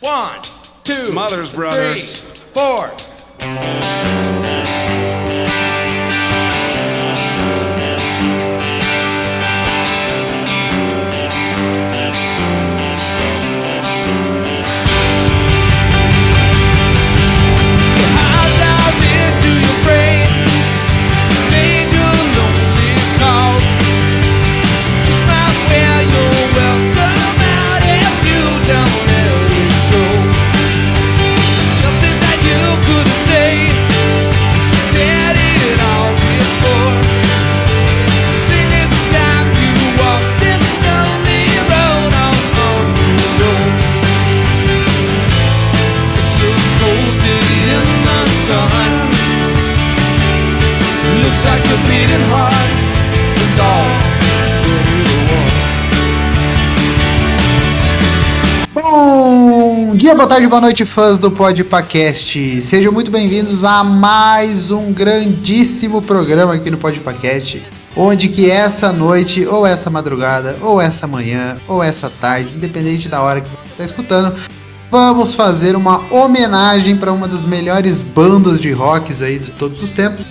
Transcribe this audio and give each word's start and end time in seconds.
One, 0.00 0.40
two, 0.84 0.94
Smothers 0.94 1.54
Brothers. 1.54 2.22
three, 2.22 2.40
four. 2.54 4.37
Dia, 60.08 60.14
boa 60.14 60.26
tarde, 60.26 60.46
boa 60.46 60.62
noite, 60.62 60.86
fãs 60.86 61.18
do 61.18 61.30
Podpacast. 61.30 62.62
Sejam 62.62 62.90
muito 62.90 63.10
bem-vindos 63.10 63.62
a 63.62 63.84
mais 63.84 64.70
um 64.70 64.90
grandíssimo 64.90 66.00
programa 66.00 66.54
aqui 66.54 66.70
no 66.70 66.78
Podpacast, 66.78 67.62
onde 67.94 68.30
que 68.30 68.50
essa 68.50 68.90
noite, 68.90 69.44
ou 69.44 69.66
essa 69.66 69.90
madrugada, 69.90 70.56
ou 70.62 70.80
essa 70.80 71.06
manhã, 71.06 71.58
ou 71.68 71.82
essa 71.82 72.08
tarde, 72.08 72.54
independente 72.56 73.06
da 73.06 73.20
hora 73.20 73.42
que 73.42 73.50
você 73.50 73.66
está 73.70 73.84
escutando, 73.84 74.34
vamos 74.90 75.34
fazer 75.34 75.76
uma 75.76 76.02
homenagem 76.10 76.96
para 76.96 77.12
uma 77.12 77.28
das 77.28 77.44
melhores 77.44 78.02
bandas 78.02 78.62
de 78.62 78.72
rocks 78.72 79.20
aí 79.20 79.38
de 79.38 79.50
todos 79.50 79.82
os 79.82 79.90
tempos, 79.90 80.24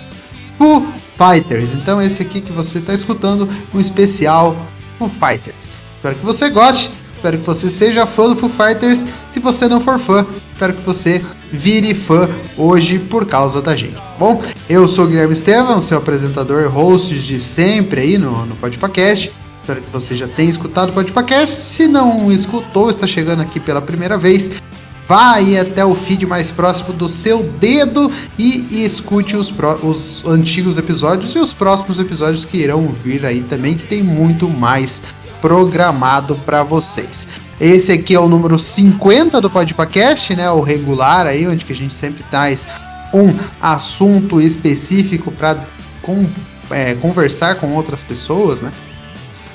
Foo 0.58 0.88
Fighters. 1.16 1.74
Então 1.74 2.02
esse 2.02 2.20
aqui 2.20 2.40
que 2.40 2.50
você 2.50 2.80
está 2.80 2.92
escutando, 2.92 3.48
um 3.72 3.78
especial 3.78 4.56
Foo 4.98 5.08
Fighters. 5.08 5.70
Espero 5.98 6.16
que 6.16 6.26
você 6.26 6.50
goste, 6.50 6.90
espero 7.18 7.38
que 7.38 7.46
você 7.46 7.68
seja 7.68 8.06
fã 8.06 8.28
do 8.28 8.36
Foo 8.36 8.48
Fighters. 8.48 9.04
Se 9.30 9.40
você 9.40 9.68
não 9.68 9.80
for 9.80 9.98
fã, 9.98 10.24
espero 10.52 10.72
que 10.72 10.82
você 10.82 11.22
vire 11.52 11.94
fã 11.94 12.28
hoje 12.56 12.98
por 12.98 13.26
causa 13.26 13.60
da 13.60 13.74
gente. 13.74 13.94
tá 13.94 14.14
Bom, 14.18 14.40
eu 14.68 14.86
sou 14.86 15.04
o 15.04 15.08
Guilherme 15.08 15.34
Estevam, 15.34 15.80
seu 15.80 15.98
apresentador 15.98 16.62
e 16.62 16.66
host 16.66 17.18
de 17.18 17.40
sempre 17.40 18.00
aí 18.00 18.18
no, 18.18 18.46
no 18.46 18.54
Podpacast. 18.56 19.32
Espero 19.60 19.82
que 19.82 19.90
você 19.90 20.14
já 20.14 20.26
tenha 20.26 20.48
escutado 20.48 20.90
o 20.90 20.92
Podpacast. 20.92 21.54
Se 21.54 21.88
não 21.88 22.32
escutou, 22.32 22.88
está 22.88 23.06
chegando 23.06 23.42
aqui 23.42 23.60
pela 23.60 23.82
primeira 23.82 24.16
vez, 24.16 24.50
Vá 25.08 25.36
aí 25.36 25.58
até 25.58 25.82
o 25.82 25.94
feed 25.94 26.26
mais 26.26 26.50
próximo 26.50 26.92
do 26.92 27.08
seu 27.08 27.42
dedo 27.42 28.12
e, 28.38 28.84
escute 28.84 29.38
os, 29.38 29.50
os 29.82 30.22
antigos 30.26 30.76
episódios 30.76 31.34
e 31.34 31.38
os 31.38 31.54
próximos 31.54 31.98
episódios 31.98 32.44
que 32.44 32.58
irão 32.58 32.86
vir 32.88 33.24
aí 33.24 33.40
também, 33.40 33.74
que 33.74 33.86
tem 33.86 34.02
muito 34.02 34.50
mais 34.50 35.02
programado 35.40 36.36
para 36.36 36.62
vocês. 36.62 37.26
Esse 37.60 37.92
aqui 37.92 38.14
é 38.14 38.20
o 38.20 38.28
número 38.28 38.58
50 38.58 39.40
do 39.40 39.50
Podpacast, 39.50 40.34
né? 40.36 40.50
O 40.50 40.60
regular 40.60 41.26
aí, 41.26 41.46
onde 41.46 41.64
que 41.64 41.72
a 41.72 41.76
gente 41.76 41.92
sempre 41.92 42.22
traz 42.30 42.66
um 43.12 43.34
assunto 43.60 44.40
específico 44.40 45.32
para 45.32 45.66
conversar 47.00 47.56
com 47.56 47.74
outras 47.74 48.02
pessoas, 48.02 48.62
né? 48.62 48.72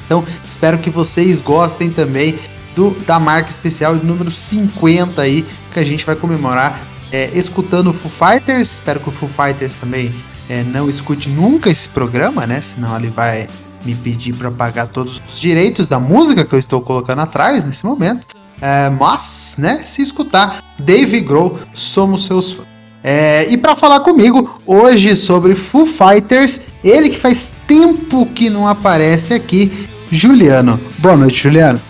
Então, 0.06 0.24
espero 0.48 0.78
que 0.78 0.90
vocês 0.90 1.40
gostem 1.40 1.90
também 1.90 2.38
do, 2.76 2.92
da 3.06 3.20
marca 3.20 3.50
especial 3.50 3.96
número 3.96 4.30
50 4.30 5.22
aí, 5.22 5.46
que 5.72 5.80
a 5.80 5.84
gente 5.84 6.06
vai 6.06 6.16
comemorar 6.16 6.80
é, 7.12 7.30
escutando 7.34 7.92
o 7.92 7.94
Foo 7.94 8.12
Fighters. 8.12 8.74
Espero 8.74 9.00
que 9.00 9.10
o 9.10 9.12
Foo 9.12 9.30
Fighters 9.30 9.76
também 9.76 10.14
é, 10.50 10.64
não 10.64 10.90
escute 10.90 11.30
nunca 11.30 11.70
esse 11.70 11.88
programa, 11.88 12.46
né? 12.46 12.60
Senão 12.60 12.96
ele 12.98 13.10
vai 13.10 13.48
me 13.86 13.96
pedir 13.96 14.34
para 14.34 14.50
pagar 14.52 14.88
todos 14.88 15.22
os 15.26 15.40
direitos 15.40 15.88
da 15.88 16.00
música 16.00 16.46
que 16.46 16.54
eu 16.54 16.60
estou 16.60 16.82
colocando 16.82 17.20
atrás 17.20 17.66
nesse 17.66 17.86
momento. 17.86 18.28
É, 18.62 18.90
mas, 18.90 19.56
né, 19.58 19.84
se 19.86 20.02
escutar, 20.02 20.64
Dave 20.80 21.20
Grohl, 21.20 21.60
somos 21.74 22.26
seus 22.26 22.54
fãs. 22.54 22.74
É, 23.04 23.52
e 23.52 23.58
para 23.58 23.76
falar 23.76 24.00
comigo 24.00 24.62
hoje 24.66 25.14
sobre 25.18 25.54
Foo 25.54 25.86
Fighters, 25.86 26.62
ele 26.82 27.10
que 27.10 27.18
faz 27.18 27.52
tempo 27.68 28.26
que 28.28 28.50
não 28.50 28.66
aparece 28.66 29.34
aqui, 29.34 29.90
Juliano. 30.10 30.80
Boa 31.00 31.18
noite, 31.18 31.36
Juliano. 31.36 31.82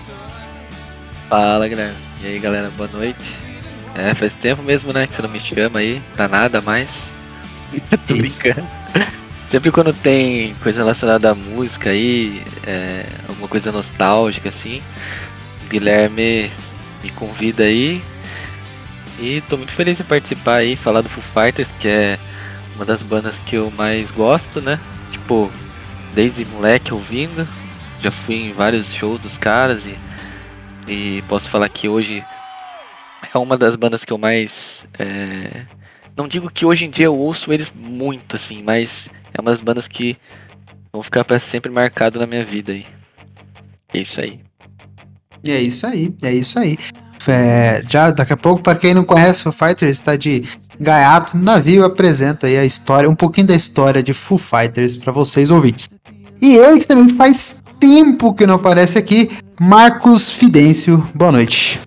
Fala, 1.30 1.68
Guilherme. 1.68 1.96
E 2.24 2.28
aí, 2.28 2.40
galera, 2.40 2.72
boa 2.76 2.90
noite. 2.92 3.36
É, 3.94 4.16
faz 4.16 4.34
tempo 4.34 4.64
mesmo, 4.64 4.92
né, 4.92 5.06
que 5.06 5.14
você 5.14 5.22
não 5.22 5.30
me 5.30 5.40
chama 5.40 5.80
aí, 5.80 6.02
pra 6.16 6.28
nada 6.28 6.60
mais. 6.62 7.12
Tô 8.08 8.16
brincando. 8.16 8.83
Sempre 9.54 9.72
quando 9.72 9.94
tem 9.94 10.56
coisa 10.64 10.80
relacionada 10.80 11.30
à 11.30 11.36
música 11.36 11.92
aí, 11.92 12.42
é, 12.66 13.06
alguma 13.30 13.48
coisa 13.48 13.72
nostálgica 13.72 14.50
assim, 14.50 14.82
o 15.64 15.70
Guilherme 15.70 16.52
me 17.04 17.12
convida 17.12 17.62
aí. 17.62 18.02
E 19.20 19.42
tô 19.42 19.56
muito 19.56 19.72
feliz 19.72 20.00
em 20.00 20.04
participar 20.06 20.56
aí, 20.56 20.76
falar 20.76 21.02
do 21.02 21.10
Foo 21.10 21.22
Fighters, 21.22 21.72
que 21.78 21.88
é 21.88 22.18
uma 22.76 22.84
das 22.84 23.04
bandas 23.04 23.38
que 23.46 23.56
eu 23.56 23.70
mais 23.70 24.10
gosto, 24.10 24.60
né? 24.60 24.80
Tipo, 25.12 25.52
desde 26.16 26.46
moleque 26.46 26.92
ouvindo, 26.92 27.48
já 28.00 28.10
fui 28.10 28.48
em 28.48 28.54
vários 28.54 28.92
shows 28.92 29.20
dos 29.20 29.38
caras 29.38 29.86
e 29.86 29.96
e 30.88 31.24
posso 31.30 31.48
falar 31.48 31.70
que 31.70 31.88
hoje 31.88 32.26
é 33.32 33.38
uma 33.38 33.56
das 33.56 33.76
bandas 33.76 34.04
que 34.04 34.12
eu 34.12 34.18
mais. 34.18 34.88
é, 34.98 35.68
Não 36.16 36.28
digo 36.28 36.50
que 36.50 36.66
hoje 36.66 36.86
em 36.86 36.90
dia 36.90 37.06
eu 37.06 37.18
ouço 37.18 37.52
eles 37.52 37.72
muito, 37.76 38.36
assim, 38.36 38.62
mas 38.64 39.10
é 39.34 39.42
uma 39.42 39.52
das 39.52 39.62
bandas 39.62 39.88
que 39.88 40.16
vão 40.92 41.02
ficar 41.02 41.24
para 41.24 41.40
sempre 41.40 41.72
marcado 41.72 42.20
na 42.20 42.28
minha 42.28 42.46
vida 42.46 42.72
aí. 42.72 42.86
É 43.94 44.00
isso 44.00 44.22
aí. 44.22 44.40
É 45.48 45.60
isso 45.60 45.86
aí, 45.88 46.16
é 46.22 46.34
isso 46.34 46.60
aí. 46.60 46.78
É, 47.28 47.82
já 47.88 48.12
daqui 48.12 48.34
a 48.34 48.38
pouco, 48.38 48.62
para 48.62 48.78
quem 48.78 48.94
não 48.94 49.04
conhece 49.04 49.44
Foo 49.44 49.52
Fighters, 49.52 49.92
está 49.92 50.16
de 50.16 50.44
gaiato 50.80 51.38
no 51.38 51.44
navio, 51.44 51.82
eu 51.82 51.86
apresento 51.86 52.46
aí 52.46 52.58
a 52.58 52.66
história, 52.66 53.10
um 53.10 53.16
pouquinho 53.16 53.48
da 53.48 53.56
história 53.56 54.04
de 54.04 54.14
Foo 54.14 54.38
Fighters 54.38 54.96
para 54.96 55.12
vocês 55.12 55.50
ouvintes. 55.50 55.90
E 56.42 56.56
ele 56.56 56.82
que 56.82 56.88
também 56.88 57.10
faz 57.16 57.56
tempo 57.80 58.34
que 58.34 58.46
não 58.46 58.56
aparece 58.56 58.98
aqui, 58.98 59.30
Marcos 59.60 60.32
Fidêncio. 60.32 61.08
Boa 61.16 61.32
noite. 61.32 61.80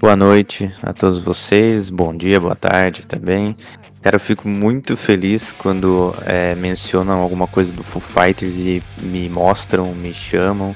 Boa 0.00 0.16
noite 0.16 0.72
a 0.82 0.94
todos 0.94 1.22
vocês, 1.22 1.90
bom 1.90 2.16
dia, 2.16 2.40
boa 2.40 2.54
tarde 2.54 3.06
também. 3.06 3.54
Cara, 4.00 4.16
eu 4.16 4.20
fico 4.20 4.48
muito 4.48 4.96
feliz 4.96 5.52
quando 5.52 6.14
é, 6.24 6.54
mencionam 6.54 7.20
alguma 7.20 7.46
coisa 7.46 7.70
do 7.70 7.82
Foo 7.82 8.00
Fighters 8.00 8.54
e 8.54 8.82
me 9.02 9.28
mostram, 9.28 9.94
me 9.94 10.14
chamam. 10.14 10.74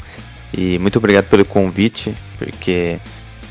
E 0.52 0.78
muito 0.78 0.98
obrigado 0.98 1.24
pelo 1.30 1.42
convite, 1.42 2.14
porque 2.36 3.00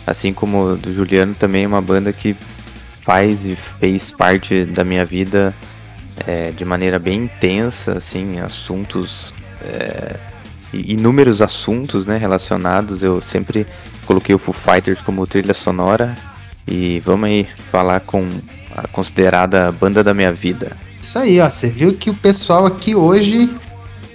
assim 0.06 0.32
como 0.32 0.78
do 0.78 0.94
Juliano, 0.94 1.34
também 1.34 1.64
é 1.64 1.68
uma 1.68 1.82
banda 1.82 2.14
que 2.14 2.36
faz 3.02 3.44
e 3.44 3.56
fez 3.56 4.12
parte 4.12 4.66
da 4.66 4.84
minha 4.84 5.04
vida 5.04 5.56
é, 6.28 6.52
de 6.52 6.64
maneira 6.64 7.00
bem 7.00 7.24
intensa, 7.24 7.94
assim, 7.94 8.40
assuntos, 8.40 9.34
é, 9.60 10.18
inúmeros 10.72 11.42
assuntos 11.42 12.06
né, 12.06 12.16
relacionados. 12.16 13.02
Eu 13.02 13.20
sempre 13.20 13.66
coloquei 14.06 14.34
o 14.36 14.40
Foo 14.40 14.54
Fighters 14.54 15.02
como 15.02 15.26
trilha 15.28 15.54
sonora 15.54 16.16
e 16.68 17.02
vamos 17.06 17.30
aí 17.30 17.48
falar 17.72 18.00
com 18.02 18.28
a 18.76 18.88
considerada 18.88 19.72
banda 19.72 20.04
da 20.04 20.14
minha 20.14 20.32
vida. 20.32 20.76
Isso 21.02 21.20
aí, 21.20 21.40
ó. 21.40 21.50
Você 21.50 21.70
viu 21.70 21.94
que 21.94 22.10
o 22.10 22.14
pessoal 22.14 22.66
aqui 22.66 22.96
hoje 22.96 23.54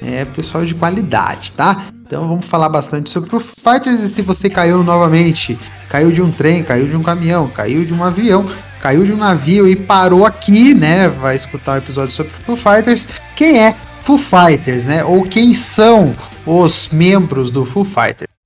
é 0.03 0.25
pessoal 0.25 0.65
de 0.65 0.75
qualidade, 0.75 1.53
tá? 1.53 1.87
Então 2.07 2.27
vamos 2.27 2.47
falar 2.47 2.69
bastante 2.69 3.11
sobre 3.11 3.35
o 3.37 3.41
Fighters 3.41 4.01
e 4.01 4.09
se 4.09 4.23
você 4.23 4.49
caiu 4.49 4.83
novamente, 4.83 5.59
caiu 5.89 6.11
de 6.11 6.23
um 6.23 6.31
trem, 6.31 6.65
caiu 6.65 6.87
de 6.87 6.97
um 6.97 7.03
caminhão, 7.03 7.49
caiu 7.49 7.85
de 7.85 7.93
um 7.93 8.03
avião, 8.03 8.49
caiu 8.81 9.05
de 9.05 9.13
um 9.13 9.17
navio 9.17 9.69
e 9.69 9.77
parou 9.77 10.25
aqui, 10.25 10.73
né? 10.73 11.09
Vai 11.09 11.37
escutar 11.37 11.75
o 11.75 11.79
episódio 11.79 12.13
sobre 12.13 12.33
o 12.33 12.45
Foo 12.45 12.57
Fighters. 12.57 13.07
Quem 13.37 13.59
é 13.59 13.75
Foo 14.03 14.17
Fighters, 14.17 14.87
né? 14.87 15.05
Ou 15.05 15.23
quem 15.23 15.53
são 15.53 16.17
os 16.47 16.89
membros 16.91 17.51
do 17.51 17.65
Foo 17.65 17.85
Fighters? 17.85 18.38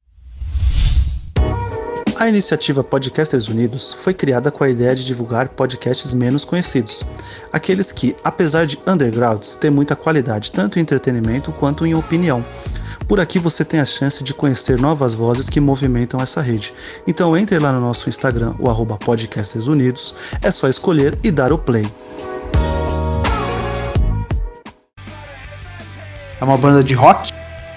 A 2.22 2.28
iniciativa 2.28 2.84
Podcasters 2.84 3.48
Unidos 3.48 3.94
foi 3.94 4.14
criada 4.14 4.48
com 4.52 4.62
a 4.62 4.68
ideia 4.68 4.94
de 4.94 5.04
divulgar 5.04 5.48
podcasts 5.48 6.14
menos 6.14 6.44
conhecidos, 6.44 7.04
aqueles 7.52 7.90
que, 7.90 8.14
apesar 8.22 8.64
de 8.64 8.78
undergrounds, 8.86 9.56
têm 9.56 9.72
muita 9.72 9.96
qualidade 9.96 10.52
tanto 10.52 10.78
em 10.78 10.82
entretenimento 10.82 11.50
quanto 11.50 11.84
em 11.84 11.96
opinião. 11.96 12.44
Por 13.08 13.18
aqui 13.18 13.40
você 13.40 13.64
tem 13.64 13.80
a 13.80 13.84
chance 13.84 14.22
de 14.22 14.32
conhecer 14.32 14.78
novas 14.78 15.14
vozes 15.14 15.50
que 15.50 15.58
movimentam 15.58 16.20
essa 16.20 16.40
rede. 16.40 16.72
Então 17.08 17.36
entre 17.36 17.58
lá 17.58 17.72
no 17.72 17.80
nosso 17.80 18.08
Instagram, 18.08 18.54
o 18.56 18.70
arroba 18.70 18.96
Podcasters 18.96 19.66
Unidos, 19.66 20.14
é 20.40 20.52
só 20.52 20.68
escolher 20.68 21.18
e 21.24 21.30
dar 21.32 21.52
o 21.52 21.58
play. 21.58 21.88
É 26.40 26.44
uma 26.44 26.56
banda 26.56 26.84
de 26.84 26.94
rock, 26.94 27.32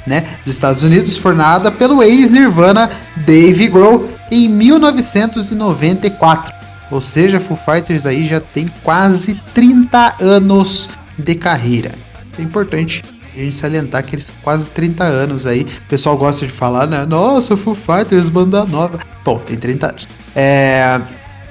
né, 0.05 0.37
dos 0.45 0.53
Estados 0.53 0.83
Unidos, 0.83 1.17
formada 1.17 1.71
pelo 1.71 2.03
ex-Nirvana 2.03 2.91
Dave 3.25 3.69
Grohl 3.69 4.14
em 4.31 4.47
1994. 4.47 6.53
Ou 6.91 7.01
seja, 7.01 7.39
Foo 7.39 7.57
Fighters 7.57 8.05
aí 8.05 8.27
já 8.27 8.39
tem 8.39 8.69
quase 8.83 9.39
30 9.53 10.17
anos 10.19 10.89
de 11.17 11.35
carreira. 11.35 11.91
É 12.37 12.41
importante 12.41 13.03
a 13.35 13.39
gente 13.39 13.55
salientar 13.55 14.03
que 14.03 14.15
eles 14.15 14.31
quase 14.41 14.69
30 14.69 15.03
anos 15.03 15.45
aí. 15.45 15.63
O 15.63 15.89
pessoal 15.89 16.17
gosta 16.17 16.45
de 16.45 16.51
falar, 16.51 16.87
né? 16.87 17.05
Nossa, 17.05 17.57
Foo 17.57 17.75
Fighters, 17.75 18.29
banda 18.29 18.63
nova. 18.65 18.99
Bom, 19.23 19.39
tem 19.39 19.57
30 19.57 19.87
anos. 19.87 20.07
É, 20.35 21.01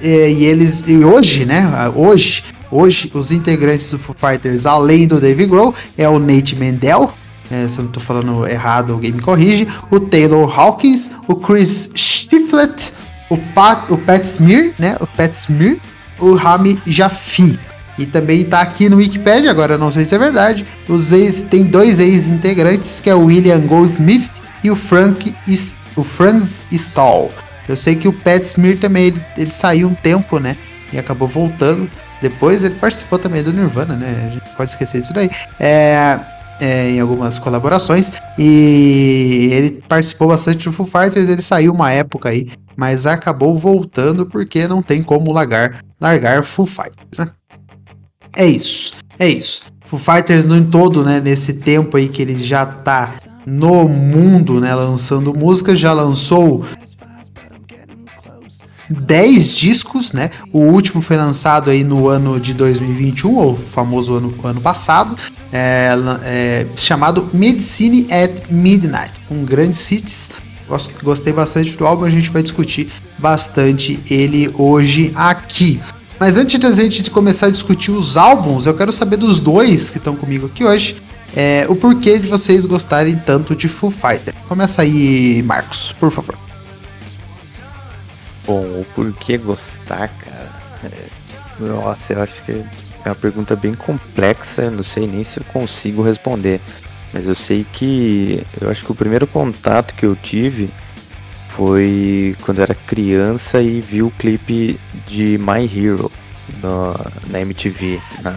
e, 0.01 0.07
e 0.07 0.45
eles, 0.45 0.83
e 0.87 0.97
hoje, 0.97 1.45
né? 1.45 1.63
Hoje, 1.93 2.43
hoje, 2.71 3.11
os 3.13 3.31
integrantes 3.31 3.91
do 3.91 3.99
Foo 3.99 4.15
Fighters, 4.17 4.65
além 4.65 5.07
do 5.07 5.19
Dave 5.19 5.45
Grohl, 5.45 5.73
é 5.97 6.07
o 6.07 6.17
Nate 6.17 6.55
Mendel. 6.55 7.13
É, 7.51 7.67
se 7.67 7.79
eu 7.79 7.85
não 7.85 7.91
tô 7.91 7.99
falando 7.99 8.47
errado, 8.47 8.93
alguém 8.93 9.11
me 9.11 9.21
corrige. 9.21 9.67
O 9.91 9.99
Taylor 9.99 10.59
Hawkins, 10.59 11.11
o 11.27 11.35
Chris 11.35 11.89
Stiflett, 11.95 12.91
o 13.29 13.37
Pat, 13.37 13.89
o 13.89 13.97
Pat 13.97 14.23
Smear, 14.23 14.73
né? 14.79 14.95
O 14.99 15.07
Pat 15.07 15.33
Smear, 15.33 15.77
o 16.19 16.33
Rami 16.33 16.79
Jaffi. 16.85 17.59
E 17.97 18.05
também 18.05 18.43
tá 18.43 18.61
aqui 18.61 18.89
no 18.89 18.97
Wikipedia, 18.97 19.49
agora 19.49 19.77
não 19.77 19.89
sei 19.89 20.05
se 20.05 20.15
é 20.15 20.17
verdade. 20.17 20.65
Os 20.87 21.11
ex, 21.11 21.43
tem 21.43 21.63
dois 21.63 21.99
ex-integrantes, 21.99 22.99
que 22.99 23.09
é 23.09 23.15
o 23.15 23.25
William 23.25 23.61
Goldsmith 23.61 24.29
e 24.63 24.69
o 24.69 24.75
Frank 24.75 25.33
o 25.95 26.03
Franz 26.03 26.67
Stahl. 26.71 27.31
Eu 27.67 27.77
sei 27.77 27.95
que 27.95 28.07
o 28.07 28.13
Pat 28.13 28.43
Smear 28.43 28.77
também 28.77 29.05
ele, 29.05 29.21
ele 29.37 29.51
saiu 29.51 29.87
um 29.87 29.95
tempo, 29.95 30.39
né? 30.39 30.57
E 30.91 30.99
acabou 30.99 31.27
voltando. 31.27 31.89
Depois 32.21 32.63
ele 32.63 32.75
participou 32.75 33.17
também 33.17 33.43
do 33.43 33.53
Nirvana, 33.53 33.95
né? 33.95 34.27
A 34.27 34.33
gente 34.33 34.55
pode 34.55 34.71
esquecer 34.71 35.01
disso 35.01 35.13
daí. 35.13 35.29
É, 35.59 36.19
é, 36.59 36.91
em 36.91 36.99
algumas 36.99 37.37
colaborações. 37.37 38.11
E 38.37 39.49
ele 39.51 39.83
participou 39.87 40.27
bastante 40.27 40.65
do 40.65 40.71
Foo 40.71 40.85
Fighters. 40.85 41.29
Ele 41.29 41.41
saiu 41.41 41.73
uma 41.73 41.91
época 41.91 42.29
aí, 42.29 42.47
mas 42.75 43.05
acabou 43.05 43.57
voltando 43.57 44.25
porque 44.25 44.67
não 44.67 44.81
tem 44.81 45.01
como 45.01 45.31
largar, 45.31 45.83
largar 45.99 46.43
Foo 46.43 46.65
Fighters, 46.65 47.19
né? 47.19 47.29
É 48.35 48.45
isso, 48.45 48.93
é 49.17 49.27
isso. 49.27 49.61
Foo 49.85 49.99
Fighters 49.99 50.45
no 50.45 50.63
todo, 50.65 51.03
né, 51.03 51.21
nesse 51.21 51.53
tempo 51.53 51.95
aí 51.95 52.09
que 52.09 52.21
ele 52.21 52.37
já 52.39 52.65
tá 52.65 53.11
no 53.45 53.87
mundo, 53.87 54.59
né, 54.59 54.73
lançando 54.73 55.33
música, 55.33 55.75
já 55.75 55.93
lançou 55.93 56.65
10 58.89 59.55
discos, 59.55 60.11
né? 60.13 60.29
O 60.51 60.59
último 60.59 61.01
foi 61.01 61.17
lançado 61.17 61.69
aí 61.69 61.83
no 61.83 62.07
ano 62.07 62.39
de 62.39 62.53
2021, 62.53 63.35
ou 63.35 63.55
famoso 63.55 64.15
ano, 64.15 64.33
ano 64.43 64.61
passado, 64.61 65.15
é, 65.51 65.89
é, 66.23 66.67
chamado 66.75 67.29
Medicine 67.33 68.07
at 68.11 68.49
Midnight, 68.49 69.13
com 69.27 69.43
grandes 69.43 69.91
hits. 69.91 70.29
Gost- 70.67 70.91
Gostei 71.03 71.31
bastante 71.33 71.77
do 71.77 71.85
álbum, 71.85 72.05
a 72.05 72.09
gente 72.09 72.29
vai 72.29 72.41
discutir 72.43 72.87
bastante 73.19 74.01
ele 74.09 74.51
hoje 74.57 75.11
aqui. 75.15 75.79
Mas 76.19 76.37
antes 76.37 76.57
da 76.59 76.71
gente 76.71 77.09
começar 77.11 77.47
a 77.47 77.51
discutir 77.51 77.91
os 77.91 78.15
álbuns, 78.17 78.65
eu 78.65 78.73
quero 78.73 78.91
saber 78.91 79.17
dos 79.17 79.39
dois 79.39 79.89
que 79.89 79.97
estão 79.97 80.15
comigo 80.15 80.45
aqui 80.47 80.63
hoje. 80.63 80.95
é, 81.35 81.65
o 81.67 81.75
porquê 81.75 82.17
de 82.17 82.27
vocês 82.29 82.65
gostarem 82.65 83.15
tanto 83.17 83.53
de 83.55 83.67
Foo 83.67 83.89
Fighter. 83.91 84.33
Começa 84.47 84.81
aí, 84.83 85.43
Marcos, 85.43 85.91
por 85.99 86.09
favor. 86.09 86.37
Bom, 88.45 88.81
o 88.81 88.85
porquê 88.93 89.37
gostar, 89.37 90.07
cara? 90.09 90.49
É, 90.83 91.07
nossa, 91.59 92.13
eu 92.13 92.21
acho 92.21 92.43
que 92.43 92.51
é 92.51 93.09
uma 93.09 93.15
pergunta 93.15 93.55
bem 93.55 93.73
complexa. 93.73 94.69
Não 94.69 94.83
sei 94.83 95.07
nem 95.07 95.23
se 95.23 95.39
eu 95.39 95.43
consigo 95.45 96.01
responder. 96.03 96.59
Mas 97.13 97.25
eu 97.27 97.33
sei 97.35 97.65
que. 97.73 98.45
Eu 98.61 98.69
acho 98.69 98.83
que 98.85 98.91
o 98.91 98.95
primeiro 98.95 99.25
contato 99.25 99.93
que 99.95 100.05
eu 100.05 100.15
tive 100.15 100.69
foi 101.49 102.35
quando 102.41 102.57
eu 102.59 102.63
era 102.63 102.75
criança 102.75 103.61
e 103.61 103.79
vi 103.81 104.03
o 104.03 104.11
clipe 104.11 104.79
de 105.07 105.37
My 105.39 105.63
Hero 105.65 106.11
no- 106.61 106.93
na 107.31 107.39
MTV, 107.39 108.01
na, 108.21 108.31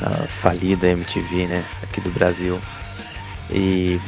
na 0.00 0.10
falida 0.40 0.86
MTV, 0.88 1.46
né? 1.48 1.64
Aqui 1.82 2.00
do 2.00 2.10
Brasil. 2.10 2.60
E 3.50 4.00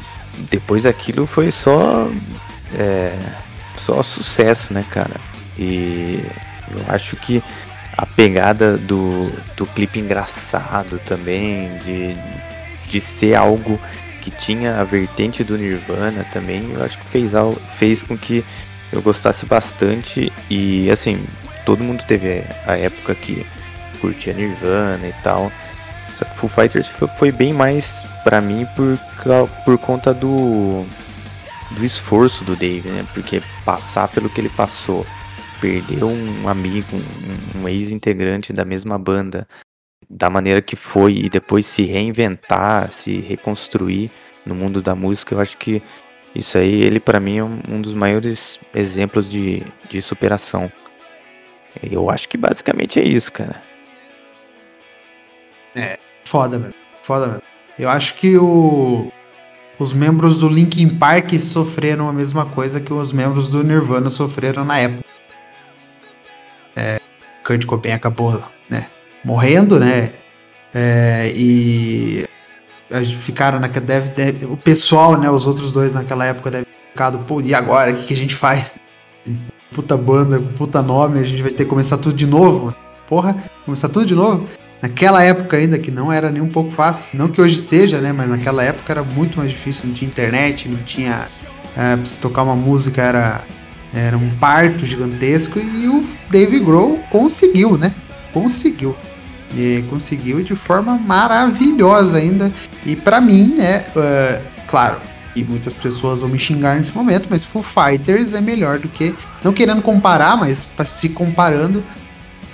depois 0.51 0.85
daquilo 0.85 1.27
foi 1.27 1.51
só. 1.51 2.09
É, 2.75 3.19
só 3.87 4.03
sucesso, 4.03 4.75
né, 4.75 4.85
cara? 4.91 5.15
E 5.57 6.21
eu 6.73 6.85
acho 6.89 7.17
que 7.17 7.43
a 7.97 8.05
pegada 8.05 8.77
do, 8.77 9.31
do 9.57 9.65
clipe 9.65 10.01
engraçado 10.01 11.01
também, 11.05 11.79
de, 11.79 12.17
de 12.91 13.01
ser 13.01 13.37
algo 13.37 13.81
que 14.21 14.31
tinha 14.31 14.81
a 14.81 14.85
vertente 14.85 15.45
do 15.45 15.57
Nirvana 15.57 16.27
também, 16.33 16.73
eu 16.73 16.85
acho 16.85 16.99
que 16.99 17.07
fez, 17.07 17.33
fez 17.79 18.03
com 18.03 18.19
que 18.19 18.45
eu 18.93 19.01
gostasse 19.01 19.47
bastante. 19.47 20.33
E 20.51 20.91
assim, 20.91 21.25
todo 21.65 21.85
mundo 21.85 22.05
teve 22.07 22.45
a 22.67 22.77
época 22.77 23.15
que 23.15 23.47
curtia 24.01 24.33
Nirvana 24.33 25.07
e 25.07 25.15
tal. 25.23 25.51
Só 26.19 26.25
que 26.25 26.37
Foo 26.39 26.49
Fighters 26.49 26.89
foi, 27.19 27.31
bem 27.31 27.53
mais 27.53 28.03
pra 28.25 28.41
mim 28.41 28.67
por, 28.75 28.99
por 29.65 29.79
conta 29.79 30.13
do 30.13 30.85
do 31.71 31.85
esforço 31.85 32.45
do 32.45 32.57
Dave, 32.57 32.89
né? 32.89 33.07
Porque 33.13 33.43
passar 33.65 34.09
pelo 34.09 34.31
que 34.31 34.41
ele 34.41 34.49
passou, 34.51 35.07
perder 35.61 36.05
um 36.05 36.49
amigo, 36.49 36.97
um, 36.97 37.63
um 37.63 37.69
ex-integrante 37.69 38.53
da 38.53 38.65
mesma 38.65 38.99
banda, 38.99 39.47
da 40.09 40.31
maneira 40.31 40.63
que 40.63 40.77
foi 40.77 41.15
e 41.15 41.29
depois 41.29 41.67
se 41.67 41.83
reinventar, 41.83 42.89
se 42.89 43.21
reconstruir 43.21 44.11
no 44.45 44.55
mundo 44.55 44.81
da 44.81 44.95
música, 44.95 45.35
eu 45.35 45.41
acho 45.41 45.57
que 45.57 45.83
isso 46.35 46.59
aí, 46.59 46.83
ele 46.83 47.01
pra 47.01 47.19
mim 47.19 47.39
é 47.39 47.45
um, 47.45 47.81
dos 47.81 47.95
maiores 47.95 48.61
exemplos 48.75 49.31
de, 49.31 49.63
de 49.89 50.03
superação. 50.03 50.71
Eu 51.83 52.11
acho 52.11 52.29
que 52.29 52.37
basicamente 52.37 53.01
é 53.01 53.05
isso, 53.05 53.33
cara. 53.33 53.63
Foda, 56.25 56.59
velho. 56.59 56.75
Foda, 57.03 57.29
velho. 57.29 57.43
Eu 57.79 57.89
acho 57.89 58.15
que 58.15 58.37
o... 58.37 59.11
os 59.79 59.93
membros 59.93 60.39
do 60.39 60.49
Linkin 60.49 60.89
Park 60.89 61.35
sofreram 61.41 62.09
a 62.09 62.13
mesma 62.13 62.47
coisa 62.47 62.81
que 62.81 62.93
os 62.93 63.13
membros 63.13 63.49
do 63.49 63.63
Nirvana 63.63 64.09
sofreram 64.09 64.65
na 64.65 64.79
época. 64.79 65.05
É, 66.75 67.01
Kurt 67.45 67.65
Cobain 67.65 67.93
acabou, 67.93 68.43
né, 68.69 68.87
morrendo, 69.25 69.79
né? 69.79 70.13
É, 70.75 71.33
e 71.35 72.25
ficaram 73.21 73.59
naquela 73.59 73.85
deve, 73.87 74.11
deve- 74.11 74.47
o 74.47 74.57
pessoal, 74.57 75.19
né, 75.19 75.31
os 75.31 75.47
outros 75.47 75.73
dois 75.73 75.93
naquela 75.93 76.25
época 76.27 76.51
devem 76.51 76.67
ter 76.67 76.91
ficado, 76.93 77.19
pô, 77.21 77.41
e 77.41 77.55
agora, 77.55 77.93
o 77.93 77.97
que, 77.97 78.05
que 78.09 78.15
a 78.15 78.17
gente 78.17 78.35
faz? 78.35 78.75
Puta 79.73 79.97
banda, 79.97 80.39
puta 80.57 80.83
nome, 80.83 81.19
a 81.19 81.25
gente 81.25 81.43
vai 81.43 81.51
ter 81.51 81.65
que 81.65 81.71
começar 81.71 81.97
tudo 81.99 82.15
de 82.15 82.27
novo. 82.27 82.75
Porra, 83.09 83.35
começar 83.65 83.89
tudo 83.89 84.07
de 84.07 84.15
novo. 84.15 84.47
Naquela 84.81 85.23
época 85.23 85.57
ainda, 85.57 85.79
que 85.79 85.91
não 85.91 86.13
era 86.13 86.31
nem 86.31 86.43
um 86.43 86.49
pouco 86.49 86.71
fácil, 86.71 87.19
não 87.19 87.29
que 87.29 87.41
hoje 87.41 87.59
seja, 87.59 88.01
né? 88.01 88.13
Mas 88.13 88.29
naquela 88.29 88.63
época 88.63 88.93
era 88.93 89.03
muito 89.03 89.39
mais 89.39 89.51
difícil, 89.51 89.89
não 89.89 89.95
tinha 89.95 90.09
internet, 90.09 90.69
não 90.69 90.83
tinha. 90.83 91.27
É, 91.77 91.97
pra 91.97 92.05
você 92.05 92.17
tocar 92.17 92.43
uma 92.43 92.57
música 92.57 93.03
era, 93.03 93.43
era 93.93 94.17
um 94.17 94.31
parto 94.37 94.85
gigantesco 94.85 95.59
e 95.59 95.89
o 95.89 96.07
Dave 96.31 96.59
Grohl 96.61 96.99
conseguiu, 97.11 97.77
né? 97.77 97.95
Conseguiu. 98.33 98.97
E 99.55 99.85
conseguiu 99.89 100.43
de 100.43 100.55
forma 100.55 100.97
maravilhosa 100.97 102.19
ainda. 102.19 102.53
E 102.85 102.97
pra 102.97 103.21
mim, 103.21 103.55
né? 103.57 103.85
é, 103.97 104.43
claro, 104.67 105.01
e 105.37 105.45
muitas 105.45 105.75
pessoas 105.75 106.21
vão 106.21 106.31
me 106.31 106.39
xingar 106.39 106.77
nesse 106.77 106.95
momento, 106.95 107.29
mas 107.29 107.45
Foo 107.45 107.63
Fighters 107.63 108.33
é 108.33 108.41
melhor 108.41 108.79
do 108.79 108.89
que. 108.89 109.15
Não 109.45 109.53
querendo 109.53 109.83
comparar, 109.83 110.37
mas 110.37 110.67
se 110.87 111.11
comparando, 111.11 111.85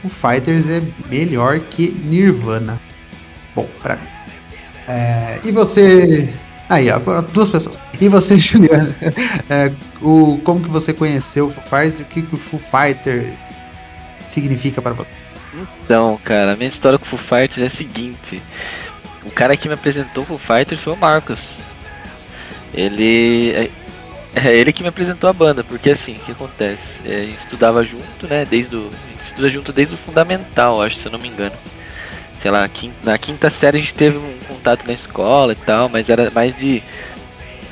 Foo 0.02 0.10
Fighters 0.10 0.68
é 0.68 0.82
melhor 1.08 1.60
que 1.60 1.90
Nirvana. 1.90 2.80
Bom, 3.54 3.68
pra 3.82 3.96
mim. 3.96 4.08
É, 4.88 5.38
e 5.44 5.52
você. 5.52 6.32
Aí, 6.68 6.90
ó, 6.90 6.96
agora 6.96 7.22
duas 7.22 7.50
pessoas. 7.50 7.78
E 8.00 8.08
você, 8.08 8.36
Juliana? 8.38 8.94
É, 9.48 9.72
o, 10.00 10.38
como 10.42 10.60
que 10.60 10.68
você 10.68 10.92
conheceu 10.92 11.46
o 11.46 11.50
Foo 11.50 11.62
Fighters 11.62 12.00
e 12.00 12.02
o 12.02 12.06
que, 12.06 12.22
que 12.22 12.34
o 12.34 12.38
Foo 12.38 12.58
Fighter 12.58 13.32
significa 14.28 14.82
para 14.82 14.94
você? 14.94 15.08
Então, 15.84 16.18
cara, 16.24 16.54
a 16.54 16.56
minha 16.56 16.68
história 16.68 16.98
com 16.98 17.04
o 17.04 17.08
Foo 17.08 17.18
Fighters 17.18 17.58
é 17.62 17.66
a 17.66 17.70
seguinte. 17.70 18.42
O 19.24 19.30
cara 19.30 19.56
que 19.56 19.68
me 19.68 19.74
apresentou 19.74 20.24
o 20.24 20.26
Foo 20.26 20.38
Fighters 20.38 20.80
foi 20.80 20.94
o 20.94 20.96
Marcos. 20.96 21.60
Ele. 22.74 23.70
É, 24.34 24.54
ele 24.56 24.72
que 24.72 24.82
me 24.82 24.88
apresentou 24.88 25.28
a 25.28 25.32
banda, 25.32 25.62
porque 25.62 25.90
assim, 25.90 26.14
o 26.16 26.20
que 26.20 26.32
acontece? 26.32 27.02
É, 27.06 27.16
a 27.16 27.24
gente 27.24 27.38
estudava 27.38 27.84
junto, 27.84 28.26
né? 28.26 28.44
Desde 28.46 28.74
o. 28.74 28.88
A 28.88 29.10
gente 29.10 29.20
estuda 29.20 29.50
junto 29.50 29.72
desde 29.72 29.94
o 29.94 29.98
fundamental, 29.98 30.80
acho, 30.82 30.96
se 30.96 31.06
eu 31.06 31.12
não 31.12 31.18
me 31.18 31.28
engano. 31.28 31.54
Sei 32.38 32.50
lá, 32.50 32.66
quin- 32.68 32.94
na 33.04 33.16
quinta 33.18 33.50
série 33.50 33.78
a 33.78 33.80
gente 33.80 33.94
teve 33.94 34.18
um 34.18 34.38
contato 34.48 34.86
na 34.86 34.92
escola 34.94 35.52
e 35.52 35.56
tal, 35.56 35.88
mas 35.88 36.08
era 36.10 36.30
mais 36.30 36.54
de. 36.56 36.82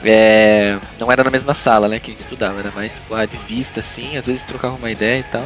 é, 0.05 0.79
não 0.99 1.11
era 1.11 1.25
na 1.25 1.31
mesma 1.31 1.55
sala, 1.55 1.89
né, 1.89 1.99
que 2.01 2.11
a 2.11 2.15
gente 2.15 2.21
estudava, 2.23 2.61
era 2.61 2.71
mais 2.73 2.93
tipo, 2.93 3.15
ah, 3.15 3.27
de 3.27 3.37
vista, 3.39 3.81
assim, 3.81 4.17
às 4.17 4.27
vezes 4.27 4.45
trocava 4.45 4.75
uma 4.77 4.91
ideia 4.91 5.21
e 5.21 5.25
tal. 5.25 5.45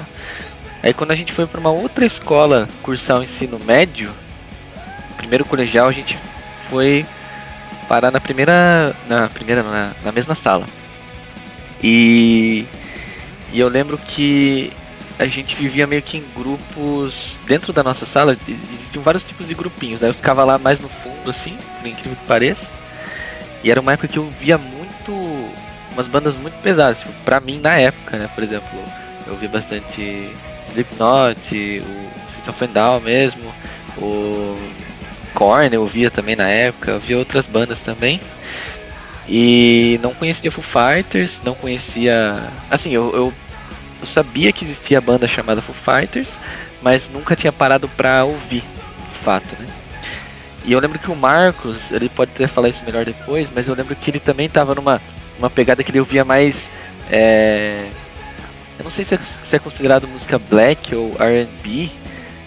Aí 0.83 0.92
quando 0.94 1.12
a 1.12 1.14
gente 1.14 1.33
foi 1.33 1.47
para 1.47 1.61
uma 1.61 1.71
outra 1.71 2.04
escola 2.04 2.68
cursar 2.83 3.18
o 3.21 3.23
ensino 3.23 3.59
médio, 3.59 4.12
primeiro 5.16 5.44
colegial, 5.44 5.88
a 5.88 5.92
gente 5.92 6.18
foi 6.68 7.06
parar 7.88 8.11
na 8.11 8.21
primeira, 8.21 8.94
na 9.09 9.28
primeira, 9.28 9.62
na, 9.62 9.92
na 10.04 10.12
mesma 10.12 10.35
sala. 10.35 10.66
E, 11.83 12.66
e 13.52 13.61
eu 13.61 13.69
lembro 13.69 13.99
que 13.99 14.73
a 15.19 15.26
gente 15.26 15.54
vivia 15.54 15.87
meio 15.87 16.02
que 16.02 16.19
em 16.19 16.25
grupos 16.35 17.40
dentro 17.47 17.73
da 17.73 17.83
nossa 17.83 18.04
sala. 18.04 18.37
Existiam 18.73 19.02
vários 19.02 19.25
tipos 19.25 19.49
de 19.49 19.54
grupinhos. 19.54 20.02
Aí 20.02 20.09
eu 20.09 20.14
ficava 20.14 20.45
lá 20.45 20.59
mais 20.59 20.81
no 20.81 20.88
fundo, 20.88 21.31
assim, 21.31 21.57
por 21.81 21.87
incrível 21.87 22.16
que 22.16 22.26
pareça. 22.26 22.73
E 23.62 23.71
era 23.71 23.81
uma 23.81 23.93
época 23.93 24.09
que 24.09 24.19
eu 24.19 24.28
via 24.28 24.59
muito. 24.59 25.12
umas 25.93 26.09
bandas 26.09 26.35
muito 26.35 26.54
pesadas. 26.61 27.00
Tipo, 27.00 27.12
pra 27.25 27.40
mim, 27.40 27.61
na 27.62 27.75
época, 27.75 28.19
né? 28.19 28.28
Por 28.35 28.43
exemplo, 28.43 28.78
eu 29.26 29.37
via 29.37 29.49
bastante 29.49 30.31
Slipknot, 30.66 31.83
o 31.83 32.31
System 32.31 32.50
of 32.50 32.66
Down 32.69 33.00
mesmo, 33.00 33.54
o 33.97 34.57
Korn 35.35 35.75
eu 35.75 35.87
via 35.87 36.11
também 36.11 36.37
na 36.37 36.49
época, 36.49 36.93
eu 36.93 37.00
via 37.00 37.19
outras 37.19 37.47
bandas 37.47 37.81
também. 37.81 38.21
E 39.28 39.99
não 40.02 40.12
conhecia 40.14 40.50
Foo 40.50 40.62
Fighters, 40.62 41.40
não 41.45 41.54
conhecia. 41.54 42.43
Assim, 42.71 42.93
eu, 42.93 43.12
eu, 43.14 43.33
eu 44.00 44.07
sabia 44.07 44.52
que 44.52 44.64
existia 44.64 44.99
a 44.99 45.00
banda 45.00 45.26
chamada 45.26 45.62
Foo 45.62 45.75
Fighters, 45.75 46.38
mas 46.83 47.09
nunca 47.09 47.35
tinha 47.35 47.52
parado 47.52 47.88
pra 47.88 48.25
ouvir, 48.25 48.62
de 49.11 49.19
fato, 49.19 49.57
né? 49.59 49.66
E 50.64 50.73
eu 50.73 50.81
lembro 50.81 50.99
que 50.99 51.11
o 51.11 51.16
Marcos, 51.16 51.90
ele 51.90 52.09
pode 52.09 52.33
até 52.33 52.47
falar 52.47 52.69
isso 52.69 52.85
melhor 52.85 53.04
depois, 53.04 53.50
mas 53.54 53.69
eu 53.69 53.75
lembro 53.75 53.95
que 53.95 54.11
ele 54.11 54.21
também 54.21 54.49
tava 54.49 54.75
numa 54.75 55.00
uma 55.38 55.50
pegada 55.50 55.83
que 55.83 55.90
ele 55.90 56.00
ouvia 56.00 56.25
mais. 56.25 56.71
É... 57.11 57.88
Eu 58.78 58.85
não 58.85 58.90
sei 58.90 59.04
se 59.04 59.14
é, 59.14 59.19
se 59.19 59.57
é 59.57 59.59
considerado 59.59 60.09
música 60.09 60.38
black 60.38 60.95
ou 60.95 61.12
RB. 61.12 61.90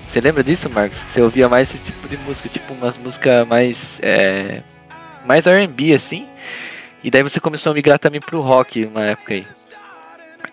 Você 0.08 0.22
lembra 0.22 0.44
disso, 0.44 0.70
Marcos? 0.70 1.00
Você 1.00 1.22
ouvia 1.22 1.50
mais 1.50 1.74
esse 1.74 1.84
tipo 1.84 2.08
de 2.08 2.18
música, 2.18 2.50
tipo 2.50 2.74
umas 2.74 2.98
músicas 2.98 3.48
mais. 3.48 4.00
É... 4.02 4.62
mais 5.28 5.46
RB 5.46 5.94
assim. 5.94 6.28
E 7.04 7.12
daí 7.12 7.22
você 7.22 7.40
começou 7.40 7.72
a 7.72 7.76
migrar 7.76 8.00
também 8.00 8.20
pro 8.22 8.42
rock 8.42 8.86
uma 8.86 9.04
época 9.04 9.34
aí. 9.34 9.46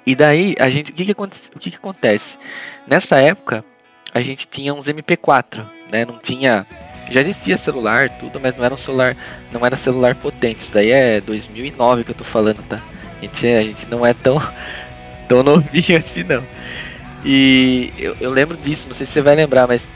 E 0.07 0.15
daí, 0.15 0.55
a 0.59 0.69
gente, 0.69 0.91
o 0.91 0.95
que 0.95 1.05
que 1.05 1.13
acontece? 1.13 1.51
O 1.55 1.59
que 1.59 1.71
que 1.71 1.77
acontece? 1.77 2.39
Nessa 2.87 3.17
época, 3.17 3.65
a 4.13 4.21
gente 4.21 4.47
tinha 4.47 4.75
uns 4.75 4.87
MP4, 4.87 5.65
né? 5.91 6.05
Não 6.05 6.19
tinha 6.19 6.67
já 7.11 7.21
existia 7.21 7.59
celular, 7.59 8.09
tudo, 8.09 8.41
mas 8.41 8.57
não 8.57 8.65
era 8.65 8.75
um 8.75 8.79
celular, 8.79 9.17
não 9.53 9.65
era 9.65 9.77
celular 9.77 10.15
potente. 10.15 10.61
Isso 10.61 10.73
daí 10.73 10.91
é 10.91 11.21
2009 11.21 12.05
que 12.05 12.11
eu 12.11 12.15
tô 12.15 12.25
falando, 12.25 12.63
tá? 12.63 12.83
A 13.19 13.21
gente, 13.21 13.47
a 13.47 13.63
gente 13.63 13.89
não 13.89 14.05
é 14.05 14.15
tão 14.15 14.41
tão 15.29 15.43
novinho 15.43 15.99
assim 15.99 16.23
não. 16.25 16.45
E 17.25 17.93
eu, 17.99 18.17
eu 18.21 18.31
lembro 18.31 18.57
disso, 18.57 18.89
não 18.89 18.95
sei 18.95 19.07
se 19.07 19.13
você 19.13 19.23
vai 19.23 19.35
lembrar, 19.35 19.67
mas 19.67 19.89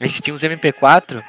a 0.00 0.06
gente 0.06 0.20
tinha 0.22 0.34
uns 0.34 0.42
MP4 0.42 1.22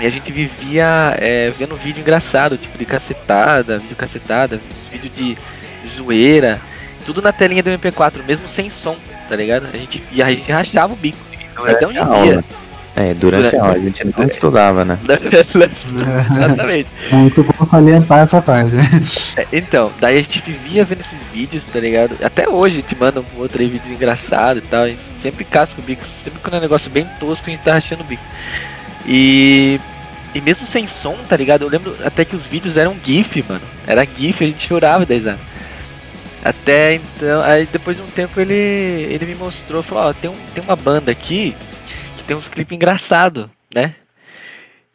e 0.00 0.06
a 0.06 0.10
gente 0.10 0.30
vivia 0.32 1.16
é, 1.18 1.50
vendo 1.50 1.76
vídeo 1.76 2.00
engraçado, 2.00 2.56
tipo 2.56 2.76
de 2.78 2.84
cacetada, 2.84 3.78
vídeo 3.78 3.96
cacetada, 3.96 4.56
uns 4.56 4.88
vídeos 4.88 5.14
de, 5.14 5.36
zoeira, 5.86 6.60
tudo 7.04 7.22
na 7.22 7.32
telinha 7.32 7.62
do 7.62 7.70
MP4, 7.70 8.22
mesmo 8.26 8.48
sem 8.48 8.68
som, 8.70 8.96
tá 9.28 9.34
ligado? 9.34 9.68
A 9.72 9.76
gente, 9.76 10.02
e 10.12 10.22
a 10.22 10.30
gente 10.30 10.50
rachava 10.52 10.92
o 10.92 10.96
bico. 10.96 11.18
Até 11.56 11.86
onde 11.86 11.98
dia. 12.22 12.44
É, 12.96 13.14
durante, 13.14 13.54
a 13.54 13.62
aula 13.62 13.74
a 13.74 13.78
gente 13.78 14.04
não 14.04 14.26
estudava, 14.26 14.84
né? 14.84 14.98
Exatamente. 16.34 16.90
Muito 17.12 17.44
bom 17.44 17.66
salientar 17.66 18.20
essa 18.20 18.42
parte. 18.42 18.72
É, 19.36 19.46
Então, 19.52 19.92
daí 20.00 20.18
a 20.18 20.22
gente 20.22 20.40
vivia 20.40 20.84
vendo 20.84 21.00
esses 21.00 21.22
vídeos, 21.22 21.66
tá 21.68 21.78
ligado? 21.78 22.16
Até 22.24 22.48
hoje 22.48 22.82
te 22.82 22.96
manda 22.96 23.20
um 23.20 23.40
outro 23.40 23.62
aí 23.62 23.68
vídeo 23.68 23.92
engraçado 23.92 24.58
e 24.58 24.62
tal. 24.62 24.82
A 24.82 24.88
gente 24.88 24.98
sempre 24.98 25.44
casca 25.44 25.80
o 25.80 25.84
bico, 25.84 26.04
sempre 26.04 26.40
quando 26.40 26.54
é 26.54 26.58
um 26.58 26.62
negócio 26.62 26.90
bem 26.90 27.06
tosco, 27.20 27.46
a 27.46 27.50
gente 27.50 27.62
tá 27.62 27.74
rachando 27.74 28.02
o 28.02 28.06
bico. 28.06 28.22
E. 29.08 29.80
E 30.34 30.42
mesmo 30.42 30.66
sem 30.66 30.86
som, 30.86 31.16
tá 31.26 31.34
ligado? 31.34 31.62
Eu 31.62 31.70
lembro 31.70 31.96
até 32.04 32.22
que 32.22 32.36
os 32.36 32.46
vídeos 32.46 32.76
eram 32.76 32.94
GIF, 33.02 33.42
mano. 33.48 33.64
Era 33.86 34.04
GIF, 34.04 34.44
a 34.44 34.46
gente 34.46 34.60
chorava 34.60 35.06
10 35.06 35.26
anos. 35.26 35.40
Até 36.44 36.94
então, 36.94 37.42
aí 37.42 37.66
depois 37.66 37.96
de 37.96 38.02
um 38.02 38.06
tempo 38.06 38.38
ele, 38.38 38.54
ele 38.54 39.26
me 39.26 39.34
mostrou, 39.34 39.82
falou, 39.82 40.04
ó, 40.04 40.12
tem, 40.12 40.30
um, 40.30 40.36
tem 40.54 40.62
uma 40.62 40.76
banda 40.76 41.10
aqui 41.10 41.56
que 42.16 42.22
tem 42.24 42.36
uns 42.36 42.46
clipes 42.48 42.76
engraçados, 42.76 43.48
né? 43.74 43.94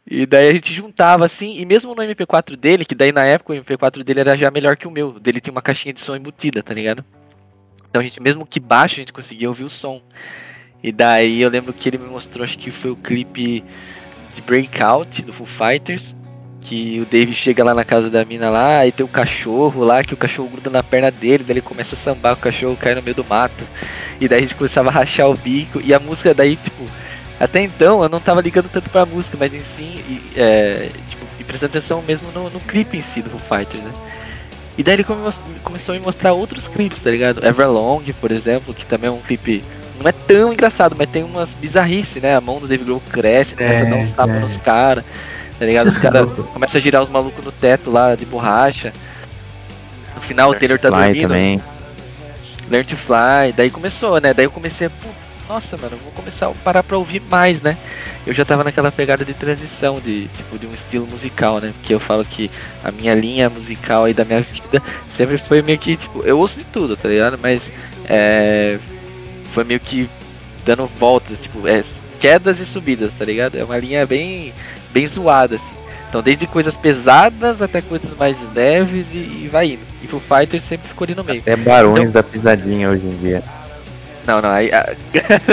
E 0.08 0.24
daí 0.24 0.48
a 0.48 0.52
gente 0.52 0.72
juntava 0.72 1.24
assim, 1.24 1.58
e 1.58 1.66
mesmo 1.66 1.94
no 1.94 2.02
MP4 2.02 2.56
dele, 2.56 2.84
que 2.84 2.94
daí 2.94 3.10
na 3.10 3.24
época 3.24 3.52
o 3.52 3.56
MP4 3.56 4.02
dele 4.02 4.20
era 4.20 4.36
já 4.36 4.50
melhor 4.50 4.76
que 4.76 4.86
o 4.86 4.90
meu, 4.90 5.18
dele 5.18 5.40
tinha 5.40 5.52
uma 5.52 5.62
caixinha 5.62 5.92
de 5.92 6.00
som 6.00 6.14
embutida, 6.14 6.62
tá 6.62 6.72
ligado? 6.72 7.04
Então 7.88 8.00
a 8.00 8.04
gente, 8.04 8.20
mesmo 8.22 8.46
que 8.46 8.60
baixo, 8.60 8.96
a 8.96 8.98
gente 8.98 9.12
conseguia 9.12 9.48
ouvir 9.48 9.64
o 9.64 9.70
som. 9.70 10.00
E 10.82 10.92
daí 10.92 11.40
eu 11.40 11.48
lembro 11.48 11.72
que 11.72 11.88
ele 11.88 11.98
me 11.98 12.08
mostrou, 12.08 12.44
acho 12.44 12.58
que 12.58 12.70
foi 12.70 12.90
o 12.90 12.96
clipe 12.96 13.64
de 14.34 14.42
Breakout 14.42 15.22
do 15.22 15.32
Foo 15.32 15.46
Fighters. 15.46 16.14
Que 16.60 16.98
o 16.98 17.04
Dave 17.04 17.34
chega 17.34 17.62
lá 17.62 17.74
na 17.74 17.84
casa 17.84 18.08
da 18.08 18.24
mina 18.24 18.48
lá 18.48 18.86
e 18.86 18.90
tem 18.90 19.04
o 19.04 19.08
cachorro 19.08 19.84
lá, 19.84 20.02
que 20.02 20.14
o 20.14 20.16
cachorro 20.16 20.48
gruda 20.48 20.70
na 20.70 20.82
perna 20.82 21.10
dele, 21.10 21.44
daí 21.44 21.54
ele 21.54 21.60
começa 21.60 21.94
a 21.94 21.98
sambar, 21.98 22.32
o 22.32 22.36
cachorro 22.38 22.74
cai 22.74 22.94
no 22.94 23.02
meio 23.02 23.14
do 23.14 23.22
mato. 23.22 23.66
E 24.18 24.26
daí 24.26 24.38
a 24.38 24.42
gente 24.42 24.54
começava 24.54 24.88
a 24.88 24.92
rachar 24.92 25.28
o 25.28 25.34
bico. 25.36 25.78
E 25.84 25.92
a 25.92 26.00
música 26.00 26.32
daí, 26.32 26.56
tipo, 26.56 26.82
até 27.38 27.60
então 27.60 28.02
eu 28.02 28.08
não 28.08 28.18
tava 28.18 28.40
ligando 28.40 28.70
tanto 28.70 28.88
pra 28.88 29.04
música, 29.04 29.36
mas 29.38 29.52
em 29.52 29.62
si, 29.62 29.82
e, 29.82 30.22
é, 30.36 30.90
tipo, 31.06 31.26
e 31.38 31.44
prestando 31.44 31.72
atenção 31.72 32.00
mesmo 32.00 32.32
no, 32.32 32.48
no 32.48 32.60
clipe 32.60 32.96
em 32.96 33.02
si 33.02 33.20
do 33.20 33.28
Foo 33.28 33.38
Fighters, 33.58 33.82
né? 33.82 33.92
E 34.78 34.82
daí 34.82 34.94
ele 34.94 35.04
come- 35.04 35.20
começou 35.62 35.94
a 35.94 35.98
me 35.98 36.02
mostrar 36.04 36.32
outros 36.32 36.66
clipes, 36.66 37.02
tá 37.02 37.10
ligado? 37.10 37.44
Everlong, 37.46 38.02
por 38.20 38.32
exemplo, 38.32 38.72
que 38.72 38.86
também 38.86 39.08
é 39.08 39.12
um 39.12 39.20
clipe. 39.20 39.62
Não 39.98 40.08
é 40.08 40.12
tão 40.12 40.52
engraçado, 40.52 40.96
mas 40.98 41.08
tem 41.08 41.22
umas 41.22 41.54
bizarrices, 41.54 42.20
né? 42.22 42.34
A 42.36 42.40
mão 42.40 42.58
do 42.58 42.66
David 42.66 42.86
Grohl 42.86 43.02
cresce, 43.10 43.54
começa 43.54 43.84
a 43.84 43.90
dar 43.90 43.96
uns 43.96 44.12
tapas 44.12 44.36
é. 44.36 44.40
nos 44.40 44.56
caras, 44.56 45.04
tá 45.58 45.64
ligado? 45.64 45.86
Os 45.86 45.98
caras 45.98 46.28
começam 46.52 46.78
a 46.78 46.82
girar 46.82 47.02
os 47.02 47.08
malucos 47.08 47.44
no 47.44 47.52
teto 47.52 47.90
lá 47.90 48.14
de 48.14 48.26
borracha. 48.26 48.92
No 50.14 50.20
final 50.20 50.50
o 50.50 50.54
Taylor 50.54 50.78
tá 50.78 50.90
dormindo. 50.90 51.28
também. 51.28 51.62
Learn 52.68 52.88
to 52.88 52.96
Fly, 52.96 53.52
daí 53.54 53.70
começou, 53.70 54.20
né? 54.20 54.32
Daí 54.32 54.46
eu 54.46 54.50
comecei 54.50 54.86
a, 54.86 54.90
pô, 54.90 55.08
nossa, 55.48 55.76
mano, 55.76 55.96
eu 55.96 55.98
vou 55.98 56.12
começar 56.12 56.48
a 56.48 56.52
parar 56.52 56.82
pra 56.82 56.96
ouvir 56.96 57.20
mais, 57.20 57.60
né? 57.60 57.76
Eu 58.26 58.32
já 58.32 58.44
tava 58.44 58.64
naquela 58.64 58.90
pegada 58.90 59.24
de 59.24 59.34
transição 59.34 60.00
de, 60.00 60.28
tipo, 60.28 60.58
de 60.58 60.66
um 60.66 60.72
estilo 60.72 61.06
musical, 61.06 61.60
né? 61.60 61.74
Porque 61.74 61.92
eu 61.92 62.00
falo 62.00 62.24
que 62.24 62.50
a 62.82 62.90
minha 62.90 63.14
linha 63.14 63.50
musical 63.50 64.04
aí 64.04 64.14
da 64.14 64.24
minha 64.24 64.40
vida 64.40 64.82
sempre 65.06 65.36
foi 65.36 65.60
meio 65.60 65.78
que, 65.78 65.96
tipo, 65.96 66.22
eu 66.22 66.38
ouço 66.38 66.58
de 66.58 66.64
tudo, 66.64 66.96
tá 66.96 67.08
ligado? 67.08 67.38
Mas 67.40 67.70
é, 68.08 68.78
foi 69.54 69.64
meio 69.64 69.80
que 69.80 70.08
dando 70.64 70.86
voltas, 70.86 71.40
tipo, 71.40 71.66
é, 71.68 71.80
quedas 72.18 72.58
e 72.60 72.66
subidas, 72.66 73.12
tá 73.14 73.24
ligado? 73.24 73.56
É 73.56 73.64
uma 73.64 73.78
linha 73.78 74.04
bem, 74.06 74.52
bem 74.92 75.06
zoada, 75.06 75.56
assim. 75.56 75.74
Então, 76.08 76.22
desde 76.22 76.46
coisas 76.46 76.76
pesadas 76.76 77.60
até 77.60 77.80
coisas 77.80 78.14
mais 78.14 78.38
leves 78.54 79.12
e, 79.14 79.18
e 79.18 79.48
vai 79.50 79.72
indo. 79.72 79.82
E 80.02 80.06
Foo 80.06 80.20
Fighters 80.20 80.62
sempre 80.62 80.86
ficou 80.88 81.04
ali 81.04 81.14
no 81.14 81.24
meio. 81.24 81.42
É 81.44 81.56
barões 81.56 82.00
Então- 82.08 82.12
da 82.12 82.22
pisadinha 82.22 82.88
hoje 82.90 83.04
em 83.04 83.16
dia. 83.18 83.42
Não, 84.26 84.40
não, 84.40 84.48
aí. 84.50 84.72
a- 84.72 84.94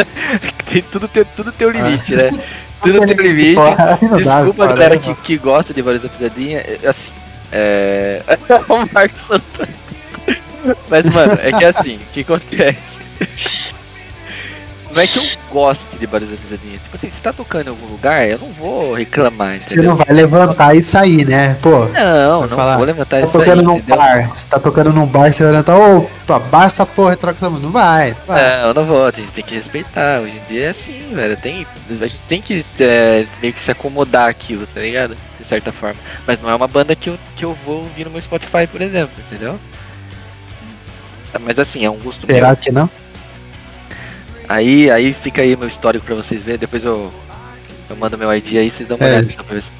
tem, 0.65 0.81
tudo, 0.84 1.08
tem, 1.08 1.25
tudo 1.36 1.51
tem 1.51 1.67
um 1.67 1.72
limite, 1.72 2.15
né? 2.15 2.29
Tudo 2.81 3.05
tem 3.05 3.15
um 3.15 3.22
limite. 3.22 3.62
Desculpa 4.17 4.63
a 4.65 4.67
galera 4.67 4.98
que, 4.98 5.13
que 5.15 5.38
gosta 5.38 5.74
de 5.74 5.81
Valores 5.81 6.03
da 6.03 6.10
Pisadinha. 6.10 6.60
é, 6.60 6.79
Assim. 6.88 7.12
É. 7.53 8.24
o 8.70 8.93
Marcos 8.93 9.29
Antônio. 9.29 9.74
Mas, 10.89 11.05
mano, 11.08 11.38
é 11.43 11.51
que 11.51 11.65
assim, 11.65 11.96
o 11.98 12.00
que 12.13 12.22
acontece? 12.22 12.98
Não 14.93 15.01
é 15.01 15.07
que 15.07 15.17
eu 15.17 15.24
goste 15.51 15.98
de 15.98 16.05
Valores 16.05 16.29
da 16.31 16.38
Pisadinha. 16.38 16.77
Tipo 16.77 16.95
assim, 16.95 17.10
se 17.10 17.21
tá 17.21 17.31
tocando 17.31 17.67
em 17.67 17.69
algum 17.69 17.86
lugar, 17.88 18.27
eu 18.27 18.38
não 18.39 18.50
vou 18.50 18.93
reclamar, 18.93 19.57
Você 19.57 19.74
entendeu? 19.74 19.91
não 19.91 19.95
vai 19.98 20.13
levantar 20.13 20.75
e 20.75 20.83
sair, 20.83 21.25
né? 21.25 21.55
Pô, 21.62 21.86
Não, 21.86 22.41
não 22.41 22.50
falar, 22.50 22.75
vou 22.77 22.86
levantar 22.86 23.19
tá 23.19 23.25
isso 23.25 23.38
aí, 23.39 23.45
tocando 23.45 23.63
num 23.63 23.77
entendeu? 23.77 23.98
bar. 23.98 24.31
Você 24.36 24.48
tá 24.50 24.60
tocando 24.60 24.91
num 24.93 25.05
bar, 25.05 25.31
você 25.31 25.43
vai 25.43 25.51
levantar, 25.53 25.77
opa, 25.77 26.39
baixa 26.39 26.65
essa 26.67 26.86
porra 26.86 27.13
e 27.13 27.15
troca 27.15 27.38
essa. 27.38 27.50
Não 27.50 27.71
vai, 27.71 28.10
não 28.12 28.17
vai. 28.27 28.41
Não, 28.62 28.67
eu 28.67 28.74
não 28.74 28.86
vou, 28.86 29.07
a 29.07 29.12
gente 29.12 29.31
tem 29.31 29.43
que 29.43 29.55
respeitar. 29.55 30.19
Hoje 30.21 30.33
em 30.45 30.53
dia 30.53 30.65
é 30.65 30.69
assim, 30.69 31.13
velho. 31.13 31.38
Tem, 31.38 31.65
a 31.89 32.07
gente 32.07 32.21
tem 32.24 32.41
que 32.41 32.63
é, 32.79 33.25
meio 33.41 33.53
que 33.53 33.62
se 33.62 33.71
acomodar 33.71 34.29
aquilo, 34.29 34.65
tá 34.67 34.79
ligado? 34.81 35.15
De 35.39 35.45
certa 35.45 35.71
forma. 35.71 36.00
Mas 36.27 36.41
não 36.41 36.50
é 36.50 36.55
uma 36.55 36.67
banda 36.67 36.95
que 36.95 37.10
eu, 37.10 37.17
que 37.36 37.45
eu 37.45 37.53
vou 37.53 37.77
ouvir 37.77 38.05
no 38.05 38.12
meu 38.12 38.21
Spotify, 38.21 38.67
por 38.69 38.81
exemplo, 38.81 39.13
entendeu? 39.25 39.57
Mas 41.39 41.57
assim, 41.60 41.86
é 41.86 41.89
um 41.89 41.98
gosto 41.98 42.27
meu. 42.27 42.36
Será 42.36 42.55
que 42.55 42.71
não? 42.71 42.89
Aí, 44.53 44.89
aí 44.91 45.13
fica 45.13 45.41
aí 45.41 45.55
meu 45.55 45.67
histórico 45.67 46.05
pra 46.05 46.15
vocês 46.15 46.43
verem. 46.43 46.60
Depois 46.60 46.84
eu, 46.84 47.12
eu 47.89 47.96
mando 47.96 48.17
meu 48.17 48.34
ID 48.34 48.58
aí, 48.58 48.70
vocês 48.72 48.88
dão 48.88 48.98
uma 48.98 49.05
É. 49.08 49.12
olhada 49.13 49.29
só 49.29 49.43
pra 49.43 49.53
ver 49.55 49.63
se... 49.63 49.72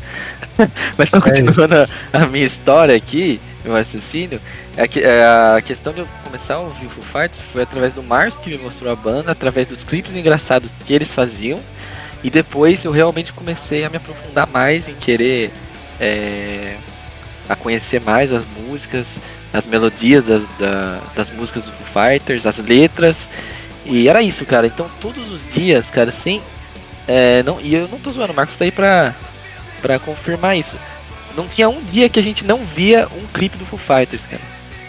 Mas 0.98 1.10
só 1.10 1.20
continuando 1.20 1.76
a, 1.76 1.88
a 2.14 2.26
minha 2.28 2.46
história 2.46 2.96
aqui, 2.96 3.40
meu 3.64 3.74
raciocínio, 3.74 4.40
é 4.78 4.88
que 4.88 5.00
é, 5.02 5.24
a 5.58 5.62
questão 5.62 5.92
de 5.94 6.00
eu 6.00 6.08
começar 6.24 6.56
a 6.56 6.60
ouvir 6.60 6.86
o 6.86 6.90
Foo 6.90 7.04
Fighters 7.04 7.42
foi 7.52 7.64
através 7.64 7.94
do 7.94 8.02
Márcio 8.04 8.40
que 8.42 8.50
me 8.50 8.58
mostrou 8.58 8.92
a 8.92 8.96
banda, 8.96 9.32
através 9.32 9.68
dos 9.68 9.84
clipes 9.84 10.16
engraçados 10.16 10.72
que 10.86 10.94
eles 10.94 11.12
faziam, 11.14 11.60
e 12.24 12.30
depois 12.30 12.86
eu 12.86 12.92
realmente 12.92 13.34
comecei 13.34 13.84
a 13.84 13.90
me 13.90 13.98
aprofundar 13.98 14.48
mais 14.48 14.88
em 14.88 14.94
querer 14.96 15.52
é, 16.00 16.76
a 17.50 17.56
conhecer 17.56 18.00
mais 18.02 18.32
as 18.32 18.44
músicas, 18.46 19.20
as 19.54 19.66
melodias 19.66 20.24
das, 20.24 20.44
da- 20.60 21.00
das 21.16 21.30
músicas 21.30 21.64
do 21.64 21.72
Foo 21.72 22.04
Fighters, 22.04 22.46
as 22.46 22.58
letras. 22.60 23.30
E 23.86 24.08
era 24.08 24.22
isso, 24.22 24.46
cara. 24.46 24.68
Então 24.68 24.90
todos 25.00 25.32
os 25.32 25.54
dias, 25.54 25.90
cara, 25.90 26.12
sem. 26.12 26.42
é, 27.08 27.44
não, 27.44 27.60
e 27.60 27.74
eu 27.74 27.88
não 27.88 28.00
tô 28.00 28.12
zoando, 28.12 28.34
o 28.34 28.36
Marcos 28.36 28.56
tá 28.56 28.66
aí 28.66 28.72
pra, 28.72 29.16
pra 29.82 30.00
confirmar 30.00 30.58
isso. 30.58 30.78
Não 31.36 31.48
tinha 31.48 31.70
um 31.70 31.82
dia 31.84 32.10
que 32.10 32.20
a 32.20 32.24
gente 32.24 32.46
não 32.46 32.64
via 32.66 33.08
um 33.08 33.26
clipe 33.28 33.58
do 33.58 33.66
Foo 33.66 33.80
Fighters, 33.80 34.26
cara. 34.26 34.42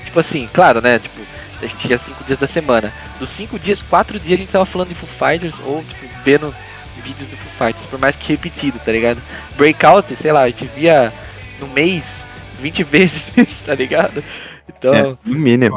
Tipo 0.04 0.18
assim, 0.18 0.46
claro, 0.52 0.80
né? 0.80 0.99
Tipo, 0.99 1.20
a 1.61 1.66
gente 1.66 1.78
tinha 1.78 1.96
cinco 1.96 2.25
dias 2.25 2.38
da 2.38 2.46
semana. 2.46 2.92
Dos 3.18 3.30
cinco 3.30 3.58
dias, 3.58 3.80
quatro 3.80 4.18
dias 4.18 4.34
a 4.34 4.42
gente 4.42 4.52
tava 4.52 4.66
falando 4.66 4.88
de 4.88 4.94
Foo 4.94 5.08
Fighters 5.08 5.61
ou, 5.64 5.82
tipo, 5.84 6.06
vendo 6.25 6.54
vídeos 7.02 7.28
do 7.28 7.37
Foo 7.37 7.66
Fighters, 7.66 7.87
por 7.87 7.99
mais 7.99 8.16
que 8.16 8.32
repetido, 8.32 8.78
tá 8.78 8.92
ligado? 8.92 9.22
Breakout, 9.56 10.14
sei 10.14 10.32
lá, 10.32 10.42
a 10.42 10.50
gente 10.50 10.66
via 10.66 11.12
no 11.61 11.68
mês 11.68 12.26
20 12.58 12.82
vezes, 12.84 13.32
tá 13.64 13.75
ligado? 13.75 14.22
Então. 14.68 14.94
É, 14.94 15.02
no 15.25 15.38
mínimo. 15.38 15.76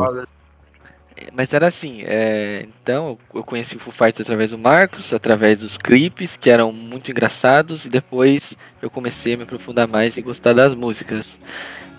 Mas 1.33 1.53
era 1.53 1.67
assim, 1.67 2.01
é, 2.03 2.65
então 2.81 3.17
eu 3.33 3.43
conheci 3.43 3.77
o 3.77 3.79
Foo 3.79 3.93
Fighters 3.93 4.21
através 4.21 4.51
do 4.51 4.57
Marcos, 4.57 5.13
através 5.13 5.59
dos 5.59 5.77
clipes, 5.77 6.35
que 6.35 6.49
eram 6.49 6.73
muito 6.73 7.09
engraçados, 7.09 7.85
e 7.85 7.89
depois 7.89 8.57
eu 8.81 8.89
comecei 8.89 9.33
a 9.33 9.37
me 9.37 9.43
aprofundar 9.43 9.87
mais 9.87 10.17
e 10.17 10.21
gostar 10.21 10.53
das 10.53 10.73
músicas. 10.73 11.39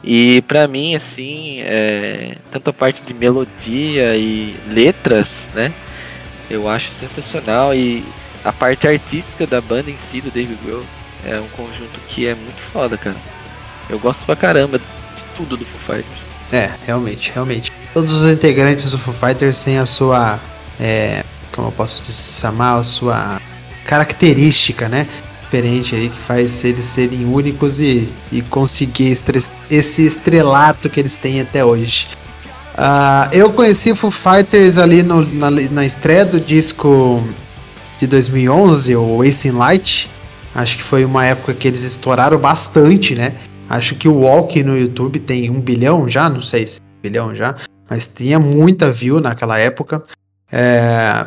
E 0.05 0.43
pra 0.43 0.69
mim, 0.69 0.95
assim, 0.95 1.61
é, 1.63 2.37
tanto 2.51 2.69
a 2.69 2.73
parte 2.73 3.03
de 3.03 3.15
melodia 3.15 4.17
e 4.17 4.55
letras, 4.69 5.51
né, 5.55 5.73
eu 6.51 6.69
acho 6.69 6.91
sensacional, 6.91 7.75
e 7.75 8.05
a 8.45 8.53
parte 8.53 8.87
artística 8.87 9.47
da 9.47 9.61
banda 9.63 9.91
em 9.91 9.99
si, 9.99 10.21
do 10.21 10.31
Dave 10.31 10.55
Grohl, 10.63 10.85
é 11.25 11.41
um 11.41 11.49
conjunto 11.49 11.99
que 12.07 12.27
é 12.27 12.35
muito 12.35 12.61
foda, 12.61 12.99
cara. 12.99 13.17
Eu 13.89 13.99
gosto 13.99 14.27
pra 14.27 14.37
caramba 14.37 14.79
de 14.79 15.25
tudo 15.37 15.57
do 15.57 15.65
Foo 15.65 15.97
Fighters. 15.97 16.26
É, 16.53 16.71
realmente, 16.87 17.31
realmente. 17.35 17.73
Todos 17.93 18.13
os 18.23 18.31
integrantes 18.31 18.91
do 18.91 18.99
Foo 18.99 19.13
Fighters 19.13 19.63
têm 19.63 19.79
a 19.79 19.87
sua. 19.87 20.39
é, 20.79 21.25
como 21.53 21.69
eu 21.69 21.73
posso 21.73 22.03
chamar? 22.05 22.75
A 22.79 22.83
sua 22.83 23.41
característica, 23.85 24.89
né? 24.89 25.07
Diferente 25.45 25.95
aí, 25.95 26.09
que 26.09 26.19
faz 26.19 26.65
eles 26.65 26.85
serem 26.85 27.25
únicos 27.25 27.81
e, 27.81 28.09
e 28.33 28.43
conseguir 28.43 29.17
esse 29.71 30.07
estrelato 30.07 30.91
que 30.91 31.01
eles 31.01 31.17
têm 31.17 31.41
até 31.41 31.65
hoje. 31.65 32.09
Ah, 32.77 33.29
eu 33.33 33.53
conheci 33.53 33.95
Foo 33.95 34.11
Fighters 34.11 34.77
ali 34.77 35.03
no- 35.03 35.25
na, 35.35 35.51
na 35.51 35.85
estreia 35.85 36.25
do 36.27 36.39
disco 36.39 37.27
de 37.99 38.07
2011, 38.07 38.95
o 38.97 39.19
Wasting 39.19 39.53
Light. 39.53 40.11
Acho 40.55 40.77
que 40.77 40.83
foi 40.83 41.05
uma 41.05 41.25
época 41.25 41.55
que 41.55 41.67
eles 41.69 41.83
estouraram 41.83 42.39
bastante, 42.39 43.15
né? 43.15 43.35
Acho 43.69 43.95
que 43.97 44.09
o 44.09 44.21
Walk 44.21 44.63
no 44.63 44.79
YouTube 44.79 45.19
tem 45.19 45.51
um 45.51 45.61
bilhão 45.61 46.09
já, 46.09 46.29
não 46.29 46.41
sei 46.41 46.67
se 46.67 46.81
um 46.81 47.03
bilhão 47.03 47.35
já, 47.35 47.57
mas 47.89 48.07
tinha 48.07 48.39
muita 48.39 48.91
view 48.91 49.21
naquela 49.21 49.59
época. 49.59 50.03
É, 50.51 51.27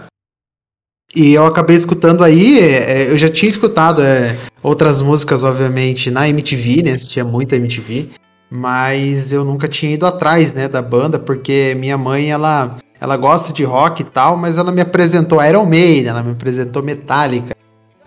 E 1.15 1.33
eu 1.33 1.45
acabei 1.45 1.75
escutando 1.75 2.23
aí, 2.23 2.59
é, 2.59 3.11
eu 3.11 3.17
já 3.17 3.29
tinha 3.29 3.49
escutado 3.49 4.01
é, 4.01 4.37
outras 4.61 5.01
músicas, 5.01 5.43
obviamente, 5.43 6.11
na 6.11 6.29
MTV, 6.29 6.83
né? 6.83 6.95
Tinha 6.97 7.25
muita 7.25 7.55
MTV, 7.55 8.09
mas 8.49 9.31
eu 9.31 9.43
nunca 9.43 9.67
tinha 9.67 9.91
ido 9.93 10.05
atrás, 10.05 10.53
né, 10.53 10.67
da 10.67 10.81
banda, 10.81 11.17
porque 11.19 11.75
minha 11.77 11.97
mãe, 11.97 12.31
ela, 12.31 12.77
ela 13.01 13.17
gosta 13.17 13.51
de 13.51 13.63
rock 13.63 14.01
e 14.01 14.05
tal, 14.05 14.37
mas 14.37 14.57
ela 14.57 14.71
me 14.71 14.81
apresentou 14.81 15.43
Iron 15.43 15.65
Maiden, 15.65 16.07
ela 16.09 16.23
me 16.23 16.31
apresentou 16.31 16.83
Metallica, 16.83 17.55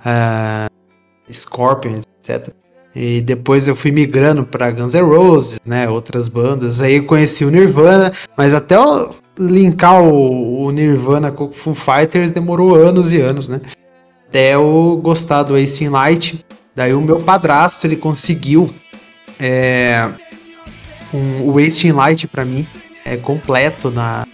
ah, 0.05 0.69
Scorpion, 1.31 2.01
etc. 2.23 2.55
E 2.95 3.21
depois 3.23 3.67
eu 3.67 3.75
fui 3.75 3.91
migrando 3.91 4.45
para 4.45 4.71
Guns 4.71 4.95
N' 4.95 5.01
Roses, 5.03 5.59
né? 5.65 5.89
Outras 5.89 6.29
bandas. 6.29 6.83
Aí 6.83 6.97
eu 6.97 7.05
conheci 7.05 7.45
o 7.45 7.51
Nirvana, 7.51 8.13
mas 8.37 8.53
até 8.53 8.77
linkar 9.39 10.03
o, 10.03 10.67
o 10.67 10.71
Nirvana 10.71 11.31
com 11.31 11.45
o 11.45 11.53
Foo 11.53 11.75
Fighters 11.75 12.31
demorou 12.31 12.75
anos 12.75 13.11
e 13.11 13.21
anos, 13.21 13.49
né? 13.49 13.61
Até 14.29 14.55
eu 14.55 15.01
gostar 15.03 15.43
do 15.43 15.57
Ace 15.57 15.83
in 15.85 15.89
Light. 15.89 16.45
Daí 16.75 16.93
o 16.93 17.01
meu 17.01 17.19
padrasto 17.19 17.87
ele 17.87 17.97
conseguiu 17.97 18.69
é, 19.39 20.11
um, 21.13 21.51
o 21.51 21.61
Ace 21.61 21.87
in 21.87 21.93
Light 21.93 22.27
para 22.29 22.45
mim 22.45 22.67
é 23.05 23.17
completo 23.17 23.91
na 23.91 24.27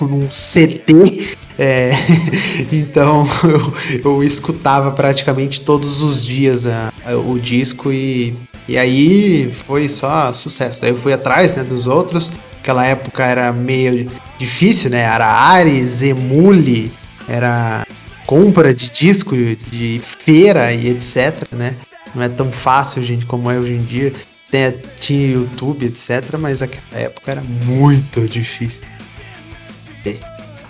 num 0.00 0.30
CD. 0.30 1.36
É, 1.58 1.92
então 2.72 3.26
eu, 4.02 4.10
eu 4.12 4.22
escutava 4.24 4.90
praticamente 4.92 5.60
todos 5.60 6.02
os 6.02 6.24
dias 6.24 6.66
a- 6.66 6.92
a- 7.04 7.16
o 7.16 7.38
disco 7.38 7.90
e, 7.92 8.36
e 8.68 8.76
aí 8.76 9.50
foi 9.52 9.88
só 9.88 10.32
sucesso. 10.32 10.80
Daí 10.80 10.90
eu 10.90 10.96
fui 10.96 11.12
atrás 11.12 11.56
né, 11.56 11.64
dos 11.64 11.86
outros. 11.86 12.32
Aquela 12.60 12.84
época 12.84 13.24
era 13.24 13.52
meio 13.52 14.10
difícil, 14.38 14.90
né? 14.90 15.00
Era 15.02 15.26
Ares, 15.26 16.02
Emule, 16.02 16.90
era 17.28 17.86
compra 18.26 18.74
de 18.74 18.90
disco 18.90 19.36
de 19.70 20.00
feira 20.02 20.72
e 20.72 20.88
etc, 20.88 21.46
né? 21.52 21.74
Não 22.14 22.22
é 22.24 22.28
tão 22.28 22.50
fácil, 22.50 23.04
gente, 23.04 23.24
como 23.24 23.50
é 23.50 23.58
hoje 23.58 23.72
em 23.74 23.84
dia. 23.84 24.12
Tem, 24.50 24.74
tinha 24.98 25.28
YouTube, 25.34 25.86
etc, 25.86 26.36
mas 26.38 26.60
naquela 26.60 26.82
época 27.00 27.30
era 27.30 27.42
muito 27.42 28.26
difícil. 28.28 28.82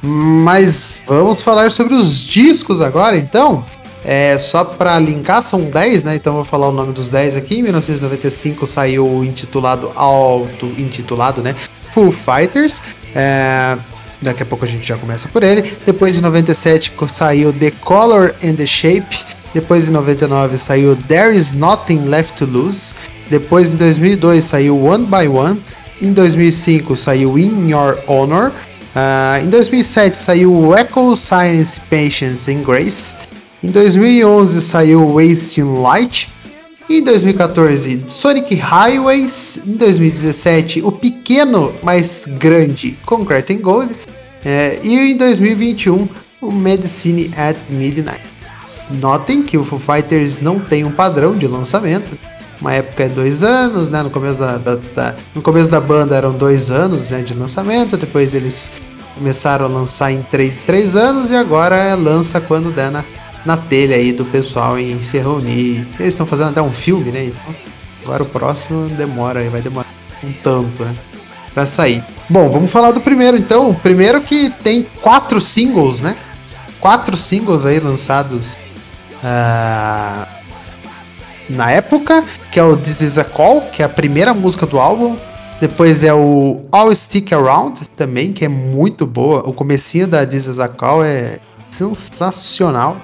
Mas 0.07 1.01
vamos 1.07 1.42
falar 1.42 1.71
sobre 1.71 1.95
os 1.95 2.21
discos 2.27 2.81
agora, 2.81 3.16
então. 3.16 3.64
É, 4.05 4.38
só 4.38 4.64
para 4.64 4.97
linkar, 5.01 5.42
são 5.42 5.62
10, 5.62 6.05
né? 6.05 6.14
Então 6.14 6.35
vou 6.35 6.45
falar 6.45 6.69
o 6.69 6.73
nome 6.73 6.92
dos 6.92 7.11
10 7.11 7.35
aqui. 7.35 7.59
Em 7.59 7.62
1995 7.62 8.64
saiu 8.66 9.05
o 9.05 9.25
intitulado 9.25 9.90
auto-intitulado, 9.97 11.42
né? 11.42 11.55
Foo 11.92 12.12
Fighters. 12.12 12.83
É, 13.14 13.77
daqui 14.23 14.42
a 14.45 14.47
pouco 14.47 14.64
a 14.64 14.69
gente 14.69 14.87
já 14.87 14.97
começa 14.97 15.27
por 15.29 15.42
ele. 15.42 15.62
Depois 15.85 16.16
em 16.16 16.21
97 16.21 16.92
co- 16.92 17.09
saiu 17.09 17.53
The 17.53 17.73
Color 17.81 18.35
and 18.45 18.55
the 18.55 18.66
Shape. 18.66 19.19
Depois 19.53 19.88
em 19.88 19.92
99 19.92 20.57
saiu 20.59 20.95
There 21.09 21.35
Is 21.37 21.53
Nothing 21.53 22.03
Left 22.05 22.35
to 22.38 22.47
Lose. 22.47 22.95
Depois 23.29 23.75
em 23.75 23.77
2002 23.77 24.45
saiu 24.45 24.81
One 24.85 25.05
by 25.07 25.27
One. 25.27 25.61
Em 26.01 26.12
2005 26.12 26.95
saiu 26.95 27.37
In 27.37 27.71
Your 27.71 27.99
Honor. 28.07 28.53
Ah, 28.98 29.38
em 29.44 29.50
2007 29.50 30.16
saiu 30.16 30.74
Echo, 30.74 31.14
Science, 31.14 31.78
Patience 31.90 32.50
and 32.50 32.62
Grace. 32.62 33.14
Em 33.62 33.70
2011 33.70 34.62
saiu 34.62 35.04
Wasting 35.12 35.82
Light. 35.82 36.30
Em 36.88 37.02
2014, 37.02 38.06
Sonic 38.09 38.54
Highways. 38.54 39.61
Em 39.66 39.72
2017, 39.72 40.80
o 40.80 40.90
pequeno, 40.90 41.74
mas 41.82 42.26
grande 42.38 42.98
Concrete 43.04 43.52
and 43.52 43.61
Gold. 43.61 43.94
É, 44.42 44.78
e 44.82 45.12
em 45.12 45.16
2021, 45.18 46.09
o 46.40 46.50
Medicine 46.50 47.30
at 47.37 47.59
Midnight. 47.68 48.22
Notem 48.92 49.42
que 49.42 49.59
o 49.59 49.64
Foo 49.64 49.78
Fighters 49.78 50.40
não 50.40 50.59
tem 50.59 50.85
um 50.85 50.90
padrão 50.90 51.37
de 51.37 51.46
lançamento. 51.46 52.12
Uma 52.61 52.73
época 52.73 53.05
é 53.05 53.09
dois 53.09 53.42
anos, 53.42 53.90
né? 53.90 54.03
No 54.03 54.11
começo 54.11 54.40
da, 54.40 54.57
da- 54.59 54.79
da- 54.95 55.14
no 55.35 55.42
começo 55.42 55.71
da 55.71 55.81
banda 55.81 56.16
eram 56.16 56.33
dois 56.33 56.71
anos 56.71 57.11
né, 57.11 57.21
de 57.23 57.35
lançamento. 57.35 57.97
Depois 57.97 58.33
eles 58.35 58.71
começaram 59.14 59.66
a 59.66 59.69
lançar 59.69 60.11
em 60.12 60.23
três, 60.23 60.61
três 60.61 60.97
anos 60.97 61.31
e 61.31 61.37
agora 61.37 61.95
lança 61.95 62.40
quando 62.40 62.71
der 62.73 62.90
na, 62.90 63.05
na 63.45 63.57
telha 63.57 63.97
aí 63.97 64.12
do 64.12 64.25
pessoal 64.25 64.79
em 64.79 65.03
se 65.03 65.19
reunir. 65.19 65.87
Eles 65.99 66.09
estão 66.14 66.25
fazendo 66.27 66.51
até 66.51 66.62
um 66.62 66.73
filme, 66.73 67.11
né? 67.11 67.25
Então, 67.27 67.55
agora 68.05 68.23
o 68.23 68.27
próximo 68.27 68.88
demora, 68.90 69.49
vai 69.51 69.61
demorar 69.61 69.87
um 70.25 70.33
tanto, 70.33 70.83
né? 70.85 70.95
Pra 71.53 71.66
sair. 71.66 72.03
Bom, 72.29 72.49
vamos 72.49 72.71
falar 72.71 72.90
do 72.92 73.01
primeiro 73.01 73.37
então. 73.37 73.71
O 73.71 73.75
primeiro 73.75 74.21
que 74.23 74.51
tem 74.51 74.87
quatro 75.03 75.40
singles, 75.40 76.01
né? 76.01 76.16
Quatro 76.81 77.16
singles 77.16 77.64
aí 77.66 77.81
lançados 77.81 78.57
ah, 79.25 80.27
na 81.48 81.70
época, 81.70 82.24
que 82.50 82.59
é 82.59 82.62
o 82.62 82.76
This 82.76 83.00
Is 83.00 83.18
a 83.18 83.24
Call, 83.24 83.61
que 83.61 83.82
é 83.82 83.85
a 83.85 83.88
primeira 83.88 84.35
música 84.35 84.66
do 84.66 84.78
álbum. 84.78 85.16
Depois 85.61 86.04
é 86.04 86.12
o 86.12 86.66
All 86.70 86.94
Stick 86.94 87.32
Around 87.32 87.88
também, 87.96 88.32
que 88.32 88.44
é 88.44 88.48
muito 88.48 89.06
boa. 89.06 89.48
O 89.48 89.52
comecinho 89.52 90.06
da 90.06 90.26
This 90.26 90.46
Is 90.46 90.59
a 90.59 90.68
Call 90.68 91.04
é 91.04 91.38
sensacional. 91.70 92.96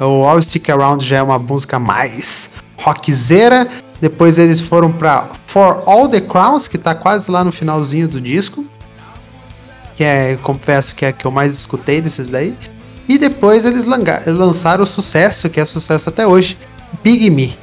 O 0.00 0.24
All 0.26 0.42
Stick 0.42 0.68
Around 0.68 1.04
já 1.04 1.18
é 1.18 1.22
uma 1.22 1.38
música 1.38 1.78
mais 1.78 2.50
rockzeira. 2.76 3.68
Depois 4.00 4.38
eles 4.38 4.60
foram 4.60 4.90
para 4.92 5.28
For 5.46 5.84
All 5.86 6.08
the 6.08 6.20
Crowns, 6.20 6.66
que 6.66 6.76
tá 6.76 6.94
quase 6.94 7.30
lá 7.30 7.44
no 7.44 7.52
finalzinho 7.52 8.08
do 8.08 8.20
disco. 8.20 8.64
Que 9.94 10.02
é, 10.02 10.36
confesso 10.42 10.94
que 10.94 11.04
é 11.04 11.08
a 11.08 11.12
que 11.12 11.24
eu 11.24 11.30
mais 11.30 11.54
escutei 11.54 12.00
desses 12.00 12.30
daí. 12.30 12.56
E 13.08 13.18
depois 13.18 13.64
eles 13.64 13.84
lançaram 13.84 14.82
o 14.82 14.86
sucesso, 14.86 15.48
que 15.50 15.60
é 15.60 15.64
sucesso 15.64 16.08
até 16.08 16.26
hoje, 16.26 16.56
Big 17.02 17.30
Me. 17.30 17.56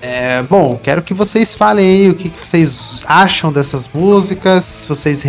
É, 0.00 0.42
bom, 0.42 0.78
quero 0.82 1.02
que 1.02 1.12
vocês 1.12 1.54
falem 1.54 1.86
aí 1.86 2.10
o 2.10 2.14
que, 2.14 2.28
que 2.28 2.46
vocês 2.46 3.02
acham 3.06 3.52
dessas 3.52 3.88
músicas, 3.88 4.64
se 4.64 4.88
vocês 4.88 5.24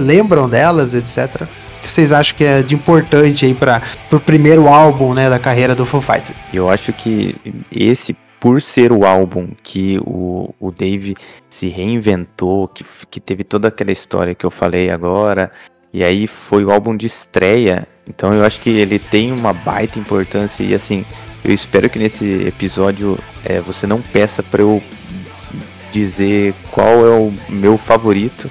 lembram 0.00 0.48
delas, 0.48 0.94
etc. 0.94 1.42
O 1.42 1.82
que 1.82 1.90
vocês 1.90 2.12
acham 2.12 2.36
que 2.36 2.44
é 2.44 2.62
de 2.62 2.74
importante 2.74 3.46
aí 3.46 3.54
para 3.54 3.82
o 4.12 4.20
primeiro 4.20 4.68
álbum 4.68 5.14
né, 5.14 5.30
da 5.30 5.38
carreira 5.38 5.74
do 5.74 5.86
Foo 5.86 6.00
Fighters? 6.00 6.36
Eu 6.52 6.68
acho 6.68 6.92
que 6.92 7.34
esse 7.72 8.14
por 8.38 8.62
ser 8.62 8.90
o 8.90 9.04
álbum 9.04 9.48
que 9.62 9.98
o, 10.00 10.54
o 10.58 10.70
Dave 10.70 11.14
se 11.48 11.68
reinventou, 11.68 12.68
que, 12.68 12.84
que 13.10 13.20
teve 13.20 13.44
toda 13.44 13.68
aquela 13.68 13.92
história 13.92 14.34
que 14.34 14.46
eu 14.46 14.50
falei 14.50 14.90
agora, 14.90 15.52
e 15.92 16.02
aí 16.02 16.26
foi 16.26 16.64
o 16.64 16.70
álbum 16.70 16.96
de 16.96 17.06
estreia, 17.06 17.86
então 18.08 18.32
eu 18.32 18.44
acho 18.44 18.60
que 18.60 18.70
ele 18.70 18.98
tem 18.98 19.30
uma 19.30 19.52
baita 19.52 19.98
importância 19.98 20.62
e 20.62 20.74
assim, 20.74 21.04
eu 21.44 21.54
espero 21.54 21.88
que 21.88 21.98
nesse 21.98 22.46
episódio 22.46 23.18
é, 23.44 23.60
você 23.60 23.86
não 23.86 24.00
peça 24.00 24.42
para 24.42 24.62
eu 24.62 24.82
dizer 25.92 26.54
qual 26.70 27.06
é 27.06 27.10
o 27.10 27.32
meu 27.48 27.76
favorito, 27.76 28.50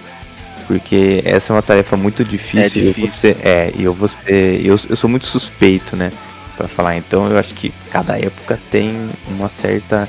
porque 0.68 1.22
essa 1.26 1.54
é 1.54 1.56
uma 1.56 1.62
tarefa 1.62 1.96
muito 1.96 2.24
difícil. 2.24 2.82
É 2.82 2.86
difícil. 2.86 3.32
E 3.32 3.48
é, 3.48 3.72
e 3.76 3.84
eu 3.84 3.94
vou 3.94 4.08
ser, 4.08 4.66
eu, 4.66 4.80
eu 4.90 4.96
sou 4.96 5.10
muito 5.10 5.26
suspeito, 5.26 5.96
né, 5.96 6.12
para 6.58 6.68
falar. 6.68 6.98
Então 6.98 7.30
eu 7.30 7.38
acho 7.38 7.54
que 7.54 7.72
cada 7.92 8.18
época 8.18 8.60
tem 8.72 9.10
uma 9.30 9.50
certa 9.50 10.08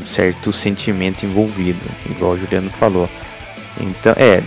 um 0.00 0.06
certo 0.06 0.52
sentimento 0.52 1.24
envolvido, 1.24 1.84
igual 2.08 2.32
o 2.32 2.38
Juliano 2.38 2.70
falou. 2.70 3.08
Então, 3.80 4.14
é, 4.16 4.42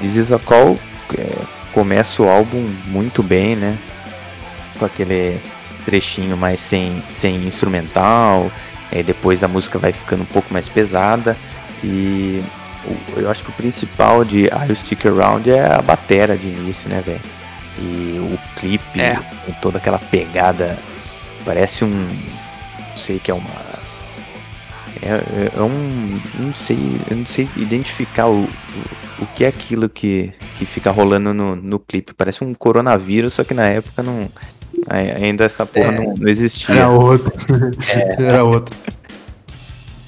This 0.00 0.16
Is 0.16 0.32
a 0.32 0.38
Call 0.38 0.78
é, 1.16 1.32
começa 1.72 2.22
o 2.22 2.28
álbum 2.28 2.68
muito 2.86 3.22
bem, 3.22 3.56
né? 3.56 3.76
Com 4.78 4.84
aquele 4.84 5.40
trechinho 5.86 6.36
mais 6.36 6.60
sem, 6.60 7.02
sem 7.10 7.36
instrumental, 7.46 8.50
é, 8.92 9.02
depois 9.02 9.42
a 9.42 9.48
música 9.48 9.78
vai 9.78 9.92
ficando 9.92 10.22
um 10.24 10.26
pouco 10.26 10.52
mais 10.52 10.68
pesada 10.68 11.36
e 11.82 12.42
eu 13.16 13.30
acho 13.30 13.42
que 13.42 13.50
o 13.50 13.54
principal 13.54 14.24
de 14.24 14.44
You 14.68 14.76
Stick 14.76 15.06
Around 15.06 15.50
é 15.50 15.74
a 15.74 15.80
batera 15.80 16.36
de 16.36 16.46
início, 16.46 16.90
né, 16.90 17.02
velho? 17.04 17.20
E 17.78 18.18
o 18.18 18.38
clipe 18.60 19.00
É. 19.00 19.16
com 19.44 19.52
toda 19.60 19.78
aquela 19.78 19.98
pegada, 19.98 20.78
parece 21.44 21.84
um, 21.84 21.88
não 22.90 22.98
sei 22.98 23.18
que 23.18 23.30
é 23.30 23.34
uma 23.34 23.76
é, 25.02 25.08
é- 25.08 25.52
é 25.56 25.60
um. 25.62 26.20
Não 26.38 26.54
sei. 26.54 26.78
Eu 27.10 27.16
não 27.18 27.26
sei 27.26 27.48
identificar 27.56 28.28
o, 28.28 28.44
o, 28.44 28.48
o 29.20 29.26
que 29.34 29.44
é 29.44 29.48
aquilo 29.48 29.88
que, 29.88 30.32
que 30.56 30.64
fica 30.64 30.90
rolando 30.90 31.34
no, 31.34 31.54
no 31.54 31.78
clipe. 31.78 32.14
Parece 32.14 32.42
um 32.42 32.54
coronavírus, 32.54 33.34
só 33.34 33.44
que 33.44 33.52
na 33.54 33.66
época 33.66 34.02
não. 34.02 34.30
Ai- 34.88 35.10
Ainda 35.22 35.44
essa 35.44 35.64
porra 35.66 35.92
não, 35.92 36.14
não 36.14 36.28
existia. 36.28 36.74
Era 36.74 36.88
outro. 36.88 37.32
Era 38.18 38.44
outro. 38.44 38.74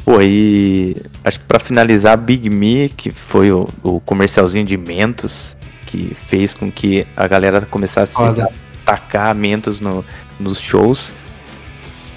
Pô, 0.04 0.22
e 0.22 0.96
acho 1.22 1.38
que 1.40 1.44
pra 1.46 1.58
finalizar, 1.60 2.16
Big 2.16 2.48
Me, 2.48 2.88
que 2.88 3.10
foi 3.10 3.52
o, 3.52 3.68
o 3.82 4.00
comercialzinho 4.00 4.64
de 4.64 4.76
Mentos, 4.76 5.56
que 5.86 6.16
fez 6.28 6.54
com 6.54 6.70
que 6.70 7.06
a 7.16 7.26
galera 7.28 7.60
começasse 7.62 8.14
Foda. 8.14 8.44
a 8.44 8.50
tacar 8.86 9.34
Mentos 9.34 9.80
no, 9.80 10.02
nos 10.40 10.58
shows. 10.60 11.12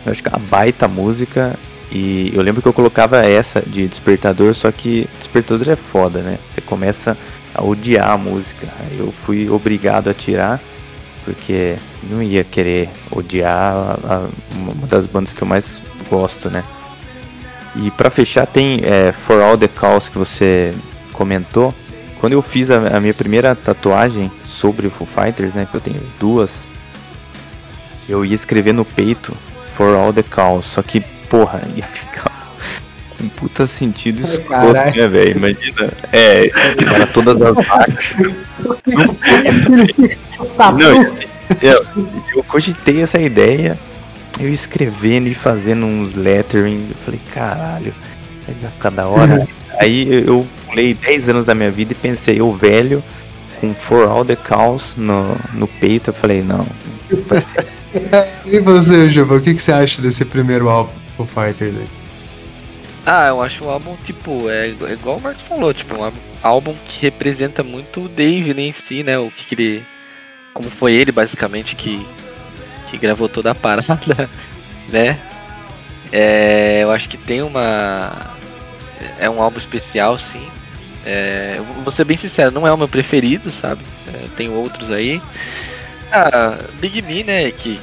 Eu 0.06 0.12
acho 0.14 0.24
que 0.24 0.30
é 0.30 0.32
uma 0.32 0.40
baita 0.48 0.88
música. 0.88 1.56
E 1.92 2.32
eu 2.34 2.42
lembro 2.42 2.62
que 2.62 2.68
eu 2.70 2.72
colocava 2.74 3.18
essa 3.26 3.60
de 3.62 3.86
despertador, 3.86 4.56
só 4.56 4.72
que 4.72 5.10
despertador 5.18 5.68
é 5.70 5.76
foda, 5.76 6.22
né? 6.22 6.38
Você 6.50 6.62
começa 6.62 7.18
a 7.54 7.62
odiar 7.62 8.12
a 8.12 8.18
música. 8.18 8.70
Eu 8.98 9.12
fui 9.12 9.50
obrigado 9.50 10.10
a 10.10 10.14
tirar, 10.14 10.62
porque 11.26 11.76
não 12.04 12.22
ia 12.22 12.44
querer 12.44 12.90
odiar 13.12 13.74
a- 13.74 14.00
a- 14.16 14.30
uma 14.56 14.88
das 14.88 15.06
bandas 15.06 15.34
que 15.34 15.42
eu 15.42 15.48
mais 15.48 15.78
gosto, 16.10 16.50
né? 16.50 16.64
E 17.76 17.90
pra 17.92 18.10
fechar 18.10 18.46
tem 18.46 18.82
é, 18.84 19.12
For 19.12 19.42
All 19.42 19.58
the 19.58 19.68
Calls 19.68 20.10
que 20.10 20.18
você 20.18 20.74
comentou. 21.14 21.74
Quando 22.20 22.34
eu 22.34 22.42
fiz 22.42 22.70
a, 22.70 22.98
a 22.98 23.00
minha 23.00 23.14
primeira 23.14 23.56
tatuagem 23.56 24.30
sobre 24.46 24.88
o 24.88 24.92
Foo 24.92 25.08
Fighters, 25.08 25.54
né, 25.54 25.68
que 25.70 25.76
eu 25.76 25.82
tenho 25.82 26.02
duas, 26.20 26.52
eu 28.10 28.26
ia 28.26 28.36
escrever 28.36 28.74
no 28.74 28.84
peito 28.86 29.36
For 29.76 29.96
All 29.96 30.14
the 30.14 30.24
Calls, 30.24 30.66
só 30.68 30.82
que, 30.82 31.00
porra, 31.30 31.62
ia 31.76 31.86
ficar 31.86 32.31
um 33.24 33.30
puta 33.30 33.66
sentido 33.68 34.22
escroto, 34.22 34.74
né, 34.74 35.08
velho? 35.08 35.38
Imagina. 35.38 35.92
É, 36.12 36.50
para 36.84 37.08
todas 37.08 37.42
as 37.42 37.66
vacas. 37.66 38.14
Não, 40.78 41.02
assim, 41.02 41.26
eu, 41.62 41.86
eu 42.36 42.44
cogitei 42.44 43.02
essa 43.02 43.20
ideia, 43.20 43.78
eu 44.40 44.50
escrevendo 44.50 45.28
e 45.28 45.34
fazendo 45.36 45.86
uns 45.86 46.16
lettering, 46.16 46.88
eu 46.90 46.96
falei, 47.06 47.20
caralho, 47.34 47.94
vai 48.62 48.72
ficar 48.72 48.90
da 48.90 49.08
hora. 49.08 49.48
Aí 49.80 50.26
eu- 50.28 50.46
pulei 50.68 50.94
10 50.94 51.30
anos 51.30 51.46
da 51.46 51.54
minha 51.56 51.72
vida 51.72 51.92
e 51.92 51.96
pensei, 51.96 52.40
eu 52.40 52.54
velho, 52.54 53.04
com 53.60 53.74
For 53.74 54.08
All 54.08 54.24
the 54.24 54.36
Calls 54.36 54.96
no, 54.96 55.36
no 55.54 55.68
peito, 55.68 56.10
eu 56.12 56.14
falei, 56.14 56.42
não. 56.42 56.66
ser 57.10 57.68
E 58.46 58.60
você, 58.60 59.10
Juba, 59.10 59.36
o 59.36 59.42
que, 59.42 59.54
que 59.54 59.62
você 59.62 59.72
acha 59.74 60.02
desse 60.02 60.24
primeiro 60.24 60.70
álbum 60.70 60.94
Foo 61.18 61.26
Fighters 61.26 61.76
aí? 61.76 62.01
Ah, 63.06 63.28
eu 63.28 63.42
acho 63.42 63.66
um 63.66 63.70
álbum, 63.70 63.96
tipo, 64.04 64.50
é, 64.50 64.68
é 64.68 64.94
igual 64.94 65.18
o 65.18 65.22
Marcos 65.22 65.42
falou, 65.44 65.74
tipo, 65.74 65.96
um 65.96 66.12
álbum, 66.44 66.76
que 66.86 67.02
representa 67.02 67.64
muito 67.64 68.06
o 68.06 68.10
Dave 68.10 68.52
ali 68.52 68.64
em 68.64 68.74
si, 68.74 69.04
né? 69.04 69.18
O 69.18 69.32
que, 69.32 69.46
que 69.46 69.56
ele. 69.56 69.86
Como 70.54 70.70
foi 70.70 70.94
ele, 70.94 71.12
basicamente, 71.12 71.76
que, 71.76 72.06
que 72.90 72.98
gravou 72.98 73.28
toda 73.28 73.52
a 73.52 73.56
parada, 73.56 74.30
né? 74.90 75.20
É, 76.12 76.82
eu 76.84 76.92
acho 76.92 77.10
que 77.10 77.18
tem 77.18 77.42
uma. 77.42 78.12
É 79.20 79.30
um 79.30 79.42
álbum 79.42 79.58
especial, 79.58 80.18
sim. 80.18 80.48
É, 81.04 81.60
vou 81.82 81.92
ser 81.92 82.04
bem 82.04 82.18
sincero, 82.18 82.52
não 82.52 82.68
é 82.68 82.72
o 82.72 82.78
meu 82.78 82.88
preferido, 82.88 83.52
sabe? 83.52 83.84
É, 84.14 84.28
tem 84.38 84.50
outros 84.50 84.92
aí. 84.92 85.20
Ah, 86.12 86.60
Big 86.80 87.02
Me, 87.02 87.24
né? 87.24 87.50
Que 87.50 87.80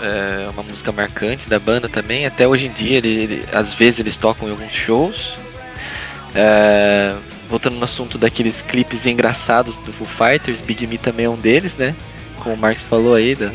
é 0.00 0.48
uma 0.50 0.62
música 0.62 0.92
marcante 0.92 1.48
da 1.48 1.58
banda 1.58 1.88
também. 1.88 2.26
Até 2.26 2.46
hoje 2.46 2.66
em 2.66 2.72
dia, 2.72 2.98
ele, 2.98 3.08
ele- 3.08 3.44
às 3.52 3.72
vezes 3.74 4.00
eles 4.00 4.16
tocam 4.16 4.48
em 4.48 4.50
alguns 4.52 4.72
shows. 4.72 5.36
É, 6.34 7.14
voltando 7.48 7.76
no 7.76 7.84
assunto 7.84 8.18
daqueles 8.18 8.62
clipes 8.62 9.06
engraçados 9.06 9.76
do 9.78 9.92
Foo 9.92 10.06
Fighters, 10.06 10.60
Big 10.60 10.86
Me 10.86 10.98
também 10.98 11.26
é 11.26 11.28
um 11.30 11.36
deles, 11.36 11.74
né? 11.74 11.94
Como 12.40 12.54
o 12.54 12.58
Marcos 12.58 12.84
falou 12.84 13.14
aí. 13.14 13.34
Da, 13.34 13.50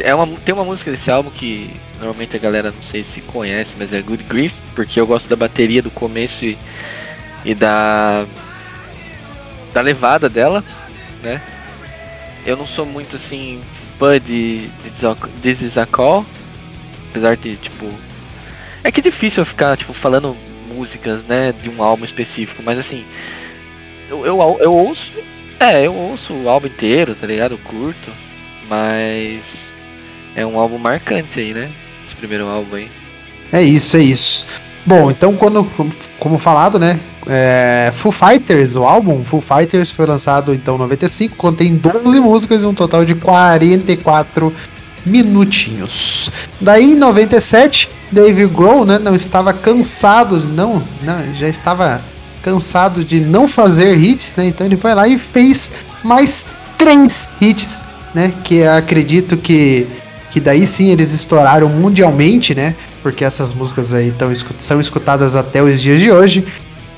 é 0.00 0.14
uma, 0.14 0.26
tem 0.38 0.54
uma 0.54 0.64
música 0.64 0.90
desse 0.90 1.10
álbum 1.10 1.30
que 1.30 1.70
normalmente 1.98 2.36
a 2.36 2.38
galera 2.38 2.70
não 2.72 2.82
sei 2.82 3.02
se 3.04 3.20
conhece, 3.22 3.74
mas 3.78 3.92
é 3.92 4.00
Good 4.00 4.24
Grief, 4.24 4.58
porque 4.74 5.00
eu 5.00 5.06
gosto 5.06 5.28
da 5.28 5.36
bateria 5.36 5.82
do 5.82 5.90
começo 5.90 6.44
e, 6.44 6.58
e 7.44 7.54
da, 7.54 8.24
da 9.72 9.80
levada 9.80 10.28
dela, 10.28 10.64
né? 11.22 11.40
Eu 12.46 12.56
não 12.56 12.66
sou 12.66 12.84
muito 12.84 13.16
assim 13.16 13.60
fã 13.98 14.20
de, 14.20 14.66
de 14.68 14.90
This 15.42 15.62
Is 15.62 15.78
a- 15.78 15.86
Call, 15.86 16.26
apesar 17.10 17.36
de 17.36 17.56
tipo 17.56 17.86
é 18.82 18.92
que 18.92 19.00
é 19.00 19.02
difícil 19.02 19.40
eu 19.40 19.46
ficar 19.46 19.76
tipo 19.76 19.94
falando 19.94 20.36
músicas, 20.68 21.24
né, 21.24 21.52
de 21.52 21.70
um 21.70 21.82
álbum 21.82 22.04
específico, 22.04 22.62
mas 22.62 22.78
assim 22.78 23.04
eu, 24.10 24.26
eu, 24.26 24.58
eu 24.60 24.72
ouço, 24.74 25.12
é, 25.58 25.86
eu 25.86 25.94
ouço 25.94 26.34
o 26.34 26.48
álbum 26.48 26.66
inteiro, 26.66 27.14
tá 27.14 27.26
ligado? 27.26 27.56
Curto, 27.58 28.10
mas 28.68 29.74
é 30.36 30.44
um 30.44 30.58
álbum 30.58 30.76
marcante 30.78 31.40
aí, 31.40 31.54
né? 31.54 31.72
Esse 32.04 32.14
primeiro 32.14 32.46
álbum 32.46 32.76
aí. 32.76 32.90
É 33.50 33.62
isso, 33.62 33.96
é 33.96 34.00
isso. 34.02 34.44
Bom, 34.86 35.10
então 35.10 35.34
quando, 35.34 35.66
como 36.18 36.38
falado, 36.38 36.78
né, 36.78 37.00
é, 37.26 37.90
Foo 37.94 38.12
Fighters, 38.12 38.76
o 38.76 38.84
álbum 38.84 39.24
Foo 39.24 39.40
Fighters 39.40 39.90
foi 39.90 40.04
lançado 40.06 40.52
então 40.52 40.76
em 40.76 40.78
95, 40.78 41.36
contém 41.36 41.74
12 41.74 42.20
músicas 42.20 42.62
e 42.62 42.66
um 42.66 42.74
total 42.74 43.04
de 43.04 43.14
44 43.14 44.52
minutinhos. 45.06 46.30
Daí 46.60 46.84
em 46.84 46.96
97, 46.96 47.90
Dave 48.12 48.46
Grohl, 48.46 48.84
né, 48.84 48.98
não 48.98 49.14
estava 49.14 49.52
cansado, 49.52 50.40
não, 50.40 50.82
não, 51.02 51.34
já 51.34 51.48
estava 51.48 52.02
cansado 52.42 53.02
de 53.02 53.20
não 53.20 53.48
fazer 53.48 53.96
hits, 53.96 54.36
né? 54.36 54.46
Então 54.46 54.66
ele 54.66 54.76
foi 54.76 54.94
lá 54.94 55.08
e 55.08 55.18
fez 55.18 55.70
mais 56.02 56.44
três 56.76 57.30
hits, 57.40 57.82
né, 58.14 58.32
que 58.44 58.62
acredito 58.62 59.36
que 59.36 59.88
que 60.30 60.40
daí 60.40 60.66
sim 60.66 60.90
eles 60.90 61.12
estouraram 61.12 61.68
mundialmente, 61.68 62.56
né? 62.56 62.74
Porque 63.04 63.22
essas 63.24 63.52
músicas 63.52 63.92
aí 63.92 64.10
tão, 64.10 64.32
são 64.58 64.80
escutadas 64.80 65.36
até 65.36 65.62
os 65.62 65.80
dias 65.80 66.00
de 66.00 66.10
hoje. 66.10 66.44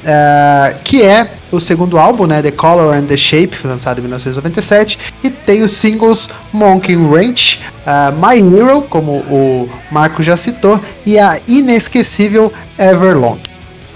eh, 0.05 0.77
que 0.85 1.03
é 1.03 1.33
o 1.51 1.59
segundo 1.59 1.99
álbum, 1.99 2.27
né? 2.29 2.41
The 2.41 2.53
Color 2.53 2.95
and 2.95 3.07
the 3.07 3.17
Shape, 3.17 3.57
lançado 3.65 3.99
em 3.99 4.03
1997. 4.03 4.99
E 5.25 5.31
tem 5.31 5.63
os 5.63 5.73
singles 5.73 6.31
Monkey 6.53 6.95
Ranch, 6.95 7.61
ah, 7.85 8.13
My 8.13 8.39
Hero, 8.39 8.83
como 8.83 9.17
o 9.29 9.69
Marco 9.91 10.23
já 10.23 10.37
citou, 10.37 10.81
e 11.05 11.19
a 11.19 11.41
inesquecível 11.49 12.53
Everlong. 12.79 13.41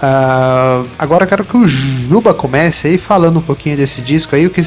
Ah, 0.01 0.83
agora 0.99 1.23
eu 1.23 1.27
quero 1.29 1.45
que 1.45 1.55
o 1.55 1.65
Juba 1.65 2.33
comece 2.33 2.87
aí 2.87 2.97
falando 2.97 3.39
um 3.39 3.41
pouquinho 3.41 3.77
desse 3.77 4.01
disco 4.01 4.35
aí. 4.35 4.45
O 4.45 4.49
que, 4.49 4.59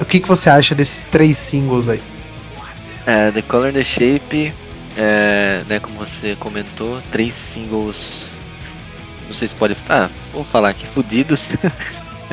o 0.00 0.04
que, 0.04 0.20
que 0.20 0.28
você 0.28 0.48
acha 0.48 0.72
desses 0.72 1.02
três 1.02 1.36
singles 1.36 1.88
aí? 1.88 2.00
É, 3.06 3.32
The 3.32 3.42
Color 3.42 3.70
and 3.70 3.72
the 3.72 3.82
Shape, 3.82 4.52
é, 4.96 5.64
né, 5.68 5.80
como 5.80 5.98
você 5.98 6.36
comentou, 6.36 7.00
três 7.10 7.34
singles. 7.34 8.26
Não 9.26 9.34
sei 9.34 9.48
se 9.48 9.56
pode. 9.56 9.76
Ah, 9.88 10.10
vou 10.32 10.44
falar 10.44 10.70
aqui, 10.70 10.86
fudidos. 10.86 11.56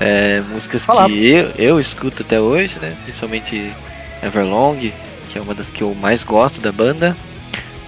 É, 0.02 0.39
músicas 0.50 0.86
que 0.86 1.28
eu, 1.28 1.52
eu 1.58 1.78
escuto 1.78 2.24
até 2.24 2.39
hoje, 2.39 2.80
né? 2.80 2.95
Principalmente 3.04 3.69
Everlong, 4.24 4.93
que 5.30 5.38
é 5.38 5.41
uma 5.41 5.54
das 5.54 5.69
que 5.69 5.84
eu 5.84 5.93
mais 5.93 6.24
gosto 6.24 6.62
da 6.62 6.72
banda. 6.72 7.17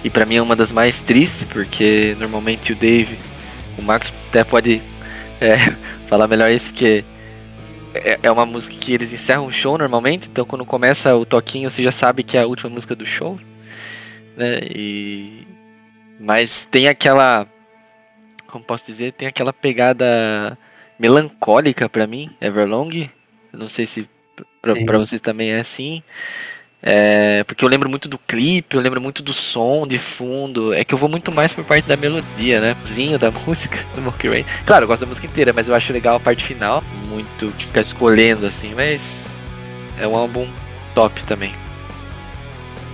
E 0.04 0.10
pra 0.10 0.26
mim 0.26 0.36
é 0.36 0.42
uma 0.42 0.54
das 0.54 0.70
mais 0.70 1.00
tristes, 1.00 1.44
porque 1.44 2.14
normalmente 2.18 2.72
o 2.72 2.76
Dave, 2.76 3.18
o 3.78 3.82
Marcos 3.82 4.12
até 4.28 4.44
pode 4.44 4.82
é, 5.40 5.56
falar 6.06 6.28
melhor 6.28 6.50
isso, 6.50 6.66
porque 6.66 7.02
é, 7.94 8.18
é 8.22 8.30
uma 8.30 8.44
música 8.44 8.76
que 8.78 8.92
eles 8.92 9.10
encerram 9.12 9.46
o 9.46 9.50
show 9.50 9.78
normalmente, 9.78 10.28
então 10.30 10.44
quando 10.44 10.66
começa 10.66 11.16
o 11.16 11.24
toquinho 11.24 11.70
você 11.70 11.82
já 11.82 11.92
sabe 11.92 12.22
que 12.22 12.36
é 12.36 12.42
a 12.42 12.46
última 12.46 12.68
música 12.68 12.94
do 12.94 13.06
show, 13.06 13.38
né? 14.36 14.60
E 14.74 15.46
mas 16.20 16.66
tem 16.66 16.88
aquela 16.88 17.48
como 18.52 18.62
posso 18.62 18.86
dizer, 18.86 19.12
tem 19.12 19.26
aquela 19.26 19.52
pegada 19.52 20.58
melancólica 20.98 21.88
pra 21.88 22.06
mim, 22.06 22.30
Everlong. 22.38 23.10
Eu 23.50 23.58
não 23.58 23.68
sei 23.68 23.86
se 23.86 24.08
pra 24.60 24.98
vocês 24.98 25.20
também 25.20 25.52
é 25.52 25.60
assim. 25.60 26.02
É, 26.84 27.44
porque 27.44 27.64
eu 27.64 27.68
lembro 27.68 27.88
muito 27.88 28.08
do 28.08 28.18
clipe, 28.18 28.76
eu 28.76 28.82
lembro 28.82 29.00
muito 29.00 29.22
do 29.22 29.32
som 29.32 29.86
de 29.86 29.96
fundo. 29.98 30.74
É 30.74 30.84
que 30.84 30.92
eu 30.92 30.98
vou 30.98 31.08
muito 31.08 31.32
mais 31.32 31.52
por 31.54 31.64
parte 31.64 31.88
da 31.88 31.96
melodia, 31.96 32.60
né? 32.60 32.76
Zinho 32.86 33.18
da 33.18 33.30
música 33.46 33.78
do 33.94 34.02
Monkey 34.02 34.28
Rain. 34.28 34.44
Claro, 34.66 34.84
eu 34.84 34.88
gosto 34.88 35.00
da 35.00 35.06
música 35.06 35.26
inteira, 35.26 35.52
mas 35.52 35.66
eu 35.66 35.74
acho 35.74 35.92
legal 35.92 36.16
a 36.16 36.20
parte 36.20 36.44
final. 36.44 36.84
Muito 37.08 37.52
que 37.52 37.66
ficar 37.66 37.80
escolhendo 37.80 38.46
assim, 38.46 38.74
mas 38.74 39.26
é 39.98 40.06
um 40.06 40.16
álbum 40.16 40.46
top 40.94 41.22
também. 41.24 41.54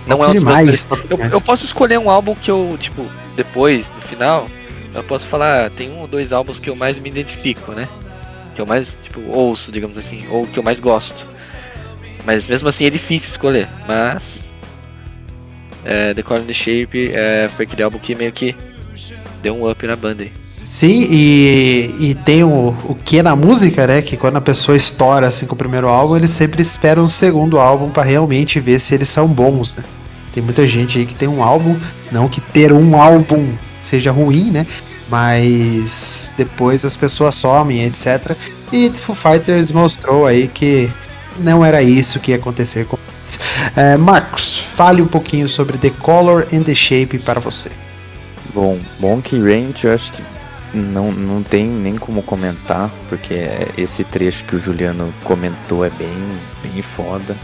Não 0.09 0.23
é 0.23 0.27
um 0.27 0.33
dos 0.33 0.43
meus 0.43 0.87
eu, 1.09 1.17
eu 1.31 1.41
posso 1.41 1.65
escolher 1.65 1.99
um 1.99 2.09
álbum 2.09 2.33
que 2.33 2.49
eu, 2.49 2.75
tipo, 2.79 3.05
depois, 3.35 3.91
no 3.95 4.01
final, 4.01 4.49
eu 4.93 5.03
posso 5.03 5.27
falar, 5.27 5.65
ah, 5.65 5.69
tem 5.69 5.91
um 5.91 5.99
ou 6.01 6.07
dois 6.07 6.33
álbuns 6.33 6.59
que 6.59 6.69
eu 6.69 6.75
mais 6.75 6.97
me 6.99 7.09
identifico, 7.09 7.71
né? 7.73 7.87
Que 8.55 8.61
eu 8.61 8.65
mais, 8.65 8.97
tipo, 9.01 9.21
ouço, 9.29 9.71
digamos 9.71 9.97
assim, 9.97 10.25
ou 10.29 10.45
que 10.47 10.57
eu 10.57 10.63
mais 10.63 10.79
gosto. 10.79 11.25
Mas 12.25 12.47
mesmo 12.47 12.67
assim 12.67 12.85
é 12.85 12.89
difícil 12.89 13.29
escolher. 13.29 13.69
Mas. 13.87 14.49
É, 15.85 16.13
The 16.13 16.23
and 16.35 16.43
the 16.43 16.53
Shape 16.53 17.11
é, 17.13 17.47
foi 17.49 17.65
aquele 17.65 17.83
álbum 17.83 17.99
que 17.99 18.13
meio 18.13 18.31
que 18.33 18.53
deu 19.41 19.55
um 19.55 19.69
up 19.69 19.87
na 19.87 19.95
banda 19.95 20.23
aí. 20.23 20.31
Sim, 20.65 21.07
e, 21.09 21.95
e 21.99 22.15
tem 22.15 22.43
o, 22.43 22.75
o 22.83 22.93
que 22.93 23.23
na 23.23 23.35
música, 23.35 23.87
né? 23.87 24.01
Que 24.01 24.17
quando 24.17 24.35
a 24.35 24.41
pessoa 24.41 24.75
estoura 24.75 25.27
assim 25.27 25.45
com 25.45 25.55
o 25.55 25.57
primeiro 25.57 25.87
álbum, 25.87 26.17
eles 26.17 26.31
sempre 26.31 26.61
esperam 26.61 27.03
um 27.03 27.07
segundo 27.07 27.59
álbum 27.59 27.89
pra 27.89 28.03
realmente 28.03 28.59
ver 28.59 28.79
se 28.79 28.93
eles 28.93 29.09
são 29.09 29.27
bons, 29.27 29.75
né? 29.75 29.83
Tem 30.31 30.43
muita 30.43 30.65
gente 30.65 30.97
aí 30.97 31.05
que 31.05 31.15
tem 31.15 31.27
um 31.27 31.43
álbum, 31.43 31.77
não 32.11 32.27
que 32.27 32.41
ter 32.41 32.71
um 32.71 32.99
álbum 33.01 33.53
seja 33.81 34.11
ruim, 34.11 34.51
né? 34.51 34.65
Mas 35.09 36.31
depois 36.37 36.85
as 36.85 36.95
pessoas 36.95 37.35
somem, 37.35 37.83
etc. 37.83 38.35
E 38.71 38.91
Foo 38.91 39.15
Fighters 39.15 39.71
mostrou 39.71 40.27
aí 40.27 40.47
que 40.47 40.91
não 41.39 41.65
era 41.65 41.81
isso 41.81 42.19
que 42.19 42.31
ia 42.31 42.37
acontecer 42.37 42.85
com 42.85 42.97
eles. 42.97 43.39
É, 43.75 43.97
Marcos, 43.97 44.59
fale 44.59 45.01
um 45.01 45.07
pouquinho 45.07 45.49
sobre 45.49 45.77
The 45.77 45.89
Color 45.89 46.47
and 46.53 46.63
the 46.63 46.75
Shape 46.75 47.19
para 47.19 47.39
você. 47.39 47.69
Bom, 48.53 48.79
Monkey 48.99 49.39
Ranch 49.39 49.83
eu 49.83 49.93
acho 49.93 50.11
que 50.11 50.23
não, 50.73 51.11
não 51.11 51.41
tem 51.41 51.67
nem 51.67 51.95
como 51.95 52.21
comentar, 52.21 52.89
porque 53.07 53.47
esse 53.77 54.03
trecho 54.03 54.43
que 54.45 54.55
o 54.55 54.61
Juliano 54.61 55.13
comentou 55.23 55.83
é 55.83 55.89
bem, 55.89 56.15
bem 56.63 56.81
foda. 56.81 57.35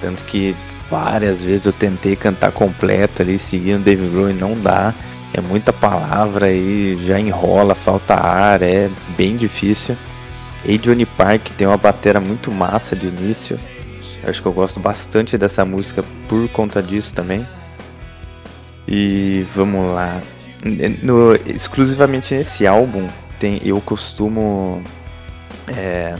Tanto 0.00 0.24
que 0.24 0.54
várias 0.90 1.42
vezes 1.42 1.66
eu 1.66 1.72
tentei 1.72 2.14
cantar 2.16 2.52
completa 2.52 3.22
ali, 3.22 3.38
seguindo 3.38 3.82
David 3.84 4.10
Grohl 4.10 4.30
e 4.30 4.34
não 4.34 4.54
dá. 4.58 4.94
É 5.34 5.40
muita 5.40 5.72
palavra 5.72 6.46
aí, 6.46 6.98
já 7.06 7.18
enrola, 7.20 7.74
falta 7.74 8.14
ar, 8.14 8.62
é 8.62 8.88
bem 9.16 9.36
difícil. 9.36 9.96
E 10.64 10.78
Johnny 10.78 11.04
Park 11.04 11.48
tem 11.56 11.66
uma 11.66 11.76
batera 11.76 12.20
muito 12.20 12.50
massa 12.50 12.96
de 12.96 13.06
início. 13.06 13.58
Eu 14.22 14.30
acho 14.30 14.40
que 14.40 14.48
eu 14.48 14.52
gosto 14.52 14.80
bastante 14.80 15.36
dessa 15.36 15.64
música 15.64 16.02
por 16.28 16.48
conta 16.48 16.82
disso 16.82 17.14
também. 17.14 17.46
E 18.88 19.44
vamos 19.54 19.94
lá. 19.94 20.20
No- 21.02 21.34
exclusivamente 21.46 22.34
nesse 22.34 22.66
álbum, 22.66 23.06
tem, 23.38 23.60
eu 23.64 23.80
costumo. 23.80 24.82
é, 25.68 26.14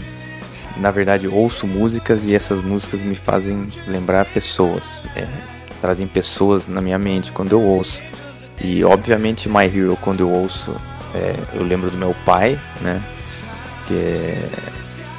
na 0.79 0.91
verdade, 0.91 1.27
ouço 1.27 1.67
músicas 1.67 2.21
e 2.25 2.35
essas 2.35 2.63
músicas 2.63 3.01
me 3.01 3.15
fazem 3.15 3.69
lembrar 3.87 4.25
pessoas. 4.27 5.01
é, 5.15 5.27
trazem 5.81 6.07
pessoas 6.07 6.67
na 6.67 6.81
minha 6.81 6.99
mente 6.99 7.31
quando 7.33 7.53
eu 7.53 7.61
ouço. 7.61 8.03
E 8.61 8.83
obviamente 8.85 9.49
My 9.49 9.65
Hero 9.67 9.97
quando 10.01 10.21
eu 10.21 10.31
ouço, 10.31 10.75
é, 11.15 11.35
eu 11.55 11.63
lembro 11.63 11.91
do 11.91 11.97
meu 11.97 12.15
pai, 12.25 12.59
né? 12.81 13.01
Que, 13.87 13.95
é- 13.95 14.49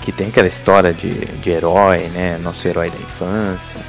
que 0.01 0.11
tem 0.11 0.27
aquela 0.27 0.47
história 0.47 0.93
de, 0.93 1.13
de 1.13 1.49
herói, 1.49 2.07
né? 2.09 2.37
Nosso 2.41 2.67
herói 2.67 2.89
da 2.89 2.97
infância, 2.97 3.79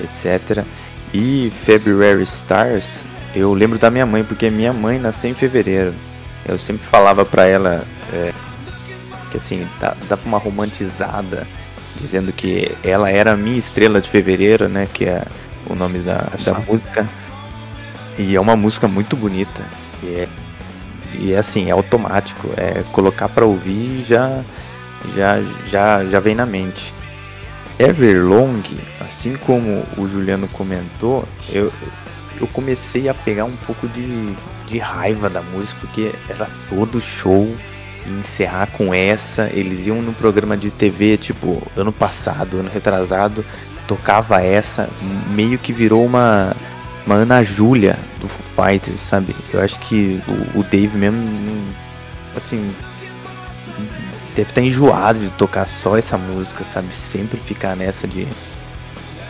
etc. 0.00 0.64
E 1.12 1.52
February 1.64 2.22
Stars, 2.24 3.04
eu 3.34 3.52
lembro 3.52 3.78
da 3.78 3.90
minha 3.90 4.06
mãe, 4.06 4.24
porque 4.24 4.50
minha 4.50 4.72
mãe 4.72 4.98
nasceu 4.98 5.30
em 5.30 5.34
fevereiro. 5.34 5.92
Eu 6.46 6.58
sempre 6.58 6.86
falava 6.86 7.24
pra 7.24 7.46
ela 7.46 7.84
é, 8.12 8.32
que 9.34 9.38
assim, 9.38 9.66
dá- 9.80 9.96
dava 10.08 10.22
uma 10.24 10.38
romantizada, 10.38 11.44
dizendo 12.00 12.32
que 12.32 12.70
ela 12.84 13.10
era 13.10 13.32
a 13.32 13.36
minha 13.36 13.58
estrela 13.58 14.00
de 14.00 14.08
fevereiro, 14.08 14.68
né? 14.68 14.86
Que 14.92 15.06
é 15.06 15.24
o 15.68 15.74
nome 15.74 15.98
da, 15.98 16.28
Essa. 16.32 16.52
da 16.54 16.60
música. 16.60 17.08
E 18.16 18.36
é 18.36 18.40
uma 18.40 18.54
música 18.54 18.86
muito 18.86 19.16
bonita. 19.16 19.62
E 20.02 20.06
é, 20.06 20.28
e 21.14 21.32
é 21.32 21.38
assim, 21.38 21.68
é 21.68 21.72
automático. 21.72 22.48
É 22.56 22.84
colocar 22.92 23.28
pra 23.28 23.44
ouvir 23.44 24.00
e 24.00 24.04
já, 24.08 24.40
já, 25.16 25.38
já, 25.68 26.04
já 26.04 26.20
vem 26.20 26.36
na 26.36 26.46
mente. 26.46 26.92
Everlong, 27.76 28.62
assim 29.00 29.34
como 29.34 29.82
o 29.98 30.06
Juliano 30.08 30.46
comentou, 30.46 31.26
eu, 31.50 31.72
eu 32.40 32.46
comecei 32.48 33.08
a 33.08 33.14
pegar 33.14 33.46
um 33.46 33.56
pouco 33.66 33.88
de, 33.88 34.32
de 34.68 34.78
raiva 34.78 35.28
da 35.28 35.42
música, 35.42 35.76
porque 35.80 36.12
era 36.28 36.48
todo 36.68 37.00
show 37.00 37.52
e 38.06 38.10
encerrar 38.10 38.68
com 38.68 38.92
essa. 38.92 39.50
Eles 39.52 39.86
iam 39.86 40.02
no 40.02 40.12
programa 40.12 40.56
de 40.56 40.70
TV, 40.70 41.16
tipo, 41.16 41.62
ano 41.76 41.92
passado, 41.92 42.58
ano 42.58 42.70
retrasado, 42.72 43.44
tocava 43.86 44.42
essa, 44.42 44.88
meio 45.30 45.58
que 45.58 45.72
virou 45.72 46.04
uma, 46.04 46.54
uma 47.06 47.16
Ana 47.16 47.42
Júlia 47.42 47.98
do 48.20 48.28
Foo 48.28 48.66
Fighters, 48.66 49.00
sabe? 49.00 49.34
Eu 49.52 49.60
acho 49.60 49.78
que 49.80 50.22
o, 50.54 50.60
o 50.60 50.62
Dave 50.62 50.96
mesmo, 50.96 51.18
assim, 52.36 52.74
deve 54.34 54.50
estar 54.50 54.60
enjoado 54.62 55.18
de 55.18 55.30
tocar 55.30 55.66
só 55.66 55.96
essa 55.96 56.16
música, 56.16 56.64
sabe? 56.64 56.94
Sempre 56.94 57.38
ficar 57.38 57.76
nessa 57.76 58.06
de 58.06 58.26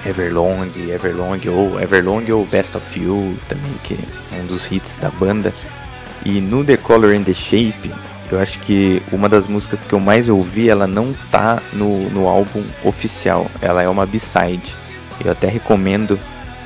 Everlong, 0.07 0.71
Everlong 0.91 1.41
ou 1.49 1.81
Everlong 1.81 2.31
ou 2.31 2.45
Best 2.47 2.77
of 2.77 3.01
You 3.01 3.37
também, 3.49 3.73
que 3.83 3.95
é 4.33 4.41
um 4.41 4.47
dos 4.47 4.71
hits 4.71 4.99
da 5.01 5.11
banda. 5.11 5.53
E 6.25 6.41
no 6.41 6.65
The 6.65 6.77
Color 6.77 7.17
and 7.17 7.25
the 7.25 7.35
Shape, 7.35 7.93
eu 8.35 8.41
acho 8.41 8.59
que 8.61 9.03
uma 9.13 9.29
das 9.29 9.47
músicas 9.47 9.85
que 9.85 9.93
eu 9.93 10.01
mais 10.01 10.29
ouvi, 10.29 10.69
ela 10.69 10.87
não 10.87 11.13
tá 11.31 11.63
no, 11.73 12.11
no 12.11 12.29
álbum 12.29 12.63
oficial, 12.83 13.47
ela 13.63 13.83
é 13.83 13.89
uma 13.89 14.05
B-side. 14.05 14.75
Eu 15.25 15.31
até 15.31 15.49
recomendo 15.49 16.19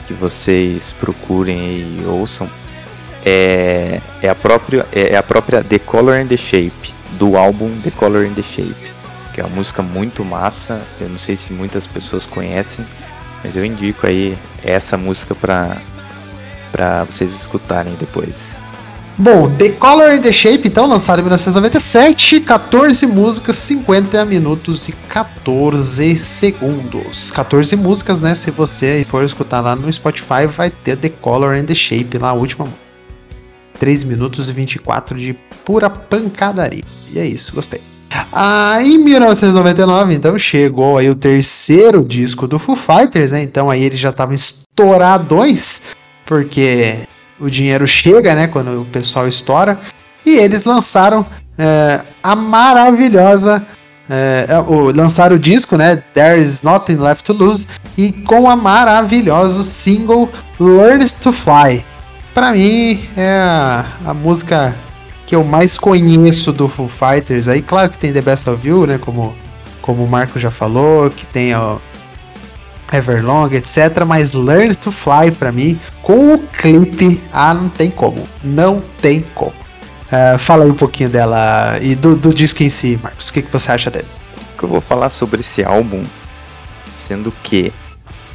que 0.07 0.15
vocês 0.15 0.95
procurem 0.99 1.59
e 1.59 2.05
ouçam. 2.07 2.49
É, 3.25 4.01
é, 4.23 4.29
a 4.29 4.35
própria, 4.35 4.87
é 4.93 5.17
a 5.17 5.23
própria 5.23 5.63
The 5.63 5.79
Color 5.79 6.21
and 6.21 6.29
the 6.29 6.37
Shape, 6.37 6.95
do 7.19 7.37
álbum 7.37 7.71
The 7.83 7.91
Color 7.91 8.25
and 8.27 8.35
the 8.35 8.43
Shape, 8.43 8.93
que 9.35 9.41
é 9.41 9.45
uma 9.45 9.57
música 9.57 9.83
muito 9.83 10.25
massa. 10.25 10.81
Eu 10.99 11.11
não 11.11 11.19
sei 11.19 11.37
se 11.37 11.53
muitas 11.53 11.87
pessoas 11.87 12.25
conhecem, 12.25 12.87
mas 13.45 13.55
eu 13.57 13.65
indico 13.65 14.07
aí 14.07 14.39
essa 14.65 14.97
música 14.97 15.35
pra 15.35 17.05
vocês 17.05 17.35
escutarem 17.35 17.95
depois. 18.01 18.59
Bom, 19.21 19.51
The 19.57 19.71
Color 19.71 20.11
and 20.11 20.21
the 20.21 20.31
Shape, 20.31 20.69
então, 20.69 20.87
lançado 20.87 21.19
em 21.19 21.23
1997, 21.23 22.39
14 22.39 23.05
músicas, 23.05 23.57
50 23.57 24.25
minutos 24.25 24.89
e 24.89 24.93
14 24.93 26.17
segundos. 26.17 27.33
14 27.33 27.75
músicas, 27.75 28.21
né? 28.21 28.37
Se 28.37 28.53
você 28.53 29.03
for 29.03 29.25
escutar 29.25 29.61
lá 29.61 29.75
no 29.75 29.93
Spotify, 29.93 30.47
vai 30.47 30.71
ter 30.71 30.95
The 30.95 31.09
Color 31.09 31.57
and 31.57 31.65
the 31.65 31.75
Shape 31.75 32.17
lá, 32.17 32.29
a 32.29 32.33
última. 32.33 32.69
3 33.81 34.05
minutos 34.05 34.49
e 34.49 34.53
24 34.53 35.19
de 35.19 35.37
pura 35.65 35.91
pancadaria. 35.91 36.85
E 37.13 37.19
é 37.19 37.27
isso, 37.27 37.53
gostei. 37.53 37.81
Ah, 38.33 38.79
em 38.81 38.99
1999, 38.99 40.15
então, 40.15 40.39
chegou 40.39 40.97
aí 40.97 41.11
o 41.11 41.17
terceiro 41.17 42.05
disco 42.05 42.47
do 42.47 42.57
Foo 42.57 42.77
Fighters, 42.77 43.33
né? 43.33 43.43
Então 43.43 43.69
aí 43.69 43.83
eles 43.83 43.99
já 43.99 44.11
estavam 44.11 44.35
estouradões, 44.35 45.83
porque 46.25 46.99
o 47.41 47.49
dinheiro 47.49 47.87
chega, 47.87 48.35
né? 48.35 48.47
Quando 48.47 48.83
o 48.83 48.85
pessoal 48.85 49.29
estoura. 49.29 49.79
E 50.25 50.37
eles 50.37 50.65
lançaram 50.65 51.25
é, 51.57 52.03
a 52.23 52.35
maravilhosa. 52.37 53.67
É, 54.11 54.47
é, 54.49 54.59
o, 54.59 54.91
lançaram 54.91 55.37
o 55.37 55.39
disco, 55.39 55.77
né? 55.77 56.03
There 56.15 56.41
is 56.41 56.63
Nothing 56.63 56.97
Left 56.97 57.25
to 57.25 57.33
Lose. 57.33 57.67
E 57.97 58.13
com 58.13 58.49
a 58.49 58.57
maravilhosa 58.57 59.65
single 59.65 60.31
Learn 60.59 61.09
to 61.21 61.33
Fly. 61.33 61.85
Pra 62.35 62.53
mim, 62.53 63.09
é 63.17 63.39
a, 63.39 63.85
a 64.07 64.15
música 64.15 64.77
que 65.27 65.35
eu 65.35 65.45
mais 65.45 65.77
conheço 65.77 66.53
do 66.53 66.69
Foo 66.69 66.89
Fighters. 66.89 67.49
Aí, 67.49 67.61
claro 67.61 67.91
que 67.91 67.99
tem 67.99 68.13
The 68.13 68.23
Best 68.23 68.49
of 68.49 68.67
You, 68.67 68.87
né? 68.87 68.99
Como, 68.99 69.37
como 69.83 70.05
o 70.05 70.09
Marco 70.09 70.39
já 70.39 70.51
falou, 70.51 71.11
que 71.11 71.27
tem 71.27 71.55
ó, 71.55 71.77
Everlong, 72.93 73.51
etc. 73.53 74.05
Mas 74.07 74.33
Learn 74.33 74.75
to 74.75 74.91
Fly 74.91 75.31
pra 75.31 75.53
mim, 75.53 75.79
com 76.03 76.35
o 76.35 76.39
clipe, 76.39 77.21
ah, 77.33 77.55
não 77.55 77.69
tem 77.69 77.91
como. 77.91 78.29
Não 78.43 78.83
tem 79.01 79.21
como. 79.35 79.55
É, 80.11 80.39
fala 80.39 80.65
aí 80.65 80.71
um 80.71 80.75
pouquinho 80.75 81.11
dela 81.11 81.79
e 81.83 81.95
do, 81.95 82.17
do 82.17 82.33
disco 82.33 82.63
em 82.63 82.71
si, 82.71 82.99
Marcos. 83.03 83.29
O 83.29 83.33
que, 83.33 83.43
que 83.43 83.53
você 83.53 83.71
acha 83.71 83.91
dele? 83.91 84.07
que 84.59 84.65
eu 84.65 84.69
vou 84.69 84.81
falar 84.81 85.09
sobre 85.09 85.41
esse 85.41 85.65
álbum, 85.65 86.05
sendo 87.07 87.33
que 87.43 87.73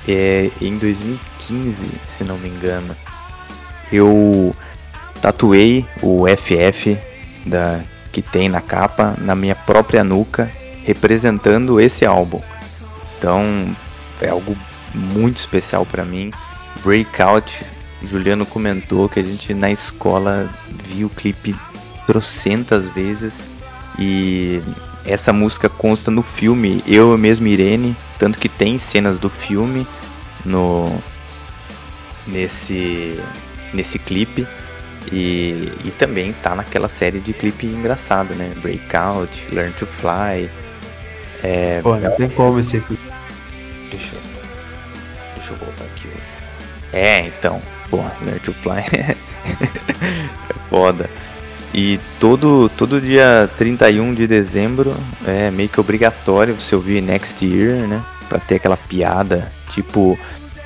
é, 0.07 0.49
em 0.61 0.77
2015, 0.77 1.91
se 2.07 2.23
não 2.23 2.37
me 2.37 2.47
engano, 2.47 2.95
eu 3.91 4.55
tatuei 5.21 5.85
o 6.01 6.25
FF 6.25 6.97
da, 7.45 7.81
que 8.11 8.21
tem 8.21 8.47
na 8.47 8.61
capa 8.61 9.15
na 9.17 9.35
minha 9.35 9.55
própria 9.55 10.03
nuca, 10.03 10.49
representando 10.85 11.79
esse 11.79 12.05
álbum. 12.05 12.41
Então 13.17 13.75
é 14.23 14.29
algo 14.29 14.57
muito 14.93 15.37
especial 15.37 15.85
para 15.85 16.03
mim. 16.03 16.31
Breakout, 16.83 17.63
Juliano 18.03 18.45
comentou 18.45 19.07
que 19.07 19.19
a 19.19 19.23
gente 19.23 19.53
na 19.53 19.71
escola 19.71 20.49
viu 20.85 21.07
o 21.07 21.09
clipe 21.09 21.55
trocentas 22.05 22.89
vezes 22.89 23.33
e 23.97 24.61
essa 25.05 25.31
música 25.31 25.69
consta 25.69 26.09
no 26.09 26.21
filme 26.21 26.83
Eu 26.87 27.17
mesmo 27.17 27.47
Irene, 27.47 27.95
tanto 28.17 28.37
que 28.37 28.49
tem 28.49 28.79
cenas 28.79 29.19
do 29.19 29.29
filme 29.29 29.85
no 30.45 31.01
nesse 32.25 33.19
nesse 33.73 33.99
clipe 33.99 34.47
e, 35.11 35.71
e 35.83 35.91
também 35.97 36.33
tá 36.33 36.55
naquela 36.55 36.87
série 36.87 37.19
de 37.19 37.33
clipe 37.33 37.65
engraçado, 37.65 38.33
né? 38.35 38.53
Breakout, 38.61 39.47
Learn 39.51 39.73
to 39.73 39.85
Fly. 39.85 40.49
É, 41.43 41.81
Pô, 41.81 41.95
não 41.95 42.15
tem 42.15 42.29
como 42.29 42.59
esse 42.59 42.77
aqui. 42.77 42.97
É, 46.93 47.25
então, 47.25 47.59
pô, 47.89 47.97
Learn 48.21 48.39
to 48.39 48.53
Fly 48.53 48.83
é 48.93 49.15
foda. 50.69 51.09
E 51.73 51.99
todo, 52.19 52.69
todo 52.77 53.01
dia 53.01 53.49
31 53.57 54.13
de 54.13 54.27
dezembro 54.27 54.95
é 55.25 55.49
meio 55.49 55.67
que 55.67 55.79
obrigatório 55.79 56.53
você 56.53 56.75
ouvir 56.75 57.01
Next 57.01 57.43
Year, 57.43 57.87
né? 57.87 58.03
Pra 58.29 58.37
ter 58.39 58.55
aquela 58.55 58.77
piada, 58.77 59.51
tipo 59.71 60.17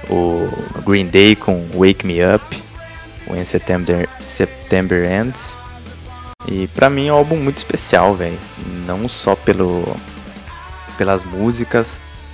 o 0.09 0.49
Green 0.85 1.07
Day 1.07 1.35
com 1.35 1.65
Wake 1.73 2.05
Me 2.05 2.19
Up, 2.23 2.61
When 3.29 3.43
September, 3.45 4.07
September 4.19 5.09
Ends. 5.09 5.55
E 6.45 6.67
pra 6.67 6.89
mim 6.89 7.07
é 7.07 7.13
um 7.13 7.17
álbum 7.17 7.37
muito 7.37 7.57
especial, 7.57 8.13
velho. 8.13 8.39
Não 8.85 9.07
só 9.07 9.33
pelo, 9.33 9.85
pelas 10.97 11.23
músicas, 11.23 11.87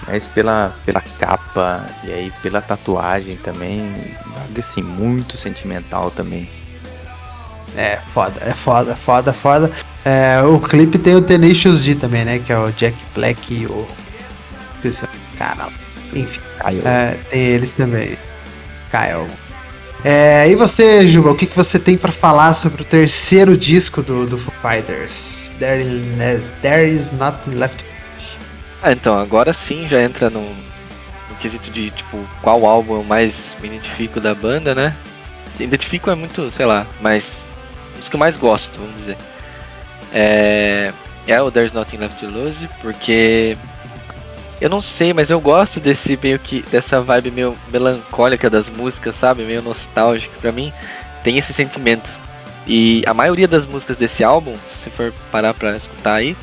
mas 0.07 0.27
pela, 0.27 0.75
pela 0.85 1.01
capa 1.19 1.87
e 2.03 2.11
aí 2.11 2.31
pela 2.41 2.61
tatuagem 2.61 3.35
também. 3.37 3.93
Algo 4.25 4.59
assim, 4.59 4.81
muito 4.81 5.37
sentimental 5.37 6.11
também. 6.11 6.49
É, 7.75 7.97
foda, 8.09 8.39
é 8.41 8.53
foda, 8.53 8.95
foda, 8.95 9.33
foda. 9.33 9.71
É, 10.05 10.41
o 10.41 10.59
clipe 10.59 10.97
tem 10.97 11.15
o 11.15 11.21
Tenacious 11.21 11.83
D 11.83 11.95
também, 11.95 12.25
né? 12.25 12.39
Que 12.39 12.51
é 12.51 12.57
o 12.57 12.71
Jack 12.71 12.97
Black 13.15 13.53
e 13.53 13.65
o. 13.65 13.87
Cara. 15.37 15.69
Enfim, 16.13 16.39
eu, 16.71 16.87
é, 16.87 17.17
tem 17.29 17.41
eles 17.41 17.73
também. 17.73 18.17
Kyle. 18.91 19.27
É, 20.03 20.49
e 20.49 20.55
você, 20.55 21.07
Juba, 21.07 21.31
o 21.31 21.35
que, 21.35 21.45
que 21.45 21.55
você 21.55 21.79
tem 21.79 21.97
pra 21.97 22.11
falar 22.11 22.53
sobre 22.53 22.81
o 22.81 22.85
terceiro 22.85 23.57
disco 23.57 24.03
do, 24.03 24.27
do 24.27 24.37
Foo 24.37 24.53
Fighters? 24.61 25.53
There 25.57 25.81
is, 25.81 26.51
There 26.61 26.89
is 26.89 27.09
Nothing 27.11 27.55
Left. 27.55 27.92
Ah, 28.83 28.91
então, 28.91 29.17
agora 29.17 29.53
sim 29.53 29.87
já 29.87 30.01
entra 30.01 30.29
no, 30.29 30.41
no 30.41 31.35
quesito 31.39 31.71
de, 31.71 31.89
tipo, 31.89 32.19
qual 32.41 32.65
álbum 32.65 32.97
eu 32.97 33.03
mais 33.05 33.55
me 33.61 33.69
identifico 33.69 34.19
da 34.19 34.35
banda, 34.35 34.75
né? 34.75 34.93
Identifico 35.57 36.11
é 36.11 36.15
muito, 36.15 36.51
sei 36.51 36.65
lá, 36.65 36.85
mas 36.99 37.47
os 37.97 38.09
que 38.09 38.15
eu 38.17 38.19
mais 38.19 38.35
gosto, 38.35 38.79
vamos 38.79 38.95
dizer. 38.95 39.17
É, 40.11 40.91
é 41.25 41.41
o 41.41 41.49
There's 41.49 41.71
Nothing 41.71 41.95
Left 41.95 42.19
to 42.19 42.27
Lose, 42.29 42.69
porque 42.81 43.57
eu 44.59 44.69
não 44.69 44.81
sei, 44.81 45.13
mas 45.13 45.29
eu 45.29 45.39
gosto 45.39 45.79
desse 45.79 46.19
meio 46.21 46.37
que 46.37 46.61
dessa 46.63 46.99
vibe 46.99 47.31
meio 47.31 47.57
melancólica 47.71 48.49
das 48.49 48.69
músicas, 48.69 49.15
sabe? 49.15 49.43
Meio 49.43 49.61
nostálgica 49.61 50.35
pra 50.41 50.51
mim. 50.51 50.73
Tem 51.23 51.37
esse 51.37 51.53
sentimento. 51.53 52.11
E 52.67 53.01
a 53.05 53.13
maioria 53.13 53.47
das 53.47 53.65
músicas 53.65 53.95
desse 53.95 54.25
álbum, 54.25 54.57
se 54.65 54.77
você 54.77 54.89
for 54.89 55.13
parar 55.31 55.53
pra 55.53 55.77
escutar 55.77 56.15
aí, 56.15 56.35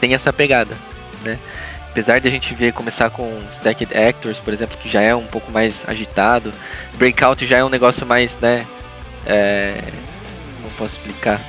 tem 0.00 0.14
essa 0.14 0.32
pegada, 0.32 0.74
né? 1.24 1.38
Apesar 1.90 2.20
de 2.20 2.28
a 2.28 2.30
gente 2.30 2.54
ver 2.54 2.72
começar 2.72 3.10
com 3.10 3.42
Stacked 3.50 3.96
Actors, 3.96 4.38
por 4.38 4.52
exemplo, 4.52 4.76
que 4.78 4.88
já 4.88 5.00
é 5.00 5.14
um 5.14 5.26
pouco 5.26 5.50
mais 5.50 5.84
agitado, 5.88 6.52
Breakout 6.96 7.44
já 7.46 7.58
é 7.58 7.64
um 7.64 7.68
negócio 7.68 8.06
mais, 8.06 8.38
né? 8.38 8.64
É, 9.26 9.82
como 10.56 10.70
posso 10.76 10.96
explicar? 10.96 11.40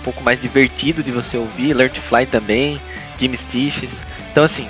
Um 0.00 0.02
pouco 0.02 0.24
mais 0.24 0.40
divertido 0.40 1.02
de 1.02 1.12
você 1.12 1.36
ouvir. 1.36 1.74
Learn 1.74 1.94
to 1.94 2.00
Fly 2.00 2.26
também, 2.26 2.80
Gimme 3.18 3.36
Stitches. 3.36 4.02
Então, 4.32 4.44
assim, 4.44 4.66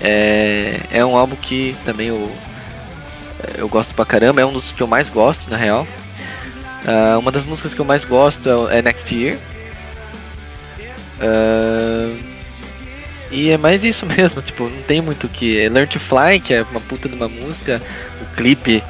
é, 0.00 0.80
é 0.90 1.04
um 1.04 1.16
álbum 1.16 1.36
que 1.36 1.76
também 1.84 2.08
eu, 2.08 2.30
eu 3.56 3.68
gosto 3.68 3.94
pra 3.94 4.04
caramba. 4.04 4.40
É 4.40 4.44
um 4.44 4.52
dos 4.52 4.72
que 4.72 4.82
eu 4.82 4.86
mais 4.86 5.08
gosto, 5.08 5.48
na 5.48 5.56
real. 5.56 5.86
Ah, 6.86 7.16
uma 7.18 7.32
das 7.32 7.44
músicas 7.44 7.72
que 7.72 7.80
eu 7.80 7.84
mais 7.84 8.04
gosto 8.04 8.68
é, 8.68 8.78
é 8.78 8.82
Next 8.82 9.14
Year. 9.14 9.38
Ah, 11.20 12.14
e 13.34 13.50
é 13.50 13.58
mais 13.58 13.84
isso 13.84 14.06
mesmo, 14.16 14.40
tipo, 14.42 14.68
não 14.68 14.82
tem 14.82 15.00
muito 15.00 15.24
o 15.26 15.28
que. 15.28 15.60
é 15.60 15.68
Learn 15.68 15.86
to 15.90 15.98
Fly, 16.00 16.40
que 16.40 16.54
é 16.54 16.62
uma 16.70 16.80
puta 16.80 17.08
de 17.08 17.14
uma 17.14 17.28
música. 17.28 17.80
O 18.22 18.36
clipe 18.36 18.82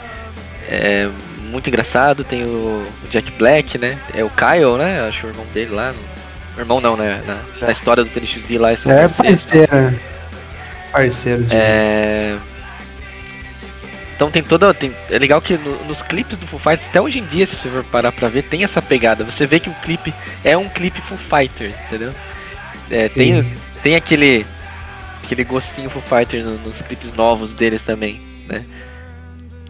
é 0.68 1.09
muito 1.50 1.68
engraçado. 1.68 2.24
Tem 2.24 2.44
o 2.44 2.87
Jack 3.11 3.33
Black, 3.33 3.78
né? 3.78 3.98
É 4.14 4.22
o 4.24 4.30
Kyle, 4.30 4.76
né? 4.78 5.07
Acho 5.09 5.26
o 5.26 5.30
irmão 5.30 5.46
dele 5.54 5.72
lá. 5.74 5.92
no- 5.92 6.14
Irmão 6.57 6.80
não, 6.80 6.96
né? 6.96 7.20
Na, 7.26 7.66
na 7.66 7.72
história 7.72 8.04
do 8.04 8.11
Tênis 8.11 8.33
D 8.46 8.59
lá, 8.59 8.72
esse 8.72 8.88
É 8.88 9.09
parceiro. 9.09 10.00
Parceiros 10.92 11.48
de 11.48 11.57
é... 11.57 12.37
Então 14.14 14.30
tem 14.30 14.42
toda. 14.42 14.72
Tem... 14.72 14.94
É 15.11 15.18
legal 15.18 15.40
que 15.42 15.59
no- 15.59 15.85
nos 15.85 16.00
clipes 16.02 16.38
do 16.38 16.46
Foo 16.46 16.59
Fighters, 16.61 16.87
até 16.88 17.00
hoje 17.00 17.18
em 17.18 17.24
dia, 17.24 17.44
se 17.46 17.57
você 17.57 17.68
for 17.68 17.83
parar 17.85 18.12
pra 18.12 18.28
ver, 18.28 18.42
tem 18.42 18.62
essa 18.62 18.80
pegada. 18.80 19.24
Você 19.24 19.46
vê 19.46 19.59
que 19.59 19.68
o 19.68 19.74
clipe 19.83 20.14
é 20.44 20.57
um 20.57 20.68
clipe 20.68 21.00
Foo 21.00 21.18
Fighters, 21.18 21.74
entendeu? 21.87 22.14
É, 22.90 23.09
tem. 23.09 23.44
Tem 23.85 23.94
aquele. 23.97 24.47
aquele 25.23 25.44
gostinho 25.44 25.90
Foo 25.90 26.01
Fighters 26.01 26.42
no- 26.44 26.57
nos 26.59 26.81
clipes 26.81 27.12
novos 27.12 27.55
deles 27.55 27.83
também, 27.83 28.18
né? 28.49 28.64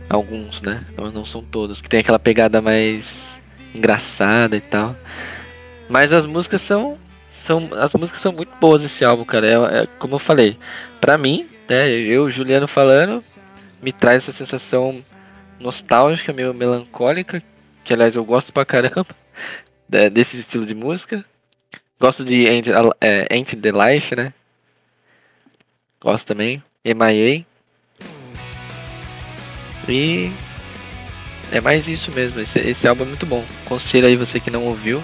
Alguns, 0.08 0.62
né? 0.62 0.86
Não, 0.96 1.10
não 1.10 1.24
são 1.24 1.42
todos. 1.42 1.82
Que 1.82 1.88
tem 1.88 1.98
aquela 1.98 2.18
pegada 2.18 2.62
mais 2.62 3.40
engraçada 3.74 4.56
e 4.56 4.60
tal. 4.60 4.94
Mas 5.88 6.12
as 6.12 6.24
músicas 6.24 6.62
são. 6.62 6.96
são 7.28 7.68
as 7.76 7.92
músicas 7.94 8.22
são 8.22 8.32
muito 8.32 8.52
boas 8.60 8.84
esse 8.84 9.04
álbum, 9.04 9.24
cara. 9.24 9.46
É, 9.46 9.82
é 9.82 9.86
como 9.98 10.14
eu 10.14 10.18
falei. 10.20 10.56
Pra 11.00 11.18
mim, 11.18 11.48
né? 11.68 11.90
Eu, 11.90 12.30
Juliano 12.30 12.68
falando, 12.68 13.18
me 13.82 13.90
traz 13.92 14.22
essa 14.22 14.32
sensação 14.32 15.02
nostálgica, 15.58 16.32
meio 16.32 16.54
melancólica. 16.54 17.42
Que 17.82 17.92
aliás 17.92 18.14
eu 18.14 18.24
gosto 18.24 18.52
pra 18.52 18.64
caramba 18.64 19.06
né, 19.90 20.08
desse 20.08 20.38
estilo 20.38 20.64
de 20.64 20.74
música. 20.74 21.24
Gosto 22.00 22.24
de 22.24 22.46
Ain't, 22.48 22.70
é, 23.00 23.44
the 23.56 23.72
Life, 23.72 24.16
né? 24.16 24.32
Gosto 26.00 26.26
também. 26.26 26.62
MIA. 26.84 27.46
E 29.88 30.32
é 31.52 31.60
mais 31.60 31.88
isso 31.88 32.10
mesmo. 32.10 32.40
Esse, 32.40 32.58
esse 32.58 32.88
álbum 32.88 33.04
é 33.04 33.06
muito 33.06 33.24
bom. 33.24 33.44
Conselho 33.64 34.06
aí 34.06 34.16
você 34.16 34.40
que 34.40 34.50
não 34.50 34.64
ouviu. 34.64 35.02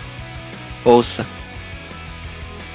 Ouça. 0.84 1.26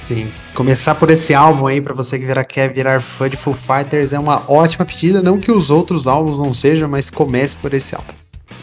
Sim. 0.00 0.30
Começar 0.54 0.94
por 0.94 1.10
esse 1.10 1.34
álbum 1.34 1.66
aí, 1.66 1.80
pra 1.80 1.92
você 1.92 2.18
que 2.18 2.24
virar, 2.24 2.44
quer 2.44 2.72
virar 2.72 3.00
fã 3.00 3.28
de 3.28 3.36
Foo 3.36 3.52
Fighters, 3.52 4.12
é 4.12 4.18
uma 4.18 4.42
ótima 4.50 4.84
pedida. 4.84 5.20
Não 5.20 5.38
que 5.38 5.50
os 5.50 5.70
outros 5.70 6.06
álbuns 6.06 6.38
não 6.38 6.54
sejam, 6.54 6.88
mas 6.88 7.10
comece 7.10 7.56
por 7.56 7.74
esse 7.74 7.94
álbum. 7.94 8.14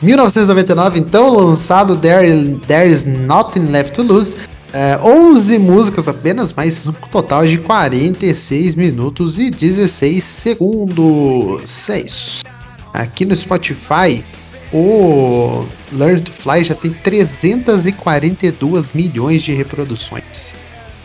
1999, 0.01 0.99
então, 0.99 1.35
lançado 1.35 1.97
There, 1.97 2.59
There 2.67 2.89
Is 2.89 3.03
Nothing 3.03 3.71
Left 3.71 3.93
to 3.93 4.03
Lose. 4.03 4.35
É, 4.73 4.97
11 5.03 5.59
músicas 5.59 6.07
apenas, 6.07 6.51
mas 6.51 6.87
um 6.87 6.93
total 6.93 7.45
de 7.45 7.59
46 7.59 8.73
minutos 8.73 9.37
e 9.37 9.51
16 9.51 10.23
segundos. 10.23 11.89
É 11.89 11.99
isso. 11.99 12.43
Aqui 12.91 13.23
no 13.23 13.37
Spotify, 13.37 14.25
o 14.73 15.63
Learn 15.91 16.21
to 16.21 16.31
Fly 16.31 16.63
já 16.63 16.73
tem 16.73 16.91
342 16.91 18.91
milhões 18.95 19.43
de 19.43 19.53
reproduções. 19.53 20.55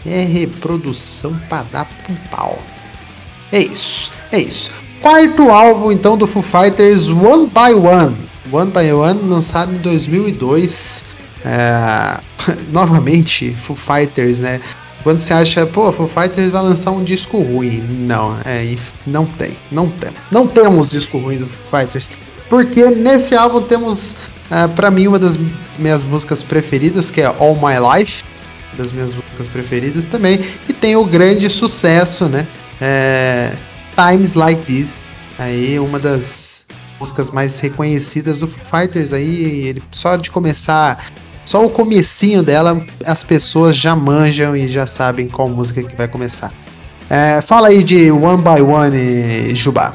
É 0.07 0.25
reprodução 0.25 1.39
pra 1.51 1.63
dar 1.71 1.85
pro 1.85 2.15
pau. 2.31 2.59
É 3.53 3.61
isso, 3.61 4.11
é 4.33 4.41
isso. 4.41 4.71
Quarto 5.03 5.51
álbum 5.51 5.93
então 5.93 6.17
do 6.17 6.27
Foo 6.27 6.43
Fighters, 6.43 7.11
One 7.11 7.49
by 7.49 7.75
One. 7.75 8.17
One 8.51 8.71
by 8.71 8.91
One, 8.93 9.29
lançado 9.29 9.75
em 9.75 9.79
2002. 9.79 11.18
É, 11.45 12.21
novamente, 12.73 13.53
Foo 13.53 13.77
Fighters, 13.77 14.41
né? 14.41 14.61
quando 15.03 15.19
você 15.19 15.33
acha, 15.33 15.67
pô, 15.67 15.91
Foo 15.93 16.09
Fighters 16.09 16.51
vai 16.51 16.63
lançar 16.63 16.91
um 16.91 17.03
disco 17.03 17.39
ruim. 17.39 17.81
Não, 18.07 18.37
é, 18.45 18.77
não 19.07 19.25
tem, 19.25 19.53
não 19.71 19.89
tem. 19.89 20.11
Não 20.31 20.47
temos 20.47 20.91
disco 20.91 21.19
ruim 21.19 21.39
do 21.39 21.47
Foo 21.47 21.81
Fighters. 21.81 22.11
Porque 22.49 22.85
nesse 22.91 23.35
álbum 23.35 23.63
temos, 23.63 24.17
uh, 24.51 24.69
para 24.75 24.91
mim, 24.91 25.07
uma 25.07 25.19
das 25.19 25.39
minhas 25.79 26.05
músicas 26.05 26.43
preferidas, 26.43 27.11
que 27.11 27.21
é 27.21 27.27
All 27.27 27.55
My 27.55 27.99
Life. 27.99 28.23
Das 28.77 28.93
minhas 28.93 29.15
músicas 29.15 29.49
preferidas 29.49 30.05
também. 30.05 30.45
E 30.69 30.73
tem 30.73 30.95
o 30.95 31.05
grande 31.05 31.49
sucesso, 31.49 32.27
né? 32.27 32.47
É, 32.81 33.53
Times 33.95 34.35
Like 34.35 34.63
This. 34.63 35.03
Aí, 35.39 35.79
uma 35.79 35.99
das 35.99 36.67
músicas 37.01 37.31
mais 37.31 37.59
reconhecidas 37.61 38.41
do 38.41 38.49
Foo 38.49 38.65
Fighters 38.65 39.13
aí, 39.13 39.69
ele 39.69 39.83
só 39.91 40.17
de 40.17 40.31
começar, 40.31 41.07
só 41.49 41.65
o 41.65 41.71
comecinho 41.71 42.43
dela, 42.43 42.79
as 43.07 43.25
pessoas 43.25 43.75
já 43.75 43.97
manjam 43.97 44.55
e 44.55 44.69
já 44.69 44.87
sabem 44.87 45.27
qual 45.27 45.49
música 45.49 45.83
que 45.83 45.97
vai 45.97 46.07
começar. 46.07 46.53
É, 47.09 47.41
fala 47.41 47.69
aí 47.69 47.83
de 47.83 48.11
One 48.11 48.43
by 48.43 48.61
One, 48.61 49.55
Jubá. 49.55 49.95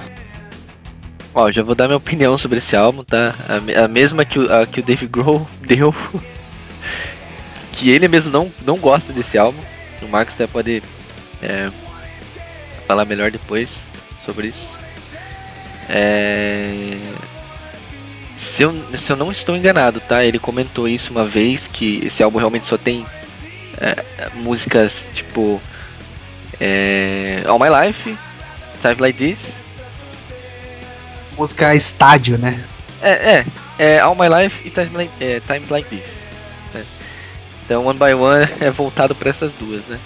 Ó, 1.31 1.51
já 1.51 1.61
vou 1.61 1.75
dar 1.75 1.85
minha 1.85 1.97
opinião 1.97 2.35
sobre 2.39 2.57
esse 2.57 2.75
álbum, 2.75 3.03
tá? 3.03 3.35
A, 3.47 3.83
a 3.83 3.87
mesma 3.87 4.25
que 4.25 4.39
o, 4.39 4.51
a, 4.51 4.65
que 4.65 4.79
o 4.79 4.83
Dave 4.83 5.05
Grohl 5.05 5.47
deu. 5.61 5.93
que 7.71 7.91
ele 7.91 8.07
mesmo 8.07 8.31
não, 8.31 8.51
não 8.65 8.77
gosta 8.79 9.13
desse 9.13 9.37
álbum. 9.37 9.61
O 10.01 10.07
Max 10.07 10.33
até 10.33 10.47
pode 10.47 10.81
é, 11.39 11.69
falar 12.87 13.05
melhor 13.05 13.29
depois 13.29 13.83
sobre 14.25 14.47
isso. 14.47 14.75
É... 15.87 16.97
Se, 18.35 18.63
eu, 18.63 18.73
se 18.93 19.11
eu 19.11 19.15
não 19.15 19.31
estou 19.31 19.55
enganado, 19.55 19.99
tá? 19.99 20.23
Ele 20.23 20.39
comentou 20.39 20.87
isso 20.87 21.11
uma 21.11 21.25
vez 21.25 21.67
que 21.67 22.05
esse 22.05 22.23
álbum 22.23 22.39
realmente 22.39 22.65
só 22.65 22.77
tem 22.77 23.05
é, 23.77 24.29
músicas 24.35 25.09
tipo 25.13 25.61
é, 26.59 27.43
All 27.45 27.59
My 27.59 27.67
Life, 27.69 28.17
Time 28.81 28.95
Like 28.99 29.17
This. 29.17 29.63
Música 31.37 31.75
estádio, 31.75 32.37
né? 32.37 32.63
É, 33.01 33.11
é, 33.11 33.45
é 33.79 33.99
All 33.99 34.15
My 34.15 34.27
Life 34.29 34.67
e 34.67 34.69
Times 34.69 34.93
Like, 34.93 35.11
é, 35.19 35.39
Times 35.41 35.69
like 35.69 35.89
This. 35.89 36.19
Né? 36.73 36.85
Então 37.65 37.85
One 37.85 37.99
by 37.99 38.13
One 38.13 38.47
é 38.61 38.69
voltado 38.69 39.15
para 39.15 39.29
essas 39.29 39.53
duas, 39.53 39.85
né? 39.85 39.99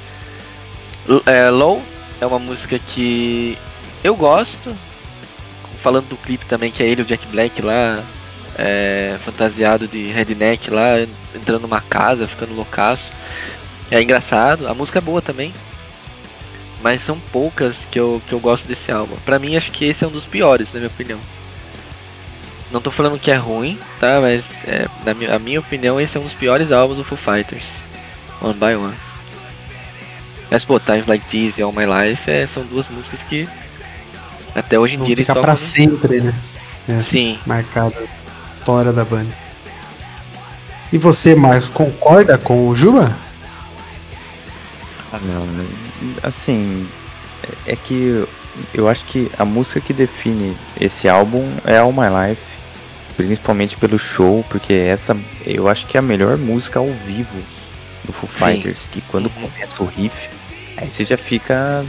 L 1.07 1.21
é, 1.25 1.49
Low 1.49 1.84
é 2.19 2.25
uma 2.25 2.39
música 2.39 2.80
que 2.80 3.57
eu 4.03 4.15
gosto, 4.15 4.75
falando 5.78 6.07
do 6.07 6.17
clipe 6.17 6.45
também, 6.45 6.71
que 6.71 6.82
é 6.82 6.88
ele, 6.88 7.01
o 7.01 7.05
Jack 7.05 7.28
Black 7.28 7.61
lá, 7.61 8.03
é, 8.58 9.16
fantasiado 9.20 9.88
de 9.88 10.08
redneck 10.08 10.72
lá, 10.72 10.99
entrando 11.36 11.62
numa 11.62 11.80
casa, 11.82 12.28
ficando 12.28 12.55
loucaço. 12.55 13.12
É 13.91 14.01
engraçado, 14.01 14.68
a 14.68 14.74
música 14.74 14.97
é 14.97 15.01
boa 15.01 15.22
também. 15.22 15.53
Mas 16.82 17.01
são 17.01 17.20
poucas 17.32 17.86
que 17.89 17.99
eu, 17.99 18.22
que 18.28 18.34
eu 18.34 18.39
gosto 18.39 18.68
desse 18.68 18.91
álbum. 18.91 19.16
Pra 19.26 19.39
mim, 19.39 19.55
acho 19.55 19.72
que 19.72 19.86
esse 19.86 20.03
é 20.03 20.08
um 20.08 20.12
dos 20.12 20.26
piores, 20.26 20.74
na 20.74 20.80
minha 20.80 20.89
opinião. 20.89 21.20
Não 22.72 22.82
tô 22.82 22.91
falando 22.91 23.20
que 23.20 23.32
é 23.32 23.36
ruim, 23.36 23.80
tá? 23.99 24.20
Mas, 24.22 24.64
é, 24.66 24.88
na 25.05 25.14
minha, 25.14 25.36
a 25.36 25.39
minha 25.39 25.60
opinião, 25.60 25.99
esse 25.99 26.18
é 26.18 26.20
um 26.20 26.24
dos 26.24 26.34
piores 26.34 26.72
álbuns 26.72 26.97
do 26.97 27.03
Foo 27.03 27.18
Fighters. 27.18 27.84
One 28.41 28.53
by 28.53 28.76
One. 28.76 28.95
Mas, 30.51 30.66
pô, 30.66 30.80
Times 30.80 31.08
Like 31.08 31.26
This 31.26 31.58
e 31.58 31.62
All 31.62 31.72
My 31.72 31.86
Life 31.86 32.30
é, 32.30 32.45
são 32.45 32.64
duas 32.64 32.88
músicas 32.88 33.24
que 33.24 33.47
até 34.53 34.78
hoje 34.78 34.95
em 34.95 35.01
dia 35.01 35.14
eles 35.14 35.28
tocam. 35.28 35.41
pra 35.41 35.55
sempre, 35.55 36.22
né? 36.22 36.34
É, 36.88 36.99
Sim. 36.99 37.39
Marcado 37.45 37.95
história 38.68 38.91
da 38.91 39.05
banda. 39.05 39.34
E 40.91 40.97
você, 40.97 41.34
Marcos, 41.34 41.70
concorda 41.70 42.38
com 42.38 42.68
o 42.68 42.76
Juba? 42.76 43.18
Ah, 45.11 45.20
não. 45.24 45.45
Né? 45.45 45.65
Assim, 46.22 46.86
é 47.65 47.78
que 47.78 48.28
eu 48.74 48.89
acho 48.89 49.05
que 49.05 49.32
a 49.38 49.45
música 49.45 49.80
que 49.80 49.93
define 49.93 50.57
esse 50.80 51.07
álbum 51.07 51.49
é 51.63 51.78
All 51.78 51.93
My 51.93 52.07
Life. 52.28 52.41
Principalmente 53.15 53.78
pelo 53.78 53.97
show, 53.97 54.45
porque 54.49 54.74
essa 54.74 55.18
eu 55.45 55.70
acho 55.70 55.88
que 55.88 55.97
é 55.97 55.99
a 55.99 56.03
melhor 56.03 56.38
música 56.38 56.80
ao 56.80 56.88
vivo 56.88 57.39
do 58.03 58.11
Foo 58.11 58.30
Fighters. 58.30 58.78
Sim. 58.80 58.89
Que 58.91 59.01
quando 59.01 59.28
uhum. 59.28 59.49
começa 59.49 59.82
o 59.82 59.86
riff, 59.86 60.30
aí 60.76 60.88
você 60.88 61.03
já 61.05 61.18
fica 61.18 61.84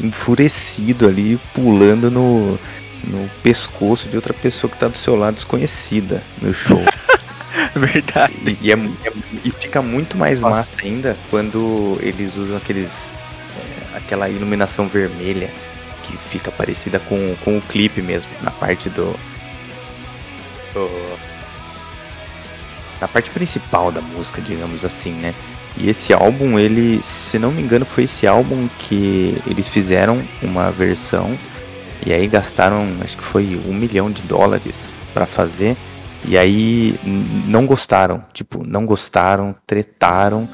enfurecido 0.00 1.08
ali, 1.08 1.40
pulando 1.52 2.10
no, 2.10 2.58
no 3.04 3.28
pescoço 3.42 4.08
de 4.08 4.16
outra 4.16 4.32
pessoa 4.32 4.70
que 4.70 4.78
tá 4.78 4.88
do 4.88 4.96
seu 4.96 5.16
lado 5.16 5.34
desconhecida 5.34 6.22
no 6.40 6.52
show. 6.52 6.80
Verdade. 7.74 8.34
E, 8.46 8.58
e, 8.60 8.72
é, 8.72 8.74
é, 8.74 9.12
e, 9.44 9.50
fica 9.50 9.82
muito 9.82 10.16
mais 10.16 10.40
massa 10.40 10.68
ainda 10.82 11.16
quando 11.30 11.98
eles 12.00 12.36
usam 12.36 12.56
aqueles. 12.56 12.90
É, 13.56 13.96
aquela 13.98 14.28
iluminação 14.28 14.88
vermelha 14.88 15.50
que 16.02 16.16
fica 16.16 16.50
parecida 16.50 16.98
com, 16.98 17.36
com 17.44 17.58
o 17.58 17.60
clipe 17.62 18.02
mesmo, 18.02 18.30
na 18.42 18.50
parte 18.50 18.88
do, 18.88 19.14
do. 20.74 21.18
Na 23.00 23.08
parte 23.08 23.30
principal 23.30 23.90
da 23.90 24.00
música, 24.00 24.40
digamos 24.40 24.84
assim, 24.84 25.12
né? 25.12 25.34
E 25.76 25.88
esse 25.88 26.12
álbum, 26.12 26.58
ele, 26.58 27.02
se 27.02 27.38
não 27.38 27.50
me 27.50 27.62
engano, 27.62 27.84
foi 27.84 28.04
esse 28.04 28.26
álbum 28.26 28.68
que 28.78 29.40
eles 29.46 29.68
fizeram 29.68 30.22
uma 30.42 30.70
versão 30.70 31.36
e 32.04 32.12
aí 32.12 32.26
gastaram, 32.26 32.86
acho 33.02 33.16
que 33.16 33.24
foi 33.24 33.60
um 33.66 33.74
milhão 33.74 34.10
de 34.10 34.22
dólares 34.22 34.76
para 35.14 35.26
fazer. 35.26 35.76
E 36.24 36.38
aí 36.38 36.98
não 37.46 37.66
gostaram, 37.66 38.24
tipo, 38.32 38.64
não 38.66 38.86
gostaram, 38.86 39.54
tretaram. 39.66 40.48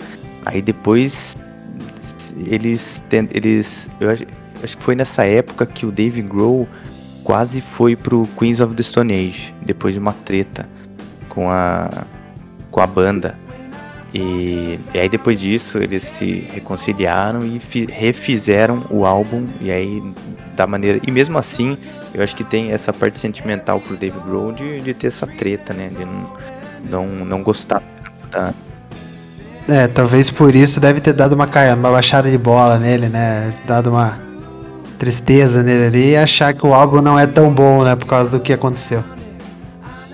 Aí 0.44 0.62
depois 0.62 1.36
eles, 2.46 3.03
eles, 3.32 3.90
eu 4.01 4.11
acho, 4.11 4.24
acho 4.62 4.76
que 4.76 4.82
foi 4.82 4.94
nessa 4.94 5.24
época 5.24 5.66
que 5.66 5.84
o 5.84 5.90
Dave 5.90 6.22
Grohl 6.22 6.66
quase 7.24 7.61
foi 7.61 7.94
pro 7.94 8.26
Queens 8.38 8.61
of 8.61 8.74
the 8.74 8.82
Stone 8.82 9.12
Age 9.12 9.55
depois 9.62 9.92
de 9.92 10.01
uma 10.01 10.12
treta 10.12 10.66
com 11.28 11.51
a 11.51 11.88
com 12.70 12.80
a 12.80 12.86
banda. 12.86 13.34
E, 14.12 14.80
e, 14.94 14.98
aí 14.98 15.09
depois 15.09 15.38
disso 15.38 15.78
eles 15.78 16.02
se 16.02 16.48
reconciliaram 16.52 17.40
e 17.44 17.61
refizeram 17.90 18.86
o 18.90 19.04
álbum. 19.04 19.46
E 19.61 19.70
aí 19.70 20.02
da 20.56 20.66
maneira 20.66 21.00
e 21.06 21.11
mesmo 21.11 21.38
assim 21.38 21.76
eu 22.14 22.22
acho 22.22 22.34
que 22.34 22.42
tem 22.42 22.72
essa 22.72 22.92
parte 22.92 23.18
sentimental 23.18 23.80
pro 23.80 23.96
Dave 23.96 24.18
Grohl 24.20 24.52
de, 24.52 24.80
de 24.80 24.94
ter 24.94 25.09
essa 25.09 25.26
treta 25.26 25.74
né? 25.74 25.88
De 25.88 26.04
não 26.04 26.32
não, 26.88 27.06
não 27.24 27.42
gostar 27.42 27.82
da 28.30 28.52
é 29.68 29.86
talvez 29.86 30.30
por 30.30 30.54
isso 30.54 30.80
deve 30.80 31.00
ter 31.00 31.12
dado 31.12 31.34
uma 31.34 31.46
uma 31.46 31.90
baixada 31.90 32.30
de 32.30 32.38
bola 32.38 32.78
nele 32.78 33.09
né? 33.09 33.52
Dado 33.66 33.90
uma 33.90 34.18
tristeza 34.98 35.62
nele 35.62 35.86
ali 35.86 36.11
e 36.12 36.16
achar 36.16 36.54
que 36.54 36.66
o 36.66 36.72
álbum 36.72 37.02
não 37.02 37.18
é 37.18 37.26
tão 37.26 37.52
bom 37.52 37.84
né? 37.84 37.94
Por 37.94 38.06
causa 38.06 38.30
do 38.30 38.40
que 38.40 38.52
aconteceu 38.52 39.04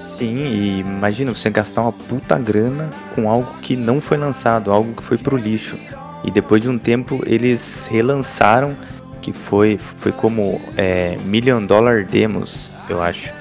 Sim, 0.05 0.37
e 0.37 0.81
imagina 0.81 1.35
você 1.35 1.49
gastar 1.49 1.81
uma 1.81 1.93
puta 1.93 2.39
grana 2.39 2.91
com 3.15 3.29
algo 3.29 3.51
que 3.63 3.75
não 3.75 4.03
foi 4.03 4.19
lançado, 4.19 4.71
algo 4.71 4.93
que 4.93 5.03
foi 5.03 5.17
pro 5.17 5.35
lixo. 5.35 5.79
E 6.23 6.31
depois 6.31 6.61
de 6.61 6.69
um 6.69 6.79
tempo 6.79 7.23
eles 7.27 7.89
relançaram, 7.91 8.77
que 9.23 9.33
foi, 9.33 9.79
foi 9.79 10.13
como 10.13 10.61
é, 10.77 11.17
Million 11.25 11.65
Dollar 11.65 12.05
Demos, 12.05 12.71
eu 12.89 13.03
acho. 13.03 13.33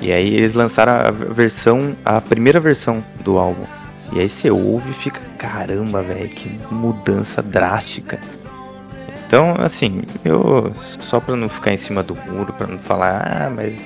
E 0.00 0.10
aí 0.10 0.34
eles 0.34 0.54
lançaram 0.54 0.92
a 0.92 1.10
versão, 1.10 1.94
a 2.02 2.20
primeira 2.22 2.58
versão 2.58 3.04
do 3.22 3.36
álbum. 3.36 3.64
E 4.12 4.20
aí 4.20 4.30
você 4.30 4.50
ouve 4.50 4.90
e 4.90 4.94
fica, 4.94 5.20
caramba, 5.36 6.02
velho, 6.02 6.30
que 6.30 6.50
mudança 6.70 7.42
drástica. 7.42 8.18
Então, 9.26 9.56
assim, 9.58 10.04
eu 10.24 10.72
só 10.78 11.20
pra 11.20 11.36
não 11.36 11.50
ficar 11.50 11.74
em 11.74 11.76
cima 11.76 12.02
do 12.02 12.16
muro, 12.16 12.54
pra 12.54 12.66
não 12.66 12.78
falar, 12.78 13.20
ah, 13.20 13.50
mas 13.50 13.76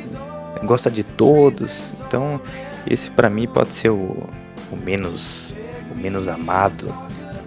gosta 0.64 0.88
de 0.88 1.02
todos. 1.02 2.01
Então, 2.12 2.38
esse 2.86 3.10
para 3.10 3.30
mim 3.30 3.48
pode 3.48 3.72
ser 3.72 3.88
o, 3.88 4.28
o, 4.70 4.76
menos 4.84 5.54
o 5.90 5.98
menos 5.98 6.28
amado. 6.28 6.94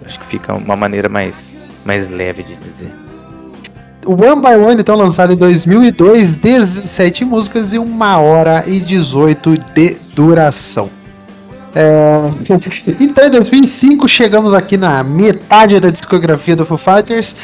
Acho 0.04 0.18
que 0.18 0.26
fica 0.26 0.52
uma 0.54 0.74
maneira 0.74 1.08
mais 1.08 1.48
mais 1.84 2.10
leve 2.10 2.42
de 2.42 2.56
dizer. 2.56 2.92
O 4.04 4.20
One 4.20 4.42
by 4.42 4.56
One, 4.56 4.80
então, 4.80 4.96
lançado 4.96 5.32
em 5.32 5.36
2002, 5.36 6.34
17 6.34 7.24
músicas 7.24 7.72
e 7.72 7.78
1 7.78 8.00
hora 8.20 8.64
e 8.66 8.80
18 8.80 9.56
de 9.72 9.96
duração. 10.16 10.90
É... 11.72 12.22
Então, 13.00 13.24
em 13.24 13.30
2005, 13.30 14.08
chegamos 14.08 14.52
aqui 14.52 14.76
na 14.76 15.04
metade 15.04 15.78
da 15.78 15.90
discografia 15.90 16.56
do 16.56 16.66
Foo 16.66 16.76
Fighters. 16.76 17.36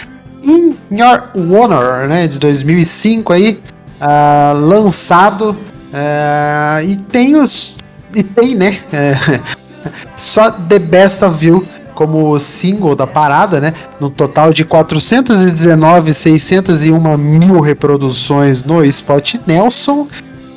In 0.43 0.75
Your 0.91 1.31
Honor, 1.37 2.09
né, 2.09 2.27
de 2.27 2.41
2005 2.41 3.33
aí, 3.33 3.61
uh, 4.01 4.59
lançado 4.59 5.57
uh, 5.93 6.85
e 6.85 6.97
tem 6.97 7.37
os 7.37 7.77
e 8.15 8.23
tem 8.23 8.55
né 8.55 8.81
uh, 8.93 9.43
só 10.17 10.51
The 10.51 10.79
Best 10.79 11.25
of 11.25 11.45
You 11.45 11.67
como 11.95 12.39
single 12.41 12.97
da 12.97 13.07
parada, 13.07 13.61
né? 13.61 13.73
No 14.01 14.11
total 14.11 14.53
de 14.53 14.65
419, 14.65 16.13
601 16.13 17.19
mil 17.19 17.61
reproduções 17.61 18.65
no 18.65 18.85
Spot 18.85 19.35
Nelson. 19.47 20.09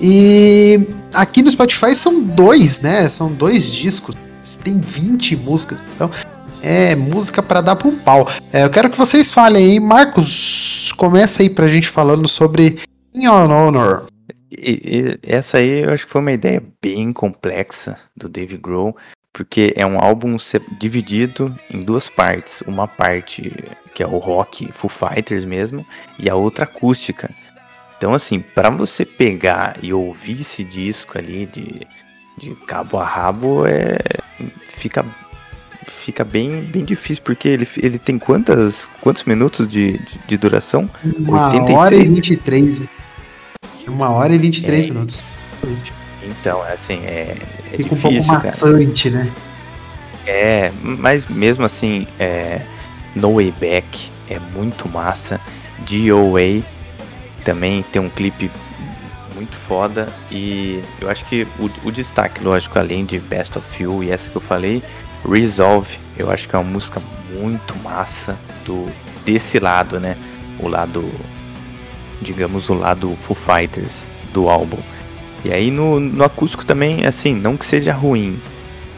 E 0.01 0.87
aqui 1.13 1.41
no 1.41 1.51
Spotify 1.51 1.95
são 1.95 2.21
dois, 2.21 2.81
né? 2.81 3.07
São 3.09 3.31
dois 3.31 3.71
discos. 3.71 4.15
Tem 4.63 4.79
20 4.79 5.35
músicas. 5.37 5.79
Então 5.95 6.09
É 6.61 6.95
música 6.95 7.43
para 7.43 7.61
dar 7.61 7.75
pro 7.75 7.91
pau. 7.91 8.27
É, 8.51 8.63
eu 8.63 8.69
quero 8.69 8.89
que 8.89 8.97
vocês 8.97 9.31
falem 9.31 9.71
aí, 9.71 9.79
Marcos, 9.79 10.91
começa 10.97 11.43
aí 11.43 11.49
pra 11.49 11.67
gente 11.67 11.87
falando 11.87 12.27
sobre 12.27 12.79
In 13.13 13.25
Your 13.25 13.51
Honor. 13.51 14.07
E- 14.51 15.17
e 15.23 15.31
essa 15.33 15.57
aí 15.57 15.83
eu 15.83 15.91
acho 15.91 16.05
que 16.05 16.11
foi 16.11 16.21
uma 16.21 16.31
ideia 16.31 16.61
bem 16.81 17.11
complexa 17.11 17.97
do 18.15 18.29
Dave 18.29 18.57
Grohl, 18.57 18.95
porque 19.33 19.73
é 19.75 19.85
um 19.85 19.99
álbum 19.99 20.37
dividido 20.79 21.53
em 21.69 21.79
duas 21.79 22.07
partes. 22.07 22.61
Uma 22.61 22.87
parte 22.87 23.51
que 23.93 24.03
é 24.03 24.07
o 24.07 24.17
rock 24.17 24.71
Foo 24.73 24.89
Fighters 24.89 25.45
mesmo, 25.45 25.85
e 26.19 26.29
a 26.29 26.35
outra 26.35 26.65
acústica. 26.65 27.29
Então, 27.97 28.13
assim, 28.13 28.39
pra 28.41 28.69
você 28.69 29.05
pegar 29.05 29.77
e 29.81 29.93
ouvir 29.93 30.41
esse 30.41 30.63
disco 30.65 31.17
ali 31.17 31.45
de, 31.45 31.87
de 32.37 32.53
cabo 32.67 32.97
a 32.97 33.05
rabo, 33.05 33.65
é, 33.65 33.97
fica, 34.73 35.05
fica 35.87 36.25
bem, 36.25 36.61
bem 36.61 36.83
difícil, 36.83 37.23
porque 37.23 37.47
ele, 37.47 37.67
ele 37.77 37.97
tem 37.97 38.19
quantas, 38.19 38.85
quantos 38.99 39.23
minutos 39.23 39.65
de, 39.65 39.97
de, 39.97 40.19
de 40.27 40.37
duração? 40.37 40.89
Uma 41.17 41.47
83. 41.47 41.77
hora 41.77 41.95
e 41.95 42.03
23. 42.03 42.81
Uma 43.87 44.09
hora 44.09 44.33
e 44.33 44.37
23 44.37 44.85
É. 44.85 44.87
minutos. 44.87 45.23
Então, 46.23 46.61
assim, 46.63 47.03
é, 47.05 47.37
é 47.71 47.77
Fica 47.77 47.95
um 47.95 47.97
pouco 47.97 48.09
difícil, 48.09 48.33
cara. 48.33 48.45
maçante, 48.47 49.09
né? 49.09 49.31
É, 50.25 50.71
mas 50.81 51.25
mesmo 51.27 51.65
assim, 51.65 52.07
é, 52.19 52.61
No 53.15 53.35
Way 53.35 53.53
Back 53.59 54.09
é 54.29 54.39
muito 54.39 54.89
massa. 54.89 55.39
DOA 55.87 56.63
também 57.43 57.83
tem 57.91 58.01
um 58.01 58.09
clipe 58.09 58.49
muito 59.35 59.55
foda. 59.67 60.07
E 60.31 60.81
eu 60.99 61.09
acho 61.09 61.23
que 61.25 61.45
o, 61.59 61.69
o 61.87 61.91
destaque, 61.91 62.43
lógico, 62.43 62.79
além 62.79 63.05
de 63.05 63.19
Best 63.19 63.57
of 63.57 63.83
You 63.83 64.03
e 64.03 64.09
essa 64.11 64.31
que 64.31 64.37
eu 64.37 64.41
falei, 64.41 64.81
Resolve, 65.29 65.99
eu 66.17 66.31
acho 66.31 66.47
que 66.47 66.55
é 66.55 66.59
uma 66.59 66.71
música 66.71 66.99
muito 67.33 67.75
massa 67.83 68.37
do 68.65 68.89
desse 69.25 69.59
lado, 69.59 69.99
né? 69.99 70.15
O 70.59 70.67
lado, 70.67 71.11
digamos, 72.21 72.69
o 72.69 72.73
lado 72.73 73.15
Foo 73.23 73.35
Fighters 73.35 74.11
do 74.33 74.49
álbum. 74.49 74.77
E 75.43 75.51
aí 75.51 75.69
no, 75.69 75.99
no 75.99 76.23
acústico 76.23 76.65
também, 76.65 77.05
assim, 77.05 77.35
não 77.35 77.55
que 77.55 77.65
seja 77.65 77.93
ruim, 77.93 78.39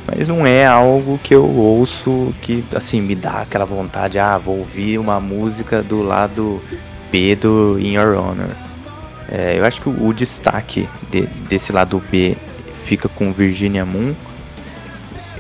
mas 0.06 0.28
não 0.28 0.48
é 0.48 0.66
algo 0.66 1.20
que 1.22 1.36
eu 1.36 1.46
ouço 1.46 2.34
que, 2.42 2.64
assim, 2.74 3.02
me 3.02 3.14
dá 3.16 3.42
aquela 3.42 3.66
vontade, 3.66 4.18
ah, 4.18 4.38
vou 4.38 4.60
ouvir 4.60 4.98
uma 4.98 5.20
música 5.20 5.84
do 5.84 6.02
lado 6.02 6.62
B 7.12 7.36
do 7.36 7.78
In 7.80 7.94
Your 7.96 8.18
Honor. 8.18 8.56
É, 9.30 9.60
eu 9.60 9.66
acho 9.66 9.82
que 9.82 9.90
o, 9.90 10.08
o 10.08 10.14
destaque 10.14 10.88
de- 11.12 11.28
desse 11.50 11.74
lado 11.74 12.02
B 12.10 12.38
fica 12.86 13.10
com 13.10 13.34
Virginia 13.34 13.86
Moon 13.86 14.16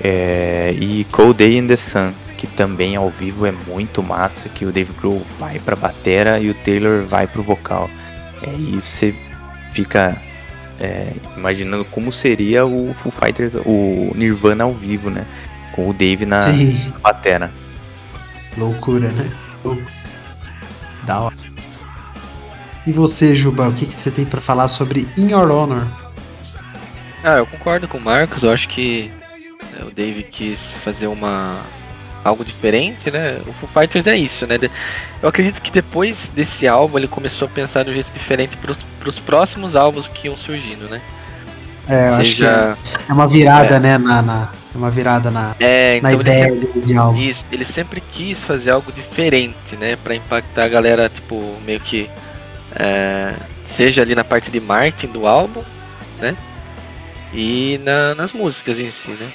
é, 0.03 0.75
e 0.77 1.05
Cold 1.05 1.37
Day 1.37 1.57
in 1.57 1.67
the 1.67 1.77
Sun, 1.77 2.11
que 2.37 2.47
também 2.47 2.95
ao 2.95 3.09
vivo 3.09 3.45
é 3.45 3.51
muito 3.51 4.01
massa, 4.03 4.47
que 4.47 4.65
o 4.65 4.71
Dave 4.71 4.93
Grohl 4.93 5.25
vai 5.39 5.59
pra 5.59 5.75
batera 5.75 6.39
e 6.39 6.49
o 6.49 6.53
Taylor 6.53 7.05
vai 7.05 7.27
pro 7.27 7.43
vocal. 7.43 7.89
É 8.43 8.51
isso, 8.51 8.85
você 8.85 9.15
fica 9.73 10.15
é, 10.79 11.13
imaginando 11.35 11.83
como 11.85 12.11
seria 12.11 12.65
o 12.65 12.93
Foo 12.93 13.11
Fighters, 13.11 13.55
o 13.55 14.11
Nirvana 14.15 14.63
ao 14.63 14.73
vivo, 14.73 15.09
né? 15.09 15.25
Com 15.73 15.89
o 15.89 15.93
Dave 15.93 16.25
na 16.25 16.41
Sim. 16.41 16.93
batera. 17.01 17.51
Loucura, 18.57 19.09
né? 19.09 19.29
Da 21.03 21.21
hora. 21.21 21.35
E 22.85 22.91
você, 22.91 23.35
Juba, 23.35 23.67
o 23.67 23.73
que, 23.73 23.85
que 23.85 23.99
você 23.99 24.09
tem 24.09 24.25
pra 24.25 24.39
falar 24.39 24.67
sobre 24.67 25.07
In 25.17 25.31
Your 25.31 25.51
Honor? 25.51 25.85
Ah, 27.23 27.37
eu 27.37 27.45
concordo 27.45 27.87
com 27.87 27.97
o 27.97 28.01
Marcos, 28.01 28.43
eu 28.43 28.51
acho 28.51 28.69
que 28.69 29.11
é, 29.77 29.83
o 29.83 29.91
Dave 29.91 30.23
quis 30.23 30.73
fazer 30.75 31.07
uma 31.07 31.55
algo 32.27 32.43
diferente, 32.45 33.09
né? 33.11 33.39
O 33.47 33.53
Foo 33.53 33.67
Fighters 33.67 34.05
é 34.07 34.15
isso, 34.15 34.45
né? 34.47 34.57
Eu 35.21 35.29
acredito 35.29 35.61
que 35.61 35.71
depois 35.71 36.29
desse 36.29 36.67
álbum 36.67 36.97
ele 36.97 37.07
começou 37.07 37.47
a 37.47 37.51
pensar 37.51 37.83
de 37.83 37.89
um 37.89 37.93
jeito 37.93 38.11
diferente 38.11 38.55
pros, 38.57 38.77
pros 38.99 39.17
próximos 39.19 39.75
álbuns 39.75 40.07
que 40.09 40.27
iam 40.27 40.37
surgindo, 40.37 40.87
né? 40.89 41.01
É, 41.89 42.09
eu 42.09 42.13
acho 42.15 42.31
que 42.31 42.37
Seja. 42.37 42.77
é 43.07 43.13
uma 43.13 43.27
virada, 43.27 43.79
né? 43.79 43.97
Na, 43.97 44.21
na- 44.21 44.51
é 44.75 44.77
uma 44.77 44.91
virada 44.91 45.31
na, 45.31 45.55
É, 45.59 45.99
na 46.01 46.11
então 46.11 46.21
ele 46.21 46.29
ideia 46.29 46.45
sempre, 46.49 46.81
de 46.81 46.97
álbum. 46.97 47.17
isso, 47.19 47.45
ele 47.51 47.65
sempre 47.65 48.01
quis 48.01 48.43
fazer 48.43 48.71
algo 48.71 48.91
diferente, 48.91 49.75
né? 49.79 49.95
Pra 50.03 50.13
impactar 50.13 50.65
a 50.65 50.67
galera, 50.67 51.09
tipo, 51.09 51.55
meio 51.65 51.79
que. 51.79 52.09
é, 52.75 53.33
seja 53.63 54.01
ali 54.01 54.13
na 54.15 54.23
parte 54.23 54.51
de 54.51 54.59
marketing 54.59 55.07
do 55.13 55.25
álbum, 55.25 55.61
né? 56.19 56.35
E 57.33 57.79
na- 57.83 58.15
nas 58.15 58.31
músicas 58.33 58.79
em 58.79 58.89
si, 58.89 59.11
né? 59.11 59.29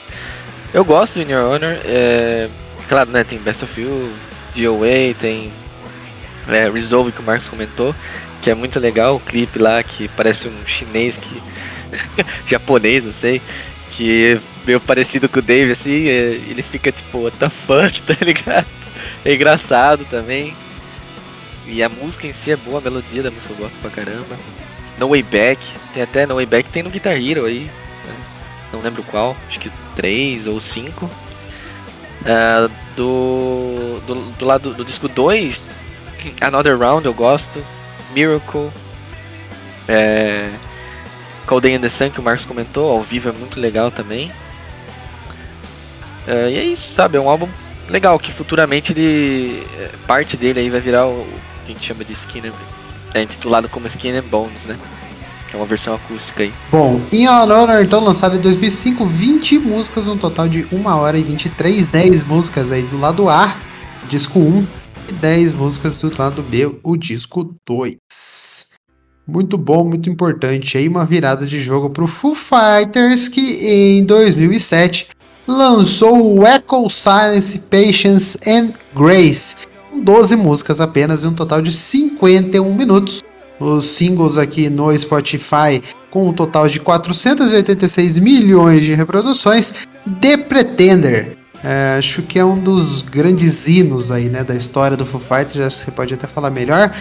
Eu 0.73 0.85
gosto 0.85 1.15
do 1.19 1.23
In 1.23 1.33
Your 1.33 1.45
Honor, 1.53 1.77
é, 1.85 2.49
claro, 2.93 3.11
né? 3.11 3.25
Tem 3.25 3.39
Best 3.39 3.65
of 3.65 3.81
You, 3.81 4.13
DOA, 4.55 5.15
tem 5.19 5.51
é, 6.47 6.69
Resolve 6.69 7.11
que 7.11 7.21
o 7.21 7.23
Marcos 7.23 7.49
comentou, 7.49 7.95
que 8.43 8.51
é 8.51 8.55
muito 8.55 8.79
legal, 8.79 9.17
o 9.17 9.21
clipe 9.21 9.59
lá 9.59 9.83
que 9.83 10.09
parece 10.09 10.47
um 10.47 10.67
chinês 10.67 11.17
que. 11.17 11.43
japonês, 12.47 13.03
não 13.03 13.13
sei, 13.13 13.41
que 13.93 14.35
é 14.35 14.67
meio 14.67 14.79
parecido 14.79 15.27
com 15.27 15.39
o 15.39 15.43
Dave, 15.43 15.73
assim, 15.73 16.07
é, 16.07 16.39
ele 16.51 16.61
fica 16.61 16.93
tipo, 16.93 17.21
what 17.23 17.35
the 17.39 17.49
fuck, 17.49 18.01
tá 18.05 18.15
ligado? 18.23 18.67
É 19.25 19.33
engraçado 19.33 20.05
também. 20.05 20.55
E 21.67 21.83
a 21.83 21.89
música 21.89 22.27
em 22.27 22.33
si 22.33 22.51
é 22.51 22.57
boa, 22.57 22.79
a 22.79 22.83
melodia 22.83 23.23
da 23.23 23.31
música 23.31 23.55
eu 23.55 23.57
gosto 23.57 23.79
pra 23.79 23.89
caramba. 23.89 24.37
No 24.99 25.09
Way 25.09 25.23
Back, 25.23 25.65
tem 25.95 26.03
até 26.03 26.27
No 26.27 26.35
Way 26.35 26.45
Back, 26.45 26.69
tem 26.69 26.83
no 26.83 26.91
Guitar 26.91 27.15
Hero 27.15 27.47
aí, 27.47 27.71
né? 28.05 28.15
não 28.71 28.81
lembro 28.81 29.03
qual, 29.05 29.35
acho 29.49 29.59
que 29.59 29.71
3 29.97 30.47
ou 30.47 30.61
5. 30.61 31.11
Ah, 32.27 32.69
do, 32.97 34.01
do, 34.07 34.15
do 34.15 34.45
lado 34.45 34.75
do 34.75 34.85
disco 34.85 35.09
2, 35.09 35.77
Another 36.41 36.79
Round 36.79 37.07
eu 37.07 37.15
gosto, 37.15 37.65
Miracle, 38.15 38.71
é, 39.89 40.51
Cold 41.47 41.69
in 41.69 41.81
the 41.81 41.89
Sun 41.89 42.11
que 42.11 42.21
o 42.21 42.23
Marcos 42.23 42.45
comentou, 42.45 42.91
ao 42.91 43.03
vivo 43.03 43.29
é 43.29 43.33
muito 43.33 43.59
legal 43.59 43.91
também. 43.91 44.31
É, 46.27 46.51
e 46.51 46.59
é 46.59 46.65
isso, 46.65 46.91
sabe? 46.91 47.17
É 47.17 47.21
um 47.21 47.29
álbum 47.29 47.49
legal 47.89 48.19
que 48.19 48.33
futuramente 48.33 48.93
ele. 48.93 49.67
é, 49.79 49.91
Parte 50.07 50.37
dele 50.37 50.61
aí 50.61 50.71
vai 50.71 50.81
virar 50.81 51.07
o, 51.07 51.23
o 51.23 51.39
que 51.67 51.73
a 51.73 51.75
gente 51.75 51.85
chama 51.85 52.05
de 52.05 52.13
Skinner. 52.13 52.53
É 53.15 53.23
intitulado 53.23 53.69
como 53.69 53.87
Skinner 53.87 54.23
Bones, 54.23 54.65
né? 54.65 54.79
É 55.53 55.57
uma 55.57 55.67
versão 55.67 55.95
acústica 55.95 56.43
aí. 56.43 56.53
Bom, 56.71 57.01
In 57.13 57.25
Your 57.25 57.51
Honor, 57.51 57.83
então, 57.83 58.03
lançado 58.03 58.37
em 58.37 58.41
2005, 58.41 59.05
20 59.05 59.59
músicas, 59.59 60.09
um 60.09 60.17
total 60.17 60.49
de 60.49 60.67
1 60.73 60.87
hora 60.87 61.19
e 61.19 61.23
23, 61.23 61.89
10 61.89 62.25
músicas 62.25 62.73
aí 62.73 62.83
do 62.83 62.99
lado 62.99 63.29
A, 63.29 63.55
disco 64.09 64.39
1, 64.39 64.67
e 65.11 65.13
10 65.13 65.55
músicas 65.55 66.01
do 66.01 66.11
lado 66.19 66.43
B, 66.43 66.71
o 66.83 66.97
disco 66.97 67.55
2. 67.67 67.97
Muito 69.27 69.59
bom, 69.59 69.85
muito 69.85 70.09
importante. 70.09 70.79
Aí 70.79 70.89
uma 70.89 71.05
virada 71.05 71.47
de 71.47 71.61
jogo 71.61 71.91
pro 71.91 72.07
Foo 72.07 72.35
Fighters, 72.35 73.29
que 73.29 73.99
em 73.99 74.05
2007 74.05 75.09
lançou 75.47 76.39
o 76.39 76.47
Echo 76.47 76.89
Silence, 76.89 77.59
Patience 77.59 78.39
and 78.47 78.73
Grace, 78.95 79.57
com 79.91 80.01
12 80.01 80.37
músicas 80.37 80.81
apenas 80.81 81.23
e 81.23 81.27
um 81.27 81.35
total 81.35 81.61
de 81.61 81.73
51 81.73 82.75
minutos. 82.75 83.23
Os 83.63 83.85
singles 83.87 84.37
aqui 84.37 84.69
no 84.69 84.97
Spotify 84.97 85.81
com 86.11 86.29
um 86.29 86.33
total 86.33 86.69
de 86.69 86.81
486 86.81 88.19
milhões 88.19 88.85
de 88.85 88.93
reproduções. 88.93 89.73
The 90.21 90.37
Pretender. 90.37 91.37
É, 91.65 91.95
acho 91.97 92.23
que 92.23 92.39
é 92.39 92.45
um 92.45 92.59
dos 92.59 93.03
grandes 93.03 93.69
hinos 93.69 94.11
aí, 94.11 94.29
né, 94.29 94.43
da 94.43 94.55
história 94.55 94.97
do 94.97 95.07
Foo 95.07 95.21
Fighters. 95.21 95.65
Acho 95.65 95.79
que 95.79 95.85
você 95.85 95.91
pode 95.93 96.15
até 96.15 96.27
falar 96.27 96.51
melhor. 96.51 96.93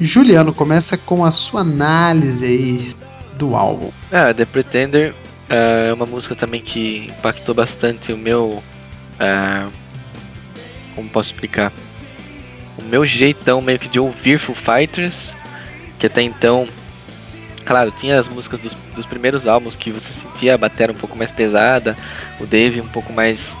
Juliano, 0.00 0.52
começa 0.52 0.98
com 0.98 1.24
a 1.24 1.30
sua 1.30 1.60
análise 1.60 2.44
aí 2.44 2.92
do 3.38 3.54
álbum. 3.54 3.90
Ah, 4.10 4.34
The 4.34 4.44
Pretender 4.44 5.14
ah, 5.48 5.88
é 5.88 5.92
uma 5.92 6.06
música 6.06 6.34
também 6.34 6.60
que 6.60 7.06
impactou 7.18 7.54
bastante 7.54 8.12
o 8.12 8.18
meu. 8.18 8.62
ah, 9.18 9.68
como 10.94 11.08
posso 11.08 11.32
explicar? 11.32 11.72
O 12.76 12.82
meu 12.82 13.06
jeitão 13.06 13.62
meio 13.62 13.78
que 13.78 13.88
de 13.88 14.00
ouvir 14.00 14.38
Foo 14.38 14.54
Fighters. 14.54 15.32
Que 16.00 16.06
até 16.06 16.22
então. 16.22 16.66
Claro, 17.64 17.92
tinha 17.92 18.18
as 18.18 18.26
músicas 18.26 18.58
dos, 18.58 18.76
dos 18.96 19.06
primeiros 19.06 19.46
álbuns 19.46 19.76
que 19.76 19.92
você 19.92 20.12
sentia 20.12 20.54
a 20.54 20.58
bateria 20.58 20.92
um 20.92 20.98
pouco 20.98 21.16
mais 21.16 21.30
pesada, 21.30 21.96
o 22.40 22.46
Dave 22.46 22.80
um 22.80 22.88
pouco 22.88 23.12
mais. 23.12 23.54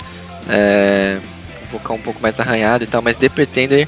É, 0.48 1.20
o 1.62 1.66
vocal 1.72 1.96
um 1.96 2.00
pouco 2.00 2.20
mais 2.20 2.40
arranhado 2.40 2.82
e 2.82 2.86
tal, 2.86 3.00
mas 3.02 3.16
The 3.16 3.28
Pretender. 3.28 3.86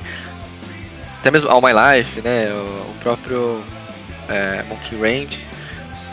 Até 1.19 1.31
mesmo 1.31 1.49
All 1.49 1.61
My 1.61 1.73
Life, 1.73 2.21
né? 2.21 2.53
O, 2.53 2.91
o 2.91 2.95
próprio 3.01 3.61
é, 4.29 4.63
Monkey 4.69 4.97
Range. 4.97 5.39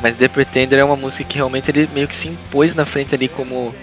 Mas 0.02 0.16
The 0.16 0.30
Pretender 0.30 0.80
é 0.80 0.84
uma 0.84 0.96
música 0.96 1.26
que 1.26 1.36
realmente 1.36 1.70
ele 1.70 1.90
meio 1.94 2.08
que 2.08 2.16
se 2.16 2.30
impôs 2.30 2.74
na 2.74 2.86
frente 2.86 3.14
ali 3.14 3.28
como, 3.28 3.76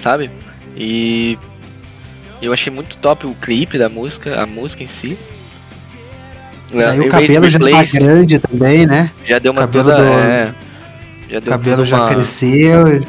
sabe? 0.00 0.30
E 0.76 1.38
eu 2.42 2.52
achei 2.52 2.72
muito 2.72 2.96
top 2.96 3.26
o 3.26 3.34
clipe 3.34 3.78
da 3.78 3.88
música, 3.88 4.40
a 4.40 4.46
música 4.46 4.82
em 4.82 4.86
si. 4.86 5.18
Daí 6.72 7.00
o 7.00 7.08
cabelo 7.08 7.48
já 7.48 7.58
tá 7.58 7.64
Replaced 7.66 8.00
grande 8.00 8.38
também, 8.38 8.86
né? 8.86 9.10
já 9.26 9.38
deu 9.38 9.52
uma 9.52 9.62
cabelo 9.62 9.84
toda, 9.84 9.96
do- 9.96 10.02
é, 10.02 10.54
já 11.28 11.38
O 11.38 11.40
deu 11.40 11.50
cabelo 11.52 11.76
toda 11.78 11.84
já 11.88 11.96
uma- 11.98 12.08
cresceu, 12.08 13.00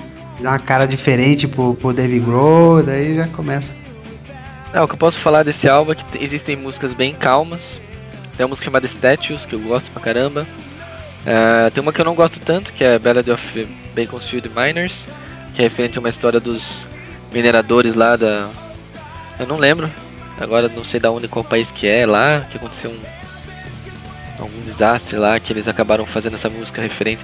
dá 0.41 0.49
uma 0.51 0.59
cara 0.59 0.87
diferente 0.87 1.47
pro, 1.47 1.75
pro 1.75 1.93
Dave 1.93 2.19
Grohl, 2.19 2.81
daí 2.83 3.15
já 3.15 3.27
começa. 3.27 3.75
Não, 4.73 4.83
o 4.83 4.87
que 4.87 4.93
eu 4.93 4.97
posso 4.97 5.19
falar 5.19 5.43
desse 5.43 5.67
álbum 5.69 5.91
é 5.91 5.95
que 5.95 6.03
existem 6.23 6.55
músicas 6.55 6.93
bem 6.93 7.13
calmas. 7.13 7.79
Tem 8.37 8.45
uma 8.45 8.49
música 8.51 8.65
chamada 8.65 8.85
Statues, 8.87 9.45
que 9.45 9.53
eu 9.53 9.59
gosto 9.59 9.91
pra 9.91 10.01
caramba. 10.01 10.47
Ah, 11.27 11.69
tem 11.71 11.83
uma 11.83 11.91
que 11.93 11.99
eu 12.01 12.05
não 12.05 12.15
gosto 12.15 12.39
tanto, 12.39 12.71
que 12.73 12.83
é 12.83 12.97
Ballad 12.97 13.29
of 13.29 13.67
Baconfield 13.95 14.49
Miners, 14.55 15.07
que 15.53 15.61
é 15.61 15.65
referente 15.65 15.97
a 15.97 16.01
uma 16.01 16.09
história 16.09 16.39
dos 16.39 16.87
mineradores 17.33 17.93
lá 17.95 18.15
da. 18.15 18.47
Eu 19.39 19.45
não 19.45 19.57
lembro. 19.57 19.89
Agora 20.39 20.67
não 20.69 20.83
sei 20.83 20.99
da 20.99 21.11
onde, 21.11 21.27
qual 21.27 21.43
país 21.45 21.69
que 21.69 21.85
é 21.85 22.05
lá, 22.05 22.47
que 22.49 22.57
aconteceu 22.57 22.89
um. 22.89 23.20
Algum 24.41 24.61
desastre 24.61 25.17
lá, 25.17 25.39
que 25.39 25.53
eles 25.53 25.67
acabaram 25.67 26.05
fazendo 26.05 26.33
essa 26.35 26.49
música 26.49 26.81
referente. 26.81 27.23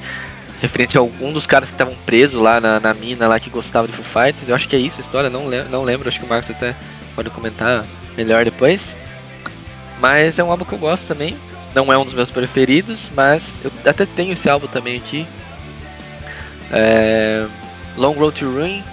Referente 0.60 0.98
a 0.98 1.02
algum 1.02 1.32
dos 1.32 1.46
caras 1.46 1.70
que 1.70 1.76
estavam 1.76 1.96
presos 2.06 2.42
lá 2.42 2.60
na, 2.60 2.80
na 2.80 2.94
mina 2.94 3.28
lá 3.28 3.40
que 3.40 3.50
gostava 3.50 3.88
de 3.88 3.94
Foo 3.94 4.04
Fighters. 4.04 4.50
Eu 4.50 4.56
acho 4.56 4.68
que 4.68 4.76
é 4.76 4.80
isso 4.80 5.00
a 5.00 5.02
história, 5.02 5.30
não, 5.30 5.46
lem 5.46 5.64
não 5.66 5.84
lembro, 5.84 6.08
acho 6.08 6.20
que 6.20 6.26
o 6.26 6.30
Marcos 6.30 6.50
até 6.50 6.76
pode 7.16 7.30
comentar 7.30 7.86
melhor 8.16 8.44
depois. 8.44 8.96
Mas 10.00 10.40
é 10.40 10.44
um 10.44 10.52
álbum 10.52 10.66
que 10.66 10.74
eu 10.74 10.80
gosto 10.80 11.08
também. 11.08 11.38
Não 11.76 11.92
é 11.94 11.98
um 11.98 12.04
dos 12.04 12.14
meus 12.14 12.32
preferidos, 12.32 13.10
mas 13.16 13.60
eu 13.64 13.72
até 13.86 14.06
tenho 14.06 14.34
esse 14.34 14.50
álbum 14.50 14.68
também 14.68 14.98
aqui. 14.98 15.28
É... 16.72 17.46
Long 17.96 18.14
Road 18.14 18.40
to 18.40 18.46
Ruin. 18.46 18.84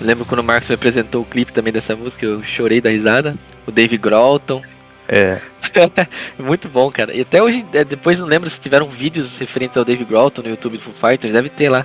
Lembro 0.00 0.24
quando 0.24 0.40
o 0.40 0.44
Marcos 0.44 0.68
me 0.68 0.74
apresentou 0.74 1.22
o 1.22 1.24
clipe 1.24 1.52
também 1.52 1.72
dessa 1.72 1.96
música, 1.96 2.26
eu 2.26 2.42
chorei 2.42 2.80
da 2.80 2.90
risada. 2.90 3.36
O 3.66 3.72
Dave 3.72 3.96
Grohlton. 3.96 4.62
É, 5.08 5.40
Muito 6.38 6.68
bom, 6.68 6.90
cara. 6.90 7.14
E 7.14 7.20
até 7.20 7.42
hoje, 7.42 7.64
é, 7.72 7.84
depois 7.84 8.20
não 8.20 8.26
lembro 8.26 8.48
se 8.48 8.60
tiveram 8.60 8.88
vídeos 8.88 9.38
referentes 9.38 9.76
ao 9.76 9.84
Dave 9.84 10.04
Grohlton 10.04 10.42
no 10.42 10.48
YouTube 10.48 10.76
do 10.76 10.82
Foo 10.82 10.92
Fighters. 10.92 11.32
Deve 11.32 11.48
ter 11.48 11.68
lá. 11.68 11.84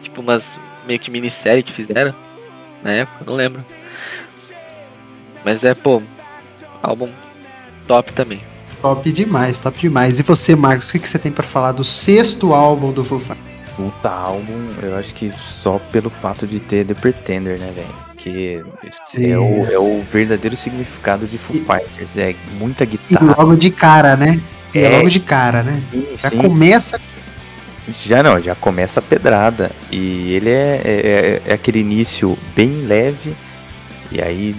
Tipo 0.00 0.20
umas 0.20 0.58
meio 0.86 0.98
que 0.98 1.10
minissérie 1.10 1.62
que 1.62 1.72
fizeram 1.72 2.14
na 2.82 2.92
época, 2.92 3.24
não 3.24 3.34
lembro. 3.34 3.62
Mas 5.44 5.64
é, 5.64 5.74
pô, 5.74 6.02
álbum 6.82 7.10
top 7.86 8.12
também. 8.12 8.42
Top 8.82 9.10
demais, 9.10 9.60
top 9.60 9.78
demais. 9.78 10.20
E 10.20 10.22
você, 10.22 10.54
Marcos, 10.54 10.90
o 10.90 10.92
que, 10.92 10.98
que 10.98 11.08
você 11.08 11.18
tem 11.18 11.32
pra 11.32 11.46
falar 11.46 11.72
do 11.72 11.82
sexto 11.82 12.52
álbum 12.52 12.92
do 12.92 13.02
Foo 13.02 13.18
Fighters? 13.18 13.54
puta 13.76 14.08
álbum, 14.08 14.74
eu 14.82 14.96
acho 14.96 15.12
que 15.14 15.32
só 15.32 15.78
pelo 15.90 16.08
fato 16.08 16.46
de 16.46 16.60
ter 16.60 16.86
The 16.86 16.94
Pretender, 16.94 17.58
né, 17.58 17.72
velho? 17.74 17.94
Que 18.16 18.64
Sim. 19.14 19.30
é 19.32 19.38
o, 19.38 19.72
é 19.72 19.78
o 19.78 20.02
verdadeiro 20.12 20.56
significado 20.56 21.26
de 21.26 21.38
Foo 21.38 21.56
E- 21.56 21.60
Fighters. 21.60 22.16
É 22.16 22.34
muita 22.58 22.84
E 22.84 22.86
guitarra. 22.86 23.34
logo 23.38 23.56
de 23.56 23.70
cara, 23.70 24.16
né? 24.16 24.40
E 24.74 24.78
É. 24.80 24.96
logo 24.96 25.08
de 25.08 25.20
cara, 25.20 25.62
né? 25.62 25.80
sim, 25.90 26.06
Já 26.20 26.30
sim. 26.30 26.36
começa 26.38 27.00
Já 28.02 28.22
não, 28.22 28.40
já 28.40 28.54
começa 28.54 28.98
a 29.00 29.02
pedrada. 29.02 29.70
E 29.92 30.32
ele 30.32 30.48
é, 30.50 30.80
é, 30.84 31.40
é- 31.46 31.50
é 31.50 31.52
aquele 31.54 31.80
início 31.80 32.36
bem 32.56 32.86
leve. 32.86 33.34
E 34.10 34.22
aí, 34.22 34.56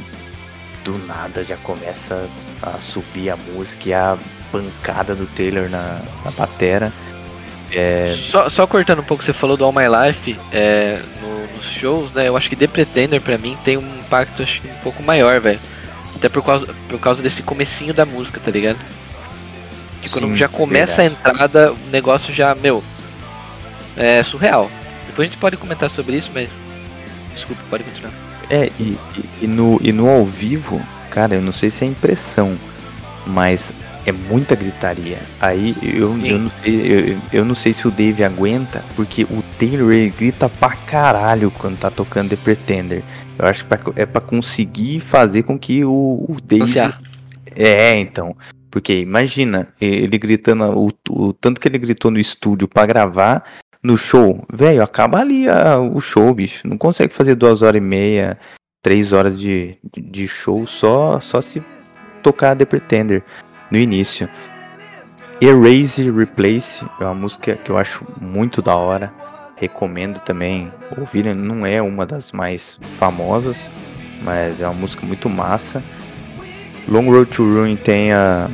do 0.84 0.95
nada, 1.08 1.43
já 1.43 1.58
começa 1.58 2.28
a 2.62 2.80
subir 2.80 3.32
a 3.32 3.36
música 3.38 3.89
e 3.89 3.93
a 3.93 4.16
pancada 4.51 5.16
do 5.16 5.26
Taylor 5.26 5.68
na, 5.70 6.01
na 6.24 6.32
batera. 6.32 6.93
É, 7.72 8.13
Só, 8.16 8.47
só 8.49 8.66
cortando 8.68 8.99
um 8.99 9.03
pouco, 9.03 9.24
você 9.24 9.34
falou 9.34 9.57
do 9.57 9.66
All 9.66 9.74
My 9.74 9.84
Life 10.07 10.38
é, 10.51 11.01
no- 11.22 11.55
nos 11.55 11.66
shows, 11.66 12.13
né? 12.13 12.28
Eu 12.28 12.38
acho 12.38 12.49
que 12.49 12.55
The 12.55 12.68
Pretender 12.68 13.20
pra 13.22 13.38
mim 13.38 13.57
tem 13.63 13.76
um 13.78 13.97
impacto 13.99 14.43
acho 14.43 14.61
um 14.68 14.80
pouco 14.84 15.01
maior, 15.03 15.39
velho. 15.41 15.59
Até 16.16 16.30
por 16.30 16.43
causa, 16.43 16.74
por 16.88 16.99
causa 16.99 17.22
desse 17.22 17.43
comecinho 17.43 17.93
da 17.93 18.05
música, 18.05 18.39
tá 18.39 18.49
ligado? 18.51 18.78
Que 20.01 20.09
quando 20.09 20.28
Sim, 20.28 20.36
já 20.36 20.47
começa 20.47 21.01
verdade. 21.01 21.20
a 21.26 21.30
entrada, 21.32 21.74
o 21.74 21.78
negócio 21.91 22.34
já, 22.34 22.53
meu, 22.55 22.84
é 23.97 24.22
surreal. 24.24 24.70
Depois 25.07 25.28
a 25.28 25.32
gente 25.32 25.39
pode 25.39 25.57
comentar 25.57 25.89
sobre 25.89 26.16
isso, 26.16 26.30
mas. 26.34 26.47
Desculpa, 27.34 27.61
pode 27.70 27.84
continuar. 27.84 28.13
É, 28.49 28.70
e, 28.80 28.84
e- 28.84 28.99
e 29.41 29.47
no, 29.47 29.80
e 29.84 29.91
no 29.91 30.07
ao 30.07 30.24
vivo, 30.24 30.82
cara, 31.09 31.36
eu 31.36 31.41
não 31.41 31.51
sei 31.51 31.72
se 31.72 31.84
é 31.84 31.88
impressão, 31.88 32.55
mas 33.26 33.72
é 34.06 34.12
muita 34.12 34.56
gritaria. 34.56 35.18
Aí 35.41 35.76
eu, 35.84 36.18
eu, 36.26 36.39
não, 36.39 36.51
sei, 36.64 37.12
eu, 37.12 37.18
eu 37.34 37.45
não 37.45 37.56
sei 37.56 37.74
se 37.74 37.88
o 37.88 37.91
Dave 37.91 38.24
aguenta, 38.24 38.84
porque 38.95 39.24
o 39.24 39.43
Taylor 39.60 39.91
ele 39.91 40.10
grita 40.18 40.47
pra 40.49 40.70
caralho 40.76 41.51
quando 41.51 41.78
tá 41.80 41.89
tocando 41.89 42.30
The 42.30 42.36
Pretender. 42.36 43.01
Eu 43.38 43.47
acho 43.47 43.64
que 43.64 43.70
pra- 43.76 43.93
é 43.95 44.06
pra 44.06 44.22
conseguir 44.22 44.99
fazer 44.99 45.43
com 45.43 45.58
que 45.60 45.84
o, 45.84 46.26
o 46.30 46.38
Dave. 46.43 46.64
Ansiar. 46.64 47.01
É, 47.56 47.95
então. 47.97 48.36
Porque 48.72 48.99
imagina, 48.99 49.70
ele 49.80 50.18
gritando, 50.18 50.66
o, 50.78 50.91
o 51.10 51.34
tanto 51.34 51.60
que 51.62 51.68
ele 51.68 51.78
gritou 51.78 52.12
no 52.12 52.20
estúdio 52.20 52.68
pra 52.68 52.86
gravar, 52.86 53.43
no 53.82 53.97
show, 53.97 54.43
velho, 54.51 54.84
acaba 54.84 55.20
ali 55.20 55.47
a- 55.47 55.78
o 55.80 56.01
show, 56.01 56.34
bicho. 56.34 56.68
Não 56.68 56.78
consegue 56.78 57.14
fazer 57.14 57.36
duas 57.36 57.62
horas 57.62 57.82
e 57.82 57.86
meia, 57.86 58.38
três 58.84 59.14
horas 59.14 59.39
de, 59.39 59.78
de, 59.93 60.01
de 60.01 60.28
show 60.28 60.66
só, 60.68 61.20
só 61.22 61.39
se 61.39 61.62
tocar 62.22 62.56
The 62.56 62.66
Pretender 62.66 63.24
no 63.70 63.78
início. 63.78 64.30
Erase 65.41 66.09
Replace 66.09 66.86
é 66.99 67.03
uma 67.03 67.13
música 67.13 67.55
que 67.55 67.70
eu 67.70 67.78
acho 67.78 68.05
muito 68.20 68.61
da 68.61 68.76
hora. 68.76 69.13
Recomendo 69.57 70.20
também 70.20 70.72
ouvirem. 70.97 71.34
Não 71.34 71.66
é 71.66 71.82
uma 71.82 72.05
das 72.05 72.32
mais 72.32 72.80
famosas, 72.97 73.70
mas 74.22 74.61
é 74.61 74.68
uma 74.68 74.74
música 74.74 75.05
muito 75.05 75.30
massa. 75.30 75.84
Long 76.88 77.09
Road 77.09 77.32
to 77.32 77.43
Ruin 77.43 77.76
tem 77.76 78.13
a 78.13 78.49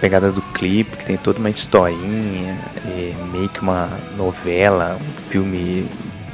pegada 0.00 0.30
do 0.30 0.42
clipe, 0.42 0.96
que 0.96 1.06
tem 1.06 1.16
toda 1.16 1.38
uma 1.38 1.50
historinha, 1.50 2.58
meio 3.32 3.48
que 3.48 3.60
uma 3.60 3.88
novela, 4.16 4.98
um 5.00 5.30
filme 5.30 5.86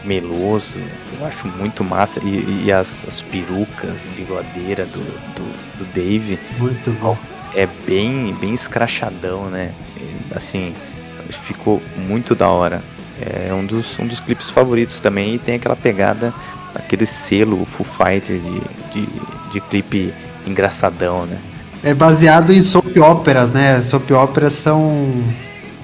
meloso. 0.05 0.79
Eu 1.19 1.27
acho 1.27 1.47
muito 1.49 1.85
massa. 1.85 2.21
E, 2.25 2.65
e 2.65 2.73
as, 2.73 3.07
as 3.07 3.21
perucas, 3.21 3.95
bigodeira 4.17 4.85
do, 4.87 5.01
do, 5.35 5.79
do 5.79 5.85
Dave 5.93 6.39
muito 6.59 6.91
bom. 7.01 7.17
É 7.55 7.69
bem, 7.87 8.35
bem 8.41 8.53
escrachadão, 8.55 9.45
né? 9.45 9.73
Assim, 10.35 10.75
ficou 11.45 11.83
muito 11.97 12.35
da 12.35 12.49
hora. 12.49 12.83
É 13.21 13.53
um 13.55 13.65
dos, 13.65 13.99
um 13.99 14.07
dos 14.07 14.21
clipes 14.21 14.51
favoritos 14.51 15.01
também 15.01 15.35
e 15.35 15.39
tem 15.39 15.55
aquela 15.55 15.77
pegada, 15.77 16.35
aquele 16.75 17.07
selo 17.07 17.65
Foo 17.65 17.87
Fighters 17.87 18.43
de, 18.43 18.61
de, 18.93 19.09
de 19.53 19.61
clipe 19.61 20.13
engraçadão, 20.47 21.25
né? 21.27 21.39
É 21.83 21.95
baseado 21.95 22.53
em 22.53 22.63
soap 22.63 22.97
operas, 22.97 23.51
né? 23.51 23.83
Soap 23.83 24.11
operas 24.11 24.55
são 24.55 25.23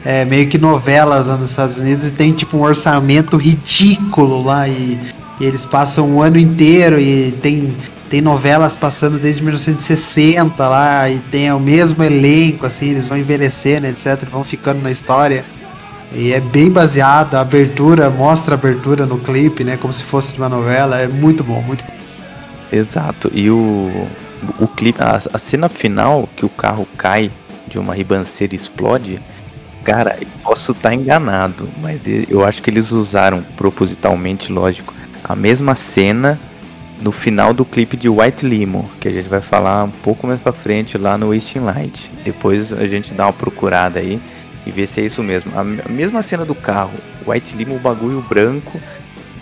é, 0.04 0.24
meio 0.24 0.48
que 0.48 0.58
novelas 0.58 1.26
lá 1.26 1.36
nos 1.36 1.50
Estados 1.50 1.78
Unidos 1.78 2.06
e 2.06 2.12
tem 2.12 2.32
tipo 2.32 2.56
um 2.56 2.62
orçamento 2.62 3.36
ridículo 3.36 4.42
lá 4.42 4.66
e, 4.66 4.98
e 5.38 5.44
eles 5.44 5.64
passam 5.64 6.16
o 6.16 6.22
ano 6.22 6.38
inteiro 6.38 6.98
e 6.98 7.32
tem, 7.32 7.74
tem 8.10 8.20
novelas 8.20 8.74
passando 8.74 9.20
desde 9.20 9.40
1960 9.40 10.68
lá 10.68 11.08
e 11.08 11.20
tem 11.20 11.52
o 11.52 11.60
mesmo 11.60 12.02
elenco, 12.02 12.66
assim, 12.66 12.90
eles 12.90 13.06
vão 13.06 13.16
envelhecendo, 13.16 13.86
etc, 13.86 14.28
vão 14.28 14.42
ficando 14.42 14.82
na 14.82 14.90
história. 14.90 15.44
E 16.12 16.32
é 16.32 16.40
bem 16.40 16.68
baseado, 16.68 17.36
a 17.36 17.40
abertura, 17.40 18.10
mostra 18.10 18.56
a 18.56 18.58
abertura 18.58 19.06
no 19.06 19.16
clipe, 19.16 19.62
né? 19.62 19.76
Como 19.76 19.92
se 19.92 20.02
fosse 20.02 20.36
uma 20.36 20.48
novela, 20.48 20.98
é 20.98 21.06
muito 21.06 21.44
bom, 21.44 21.62
muito 21.62 21.84
bom. 21.84 21.92
Exato. 22.72 23.30
E 23.32 23.48
o, 23.48 24.08
o 24.58 24.66
clipe, 24.66 25.00
a, 25.00 25.20
a 25.32 25.38
cena 25.38 25.68
final 25.68 26.28
que 26.36 26.44
o 26.44 26.48
carro 26.48 26.88
cai 26.98 27.30
de 27.68 27.78
uma 27.78 27.94
ribanceira 27.94 28.52
e 28.52 28.56
explode, 28.56 29.20
cara, 29.84 30.18
posso 30.42 30.72
estar 30.72 30.92
enganado, 30.92 31.68
mas 31.80 32.02
eu 32.28 32.44
acho 32.44 32.60
que 32.60 32.70
eles 32.70 32.90
usaram 32.90 33.40
propositalmente, 33.56 34.50
lógico, 34.50 34.92
a 35.22 35.36
mesma 35.36 35.76
cena 35.76 36.36
no 37.00 37.10
final 37.12 37.52
do 37.54 37.64
clipe 37.64 37.96
de 37.96 38.08
White 38.08 38.44
Limo, 38.46 38.90
que 39.00 39.08
a 39.08 39.10
gente 39.10 39.28
vai 39.28 39.40
falar 39.40 39.84
um 39.84 39.90
pouco 39.90 40.26
mais 40.26 40.40
pra 40.40 40.52
frente 40.52 40.98
lá 40.98 41.16
no 41.16 41.32
Wasting 41.34 41.60
Light. 41.60 42.10
Depois 42.24 42.72
a 42.72 42.86
gente 42.86 43.14
dá 43.14 43.26
uma 43.26 43.32
procurada 43.32 43.98
aí 44.00 44.20
e 44.66 44.70
vê 44.70 44.86
se 44.86 45.00
é 45.00 45.04
isso 45.06 45.22
mesmo. 45.22 45.50
A 45.58 45.64
me- 45.64 45.80
a 45.84 45.88
mesma 45.88 46.22
cena 46.22 46.44
do 46.44 46.54
carro, 46.54 46.92
White 47.26 47.56
Limo, 47.56 47.76
o 47.76 47.78
bagulho 47.78 48.20
branco, 48.28 48.78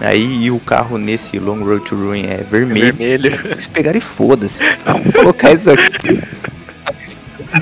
aí 0.01 0.45
e 0.45 0.51
o 0.51 0.61
carro 0.61 0.97
nesse 0.99 1.39
Long 1.41 1.63
Road 1.65 1.85
to 1.85 1.97
Ruin 1.97 2.27
é 2.27 2.37
vermelho. 2.49 2.95
Vermelho. 2.95 3.35
Eles 3.45 3.67
pegaram 3.67 3.99
e 3.99 4.01
foda-se. 4.01 4.61
Vamos 4.87 5.13
colocar 5.13 5.53
isso 5.53 5.71
aqui. 5.71 6.23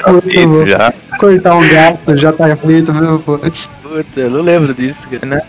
Tá 0.02 0.12
Muito 0.12 0.28
feito 0.28 0.66
já. 0.66 0.92
Cortar 1.18 1.54
um 1.56 1.66
gasto 1.68 2.16
já 2.16 2.32
tá 2.32 2.54
feito, 2.56 2.92
meu 2.92 3.18
pô. 3.20 3.38
Puta, 3.38 4.20
eu 4.20 4.30
não 4.30 4.42
lembro 4.42 4.74
disso, 4.74 5.02
cara. 5.08 5.42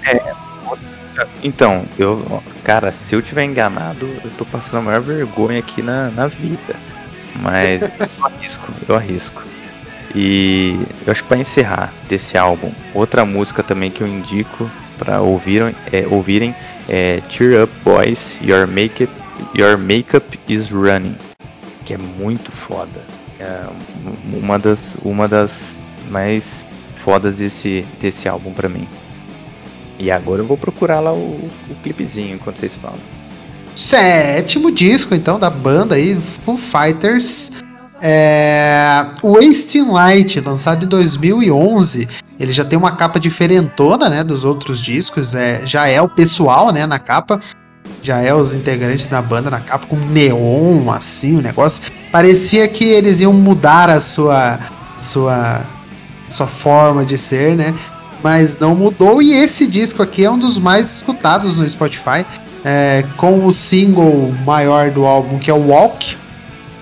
Então, 1.44 1.86
eu, 1.98 2.44
cara, 2.64 2.92
se 2.92 3.16
eu 3.16 3.22
tiver 3.22 3.44
enganado, 3.44 4.06
eu 4.24 4.32
tô 4.38 4.46
passando 4.46 4.80
a 4.80 4.82
maior 4.82 5.02
vergonha 5.02 5.60
aqui 5.60 5.82
na, 5.82 6.10
na 6.12 6.28
vida. 6.28 6.76
Mas 7.42 7.82
eu 7.82 8.26
arrisco, 8.26 8.72
eu 8.88 8.96
arrisco. 8.96 9.44
E 10.16 10.80
eu 11.06 11.12
acho 11.12 11.22
que 11.24 11.30
pra 11.30 11.38
encerrar 11.38 11.94
desse 12.10 12.38
álbum, 12.38 12.72
outra 12.94 13.24
música 13.26 13.62
também 13.62 13.92
que 13.92 14.02
eu 14.02 14.08
indico 14.08 14.70
pra 14.98 15.22
ouvirem 15.22 15.76
é, 15.92 16.08
ouvirem 16.08 16.56
é 16.90 17.22
Cheer 17.30 17.64
Up 17.64 17.74
Boys, 17.84 18.38
Your 18.42 18.66
Makeup, 18.68 19.12
Your 19.56 19.78
Makeup 19.78 20.40
is 20.48 20.72
Running, 20.72 21.16
que 21.86 21.94
é 21.94 21.98
muito 21.98 22.52
foda. 22.52 23.02
É 23.40 23.66
uma 24.34 24.58
das, 24.58 24.98
uma 25.04 25.28
das 25.28 25.76
mais 26.10 26.66
fodas 27.04 27.36
desse, 27.36 27.86
desse 28.02 28.28
álbum 28.28 28.52
pra 28.54 28.68
mim. 28.68 28.88
E 30.00 30.12
agora 30.12 30.42
eu 30.42 30.46
vou 30.46 30.58
procurar 30.58 31.00
lá 31.00 31.12
o, 31.12 31.50
o 31.70 31.76
clipezinho 31.82 32.36
enquanto 32.36 32.60
vocês 32.60 32.76
falam. 32.76 33.00
sétimo 33.76 34.72
disco, 34.72 35.16
então, 35.16 35.40
da 35.40 35.50
banda 35.50 35.96
aí, 35.96 36.16
Foo 36.16 36.58
Fighters. 36.58 37.52
É, 38.00 39.08
Wasting 39.24 39.90
Light, 39.92 40.40
lançado 40.40 40.86
em 40.86 40.88
2011. 40.88 42.08
Ele 42.40 42.52
já 42.52 42.64
tem 42.64 42.78
uma 42.78 42.92
capa 42.92 43.20
diferentona, 43.20 44.08
né, 44.10 44.24
dos 44.24 44.44
outros 44.44 44.80
discos. 44.80 45.34
É, 45.34 45.66
já 45.66 45.88
é 45.88 46.00
o 46.02 46.08
pessoal, 46.08 46.72
né, 46.72 46.86
na 46.86 47.00
capa. 47.00 47.40
Já 48.04 48.22
é 48.22 48.34
os 48.34 48.54
integrantes 48.54 49.10
da 49.10 49.22
banda 49.22 49.50
na 49.50 49.60
capa, 49.60 49.88
com 49.88 49.96
neon, 49.96 50.92
assim, 50.92 51.38
o 51.38 51.42
negócio. 51.42 51.84
Parecia 52.12 52.68
que 52.68 52.86
eles 52.86 53.20
iam 53.20 53.34
mudar 53.34 53.90
a 53.90 54.00
sua, 54.00 54.60
sua, 55.00 55.62
sua 56.30 56.48
forma 56.48 57.04
de 57.04 57.18
ser, 57.18 57.56
né? 57.56 57.74
Mas 58.24 58.58
não 58.58 58.76
mudou. 58.76 59.22
E 59.22 59.34
esse 59.34 59.68
disco 59.68 60.02
aqui 60.02 60.26
é 60.26 60.32
um 60.32 60.38
dos 60.38 60.58
mais 60.58 60.98
escutados 60.98 61.58
no 61.58 61.68
Spotify. 61.68 62.26
É, 62.66 63.06
com 63.16 63.46
o 63.46 63.54
single 63.54 64.34
maior 64.46 64.92
do 64.92 65.06
álbum, 65.06 65.38
que 65.38 65.50
é 65.50 65.54
o 65.54 65.68
Walk, 65.70 66.18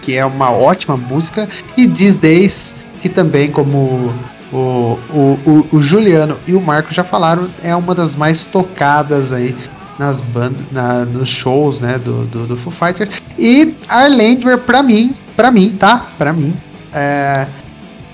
que 0.02 0.16
é 0.16 0.26
uma 0.26 0.50
ótima 0.50 0.96
música, 0.96 1.48
e 1.78 1.88
These 1.88 2.18
Days, 2.18 2.74
que 3.02 3.10
também, 3.10 3.52
como 3.52 4.12
o, 4.52 5.00
o, 5.14 5.40
o, 5.46 5.68
o 5.74 5.82
Juliano 5.82 6.38
e 6.48 6.54
o 6.54 6.62
Marco 6.62 6.94
já 6.94 7.04
falaram, 7.04 7.48
é 7.62 7.76
uma 7.76 7.94
das 7.94 8.16
mais 8.16 8.46
tocadas 8.46 9.32
aí 9.32 9.56
nas 9.98 10.22
bandas, 10.22 10.62
na, 10.72 11.06
nos 11.06 11.30
shows, 11.30 11.82
né, 11.82 11.98
do, 11.98 12.26
do, 12.26 12.48
do 12.48 12.58
Foo 12.58 12.72
Fighters. 12.72 13.22
E 13.38 13.74
Arlander, 13.88 14.58
pra 14.60 14.84
mim, 14.84 15.16
pra 15.36 15.52
mim, 15.52 15.70
tá? 15.70 16.06
Pra 16.18 16.34
mim, 16.34 16.56
é, 16.94 17.48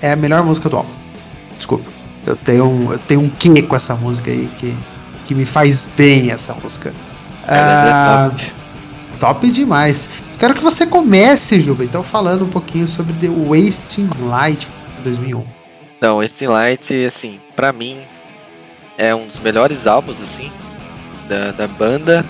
é 0.00 0.12
a 0.12 0.16
melhor 0.16 0.42
música 0.44 0.68
do 0.68 0.76
álbum. 0.76 0.90
Desculpa. 1.56 1.91
Eu 2.26 2.36
tenho, 2.36 2.66
um- 2.66 2.92
eu 2.92 2.98
tenho 2.98 3.20
um 3.20 3.28
quê 3.28 3.62
com 3.62 3.74
essa 3.76 3.94
música 3.94 4.30
aí 4.30 4.48
que, 4.58 4.74
que 5.26 5.34
me 5.34 5.44
faz 5.44 5.88
bem 5.96 6.30
essa 6.30 6.54
música. 6.54 6.92
Ah, 7.46 8.30
top 9.18 9.50
demais. 9.50 10.08
Quero 10.38 10.54
que 10.54 10.62
você 10.62 10.86
comece, 10.86 11.60
Juba, 11.60 11.84
então 11.84 12.02
falando 12.02 12.44
um 12.44 12.48
pouquinho 12.48 12.86
sobre 12.88 13.12
The 13.14 13.28
Wasting 13.28 14.08
Light 14.20 14.66
2001. 15.04 15.44
Não, 16.00 16.22
esse 16.22 16.46
Light, 16.46 16.92
assim, 17.06 17.40
pra 17.54 17.72
mim, 17.72 17.98
é 18.98 19.14
um 19.14 19.26
dos 19.26 19.38
melhores 19.38 19.86
álbuns, 19.86 20.20
assim, 20.20 20.50
da, 21.28 21.52
da 21.52 21.68
banda. 21.68 22.24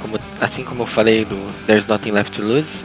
Como, 0.00 0.18
assim 0.40 0.62
como 0.62 0.82
eu 0.82 0.86
falei 0.86 1.24
do 1.24 1.36
There's 1.66 1.86
Nothing 1.86 2.12
Left 2.12 2.32
to 2.40 2.46
Lose. 2.46 2.84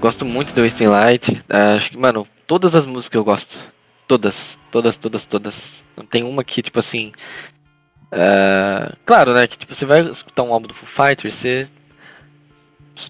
Gosto 0.00 0.24
muito 0.24 0.54
do 0.54 0.62
Wasting 0.62 0.86
Light. 0.86 1.42
Ah, 1.50 1.74
acho 1.74 1.90
que, 1.90 1.96
mano, 1.98 2.26
todas 2.46 2.74
as 2.74 2.86
músicas 2.86 3.16
eu 3.16 3.24
gosto. 3.24 3.58
Todas, 4.06 4.60
todas, 4.70 4.96
todas, 4.96 5.26
todas. 5.26 5.86
Não 5.96 6.06
tem 6.06 6.22
uma 6.22 6.44
que, 6.44 6.62
tipo 6.62 6.78
assim. 6.78 7.12
ah, 8.12 8.94
claro, 9.04 9.34
né? 9.34 9.46
Que 9.46 9.58
tipo, 9.58 9.74
você 9.74 9.84
vai 9.84 10.00
escutar 10.02 10.42
um 10.42 10.52
álbum 10.52 10.68
do 10.68 10.74
Foo 10.74 11.06
Fighters, 11.06 11.34
você. 11.34 11.68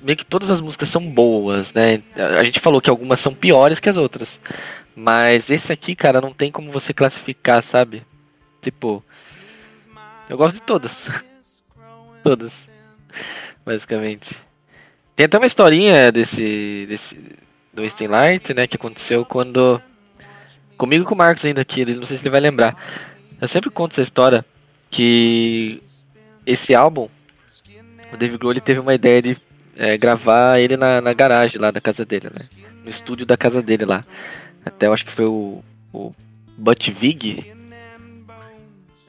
Meio 0.02 0.16
que 0.16 0.24
todas 0.26 0.50
as 0.50 0.60
músicas 0.60 0.88
são 0.88 1.08
boas, 1.08 1.72
né? 1.72 2.02
A 2.38 2.42
gente 2.42 2.58
falou 2.58 2.80
que 2.80 2.90
algumas 2.90 3.20
são 3.20 3.32
piores 3.32 3.78
que 3.78 3.88
as 3.88 3.96
outras. 3.96 4.40
Mas 4.96 5.50
esse 5.50 5.72
aqui, 5.72 5.94
cara, 5.94 6.20
não 6.20 6.32
tem 6.32 6.50
como 6.50 6.72
você 6.72 6.92
classificar, 6.92 7.62
sabe? 7.62 8.02
Tipo. 8.60 9.04
Eu 10.28 10.36
gosto 10.36 10.56
de 10.56 10.62
todas. 10.62 11.08
todas. 12.24 12.68
Basicamente. 13.64 14.34
Tem 15.14 15.26
até 15.26 15.38
uma 15.38 15.46
historinha 15.46 16.10
desse. 16.10 16.86
desse 16.88 17.16
do 17.72 17.82
Wasting 17.82 18.06
Light, 18.06 18.54
né? 18.54 18.66
Que 18.66 18.76
aconteceu 18.76 19.24
quando. 19.24 19.80
Comigo 20.76 21.04
com 21.04 21.14
o 21.14 21.18
Marcos 21.18 21.44
ainda 21.44 21.62
aqui, 21.62 21.84
não 21.84 22.04
sei 22.06 22.16
se 22.16 22.22
ele 22.24 22.30
vai 22.30 22.40
lembrar. 22.40 22.76
Eu 23.40 23.48
sempre 23.48 23.70
conto 23.70 23.92
essa 23.92 24.02
história 24.02 24.44
que 24.90 25.82
esse 26.44 26.74
álbum, 26.74 27.08
o 28.12 28.16
Dave 28.16 28.36
Grohl 28.38 28.52
ele 28.52 28.60
teve 28.60 28.80
uma 28.80 28.94
ideia 28.94 29.20
de 29.22 29.36
é, 29.76 29.96
gravar 29.96 30.58
ele 30.60 30.76
na, 30.76 31.00
na 31.00 31.12
garagem 31.12 31.60
lá 31.60 31.70
da 31.70 31.80
casa 31.80 32.04
dele, 32.04 32.28
né? 32.32 32.44
No 32.84 32.90
estúdio 32.90 33.26
da 33.26 33.36
casa 33.36 33.60
dele 33.62 33.84
lá. 33.84 34.04
Até 34.64 34.86
eu 34.86 34.92
acho 34.92 35.04
que 35.04 35.10
foi 35.12 35.24
o, 35.26 35.62
o 35.92 36.12
Butch 36.56 36.90
Vig. 36.90 37.44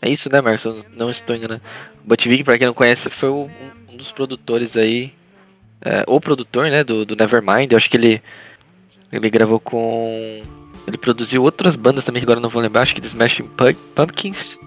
É 0.02 0.10
isso, 0.10 0.32
né, 0.32 0.42
Marcos? 0.42 0.64
Eu 0.66 0.86
não 0.96 1.10
estou 1.10 1.36
enganando. 1.36 1.62
O 2.04 2.08
Butch 2.08 2.28
Vig, 2.28 2.44
pra 2.44 2.58
quem 2.58 2.68
não 2.68 2.74
conhece, 2.74 3.10
foi 3.10 3.30
o- 3.30 3.46
um, 3.90 3.94
um 3.94 3.98
dos 3.98 4.12
produtores 4.12 4.78
aí. 4.78 5.14
É, 5.82 6.04
o 6.08 6.20
produtor, 6.20 6.70
né, 6.70 6.84
do, 6.84 7.06
do 7.06 7.16
Nevermind. 7.16 7.72
Eu 7.72 7.78
acho 7.78 7.90
que 7.90 7.98
ele, 7.98 8.22
ele 9.12 9.30
gravou 9.30 9.60
com. 9.60 10.44
Ele 10.88 10.98
produziu 10.98 11.44
outras 11.44 11.76
bandas 11.76 12.06
também 12.06 12.24
agora 12.24 12.40
não 12.40 12.50
vou 12.50 12.62
lembrar. 12.62 12.82
Acho 12.82 12.96
que 12.96 13.02
The 13.02 13.08
Smashing 13.08 13.44
Pu- 13.44 13.76
Pumpkins. 13.94 14.58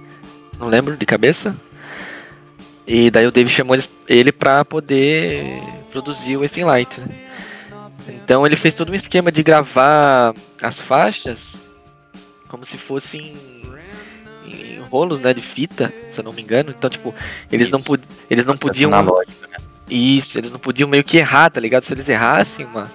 Não 0.58 0.68
lembro 0.68 0.94
de 0.96 1.06
cabeça. 1.06 1.56
E 2.86 3.10
daí 3.10 3.26
o 3.26 3.32
Dave 3.32 3.48
chamou 3.48 3.76
ele 4.06 4.30
pra 4.30 4.64
poder 4.64 5.62
produzir 5.90 6.36
o 6.36 6.40
Wasting 6.42 6.64
Light, 6.64 7.00
né? 7.00 7.08
Então 8.08 8.44
ele 8.44 8.56
fez 8.56 8.74
todo 8.74 8.90
um 8.90 8.94
esquema 8.94 9.30
de 9.30 9.42
gravar 9.42 10.34
as 10.60 10.80
faixas 10.80 11.56
como 12.48 12.66
se 12.66 12.76
fossem 12.76 13.36
em, 14.44 14.52
em 14.74 14.80
rolos, 14.80 15.20
né, 15.20 15.32
de 15.32 15.40
fita, 15.40 15.92
se 16.08 16.18
eu 16.18 16.24
não 16.24 16.32
me 16.32 16.42
engano. 16.42 16.74
Então, 16.76 16.90
tipo, 16.90 17.14
eles 17.50 17.70
não, 17.70 17.80
eles 18.28 18.44
não 18.44 18.56
podiam 18.56 18.90
né? 18.90 19.56
isso, 19.88 20.36
eles 20.36 20.50
não 20.50 20.58
podiam 20.58 20.88
meio 20.88 21.04
que 21.04 21.18
errar, 21.18 21.48
tá 21.50 21.60
ligado? 21.60 21.84
Se 21.84 21.94
eles 21.94 22.08
errassem 22.08 22.66
uma, 22.66 22.90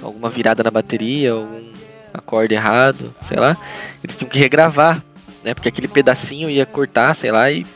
alguma 0.00 0.30
virada 0.30 0.62
na 0.62 0.70
bateria, 0.70 1.32
algum 1.32 1.72
acorde 2.12 2.54
errado, 2.54 3.14
sei 3.22 3.38
lá, 3.38 3.56
eles 4.02 4.16
tinham 4.16 4.28
que 4.28 4.38
regravar, 4.38 5.02
né? 5.44 5.54
Porque 5.54 5.68
aquele 5.68 5.88
pedacinho 5.88 6.50
ia 6.50 6.66
cortar, 6.66 7.14
sei 7.14 7.30
lá, 7.30 7.50
e, 7.50 7.66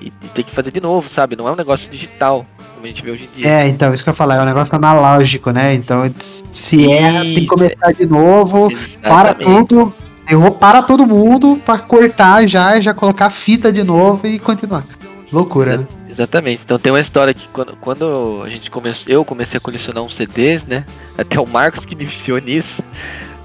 e, 0.00 0.06
e 0.06 0.28
ter 0.28 0.42
que 0.42 0.50
fazer 0.50 0.70
de 0.70 0.80
novo, 0.80 1.08
sabe? 1.08 1.36
Não 1.36 1.48
é 1.48 1.52
um 1.52 1.56
negócio 1.56 1.90
digital, 1.90 2.46
como 2.74 2.84
a 2.84 2.88
gente 2.88 3.02
vê 3.02 3.10
hoje 3.10 3.28
em 3.32 3.40
dia. 3.40 3.50
É, 3.50 3.68
então, 3.68 3.92
isso 3.92 4.02
que 4.02 4.08
eu 4.08 4.12
ia 4.12 4.16
falar, 4.16 4.36
é 4.36 4.42
um 4.42 4.46
negócio 4.46 4.74
analógico, 4.74 5.50
né? 5.50 5.74
Então, 5.74 6.10
se 6.52 6.90
erra, 6.90 7.22
tem 7.22 7.34
que 7.36 7.46
começar 7.46 7.92
de 7.92 8.06
novo, 8.06 8.68
para 9.00 9.30
Exatamente. 9.30 9.68
tudo, 9.68 9.94
errou, 10.28 10.52
para 10.52 10.82
todo 10.82 11.06
mundo 11.06 11.60
pra 11.64 11.78
cortar 11.78 12.46
já, 12.46 12.80
já 12.80 12.94
colocar 12.94 13.26
a 13.26 13.30
fita 13.30 13.72
de 13.72 13.82
novo 13.82 14.26
e 14.26 14.38
continuar. 14.38 14.84
Loucura, 15.32 15.78
né? 15.78 15.86
Exatamente. 16.08 16.62
Então 16.62 16.78
tem 16.78 16.92
uma 16.92 17.00
história 17.00 17.32
que 17.32 17.48
quando, 17.48 17.74
quando 17.76 18.42
a 18.44 18.50
gente 18.50 18.70
começou, 18.70 19.10
eu 19.10 19.24
comecei 19.24 19.56
a 19.56 19.60
colecionar 19.60 20.02
uns 20.02 20.14
CDs, 20.14 20.66
né? 20.66 20.84
Até 21.16 21.40
o 21.40 21.46
Marcos 21.46 21.86
que 21.86 21.96
me 21.96 22.04
viciou 22.04 22.38
nisso. 22.38 22.84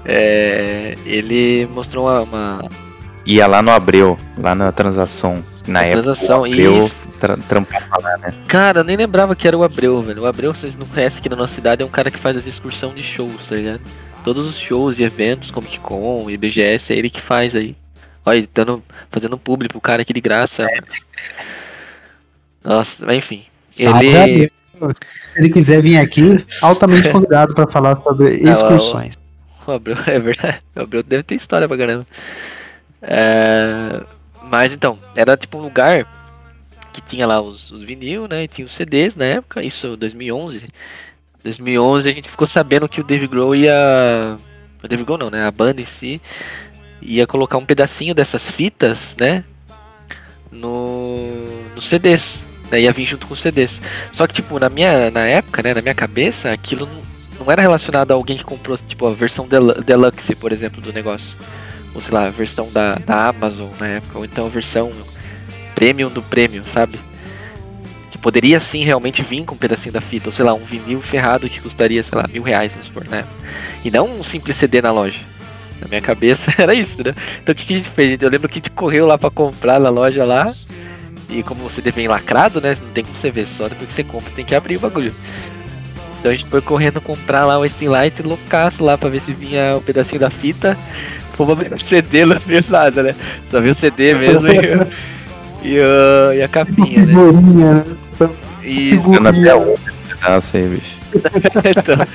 É, 0.08 0.96
ele 1.04 1.66
mostrou 1.66 2.06
uma, 2.06 2.22
uma, 2.22 2.70
Ia 3.26 3.46
lá 3.46 3.60
no 3.60 3.70
Abreu, 3.70 4.16
lá 4.38 4.54
na 4.54 4.72
transação. 4.72 5.42
Na 5.66 5.82
época, 5.82 6.02
Transação, 6.02 6.40
o 6.40 6.44
Abreu 6.46 6.78
isso. 6.78 6.96
tra 7.20 7.36
trampava 7.36 8.00
lá, 8.00 8.16
né? 8.16 8.34
Cara, 8.48 8.80
eu 8.80 8.84
nem 8.84 8.96
lembrava 8.96 9.36
que 9.36 9.46
era 9.46 9.56
o 9.56 9.62
Abreu, 9.62 10.00
velho. 10.00 10.22
O 10.22 10.26
Abreu, 10.26 10.54
vocês 10.54 10.74
não 10.74 10.86
conhecem 10.86 11.20
aqui 11.20 11.28
na 11.28 11.36
nossa 11.36 11.52
cidade, 11.52 11.82
é 11.82 11.86
um 11.86 11.90
cara 11.90 12.10
que 12.10 12.18
faz 12.18 12.38
as 12.38 12.46
excursão 12.46 12.94
de 12.94 13.02
shows, 13.02 13.48
tá 13.48 13.56
ligado? 13.56 13.82
Todos 14.24 14.46
os 14.46 14.58
shows 14.58 14.98
e 14.98 15.02
eventos, 15.02 15.50
Comic 15.50 15.78
Con 15.78 16.30
e 16.30 16.38
BGS, 16.38 16.94
é 16.94 16.96
ele 16.96 17.10
que 17.10 17.20
faz 17.20 17.54
aí. 17.54 17.76
Olha, 18.24 18.38
ele 18.38 18.48
dando, 18.52 18.82
fazendo 19.10 19.36
público 19.36 19.74
pro 19.74 19.80
cara 19.82 20.00
aqui 20.00 20.14
de 20.14 20.22
graça. 20.22 20.64
mano. 20.64 20.86
Nossa, 22.64 23.04
mas 23.04 23.18
enfim. 23.18 23.42
Sabe, 23.70 24.06
Ele. 24.06 24.52
Se 25.20 25.30
ele 25.36 25.50
quiser 25.50 25.82
vir 25.82 25.98
aqui, 25.98 26.44
altamente 26.62 27.08
convidado 27.12 27.54
pra 27.54 27.66
falar 27.66 27.96
sobre 27.96 28.28
excursões. 28.28 29.14
O 29.70 29.72
Abreu, 29.72 29.96
é 30.06 30.18
verdade. 30.18 30.62
O 30.74 30.80
Abreu 30.80 31.02
deve 31.02 31.22
ter 31.22 31.34
história 31.34 31.68
pra 31.68 31.76
caramba. 31.76 32.06
É, 33.02 34.02
Mas 34.44 34.72
então, 34.72 34.98
era 35.14 35.36
tipo 35.36 35.58
um 35.58 35.62
lugar 35.62 36.06
que 36.92 37.02
tinha 37.02 37.26
lá 37.26 37.40
os, 37.40 37.70
os 37.70 37.82
vinil, 37.82 38.26
né? 38.26 38.44
E 38.44 38.48
tinha 38.48 38.64
os 38.64 38.72
CDs 38.72 39.14
na 39.14 39.26
época, 39.26 39.62
isso 39.62 39.94
2011. 39.96 40.68
2011 41.44 42.08
a 42.08 42.12
gente 42.12 42.28
ficou 42.28 42.46
sabendo 42.46 42.88
que 42.88 43.00
o 43.00 43.04
Dave 43.04 43.26
Grohl 43.26 43.54
ia. 43.54 44.38
O 44.82 44.88
Dave 44.88 45.04
Grohl 45.04 45.18
não, 45.18 45.30
né? 45.30 45.46
A 45.46 45.50
banda 45.50 45.82
em 45.82 45.84
si 45.84 46.20
ia 47.02 47.26
colocar 47.26 47.58
um 47.58 47.66
pedacinho 47.66 48.14
dessas 48.14 48.48
fitas, 48.48 49.16
né? 49.20 49.44
No, 50.50 51.46
nos 51.74 51.86
CDs. 51.86 52.46
Né, 52.70 52.82
ia 52.82 52.92
vir 52.92 53.06
junto 53.06 53.26
com 53.26 53.34
os 53.34 53.40
CDs. 53.40 53.80
Só 54.12 54.26
que, 54.26 54.34
tipo, 54.34 54.58
na 54.58 54.68
minha 54.68 55.10
na 55.10 55.26
época, 55.26 55.62
né? 55.62 55.74
Na 55.74 55.82
minha 55.82 55.94
cabeça, 55.94 56.52
aquilo 56.52 56.88
não, 57.48 57.52
era 57.52 57.62
relacionado 57.62 58.10
a 58.10 58.14
alguém 58.14 58.36
que 58.36 58.44
comprou, 58.44 58.76
tipo, 58.76 59.06
a 59.06 59.12
versão 59.12 59.48
delu- 59.48 59.82
deluxe, 59.82 60.34
por 60.34 60.52
exemplo, 60.52 60.82
do 60.82 60.92
negócio. 60.92 61.36
Ou 61.94 62.00
sei 62.00 62.12
lá, 62.12 62.26
a 62.26 62.30
versão 62.30 62.70
da, 62.70 62.96
da 62.96 63.28
Amazon 63.28 63.70
na 63.80 63.86
época. 63.86 64.18
Ou 64.18 64.24
então 64.24 64.46
a 64.46 64.50
versão 64.50 64.92
premium 65.74 66.10
do 66.10 66.22
premium, 66.22 66.62
sabe? 66.64 67.00
Que 68.10 68.18
poderia 68.18 68.60
sim 68.60 68.84
realmente 68.84 69.22
vir 69.22 69.44
com 69.46 69.54
um 69.54 69.58
pedacinho 69.58 69.94
da 69.94 70.00
fita. 70.00 70.28
Ou 70.28 70.32
sei 70.32 70.44
lá, 70.44 70.52
um 70.52 70.62
vinil 70.62 71.00
ferrado 71.00 71.48
que 71.48 71.60
custaria, 71.60 72.02
sei 72.02 72.18
lá, 72.18 72.26
mil 72.30 72.42
reais, 72.42 72.72
vamos 72.72 72.86
supor, 72.88 73.04
né? 73.08 73.24
E 73.82 73.90
não 73.90 74.18
um 74.18 74.22
simples 74.22 74.56
CD 74.56 74.82
na 74.82 74.92
loja. 74.92 75.20
Na 75.80 75.88
minha 75.88 76.02
cabeça 76.02 76.52
era 76.60 76.74
isso, 76.74 76.98
né? 76.98 77.14
Então 77.42 77.54
o 77.54 77.56
que, 77.56 77.64
que 77.64 77.72
a 77.72 77.76
gente 77.78 77.88
fez? 77.88 78.20
Eu 78.20 78.28
lembro 78.28 78.48
que 78.48 78.56
a 78.56 78.60
gente 78.60 78.70
correu 78.70 79.06
lá 79.06 79.16
pra 79.16 79.30
comprar 79.30 79.80
na 79.80 79.88
loja 79.88 80.22
lá. 80.24 80.52
E 81.30 81.42
como 81.42 81.64
o 81.64 81.70
CD 81.70 81.90
vem 81.92 82.08
lacrado, 82.08 82.60
né? 82.60 82.76
Não 82.80 82.90
tem 82.92 83.04
como 83.04 83.16
você 83.16 83.30
ver 83.30 83.46
só 83.46 83.68
depois 83.68 83.88
que 83.88 83.94
você 83.94 84.04
compra, 84.04 84.28
você 84.28 84.36
tem 84.36 84.44
que 84.44 84.54
abrir 84.54 84.76
o 84.76 84.80
bagulho. 84.80 85.14
Então 86.18 86.32
a 86.32 86.34
gente 86.34 86.48
foi 86.48 86.60
correndo 86.60 87.00
comprar 87.00 87.44
lá 87.44 87.58
o 87.58 87.68
Steam 87.68 87.92
Light 87.92 88.22
loucaço 88.22 88.84
lá 88.84 88.98
pra 88.98 89.08
ver 89.08 89.20
se 89.20 89.32
vinha 89.32 89.76
um 89.76 89.80
pedacinho 89.80 90.20
da 90.20 90.30
fita. 90.30 90.76
Fomos 91.32 91.52
abrir 91.52 91.72
o 91.72 91.78
CD, 91.78 92.24
não 92.24 92.36
viu 92.38 92.60
nada, 92.68 93.02
né? 93.02 93.14
Só 93.48 93.60
viu 93.60 93.72
o 93.72 93.74
CD 93.74 94.14
mesmo 94.14 94.48
e, 94.48 95.68
e, 95.68 95.78
e 96.36 96.42
a 96.42 96.48
capinha, 96.48 97.06
né? 97.06 97.14
Figurinha, 97.14 97.74
né? 97.74 98.30
E 98.64 98.90
Ficando 98.90 99.28
até 99.28 99.54
pedaço 100.08 100.56
aí, 100.56 100.66
bicho. 100.66 100.98
então, 101.76 102.06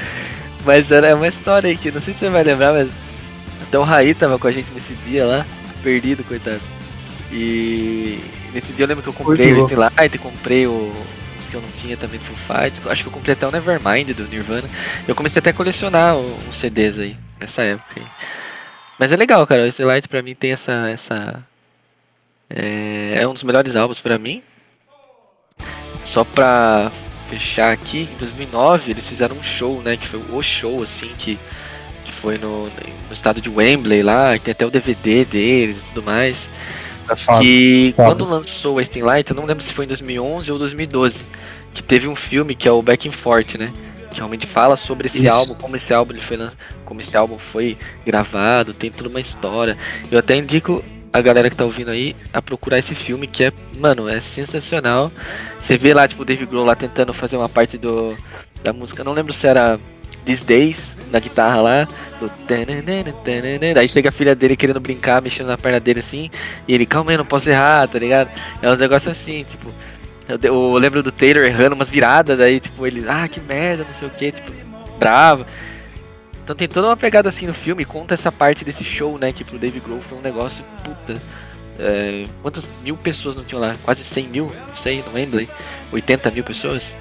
mas 0.65 0.91
era 0.91 1.07
é 1.07 1.15
uma 1.15 1.27
história 1.27 1.69
aí 1.69 1.77
que 1.77 1.91
não 1.91 2.01
sei 2.01 2.13
se 2.13 2.19
você 2.19 2.29
vai 2.29 2.43
lembrar, 2.43 2.73
mas 2.73 2.91
até 3.61 3.79
o 3.79 3.83
Raí 3.83 4.13
tava 4.13 4.37
com 4.37 4.47
a 4.47 4.51
gente 4.51 4.71
nesse 4.73 4.93
dia 5.07 5.25
lá, 5.25 5.45
perdido, 5.81 6.23
coitado. 6.23 6.61
E 7.31 8.19
nesse 8.53 8.73
dia 8.73 8.83
eu 8.83 8.89
lembro 8.89 9.01
que 9.01 9.09
eu 9.09 9.13
comprei 9.13 9.53
o 9.53 9.61
Steelite, 9.63 10.17
comprei 10.19 10.67
o 10.67 10.93
os 11.43 11.49
que 11.49 11.55
eu 11.55 11.61
não 11.61 11.71
tinha 11.71 11.97
também 11.97 12.19
pro 12.19 12.35
Fights. 12.35 12.81
Acho 12.87 13.03
que 13.03 13.09
eu 13.09 13.13
comprei 13.13 13.33
até 13.33 13.47
o 13.47 13.51
Nevermind 13.51 14.09
do 14.11 14.27
Nirvana. 14.27 14.69
Eu 15.07 15.15
comecei 15.15 15.39
até 15.39 15.49
a 15.49 15.53
colecionar 15.53 16.15
uns 16.15 16.57
CDs 16.57 16.97
aí, 16.99 17.15
nessa 17.39 17.61
época 17.63 17.99
aí. 17.99 18.07
Mas 18.97 19.11
é 19.11 19.15
legal, 19.15 19.45
cara. 19.45 19.63
O 19.63 19.71
Steelite 19.71 20.07
pra 20.07 20.21
mim 20.21 20.35
tem 20.35 20.53
essa. 20.53 20.89
essa 20.89 21.43
é, 22.49 23.19
é 23.21 23.27
um 23.27 23.33
dos 23.33 23.43
melhores 23.43 23.75
álbuns 23.75 23.99
pra 23.99 24.17
mim. 24.17 24.41
Só 26.03 26.23
pra 26.23 26.91
fechar 27.29 27.71
aqui, 27.71 28.09
em 28.13 28.17
2009 28.17 28.91
eles 28.91 29.07
fizeram 29.07 29.35
um 29.35 29.43
show, 29.43 29.81
né? 29.81 29.97
Que 29.97 30.07
foi 30.07 30.21
o 30.31 30.41
show, 30.43 30.83
assim, 30.83 31.09
que, 31.17 31.39
que 32.03 32.11
foi 32.11 32.37
no, 32.37 32.65
no 32.65 33.13
estado 33.13 33.41
de 33.41 33.49
Wembley 33.49 34.03
lá, 34.03 34.37
tem 34.37 34.51
até 34.51 34.65
o 34.65 34.69
DVD 34.69 35.25
deles 35.25 35.79
e 35.79 35.85
tudo 35.85 36.03
mais. 36.03 36.49
Foda. 37.15 37.39
Que 37.39 37.93
foda. 37.95 38.09
quando 38.09 38.25
lançou 38.25 38.75
Wasting 38.75 39.01
Light, 39.01 39.29
eu 39.29 39.35
não 39.35 39.45
lembro 39.45 39.63
se 39.63 39.73
foi 39.73 39.85
em 39.85 39.87
2011 39.87 40.51
ou 40.51 40.59
2012, 40.59 41.25
que 41.73 41.83
teve 41.83 42.07
um 42.07 42.15
filme 42.15 42.55
que 42.55 42.67
é 42.67 42.71
o 42.71 42.81
Back 42.81 43.07
and 43.07 43.11
Forth, 43.11 43.55
né? 43.57 43.71
Que 44.11 44.17
realmente 44.17 44.45
fala 44.45 44.75
sobre 44.75 45.07
esse 45.07 45.25
Isso. 45.25 45.35
álbum, 45.35 45.55
como 45.55 45.75
esse 45.75 45.93
álbum 45.93 46.13
ele 46.13 46.21
foi 46.21 46.37
como 46.85 47.01
esse 47.01 47.17
álbum 47.17 47.39
foi 47.39 47.77
gravado, 48.05 48.73
tem 48.73 48.91
toda 48.91 49.09
uma 49.09 49.19
história. 49.19 49.77
Eu 50.11 50.19
até 50.19 50.35
indico 50.35 50.83
a 51.11 51.21
galera 51.21 51.49
que 51.49 51.55
tá 51.55 51.63
ouvindo 51.63 51.91
aí 51.91 52.15
a 52.31 52.41
procurar 52.41 52.79
esse 52.79 52.95
filme 52.95 53.27
que 53.27 53.43
é, 53.43 53.53
mano, 53.79 54.09
é 54.09 54.19
sensacional. 54.19 55.11
Você 55.59 55.77
vê 55.77 55.93
lá, 55.93 56.07
tipo, 56.07 56.23
o 56.23 56.25
Dave 56.25 56.45
Grohl 56.45 56.65
lá 56.65 56.75
tentando 56.75 57.13
fazer 57.13 57.37
uma 57.37 57.49
parte 57.49 57.77
do 57.77 58.15
da 58.63 58.71
música, 58.71 59.03
não 59.03 59.13
lembro 59.13 59.33
se 59.33 59.45
era 59.45 59.77
These 60.25 60.45
Days, 60.45 60.95
na 61.11 61.19
guitarra 61.19 61.61
lá, 61.61 61.87
aí 63.77 63.87
chega 63.87 64.09
a 64.09 64.11
filha 64.11 64.35
dele 64.35 64.55
querendo 64.55 64.79
brincar, 64.79 65.21
mexendo 65.21 65.47
na 65.47 65.57
perna 65.57 65.79
dele 65.79 65.99
assim, 65.99 66.29
e 66.67 66.73
ele, 66.73 66.85
calma 66.85 67.11
aí, 67.11 67.17
não 67.17 67.25
posso 67.25 67.49
errar, 67.49 67.87
tá 67.87 67.99
ligado? 67.99 68.29
É 68.61 68.69
uns 68.69 68.79
negócios 68.79 69.11
assim, 69.11 69.43
tipo, 69.43 69.69
eu, 70.27 70.39
eu 70.41 70.73
lembro 70.73 71.03
do 71.03 71.11
Taylor 71.11 71.43
errando 71.43 71.75
umas 71.75 71.89
viradas, 71.89 72.37
daí, 72.37 72.59
tipo, 72.59 72.87
ele, 72.87 73.05
ah, 73.07 73.27
que 73.27 73.39
merda, 73.41 73.83
não 73.83 73.93
sei 73.93 74.07
o 74.07 74.11
que, 74.11 74.31
tipo, 74.31 74.51
bravo. 74.97 75.45
Então 76.43 76.55
tem 76.55 76.67
toda 76.67 76.87
uma 76.87 76.97
pegada 76.97 77.29
assim 77.29 77.47
no 77.47 77.53
filme, 77.53 77.85
conta 77.85 78.13
essa 78.13 78.31
parte 78.31 78.65
desse 78.65 78.83
show, 78.83 79.17
né, 79.17 79.31
que 79.31 79.43
pro 79.43 79.59
Dave 79.59 79.79
Grohl 79.79 80.01
foi 80.01 80.17
um 80.17 80.21
negócio, 80.21 80.63
puta, 80.83 81.21
é, 81.79 82.25
quantas 82.41 82.67
mil 82.83 82.95
pessoas 82.95 83.35
não 83.35 83.43
tinham 83.43 83.61
lá? 83.61 83.75
Quase 83.83 84.03
100 84.03 84.27
mil, 84.27 84.51
não 84.67 84.75
sei, 84.75 85.03
no 85.07 85.13
Wembley, 85.13 85.49
80 85.91 86.31
mil 86.31 86.43
pessoas? 86.43 86.97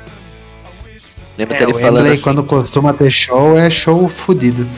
Lembra 1.38 1.56
É, 1.56 1.62
ele 1.62 1.72
falando 1.72 1.94
Wembley, 1.96 2.12
assim, 2.12 2.22
quando 2.22 2.44
costuma 2.44 2.92
ter 2.92 3.10
show, 3.10 3.56
é 3.56 3.70
show 3.70 4.06
fudido. 4.08 4.68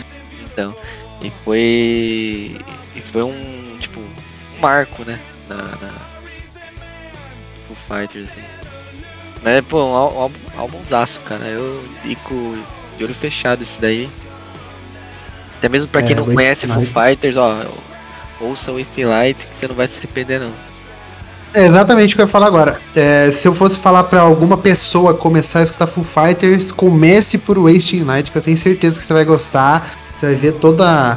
então, 0.45 0.75
e 1.21 1.31
foi, 1.31 2.57
e 2.95 3.01
foi 3.01 3.23
um, 3.25 3.77
tipo, 3.81 3.99
um 4.01 4.61
marco, 4.61 5.05
né, 5.05 5.19
na, 5.49 5.57
na 5.57 5.93
Foo 7.67 7.75
Fighters, 7.77 8.31
assim. 8.31 8.43
Mas, 9.43 9.65
pô, 9.67 9.83
um 9.85 9.95
ál- 9.95 10.17
álbum, 10.23 10.39
álbumzaço, 10.57 11.21
cara, 11.27 11.45
eu 11.47 11.85
indico 12.05 12.57
de 12.97 13.05
olho 13.05 13.15
fechado 13.15 13.63
esse 13.63 13.81
daí. 13.81 14.09
Até 15.59 15.69
mesmo 15.69 15.89
pra 15.89 16.01
É, 16.03 16.05
quem 16.05 16.15
não 16.17 16.23
Wasting 16.23 16.35
conhece 16.37 16.67
Foo. 16.69 16.83
Fighters, 16.83 17.37
ó, 17.37 17.63
ouça 18.41 18.71
o 18.73 18.79
Wasting 18.79 19.05
Light 19.05 19.47
que 19.47 19.57
você 19.57 19.67
não 19.69 19.75
vai 19.75 19.87
se 19.89 19.99
arrepender, 19.99 20.39
não. 20.41 20.51
É 21.55 21.67
exatamente 21.67 22.15
o 22.15 22.17
que 22.17 22.23
eu 22.23 22.27
ia 22.27 22.31
falar 22.31 22.49
agora. 22.49 22.81
É, 22.97 23.31
se 23.31 23.47
eu 23.47 23.55
fosse 23.55 23.79
falar 23.79 24.03
pra 24.05 24.23
alguma 24.23 24.59
pessoa 24.59 25.15
começar 25.15 25.61
a 25.61 25.63
escutar 25.63 25.87
Full 25.87 26.03
Fighters, 26.03 26.73
comece 26.73 27.39
por 27.39 27.57
Wasting 27.57 28.03
Light, 28.03 28.33
que 28.33 28.37
eu 28.37 28.43
tenho 28.43 28.57
certeza 28.57 28.99
que 28.99 29.07
você 29.07 29.13
vai 29.13 29.25
gostar. 29.25 29.97
Você 30.17 30.27
vai 30.27 30.35
ver 30.35 30.55
toda, 30.55 31.17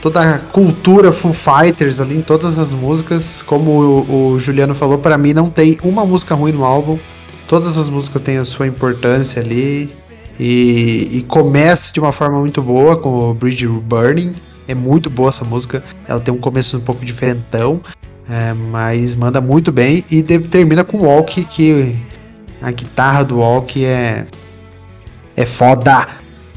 toda 0.00 0.20
a 0.20 0.38
cultura 0.38 1.12
Full 1.12 1.34
Fighters 1.34 2.00
ali 2.00 2.16
em 2.16 2.22
todas 2.22 2.58
as 2.58 2.72
músicas. 2.72 3.42
Como 3.42 3.70
o, 3.72 4.32
o 4.32 4.38
Juliano 4.38 4.74
falou, 4.74 4.96
pra 4.96 5.18
mim 5.18 5.34
não 5.34 5.50
tem 5.50 5.78
uma 5.82 6.06
música 6.06 6.34
ruim 6.34 6.52
no 6.52 6.64
álbum. 6.64 6.98
Todas 7.46 7.76
as 7.76 7.86
músicas 7.86 8.22
têm 8.22 8.38
a 8.38 8.44
sua 8.46 8.66
importância 8.66 9.42
ali. 9.42 9.90
E, 10.40 11.18
e 11.18 11.24
começa 11.28 11.92
de 11.92 12.00
uma 12.00 12.10
forma 12.10 12.40
muito 12.40 12.62
boa 12.62 12.96
com 12.96 13.30
o 13.30 13.34
Bridge 13.34 13.68
Burning. 13.68 14.32
É 14.66 14.74
muito 14.74 15.10
boa 15.10 15.28
essa 15.28 15.44
música. 15.44 15.84
Ela 16.08 16.20
tem 16.20 16.32
um 16.32 16.38
começo 16.38 16.78
um 16.78 16.80
pouco 16.80 17.04
diferentão. 17.04 17.82
É, 18.28 18.52
mas 18.54 19.14
manda 19.14 19.40
muito 19.40 19.70
bem 19.70 20.02
e 20.10 20.22
de- 20.22 20.38
termina 20.40 20.82
com 20.82 20.98
o 20.98 21.02
Walk, 21.04 21.44
que 21.44 21.94
a 22.62 22.70
guitarra 22.70 23.22
do 23.24 23.38
Walk 23.38 23.84
é 23.84 24.26
é 25.36 25.44
foda. 25.44 26.06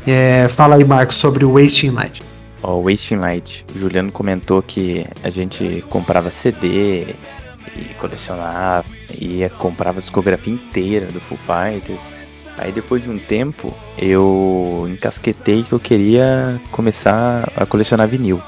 É, 0.05 0.47
fala 0.49 0.75
aí, 0.75 0.85
Marcos, 0.85 1.17
sobre 1.17 1.43
o 1.43 1.53
Wasting 1.61 1.89
Light. 1.89 2.21
Ó, 2.63 2.79
Wasting 2.81 3.15
Light. 3.17 3.65
O 3.75 3.79
Juliano 3.79 4.11
comentou 4.11 4.61
que 4.61 5.05
a 5.23 5.29
gente 5.29 5.83
comprava 5.89 6.29
CD 6.31 7.15
e 7.75 7.93
colecionava 7.99 8.85
e 9.19 9.47
comprava 9.59 9.97
a 9.99 10.01
discografia 10.01 10.53
inteira 10.53 11.07
do 11.07 11.19
Foo 11.19 11.37
Fighters. 11.37 11.99
Aí 12.57 12.71
depois 12.71 13.03
de 13.03 13.09
um 13.09 13.17
tempo 13.17 13.73
eu 13.97 14.87
encasquetei 14.89 15.63
que 15.63 15.73
eu 15.73 15.79
queria 15.79 16.59
começar 16.71 17.51
a 17.55 17.65
colecionar 17.65 18.07
vinil. 18.07 18.41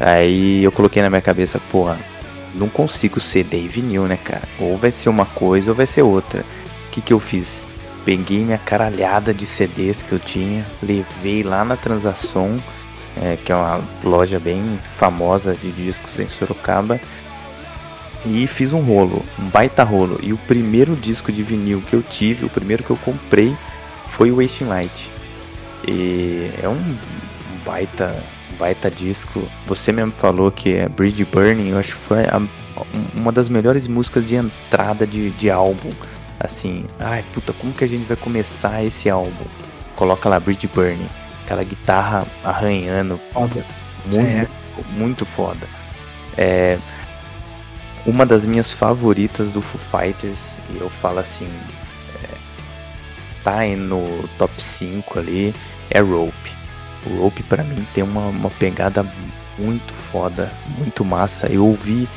Aí 0.00 0.64
eu 0.64 0.72
coloquei 0.72 1.00
na 1.02 1.08
minha 1.08 1.22
cabeça, 1.22 1.60
porra, 1.70 1.98
não 2.54 2.68
consigo 2.68 3.20
CD 3.20 3.62
e 3.62 3.68
vinil, 3.68 4.06
né, 4.06 4.16
cara? 4.16 4.42
Ou 4.58 4.76
vai 4.76 4.90
ser 4.90 5.08
uma 5.08 5.26
coisa 5.26 5.70
ou 5.70 5.76
vai 5.76 5.86
ser 5.86 6.02
outra. 6.02 6.44
O 6.86 6.90
que, 6.90 7.00
que 7.00 7.12
eu 7.12 7.20
fiz? 7.20 7.60
Peguei 8.04 8.44
minha 8.44 8.58
caralhada 8.58 9.32
de 9.32 9.46
CDs 9.46 10.02
que 10.02 10.12
eu 10.12 10.18
tinha, 10.18 10.64
levei 10.82 11.42
lá 11.42 11.64
na 11.64 11.76
Transação, 11.76 12.56
é, 13.20 13.36
que 13.36 13.52
é 13.52 13.54
uma 13.54 13.80
loja 14.02 14.40
bem 14.40 14.78
famosa 14.96 15.54
de 15.54 15.70
discos 15.70 16.18
em 16.18 16.26
Sorocaba, 16.26 17.00
e 18.24 18.46
fiz 18.46 18.72
um 18.72 18.80
rolo, 18.80 19.24
um 19.38 19.48
baita 19.48 19.82
rolo. 19.82 20.18
E 20.22 20.32
o 20.32 20.38
primeiro 20.38 20.94
disco 20.94 21.32
de 21.32 21.42
vinil 21.42 21.80
que 21.80 21.94
eu 21.94 22.02
tive, 22.02 22.44
o 22.44 22.50
primeiro 22.50 22.82
que 22.82 22.90
eu 22.90 22.96
comprei, 22.96 23.56
foi 24.08 24.30
o 24.30 24.36
Wasting 24.36 24.64
Light. 24.64 25.10
E 25.86 26.50
é 26.62 26.68
um 26.68 26.96
baita, 27.64 28.14
baita 28.62 28.88
disco. 28.88 29.42
Você 29.66 29.90
mesmo 29.90 30.12
falou 30.12 30.48
que 30.52 30.76
é 30.76 30.88
Bridge 30.88 31.24
Burning, 31.24 31.70
eu 31.70 31.78
acho 31.78 31.94
que 31.96 32.00
foi 32.06 32.20
a- 32.24 32.40
uma 33.12 33.32
das 33.32 33.48
melhores 33.48 33.88
músicas 33.88 34.24
de 34.28 34.36
entrada 34.36 35.04
de, 35.04 35.30
de 35.30 35.50
álbum. 35.50 35.90
Assim, 36.38 36.84
ai 37.00 37.24
puta, 37.34 37.52
como 37.54 37.72
que 37.72 37.82
a 37.82 37.88
gente 37.88 38.06
vai 38.06 38.16
começar 38.16 38.84
esse 38.84 39.10
álbum? 39.10 39.44
Coloca 39.96 40.28
lá 40.28 40.38
Bridge 40.38 40.68
Burning, 40.68 41.08
aquela 41.44 41.64
guitarra 41.64 42.24
arranhando, 42.44 43.20
Foda. 43.32 43.64
muito, 44.06 44.20
É. 44.20 44.46
muito 44.96 45.26
foda. 45.26 45.66
É 46.38 46.78
uma 48.06 48.24
das 48.24 48.44
minhas 48.44 48.70
favoritas 48.70 49.50
do 49.50 49.60
Foo 49.60 49.80
Fighters, 49.90 50.38
e 50.70 50.76
eu 50.78 50.88
falo 50.88 51.18
assim, 51.18 51.48
é, 52.22 52.28
tá 53.42 53.58
aí 53.58 53.74
no 53.76 54.28
top 54.38 54.52
5 54.62 55.18
ali, 55.18 55.52
é 55.90 56.00
Rope. 56.00 56.61
O 57.06 57.22
Rope 57.22 57.42
pra 57.42 57.62
mim 57.62 57.86
tem 57.94 58.04
uma, 58.04 58.26
uma 58.26 58.50
pegada 58.50 59.06
muito 59.58 59.92
foda, 60.10 60.52
muito 60.78 61.04
massa. 61.04 61.46
Eu 61.46 61.66
ouvi 61.66 62.08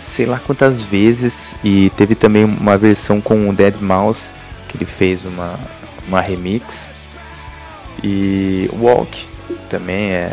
sei 0.00 0.26
lá 0.26 0.38
quantas 0.38 0.82
vezes 0.82 1.54
e 1.62 1.90
teve 1.90 2.14
também 2.14 2.44
uma 2.44 2.76
versão 2.76 3.20
com 3.20 3.48
o 3.48 3.52
Dead 3.52 3.80
Mouse 3.80 4.22
que 4.68 4.76
ele 4.78 4.86
fez 4.86 5.24
uma, 5.24 5.58
uma 6.08 6.20
remix 6.20 6.90
e 8.02 8.68
Walk 8.72 9.26
também 9.68 10.12
é 10.12 10.32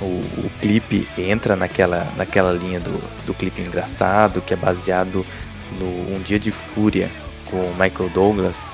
o, 0.00 0.04
o 0.04 0.50
clipe 0.60 1.06
entra 1.18 1.56
naquela, 1.56 2.06
naquela 2.16 2.52
linha 2.52 2.80
do, 2.80 2.98
do 3.26 3.34
clipe 3.34 3.60
engraçado 3.60 4.40
que 4.40 4.54
é 4.54 4.56
baseado 4.56 5.24
no 5.78 6.14
Um 6.14 6.20
Dia 6.22 6.38
de 6.38 6.50
Fúria 6.50 7.10
com 7.46 7.58
Michael 7.72 8.10
Douglas 8.14 8.72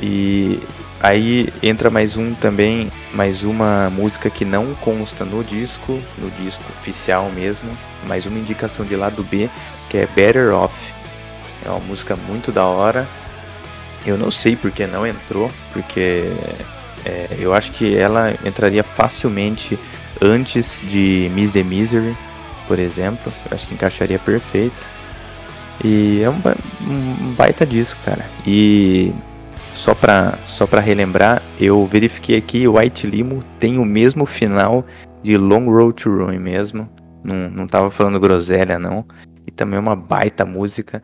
e 0.00 0.60
aí 1.00 1.52
entra 1.62 1.90
mais 1.90 2.16
um 2.16 2.34
também 2.34 2.90
mais 3.12 3.44
uma 3.44 3.90
música 3.90 4.28
que 4.28 4.44
não 4.44 4.74
consta 4.74 5.24
no 5.24 5.44
disco 5.44 6.00
no 6.18 6.30
disco 6.30 6.64
oficial 6.78 7.30
mesmo 7.30 7.70
mais 8.06 8.26
uma 8.26 8.38
indicação 8.38 8.84
de 8.84 8.96
lado 8.96 9.22
B 9.22 9.48
que 9.88 9.98
é 9.98 10.06
Better 10.06 10.52
Off 10.54 10.74
é 11.64 11.70
uma 11.70 11.80
música 11.80 12.16
muito 12.16 12.50
da 12.50 12.64
hora 12.64 13.06
eu 14.06 14.16
não 14.16 14.30
sei 14.30 14.56
porque 14.56 14.86
não 14.86 15.06
entrou 15.06 15.50
porque 15.72 16.32
é, 17.04 17.28
eu 17.38 17.54
acho 17.54 17.72
que 17.72 17.96
ela 17.96 18.34
entraria 18.44 18.82
facilmente 18.82 19.78
antes 20.20 20.80
de 20.82 21.30
Miss 21.34 21.52
the 21.52 21.62
Misery, 21.62 22.16
por 22.66 22.78
exemplo. 22.78 23.32
Eu 23.50 23.54
acho 23.54 23.66
que 23.66 23.74
encaixaria 23.74 24.18
perfeito. 24.18 24.98
E 25.82 26.22
é 26.22 26.28
um, 26.28 26.40
um 26.86 27.32
baita 27.34 27.64
disco, 27.64 27.98
cara. 28.04 28.24
E 28.46 29.12
só 29.78 29.94
pra, 29.94 30.36
só 30.46 30.66
pra 30.66 30.80
relembrar, 30.80 31.40
eu 31.58 31.86
verifiquei 31.86 32.36
aqui, 32.36 32.66
White 32.66 33.06
Limo 33.06 33.44
tem 33.60 33.78
o 33.78 33.84
mesmo 33.84 34.26
final 34.26 34.84
de 35.22 35.36
Long 35.36 35.66
Road 35.70 36.02
to 36.02 36.10
Ruin 36.10 36.40
mesmo. 36.40 36.90
Não, 37.22 37.48
não 37.48 37.66
tava 37.66 37.88
falando 37.90 38.18
groselha, 38.18 38.78
não. 38.78 39.06
e 39.46 39.50
também 39.50 39.78
uma 39.78 39.96
baita 39.96 40.44
música. 40.44 41.02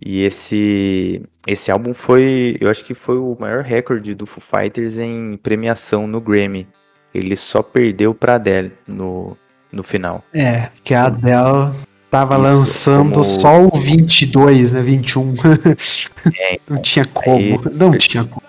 E 0.00 0.22
esse 0.22 1.22
esse 1.46 1.70
álbum 1.70 1.92
foi, 1.92 2.56
eu 2.60 2.70
acho 2.70 2.84
que 2.84 2.94
foi 2.94 3.18
o 3.18 3.36
maior 3.40 3.64
recorde 3.64 4.14
do 4.14 4.26
Foo 4.26 4.40
Fighters 4.40 4.96
em 4.98 5.36
premiação 5.36 6.06
no 6.06 6.20
Grammy. 6.20 6.68
Ele 7.12 7.34
só 7.34 7.62
perdeu 7.62 8.14
pra 8.14 8.36
Adele 8.36 8.72
no, 8.86 9.36
no 9.72 9.82
final. 9.82 10.22
É, 10.32 10.66
porque 10.66 10.94
a 10.94 11.06
Adele 11.06 11.74
tava 12.10 12.34
Isso, 12.34 12.42
lançando 12.42 13.12
como- 13.12 13.24
só 13.24 13.62
o 13.62 13.70
22, 13.78 14.72
né? 14.72 14.82
21. 14.82 15.34
É, 16.38 16.58
Não 16.68 16.80
tinha 16.82 17.04
como. 17.06 17.36
Aí- 17.36 17.58
não 17.72 17.96
tinha 17.96 18.24
como. 18.24 18.42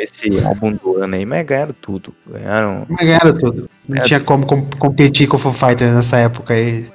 esse 0.00 0.28
álbum 0.44 0.72
do 0.72 1.02
ano 1.02 1.14
aí, 1.16 1.24
mas 1.26 1.44
ganharam 1.46 1.74
tudo. 1.80 2.14
Ganharam. 2.30 2.86
Mas 2.88 2.98
ganharam 3.06 3.32
tudo. 3.36 3.68
Não 3.88 3.96
É. 3.96 4.00
tinha 4.02 4.20
como 4.20 4.46
com- 4.46 4.66
competir 4.78 5.26
com 5.26 5.36
o 5.36 5.38
Foo 5.40 5.52
Fighters 5.52 5.92
nessa 5.92 6.18
época 6.18 6.54
aí. 6.54 6.88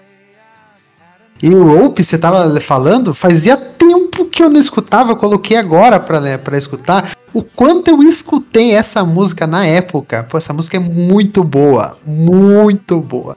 E 1.41 1.49
o 1.49 1.64
Rope, 1.80 2.01
você 2.03 2.18
tava 2.18 2.61
falando, 2.61 3.14
fazia 3.14 3.57
tempo 3.57 4.26
que 4.26 4.41
eu 4.41 4.49
não 4.49 4.59
escutava, 4.59 5.16
coloquei 5.16 5.57
agora 5.57 5.99
pra, 5.99 6.22
né, 6.22 6.38
pra 6.38 6.57
escutar. 6.57 7.11
O 7.34 7.43
quanto 7.43 7.89
eu 7.89 8.01
escutei 8.03 8.72
essa 8.74 9.03
música 9.03 9.45
na 9.45 9.66
época. 9.66 10.24
Pô, 10.24 10.38
essa 10.38 10.53
música 10.53 10.78
é 10.78 10.80
muito 10.80 11.43
boa. 11.43 11.97
Muito 12.05 13.01
boa. 13.01 13.36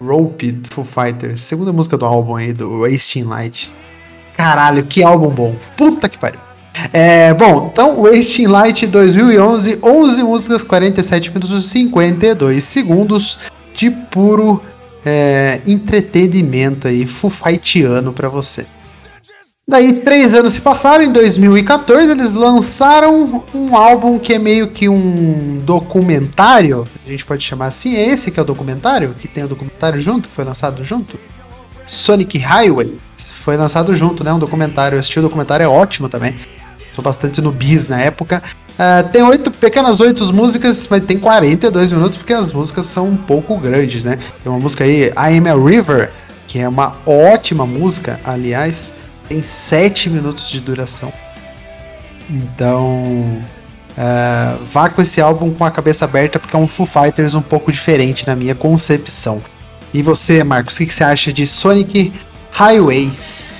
Rope 0.00 0.52
do 0.52 0.68
Foo 0.68 0.84
Fighters. 0.84 1.40
Segunda 1.40 1.72
música 1.72 1.96
do 1.96 2.04
álbum 2.04 2.36
aí, 2.36 2.52
do 2.52 2.82
Wasting 2.82 3.24
Light. 3.24 3.70
Caralho, 4.36 4.84
que 4.84 5.02
álbum 5.02 5.30
bom. 5.30 5.56
Puta 5.76 6.08
que 6.08 6.16
pariu. 6.18 6.40
É, 6.92 7.34
bom, 7.34 7.70
então 7.72 8.02
Wasting 8.02 8.46
Light 8.46 8.86
2011, 8.86 9.80
11 9.82 10.22
músicas, 10.22 10.62
47 10.62 11.30
minutos 11.30 11.64
e 11.64 11.68
52 11.68 12.62
segundos 12.62 13.38
de 13.74 13.90
puro 13.90 14.62
é, 15.04 15.60
entretenimento 15.66 16.86
aí, 16.86 17.04
fufaitiano 17.06 18.12
pra 18.12 18.28
você. 18.28 18.66
Daí, 19.70 20.00
três 20.00 20.32
anos 20.32 20.54
se 20.54 20.62
passaram, 20.62 21.04
em 21.04 21.12
2014 21.12 22.10
eles 22.12 22.32
lançaram 22.32 23.44
um 23.54 23.76
álbum 23.76 24.18
que 24.18 24.32
é 24.32 24.38
meio 24.38 24.68
que 24.68 24.88
um 24.88 25.58
documentário, 25.62 26.86
a 27.06 27.10
gente 27.10 27.22
pode 27.26 27.44
chamar 27.44 27.66
assim, 27.66 27.94
é 27.94 28.08
esse 28.08 28.30
que 28.30 28.40
é 28.40 28.42
o 28.42 28.46
documentário? 28.46 29.14
Que 29.20 29.28
tem 29.28 29.44
o 29.44 29.48
documentário 29.48 30.00
junto, 30.00 30.26
que 30.26 30.34
foi 30.34 30.46
lançado 30.46 30.82
junto? 30.82 31.20
Sonic 31.86 32.38
Highway, 32.38 32.96
foi 33.14 33.58
lançado 33.58 33.94
junto, 33.94 34.24
né? 34.24 34.32
Um 34.32 34.38
documentário, 34.38 34.96
eu 34.96 35.00
assisti 35.00 35.18
o 35.18 35.22
documentário, 35.22 35.64
é 35.64 35.68
ótimo 35.68 36.08
também. 36.08 36.34
Sou 36.94 37.04
bastante 37.04 37.42
no 37.42 37.52
bis 37.52 37.88
na 37.88 38.00
época. 38.00 38.42
Ah, 38.78 39.02
tem 39.02 39.22
oito, 39.22 39.50
pequenas 39.50 40.00
oito 40.00 40.32
músicas, 40.32 40.88
mas 40.90 41.04
tem 41.04 41.18
42 41.18 41.92
minutos 41.92 42.16
porque 42.16 42.32
as 42.32 42.54
músicas 42.54 42.86
são 42.86 43.06
um 43.06 43.18
pouco 43.18 43.54
grandes, 43.58 44.02
né? 44.02 44.16
Tem 44.42 44.50
uma 44.50 44.58
música 44.58 44.84
aí, 44.84 45.10
I 45.10 45.38
Am 45.38 45.46
a 45.46 45.54
River, 45.54 46.10
que 46.46 46.58
é 46.58 46.66
uma 46.66 46.96
ótima 47.04 47.66
música, 47.66 48.18
aliás, 48.24 48.94
tem 49.28 49.42
7 49.42 50.10
minutos 50.10 50.48
de 50.48 50.60
duração. 50.60 51.12
Então, 52.30 53.42
ah, 53.96 54.56
vá 54.70 54.88
com 54.88 55.02
esse 55.02 55.20
álbum 55.20 55.52
com 55.52 55.64
a 55.64 55.70
cabeça 55.70 56.04
aberta 56.04 56.38
porque 56.38 56.54
é 56.54 56.58
um 56.58 56.68
Foo 56.68 56.86
Fighters 56.86 57.34
um 57.34 57.42
pouco 57.42 57.72
diferente 57.72 58.26
na 58.26 58.36
minha 58.36 58.54
concepção. 58.54 59.42
E 59.92 60.02
você, 60.02 60.44
Marcos, 60.44 60.76
o 60.76 60.78
que, 60.78 60.86
que 60.86 60.94
você 60.94 61.04
acha 61.04 61.32
de 61.32 61.46
Sonic 61.46 62.12
Highways? 62.52 63.54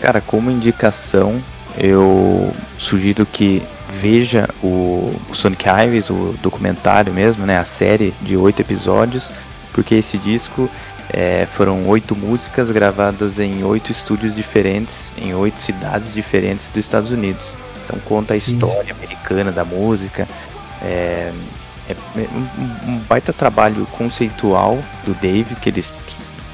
Cara, 0.00 0.20
como 0.20 0.50
indicação, 0.50 1.42
eu 1.76 2.52
sugiro 2.78 3.26
que 3.26 3.62
veja 4.00 4.48
o 4.62 5.14
Sonic 5.32 5.64
Highways, 5.64 6.10
o 6.10 6.34
documentário 6.42 7.12
mesmo, 7.12 7.46
né? 7.46 7.58
A 7.58 7.64
série 7.64 8.14
de 8.22 8.36
oito 8.36 8.60
episódios, 8.60 9.30
porque 9.72 9.94
esse 9.94 10.18
disco 10.18 10.70
é, 11.16 11.46
foram 11.46 11.88
oito 11.88 12.14
músicas 12.14 12.70
gravadas 12.70 13.38
em 13.38 13.64
oito 13.64 13.90
estúdios 13.90 14.36
diferentes, 14.36 15.10
em 15.16 15.34
oito 15.34 15.58
cidades 15.62 16.12
diferentes 16.12 16.66
dos 16.66 16.84
Estados 16.84 17.10
Unidos. 17.10 17.54
Então 17.84 17.98
conta 18.00 18.34
a 18.34 18.38
Sim, 18.38 18.52
história 18.52 18.92
americana 18.92 19.50
da 19.50 19.64
música. 19.64 20.28
É, 20.82 21.32
é 21.88 21.96
um, 22.14 22.90
um 22.90 22.98
baita 23.08 23.32
trabalho 23.32 23.86
conceitual 23.92 24.78
do 25.06 25.14
Dave, 25.14 25.54
que 25.56 25.70
ele 25.70 25.82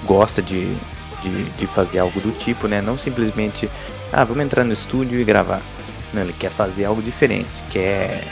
gosta 0.05 0.41
de, 0.41 0.77
de, 1.23 1.45
de 1.59 1.67
fazer 1.67 1.99
algo 1.99 2.21
do 2.21 2.31
tipo, 2.31 2.69
né? 2.69 2.81
Não 2.81 2.97
simplesmente, 2.97 3.69
ah, 4.13 4.23
vamos 4.23 4.45
entrar 4.45 4.63
no 4.63 4.73
estúdio 4.73 5.21
e 5.21 5.25
gravar. 5.25 5.61
Não, 6.15 6.23
ele 6.23 6.35
quer 6.39 6.53
fazer 6.53 6.85
algo 6.85 7.03
diferente, 7.03 7.65
quer 7.69 8.23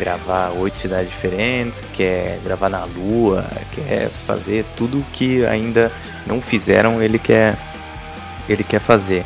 gravar 0.00 0.50
oito 0.52 0.78
cidades 0.78 1.10
diferentes, 1.10 1.84
quer 1.94 2.40
gravar 2.42 2.70
na 2.70 2.84
lua, 2.86 3.44
quer 3.74 4.08
fazer 4.08 4.64
tudo 4.74 5.04
que 5.12 5.44
ainda 5.44 5.92
não 6.26 6.40
fizeram, 6.40 7.02
ele 7.02 7.18
quer 7.18 7.56
ele 8.48 8.64
quer 8.64 8.80
fazer. 8.80 9.24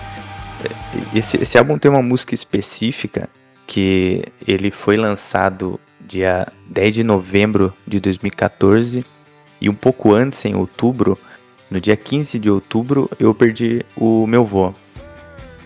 Esse, 1.15 1.41
esse 1.41 1.57
álbum 1.57 1.79
tem 1.79 1.91
uma 1.91 2.03
música 2.03 2.35
específica 2.35 3.29
que 3.67 4.25
ele 4.47 4.71
foi 4.71 4.97
lançado 4.97 5.79
dia 6.01 6.47
10 6.69 6.95
de 6.95 7.05
novembro 7.05 7.73
de 7.87 8.01
2014 8.01 9.05
e 9.61 9.71
um 9.71 9.75
pouco 9.75 10.13
antes, 10.13 10.45
em 10.45 10.55
outubro, 10.57 11.17
no 11.71 11.81
dia 11.81 11.97
15 11.97 12.39
de 12.39 12.51
outubro, 12.51 13.09
eu 13.19 13.33
perdi 13.33 13.81
o 13.97 14.27
meu 14.27 14.45
vô. 14.45 14.75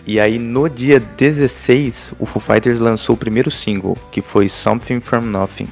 E 0.05 0.19
aí 0.19 0.39
no 0.39 0.69
dia 0.69 0.99
16, 0.99 2.13
o 2.17 2.25
Foo 2.25 2.41
Fighters 2.41 2.79
lançou 2.79 3.15
o 3.15 3.17
primeiro 3.17 3.51
single, 3.51 3.97
que 4.11 4.21
foi 4.21 4.47
Something 4.47 4.99
From 4.99 5.21
Nothing. 5.21 5.67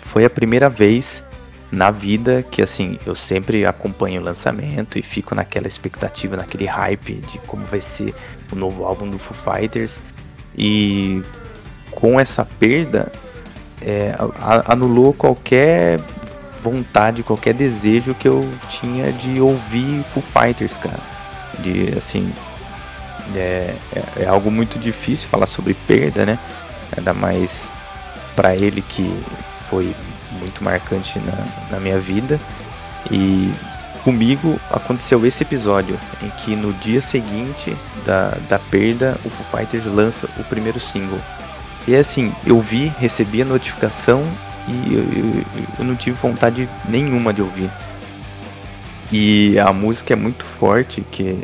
Foi 0.00 0.24
a 0.24 0.30
primeira 0.30 0.68
vez 0.68 1.24
na 1.70 1.90
vida 1.90 2.44
que 2.50 2.60
assim, 2.60 2.98
eu 3.06 3.14
sempre 3.14 3.64
acompanho 3.64 4.20
o 4.20 4.24
lançamento 4.24 4.98
e 4.98 5.02
fico 5.02 5.34
naquela 5.34 5.66
expectativa, 5.66 6.36
naquele 6.36 6.66
hype 6.66 7.14
de 7.14 7.38
como 7.40 7.64
vai 7.64 7.80
ser 7.80 8.14
o 8.52 8.56
novo 8.56 8.84
álbum 8.84 9.08
do 9.08 9.18
Foo 9.18 9.34
Fighters. 9.34 10.02
E 10.56 11.22
com 11.90 12.20
essa 12.20 12.44
perda, 12.44 13.10
é, 13.80 14.14
anulou 14.66 15.14
qualquer 15.14 15.98
vontade, 16.62 17.22
qualquer 17.22 17.54
desejo 17.54 18.14
que 18.14 18.28
eu 18.28 18.48
tinha 18.68 19.12
de 19.12 19.40
ouvir 19.40 20.04
Foo 20.12 20.22
Fighters, 20.22 20.76
cara. 20.76 21.00
De 21.58 21.96
assim, 21.96 22.32
é, 23.34 23.74
é, 23.94 24.02
é 24.22 24.26
algo 24.26 24.50
muito 24.50 24.78
difícil 24.78 25.28
falar 25.28 25.46
sobre 25.46 25.74
perda, 25.74 26.24
né? 26.26 26.38
Ainda 26.96 27.12
mais 27.14 27.70
para 28.36 28.54
ele 28.56 28.82
que 28.82 29.14
foi 29.70 29.94
muito 30.40 30.62
marcante 30.64 31.18
na, 31.20 31.44
na 31.70 31.80
minha 31.80 31.98
vida. 31.98 32.38
E 33.10 33.52
comigo 34.04 34.58
aconteceu 34.70 35.24
esse 35.26 35.42
episódio, 35.42 35.98
em 36.22 36.28
que 36.30 36.56
no 36.56 36.72
dia 36.74 37.00
seguinte 37.00 37.76
da, 38.04 38.36
da 38.48 38.58
perda, 38.58 39.16
o 39.24 39.30
Foo 39.30 39.58
Fighters 39.60 39.84
lança 39.86 40.28
o 40.38 40.44
primeiro 40.44 40.78
single. 40.80 41.20
E 41.86 41.94
assim, 41.96 42.32
eu 42.46 42.60
vi, 42.60 42.92
recebi 42.98 43.42
a 43.42 43.44
notificação 43.44 44.24
e 44.68 44.94
eu, 44.94 45.00
eu- 45.00 45.44
eu 45.80 45.84
não 45.84 45.96
tive 45.96 46.16
vontade 46.20 46.68
nenhuma 46.88 47.32
de 47.32 47.42
ouvir. 47.42 47.70
E 49.10 49.58
a 49.58 49.72
música 49.72 50.12
é 50.14 50.16
muito 50.16 50.44
forte, 50.44 51.02
que 51.10 51.38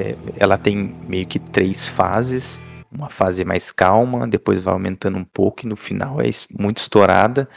é, 0.00 0.16
ela 0.36 0.56
tem 0.56 0.94
meio 1.06 1.26
que 1.26 1.38
três 1.38 1.86
fases. 1.86 2.58
Uma 2.90 3.08
fase 3.08 3.44
mais 3.44 3.70
calma, 3.70 4.26
depois 4.26 4.62
vai 4.62 4.74
aumentando 4.74 5.16
um 5.16 5.24
pouco 5.24 5.64
e 5.64 5.68
no 5.68 5.76
final 5.76 6.20
é 6.20 6.28
muito 6.58 6.78
estourada. 6.78 7.48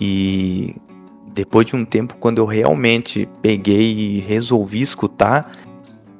E 0.00 0.76
depois 1.34 1.66
de 1.66 1.76
um 1.76 1.84
tempo, 1.84 2.16
quando 2.18 2.38
eu 2.38 2.46
realmente 2.46 3.28
peguei 3.42 3.92
e 3.92 4.20
resolvi 4.20 4.80
escutar, 4.80 5.52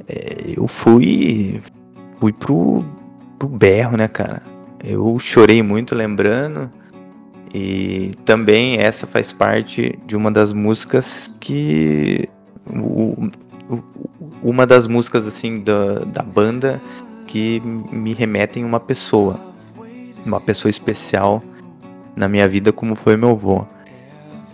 é, 0.07 0.53
eu 0.57 0.67
fui, 0.67 1.63
fui 2.21 2.33
pro, 2.33 2.85
pro 3.39 3.49
berro, 3.49 3.97
né, 3.97 4.09
cara? 4.09 4.43
Eu 4.85 5.19
chorei 5.19 5.63
muito 5.63 5.95
lembrando. 5.95 6.71
E 7.55 8.13
também 8.25 8.79
essa 8.79 9.07
faz 9.07 9.33
parte 9.33 9.99
de 10.05 10.15
uma 10.17 10.31
das 10.31 10.53
músicas 10.53 11.31
que. 11.41 12.29
o- 12.69 13.31
o- 13.71 13.83
uma 14.49 14.65
das 14.65 14.87
músicas 14.87 15.27
assim 15.27 15.61
da, 15.61 15.99
da 16.07 16.23
banda 16.23 16.81
que 17.27 17.61
me 17.61 18.15
remetem 18.15 18.63
a 18.63 18.67
uma 18.67 18.79
pessoa. 18.79 19.41
Uma 20.25 20.41
pessoa 20.41 20.71
especial 20.71 21.43
na 22.15 22.29
minha 22.29 22.47
vida, 22.49 22.73
como 22.73 22.95
foi 22.95 23.17
meu 23.17 23.31
avô. 23.31 23.67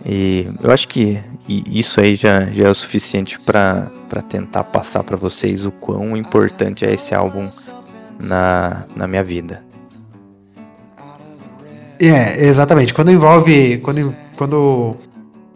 E 0.03 0.47
eu 0.61 0.71
acho 0.71 0.87
que 0.87 1.21
isso 1.47 2.01
aí 2.01 2.15
já, 2.15 2.45
já 2.47 2.67
é 2.67 2.69
o 2.69 2.75
suficiente 2.75 3.39
para 3.39 3.91
tentar 4.27 4.63
passar 4.63 5.03
para 5.03 5.15
vocês 5.15 5.63
o 5.63 5.71
quão 5.71 6.17
importante 6.17 6.83
é 6.83 6.93
esse 6.93 7.13
álbum 7.13 7.47
na, 8.19 8.85
na 8.95 9.07
minha 9.07 9.23
vida. 9.23 9.63
É, 11.99 12.45
exatamente. 12.45 12.93
Quando 12.93 13.11
envolve. 13.11 13.77
Quando, 13.77 14.15
quando, 14.35 14.95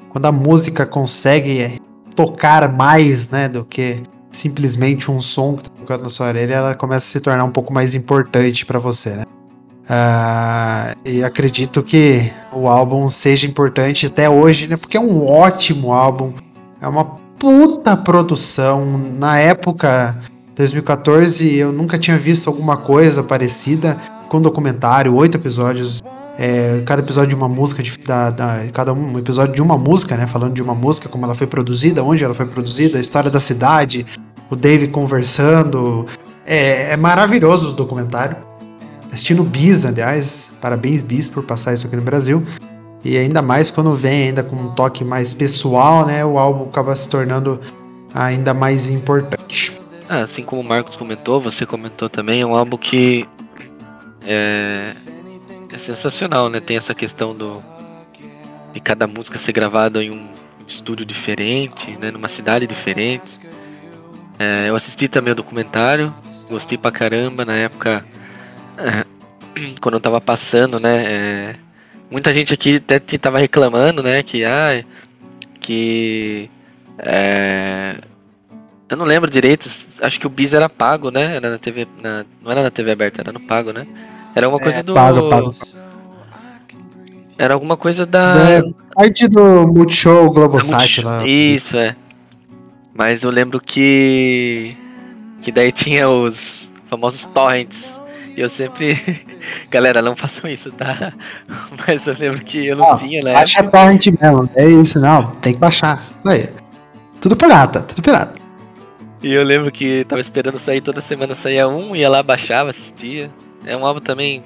quando 0.09 0.25
a 0.25 0.31
música 0.31 0.85
consegue 0.85 1.81
tocar 2.15 2.71
mais, 2.71 3.29
né, 3.29 3.49
do 3.49 3.65
que 3.65 4.03
simplesmente 4.31 5.11
um 5.11 5.21
som 5.21 5.55
que 5.55 5.63
tá 5.63 5.69
tocando 5.79 6.03
na 6.03 6.09
sua 6.09 6.27
orelha, 6.27 6.55
ela 6.55 6.75
começa 6.75 7.05
a 7.05 7.11
se 7.11 7.19
tornar 7.19 7.43
um 7.43 7.51
pouco 7.51 7.73
mais 7.73 7.95
importante 7.95 8.65
pra 8.65 8.79
você, 8.79 9.11
né? 9.11 9.23
Ah, 9.89 10.93
e 11.05 11.23
acredito 11.23 11.81
que 11.81 12.29
o 12.51 12.67
álbum 12.67 13.09
seja 13.09 13.47
importante 13.47 14.05
até 14.05 14.29
hoje, 14.29 14.67
né? 14.67 14.75
Porque 14.75 14.97
é 14.97 14.99
um 14.99 15.25
ótimo 15.25 15.93
álbum. 15.93 16.33
É 16.81 16.87
uma 16.87 17.05
puta 17.39 17.95
produção. 17.95 18.85
Na 19.17 19.39
época, 19.39 20.19
2014, 20.55 21.55
eu 21.55 21.71
nunca 21.71 21.97
tinha 21.97 22.17
visto 22.17 22.47
alguma 22.47 22.75
coisa 22.75 23.23
parecida 23.23 23.97
com 24.27 24.41
documentário, 24.41 25.15
oito 25.15 25.37
episódios. 25.37 26.01
É, 26.37 26.81
cada 26.85 27.01
episódio 27.01 27.29
de 27.29 27.35
uma 27.35 27.49
música, 27.49 27.81
de- 27.81 27.97
da, 27.99 28.29
da- 28.29 28.59
cada 28.73 28.93
um 28.93 29.17
episódio 29.17 29.55
de 29.55 29.61
uma 29.61 29.77
música, 29.77 30.15
né? 30.15 30.27
Falando 30.27 30.53
de 30.53 30.61
uma 30.61 30.75
música, 30.75 31.09
como 31.09 31.25
ela 31.25 31.33
foi 31.35 31.47
produzida, 31.47 32.03
onde 32.03 32.23
ela 32.23 32.33
foi 32.33 32.45
produzida, 32.45 32.97
a 32.97 33.01
história 33.01 33.29
da 33.31 33.39
cidade, 33.39 34.05
o 34.49 34.55
Dave 34.55 34.87
conversando. 34.87 36.05
É, 36.45 36.93
é 36.93 36.97
maravilhoso 36.97 37.69
o 37.69 37.73
documentário. 37.73 38.37
Assistindo 39.11 39.43
Bis, 39.43 39.83
aliás. 39.85 40.51
Parabéns, 40.61 41.01
Bis, 41.01 41.27
por 41.27 41.43
passar 41.43 41.73
isso 41.73 41.87
aqui 41.87 41.95
no 41.95 42.01
Brasil. 42.03 42.43
E 43.03 43.17
ainda 43.17 43.41
mais 43.41 43.71
quando 43.71 43.91
vem 43.91 44.27
ainda 44.27 44.43
com 44.43 44.55
um 44.55 44.75
toque 44.75 45.03
mais 45.03 45.33
pessoal, 45.33 46.05
né? 46.05 46.23
O 46.23 46.37
álbum 46.37 46.65
acaba 46.65 46.95
se 46.95 47.07
tornando 47.09 47.59
ainda 48.13 48.53
mais 48.53 48.89
importante. 48.89 49.73
Ah, 50.09 50.19
assim 50.21 50.43
como 50.43 50.61
o 50.61 50.65
Marcos 50.65 50.95
comentou, 50.95 51.39
você 51.41 51.65
comentou 51.65 52.09
também, 52.09 52.41
é 52.41 52.45
um 52.45 52.55
álbum 52.55 52.77
que 52.77 53.27
é, 54.25 54.93
é 55.77 55.79
sensacional, 55.79 56.49
né? 56.49 56.59
Tem 56.59 56.75
essa 56.75 56.93
questão 56.93 57.35
do 57.35 57.63
de 58.73 58.79
cada 58.79 59.07
música 59.07 59.39
ser 59.39 59.53
gravada 59.53 60.03
em 60.03 60.11
um 60.11 60.27
estúdio 60.67 61.05
diferente, 61.05 61.91
né? 62.01 62.11
Numa 62.11 62.27
cidade 62.27 62.67
diferente. 62.67 63.39
É, 64.37 64.69
eu 64.69 64.75
assisti 64.75 65.07
também 65.07 65.31
o 65.31 65.35
documentário, 65.35 66.13
gostei 66.49 66.77
pra 66.77 66.91
caramba 66.91 67.45
na 67.45 67.55
época 67.55 68.05
é, 68.77 69.05
quando 69.81 69.95
eu 69.95 69.99
tava 69.99 70.19
passando, 70.19 70.79
né? 70.79 71.05
é, 71.05 71.55
muita 72.11 72.33
gente 72.33 72.53
aqui 72.53 72.75
até 72.75 72.99
tava 72.99 73.39
reclamando, 73.39 74.03
né? 74.03 74.21
Que 74.23 74.43
ah, 74.45 74.83
que 75.61 76.49
é, 76.99 77.95
eu 78.89 78.97
não 78.97 79.05
lembro 79.05 79.29
direito, 79.29 79.67
acho 80.01 80.19
que 80.19 80.27
o 80.27 80.29
Bis 80.29 80.53
era 80.53 80.69
pago, 80.69 81.11
né? 81.11 81.35
Era 81.35 81.51
na 81.51 81.57
TV, 81.57 81.87
na- 82.01 82.25
não 82.41 82.51
era 82.51 82.63
na 82.63 82.71
TV 82.71 82.91
aberta, 82.91 83.21
era 83.21 83.31
no 83.31 83.39
pago, 83.39 83.71
né? 83.71 83.85
Era 84.37 84.45
alguma 84.45 84.61
coisa 84.61 84.83
do. 84.83 84.93
pago, 84.93 85.29
pago. 85.29 85.55
Era 87.39 87.53
alguma 87.55 87.75
coisa 87.75 88.05
da. 88.05 88.35
É 88.51 88.61
parte 88.93 89.27
do 89.27 89.67
Multishow 89.67 90.25
da 90.25 90.29
Globosat 90.29 91.01
lá. 91.01 91.25
Isso, 91.25 91.75
é. 91.75 91.95
Mas 92.93 93.23
eu 93.23 93.31
lembro 93.31 93.59
que. 93.59 94.77
Que 95.41 95.51
daí 95.51 95.71
tinha 95.73 96.07
os 96.07 96.71
famosos 96.85 97.25
torrents. 97.25 97.99
E 98.35 98.41
eu 98.41 98.47
sempre. 98.47 99.25
Galera, 99.71 100.03
não 100.03 100.15
façam 100.15 100.47
isso, 100.47 100.71
tá? 100.71 101.11
Mas 101.87 102.05
eu 102.05 102.13
lembro 102.13 102.45
que 102.45 102.67
eu 102.67 102.75
não 102.75 102.91
Ah, 102.91 102.95
tinha, 102.95 103.23
né? 103.23 103.33
Baixa 103.33 103.63
torrent 103.63 104.05
mesmo. 104.21 104.47
É 104.55 104.69
isso, 104.69 104.99
não. 104.99 105.31
Tem 105.37 105.53
que 105.53 105.59
baixar. 105.59 105.99
Aí. 106.23 106.47
Tudo 107.19 107.35
pirata, 107.35 107.81
tudo 107.81 108.03
pirata. 108.03 108.35
E 109.23 109.33
eu 109.33 109.43
lembro 109.43 109.71
que 109.71 110.05
tava 110.05 110.21
esperando 110.21 110.59
sair 110.59 110.79
toda 110.79 111.01
semana 111.01 111.33
saía 111.33 111.67
um, 111.67 111.95
ia 111.95 112.07
lá, 112.07 112.21
baixava, 112.21 112.69
assistia. 112.69 113.31
É 113.67 113.75
um 113.75 113.85
álbum 113.85 113.99
também 113.99 114.43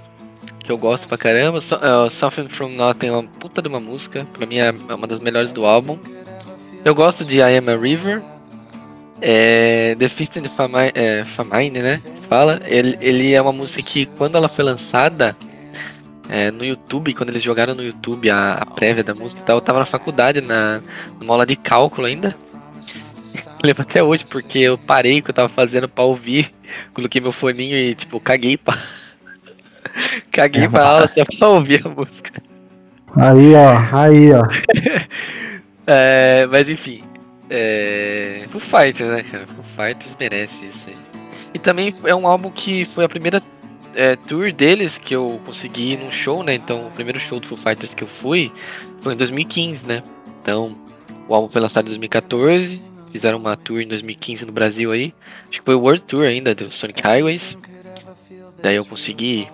que 0.60 0.72
eu 0.72 0.78
gosto 0.78 1.08
pra 1.08 1.18
caramba. 1.18 1.62
So, 1.62 1.76
uh, 1.76 2.10
Something 2.10 2.50
From 2.50 2.70
Nothing 2.70 3.08
é 3.08 3.12
uma 3.12 3.24
puta 3.24 3.62
de 3.62 3.68
uma 3.68 3.80
música. 3.80 4.28
Pra 4.34 4.46
mim 4.46 4.58
é 4.58 4.72
uma 4.72 5.06
das 5.06 5.20
melhores 5.20 5.52
do 5.52 5.66
álbum. 5.66 5.98
Eu 6.84 6.96
gosto 6.96 7.24
de 7.24 7.38
I 7.38 7.58
Am 7.58 7.70
a 7.70 7.78
River. 7.78 8.22
É, 9.22 9.96
the 10.00 10.10
Fist 10.10 10.38
and 10.38 10.42
the 10.42 10.50
Famine, 10.50 10.92
é, 10.96 11.24
Famine, 11.24 11.80
né? 11.80 12.02
Fala. 12.28 12.60
Ele, 12.66 12.98
ele 13.00 13.34
é 13.34 13.42
uma 13.42 13.52
música 13.52 13.84
que 13.84 14.08
quando 14.08 14.36
ela 14.36 14.50
foi 14.50 14.66
lançada 14.66 15.38
é, 16.28 16.50
no 16.50 16.66
YouTube, 16.66 17.14
quando 17.14 17.30
eles 17.30 17.44
jogaram 17.44 17.76
no 17.76 17.84
YouTube 17.84 18.32
a, 18.32 18.54
a 18.54 18.66
prévia 18.66 19.04
da 19.04 19.14
música 19.14 19.42
e 19.42 19.46
tal, 19.46 19.58
eu 19.58 19.62
tava 19.62 19.78
na 19.78 19.86
faculdade, 19.86 20.42
na, 20.42 20.82
numa 21.20 21.36
aula 21.36 21.46
de 21.46 21.56
cálculo 21.56 22.08
ainda. 22.08 22.36
Lembro 23.64 23.84
até 23.84 24.02
hoje, 24.02 24.26
porque 24.26 24.58
eu 24.58 24.78
parei 24.78 25.20
o 25.20 25.24
que 25.24 25.30
eu 25.30 25.36
tava 25.36 25.50
fazendo 25.50 25.88
pra 25.88 26.04
ouvir. 26.04 26.52
Coloquei 26.92 27.22
meu 27.22 27.32
foninho 27.32 27.78
e, 27.78 27.94
tipo, 27.94 28.20
caguei 28.20 28.58
pra. 28.58 28.76
Caguei 30.32 30.68
pra 30.68 30.86
aula 30.86 31.08
só 31.08 31.24
pra 31.38 31.50
ouvir 31.50 31.86
a 31.86 31.90
música. 31.90 32.42
Aí, 33.18 33.54
ó. 33.54 33.98
Aí, 33.98 34.34
ó. 34.34 34.44
É, 35.88 36.48
mas 36.50 36.70
enfim. 36.70 37.04
É. 37.50 38.46
Foo 38.50 38.62
Fighters, 38.62 39.10
né, 39.10 39.24
cara? 39.24 39.46
Foo 39.48 39.64
Fighters 39.64 40.16
merece 40.18 40.66
isso 40.66 40.90
aí. 40.90 40.96
E 41.54 41.60
também 41.60 41.92
é 42.06 42.16
um 42.16 42.28
álbum 42.28 42.50
que 42.50 42.86
foi 42.86 43.04
a 43.04 43.10
primeira 43.10 43.42
é, 43.94 44.16
tour 44.16 44.54
deles 44.54 44.98
que 44.98 45.14
eu 45.14 45.42
consegui 45.46 45.94
ir 45.94 45.98
num 45.98 46.12
show, 46.12 46.44
né? 46.44 46.54
Então, 46.54 46.88
o 46.88 46.92
primeiro 46.92 47.20
show 47.20 47.40
do 47.40 47.48
Foo 47.48 47.58
Fighters 47.58 47.94
que 47.94 48.04
eu 48.04 48.08
fui 48.08 48.52
foi 49.00 49.14
em 49.14 49.18
2015, 49.18 49.86
né? 49.86 50.04
Então, 50.42 50.78
o 51.28 51.36
álbum 51.36 51.50
foi 51.50 51.62
lançado 51.62 51.86
em 51.86 51.90
2014. 51.90 52.82
Fizeram 53.12 53.38
uma 53.38 53.58
tour 53.58 53.82
em 53.82 53.88
2015 53.88 54.46
no 54.46 54.54
Brasil 54.54 54.92
aí. 54.92 55.14
Acho 55.50 55.60
que 55.60 55.66
foi 55.66 55.76
o 55.76 55.82
World 55.82 56.04
Tour 56.04 56.24
ainda 56.24 56.56
do 56.56 56.72
Sonic 56.72 57.02
Highways. 57.02 57.58
Daí 58.62 58.76
eu 58.76 58.86
consegui. 58.86 59.50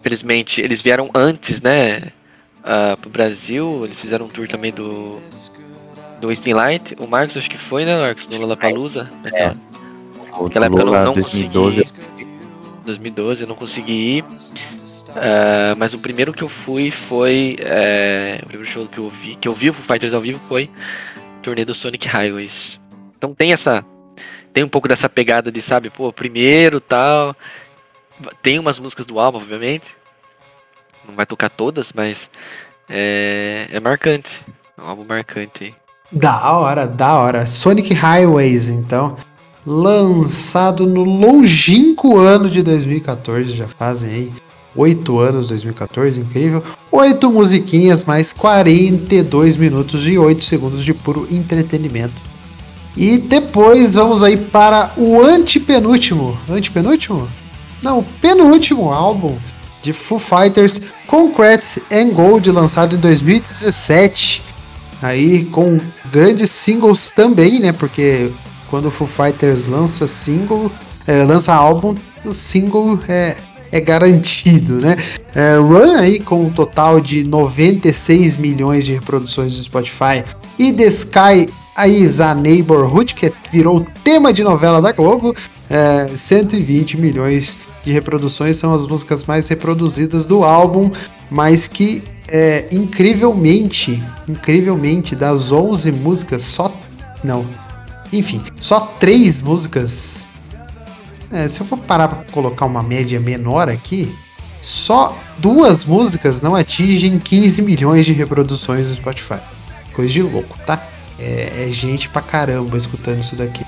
Infelizmente, 0.00 0.60
eles 0.60 0.80
vieram 0.80 1.10
antes, 1.14 1.62
né? 1.62 2.12
ah, 2.64 2.96
pro 3.00 3.10
Brasil. 3.10 3.84
Eles 3.84 4.00
fizeram 4.00 4.26
um 4.26 4.28
tour 4.28 4.46
também 4.46 4.72
do. 4.72 5.20
Do 6.20 6.28
Wasting 6.28 6.52
Light. 6.52 6.94
O 6.98 7.06
Marcos 7.06 7.36
acho 7.36 7.48
que 7.48 7.56
foi, 7.56 7.86
né, 7.86 7.96
Marcos? 7.98 8.28
No 8.28 8.38
Lollapalooza. 8.38 9.10
Naquela, 9.22 9.56
naquela 10.42 10.66
época 10.66 10.82
eu 10.82 10.86
não, 10.86 10.92
Lula 10.92 11.04
não 11.04 11.14
2012, 11.14 11.76
consegui. 11.84 12.28
2012 12.84 13.42
eu 13.42 13.48
não 13.48 13.54
consegui 13.54 13.92
ir. 14.18 14.24
Ah, 15.16 15.74
mas 15.78 15.94
o 15.94 15.98
primeiro 15.98 16.32
que 16.32 16.42
eu 16.42 16.48
fui 16.48 16.90
foi. 16.90 17.56
é, 17.60 18.38
o 18.42 18.46
primeiro 18.46 18.70
show 18.70 18.86
que 18.86 18.98
eu 18.98 19.08
vi, 19.08 19.34
que 19.34 19.48
eu 19.48 19.54
vi 19.54 19.70
o 19.70 19.72
Foo 19.72 19.82
Fighters 19.82 20.12
ao 20.12 20.20
vivo 20.20 20.38
foi 20.38 20.70
o 21.38 21.42
turnê 21.42 21.64
do 21.64 21.74
Sonic 21.74 22.06
Highways. 22.06 22.78
Então 23.16 23.34
tem 23.34 23.52
essa. 23.52 23.84
Tem 24.52 24.62
um 24.64 24.68
pouco 24.68 24.88
dessa 24.88 25.08
pegada 25.08 25.50
de, 25.50 25.62
sabe, 25.62 25.88
pô, 25.88 26.12
primeiro 26.12 26.80
tal. 26.80 27.34
Tem 28.42 28.58
umas 28.58 28.78
músicas 28.78 29.06
do 29.06 29.18
álbum, 29.18 29.38
obviamente. 29.38 29.96
Não 31.06 31.14
vai 31.14 31.26
tocar 31.26 31.48
todas, 31.48 31.92
mas 31.92 32.30
é, 32.88 33.68
é 33.70 33.80
marcante. 33.80 34.44
É 34.76 34.82
um 34.82 34.86
álbum 34.86 35.04
marcante 35.04 35.64
aí. 35.64 35.74
Da 36.12 36.52
hora, 36.52 36.86
da 36.86 37.16
hora. 37.16 37.46
Sonic 37.46 37.94
Highways, 37.94 38.68
então. 38.68 39.16
Lançado 39.64 40.86
no 40.86 41.04
longínquo 41.04 42.18
ano 42.18 42.48
de 42.48 42.62
2014, 42.62 43.52
já 43.52 43.68
fazem 43.68 44.08
aí 44.08 44.32
oito 44.74 45.18
anos, 45.18 45.48
2014, 45.48 46.20
incrível. 46.20 46.62
Oito 46.90 47.30
musiquinhas, 47.30 48.04
mais 48.04 48.32
42 48.32 49.56
minutos 49.56 50.06
e 50.08 50.18
8 50.18 50.42
segundos 50.42 50.82
de 50.82 50.94
puro 50.94 51.26
entretenimento. 51.30 52.20
E 52.96 53.18
depois 53.18 53.94
vamos 53.94 54.22
aí 54.22 54.36
para 54.36 54.92
o 54.96 55.22
antepenúltimo. 55.22 56.38
Antepenúltimo? 56.48 57.28
Não, 57.82 58.04
penúltimo 58.20 58.92
álbum 58.92 59.38
de 59.82 59.92
Foo 59.92 60.18
Fighters, 60.18 60.80
Concrete 61.06 61.82
and 61.90 62.10
Gold, 62.10 62.50
lançado 62.50 62.96
em 62.96 62.98
2017 62.98 64.42
aí 65.02 65.44
com 65.46 65.80
grandes 66.12 66.50
singles 66.50 67.10
também, 67.10 67.60
né? 67.60 67.72
Porque 67.72 68.30
quando 68.68 68.86
o 68.86 68.90
Foo 68.90 69.06
Fighters 69.06 69.66
lança 69.66 70.06
single, 70.06 70.70
é, 71.06 71.24
lança 71.24 71.54
álbum, 71.54 71.94
o 72.24 72.32
single 72.32 72.98
é, 73.08 73.36
é 73.72 73.80
garantido, 73.80 74.74
né? 74.74 74.96
É, 75.34 75.56
Run 75.56 75.96
aí 75.96 76.20
com 76.20 76.44
um 76.44 76.50
total 76.50 77.00
de 77.00 77.24
96 77.24 78.36
milhões 78.36 78.84
de 78.84 78.92
reproduções 78.94 79.56
no 79.56 79.62
Spotify 79.62 80.24
e 80.58 80.72
The 80.72 80.86
Sky 80.86 81.46
is 81.88 82.20
a 82.20 82.34
Neighborhood, 82.34 83.14
que 83.14 83.32
virou 83.50 83.86
tema 84.04 84.32
de 84.32 84.42
novela 84.42 84.82
da 84.82 84.92
Globo, 84.92 85.34
é, 85.68 86.10
120 86.14 86.98
milhões 86.98 87.56
de 87.84 87.92
reproduções 87.92 88.56
são 88.56 88.74
as 88.74 88.86
músicas 88.86 89.24
mais 89.24 89.48
reproduzidas 89.48 90.24
do 90.24 90.44
álbum, 90.44 90.90
mas 91.30 91.66
que 91.66 92.02
é, 92.28 92.66
incrivelmente, 92.70 94.02
incrivelmente, 94.28 95.16
das 95.16 95.50
11 95.50 95.90
músicas, 95.92 96.42
só. 96.42 96.72
Não. 97.24 97.44
Enfim, 98.12 98.42
só 98.58 98.80
três 99.00 99.42
músicas. 99.42 100.28
É, 101.30 101.46
se 101.48 101.60
eu 101.60 101.66
for 101.66 101.78
parar 101.78 102.08
pra 102.08 102.24
colocar 102.32 102.66
uma 102.66 102.82
média 102.82 103.20
menor 103.20 103.68
aqui, 103.68 104.12
só 104.62 105.16
duas 105.38 105.84
músicas 105.84 106.40
não 106.40 106.54
atingem 106.54 107.18
15 107.18 107.62
milhões 107.62 108.06
de 108.06 108.12
reproduções 108.12 108.86
no 108.86 108.94
Spotify. 108.94 109.38
Coisa 109.92 110.12
de 110.12 110.22
louco, 110.22 110.58
tá? 110.66 110.84
É, 111.18 111.66
é 111.66 111.70
gente 111.70 112.08
pra 112.08 112.22
caramba 112.22 112.76
escutando 112.76 113.20
isso 113.20 113.36
daqui. 113.36 113.64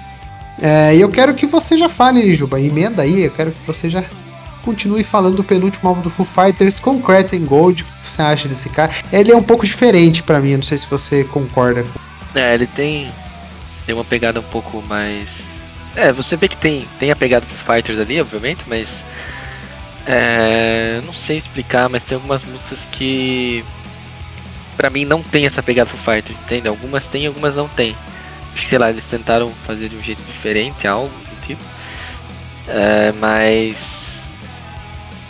É, 0.60 0.94
e 0.94 1.00
eu 1.00 1.08
quero 1.08 1.34
que 1.34 1.46
você 1.46 1.76
já 1.76 1.88
fale, 1.88 2.34
Juba, 2.34 2.60
emenda 2.60 3.02
aí, 3.02 3.24
eu 3.24 3.30
quero 3.30 3.50
que 3.50 3.66
você 3.66 3.88
já 3.88 4.04
continue 4.62 5.04
falando 5.04 5.36
do 5.36 5.44
penúltimo 5.44 5.88
álbum 5.88 6.02
do 6.02 6.10
Foo 6.10 6.24
Fighters, 6.24 6.78
Concrete 6.78 7.36
and 7.36 7.44
Gold. 7.44 7.82
O 7.82 7.86
que 7.86 7.92
você 8.10 8.22
acha 8.22 8.48
desse 8.48 8.68
cara? 8.68 8.92
Ele 9.12 9.32
é 9.32 9.36
um 9.36 9.42
pouco 9.42 9.66
diferente 9.66 10.22
pra 10.22 10.40
mim, 10.40 10.56
não 10.56 10.62
sei 10.62 10.78
se 10.78 10.86
você 10.86 11.24
concorda. 11.24 11.84
É, 12.34 12.54
ele 12.54 12.66
tem, 12.66 13.10
tem 13.86 13.94
uma 13.94 14.04
pegada 14.04 14.40
um 14.40 14.44
pouco 14.44 14.82
mais. 14.82 15.64
É, 15.94 16.12
você 16.12 16.36
vê 16.36 16.48
que 16.48 16.56
tem, 16.56 16.86
tem 16.98 17.10
a 17.10 17.16
pegada 17.16 17.44
do 17.44 17.48
Foo 17.52 17.74
Fighters 17.74 17.98
ali, 17.98 18.20
obviamente, 18.20 18.64
mas. 18.66 19.04
É, 20.06 21.00
não 21.06 21.12
sei 21.12 21.36
explicar, 21.36 21.88
mas 21.88 22.02
tem 22.02 22.16
algumas 22.16 22.42
músicas 22.44 22.86
que. 22.90 23.64
Pra 24.76 24.88
mim 24.88 25.04
não 25.04 25.22
tem 25.22 25.44
essa 25.44 25.62
pegada 25.62 25.90
Foo 25.90 26.14
Fighters, 26.14 26.40
entende? 26.40 26.66
Algumas 26.66 27.06
tem, 27.06 27.26
algumas 27.26 27.54
não 27.54 27.68
tem. 27.68 27.96
Acho 28.52 28.62
que, 28.62 28.68
sei 28.68 28.78
lá, 28.78 28.90
eles 28.90 29.06
tentaram 29.06 29.50
fazer 29.66 29.88
de 29.88 29.96
um 29.96 30.02
jeito 30.02 30.22
diferente, 30.24 30.86
algo 30.86 31.08
do 31.08 31.46
tipo. 31.46 31.62
É, 32.68 33.12
mas 33.12 34.32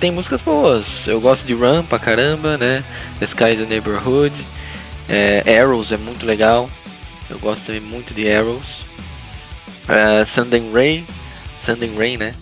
tem 0.01 0.11
músicas 0.11 0.43
boas. 0.43 1.07
Eu 1.07 1.20
gosto 1.20 1.47
de 1.47 1.55
Run 1.55 1.85
pra 1.85 1.99
caramba, 1.99 2.59
né? 2.59 2.82
The 3.19 3.24
Sky's 3.24 3.59
the 3.59 3.66
Neighborhood. 3.66 4.35
É, 5.09 5.61
Arrows 5.61 5.93
é 5.93 5.97
muito 5.97 6.27
legal. 6.27 6.69
Eu 7.31 7.39
gosto 7.39 7.66
também 7.66 7.81
muito 7.81 8.12
de 8.12 8.31
Arrows. 8.31 8.85
É, 9.89 10.24
Sunday 10.24 10.62
Rain. 10.73 11.07
Sunday 11.57 11.90
Rain, 11.97 12.16
né? 12.16 12.35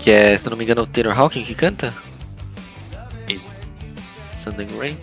Que 0.00 0.10
é, 0.10 0.38
se 0.38 0.46
eu 0.46 0.50
não 0.50 0.56
me 0.56 0.64
engano, 0.64 0.82
o 0.82 0.86
Taylor 0.86 1.18
Hawking 1.18 1.44
que 1.44 1.54
canta. 1.54 1.92
Sunday 4.36 4.66
Rain. 4.78 4.96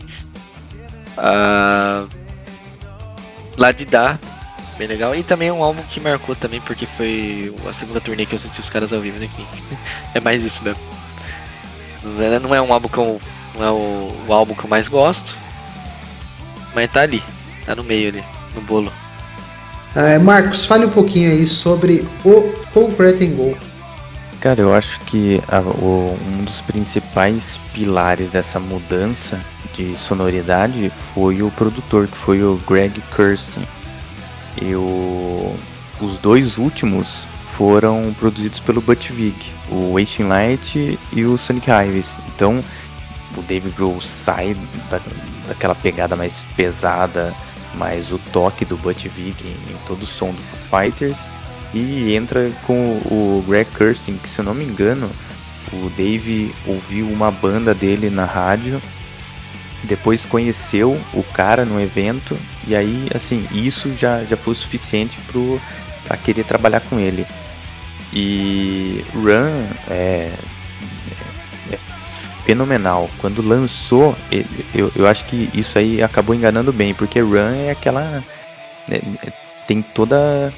Uh, 1.18 2.10
Ladidá, 3.58 4.18
bem 4.78 4.88
legal. 4.88 5.16
E 5.16 5.24
também 5.24 5.50
é 5.50 5.54
um 5.54 5.64
álbum 5.64 5.82
que 5.84 6.00
marcou 6.00 6.36
também, 6.36 6.62
porque 6.62 6.86
foi 6.86 7.54
a 7.68 7.74
segunda 7.74 8.02
turnê 8.02 8.26
que 8.26 8.34
eu 8.34 8.38
assisti 8.38 8.60
os 8.60 8.70
caras 8.70 8.94
ao 8.94 9.02
vivo, 9.02 9.24
enfim. 9.24 9.46
É 10.14 10.20
mais 10.20 10.44
isso 10.44 10.64
mesmo. 10.64 10.80
Não 12.42 12.54
é 12.54 12.62
um 12.62 12.74
álbum 12.74 12.90
que 12.90 12.98
eu, 12.98 13.22
não 13.56 13.66
é 13.66 13.72
o, 13.72 14.14
o 14.28 14.34
álbum 14.34 14.54
que 14.54 14.66
eu 14.66 14.70
mais 14.70 14.88
gosto, 14.88 15.38
mas 16.76 16.92
tá 16.92 17.02
ali, 17.02 17.24
tá 17.66 17.76
no 17.76 17.84
meio 17.84 18.10
ali, 18.10 18.24
no 18.54 18.62
bolo. 18.62 18.92
Uh, 19.96 20.20
Marcos, 20.22 20.66
fale 20.66 20.86
um 20.86 20.90
pouquinho 20.90 21.32
aí 21.32 21.48
sobre 21.48 22.06
o 22.26 22.54
Concrete 22.74 23.26
and 23.26 23.36
Go. 23.36 23.58
Cara, 24.42 24.60
eu 24.60 24.74
acho 24.74 25.00
que 25.02 25.42
a, 25.48 25.62
o, 25.62 26.18
um 26.28 26.44
dos 26.44 26.62
principais 26.62 27.58
pilares 27.74 28.30
dessa 28.30 28.60
mudança 28.60 29.40
de 29.74 29.96
sonoridade 29.96 30.92
foi 31.14 31.42
o 31.42 31.50
produtor, 31.52 32.08
que 32.08 32.18
foi 32.18 32.44
o 32.44 32.60
Greg 32.68 33.02
Kirsten. 33.16 33.64
E 34.62 34.76
o, 34.76 35.56
os 36.02 36.18
dois 36.18 36.58
últimos 36.58 37.26
foram 37.52 38.14
produzidos 38.20 38.60
pelo 38.60 38.82
Butch 38.82 39.10
Vig, 39.12 39.36
o 39.70 39.94
Wasting 39.94 40.24
Light 40.24 41.00
e 41.12 41.26
o 41.26 41.38
Sonic 41.38 41.70
Highways. 41.70 42.12
Então, 42.34 42.64
o 43.38 43.42
David 43.42 43.76
Grohl 43.76 44.02
sai 44.02 44.56
da, 44.90 45.00
daquela 45.48 45.76
pegada 45.76 46.16
mais 46.16 46.42
pesada, 46.56 47.34
mais 47.76 48.12
o 48.12 48.20
toque 48.32 48.66
do 48.66 48.78
Butch 48.78 49.06
Vig 49.08 49.36
em, 49.44 49.74
em 49.74 49.78
todo 49.88 50.04
o 50.04 50.08
som 50.08 50.32
do 50.32 50.42
Foo 50.42 50.82
Fighters 50.82 51.18
e 51.74 52.16
entra 52.16 52.52
com 52.68 52.98
o 53.06 53.44
Greg 53.48 53.70
Kirsten, 53.76 54.18
que 54.18 54.30
se 54.30 54.40
eu 54.40 54.46
não 54.46 54.54
me 54.54 54.64
engano, 54.64 55.10
o 55.72 55.90
Dave 55.98 56.54
ouviu 56.68 57.08
uma 57.08 57.32
banda 57.32 57.74
dele 57.74 58.10
na 58.12 58.26
rádio 58.26 58.80
depois 59.84 60.26
conheceu 60.26 61.00
o 61.14 61.24
cara 61.24 61.66
no 61.66 61.80
evento 61.80 62.38
e 62.68 62.76
aí 62.76 63.08
assim 63.14 63.48
isso 63.52 63.96
já, 63.96 64.24
já 64.24 64.38
foi 64.38 64.54
o 64.54 64.56
suficiente 64.56 65.18
pro, 65.28 65.60
pra 66.08 66.18
querer 66.18 66.44
trabalhar 66.44 66.82
com 66.82 67.00
ele. 67.00 67.26
E 68.14 69.04
Run 69.14 69.68
é, 69.90 70.32
é 71.72 71.80
fenomenal. 72.46 73.10
Quando 73.20 73.42
lançou 73.42 74.16
eu, 74.74 74.92
eu 74.96 75.08
acho 75.08 75.26
que 75.26 75.50
isso 75.54 75.78
aí 75.78 76.02
acabou 76.02 76.36
enganando 76.36 76.72
bem 76.72 76.94
porque 76.94 77.20
Run 77.20 77.66
é 77.68 77.72
aquela 77.72 78.24
é, 78.90 79.02
tem 79.68 79.82
toda 79.82 80.54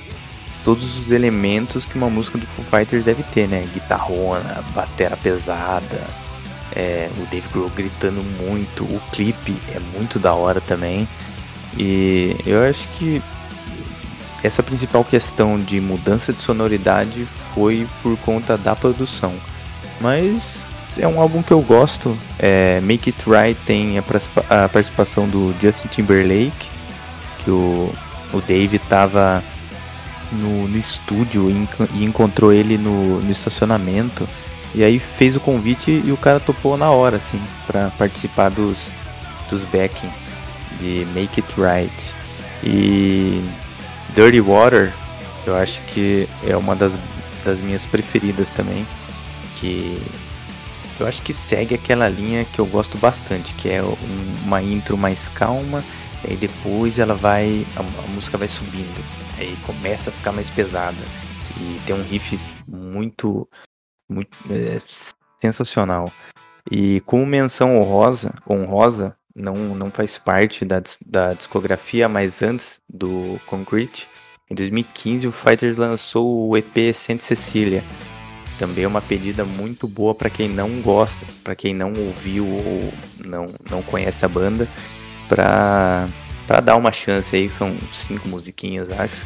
todos 0.64 0.98
os 0.98 1.11
elementos 1.11 1.86
que 1.86 1.95
uma 1.95 2.10
música 2.10 2.38
do 2.38 2.45
Foo 2.48 2.65
Fighters 2.65 3.06
deve 3.06 3.23
ter 3.23 3.48
né? 3.48 3.65
Guitarrona 3.73 4.64
batera 4.73 5.15
pesada 5.15 6.26
é, 6.76 7.10
o 7.18 7.26
Dave 7.27 7.48
Grohl 7.52 7.69
gritando 7.69 8.22
muito, 8.22 8.84
o 8.84 9.02
clipe 9.11 9.56
é 9.73 9.80
muito 9.98 10.19
da 10.19 10.34
hora 10.34 10.60
também. 10.60 11.07
E 11.77 12.35
eu 12.45 12.64
acho 12.64 12.88
que 12.89 13.22
essa 14.43 14.61
principal 14.61 15.03
questão 15.03 15.60
de 15.60 15.81
mudança 15.81 16.31
de 16.31 16.41
sonoridade 16.41 17.26
foi 17.53 17.88
por 18.02 18.18
conta 18.19 18.57
da 18.57 18.76
produção. 18.76 19.34
Mas 19.99 20.65
é 20.97 21.07
um 21.07 21.19
álbum 21.19 21.41
que 21.41 21.52
eu 21.52 21.61
gosto. 21.61 22.18
É, 22.39 22.80
Make 22.81 23.10
It 23.10 23.30
Right 23.30 23.60
tem 23.65 23.97
a, 23.97 24.03
participação 24.69 25.27
do 25.27 25.53
Justin 25.61 25.88
Timberlake, 25.88 26.68
que 27.43 27.49
o, 27.49 27.93
o 28.34 28.41
Dave 28.41 28.77
estava 28.77 29.43
no, 30.31 30.68
no 30.68 30.77
estúdio 30.77 31.49
e, 31.49 32.03
encontrou 32.03 32.53
ele 32.53 32.77
no, 32.77 33.22
no 33.22 33.31
estacionamento. 33.31 34.27
E 34.73 34.84
aí 34.84 34.99
fez 34.99 35.35
o 35.35 35.39
convite 35.39 36.02
e 36.06 36.11
o 36.11 36.18
cara 36.18 36.39
topou 36.39 36.77
na 36.77 36.91
hora, 36.91 37.18
assim, 37.18 37.41
para 37.65 37.89
participar 37.97 38.49
dos, 38.49 38.77
dos 39.49 39.61
backing 39.64 40.24
de 40.80 41.06
Make 41.14 41.41
It 41.41 41.53
Right. 41.57 41.93
E 42.64 43.41
Dirty 44.15 44.41
Water, 44.41 44.93
eu 45.45 45.56
acho 45.56 45.81
que 45.84 46.27
é 46.47 46.56
uma 46.56 46.76
das, 46.76 46.93
das 47.43 47.60
minhas 47.60 47.85
preferidas 47.85 48.52
também. 48.52 48.85
Que 49.60 50.02
eu 50.99 51.07
acho 51.07 51.22
que 51.22 51.34
segue 51.34 51.76
aquela 51.76 52.07
linha 52.07 52.45
que 52.45 52.60
eu 52.60 52.65
gosto 52.65 52.97
bastante, 52.97 53.53
que 53.56 53.69
é 53.69 53.81
uma 54.43 54.61
intro 54.61 54.97
mais 54.97 55.30
calma, 55.30 55.84
e 56.27 56.35
depois 56.35 56.99
ela 56.99 57.14
vai. 57.14 57.65
A, 57.76 57.80
a 57.80 58.07
música 58.10 58.38
vai 58.38 58.47
subindo. 58.47 59.03
Aí 59.38 59.57
começa 59.65 60.10
a 60.10 60.14
ficar 60.14 60.31
mais 60.31 60.49
pesada. 60.49 60.97
E 61.57 61.80
tem 61.85 61.95
um 61.95 62.03
riff 62.03 62.38
muito 62.68 63.47
muito, 64.10 64.38
é, 64.49 64.81
sensacional. 65.39 66.11
E 66.69 67.02
como 67.02 67.26
menção 67.26 67.77
honrosa, 67.77 68.34
honrosa 68.49 69.15
não, 69.36 69.53
não 69.53 69.91
faz 69.91 70.18
parte 70.18 70.64
da, 70.64 70.82
da 71.06 71.34
discografia, 71.34 72.07
mas 72.07 72.41
antes 72.41 72.80
do 72.88 73.40
Concrete, 73.45 74.07
em 74.49 74.56
2015 74.56 75.28
o 75.28 75.32
Fighters 75.32 75.76
lançou 75.76 76.48
o 76.48 76.57
EP 76.57 76.94
Saint 76.94 77.22
Cecília. 77.22 77.84
Também 78.57 78.86
é 78.86 78.88
uma 78.88 79.02
pedida 79.02 79.44
muito 79.44 79.86
boa 79.86 80.16
para 80.16 80.30
quem 80.30 80.48
não 80.48 80.82
gosta, 80.82 81.26
para 81.44 81.56
quem 81.56 81.74
não 81.74 81.91
ouviu 81.91 82.48
ou 82.48 82.94
não, 83.26 83.45
não 83.70 83.82
conhece 83.82 84.24
a 84.24 84.30
banda, 84.30 84.68
para 85.28 86.07
para 86.48 86.60
dar 86.60 86.76
uma 86.76 86.91
chance 86.91 87.36
aí, 87.36 87.49
são 87.49 87.76
cinco 87.91 88.30
musiquinhas, 88.30 88.91
acho, 88.91 89.26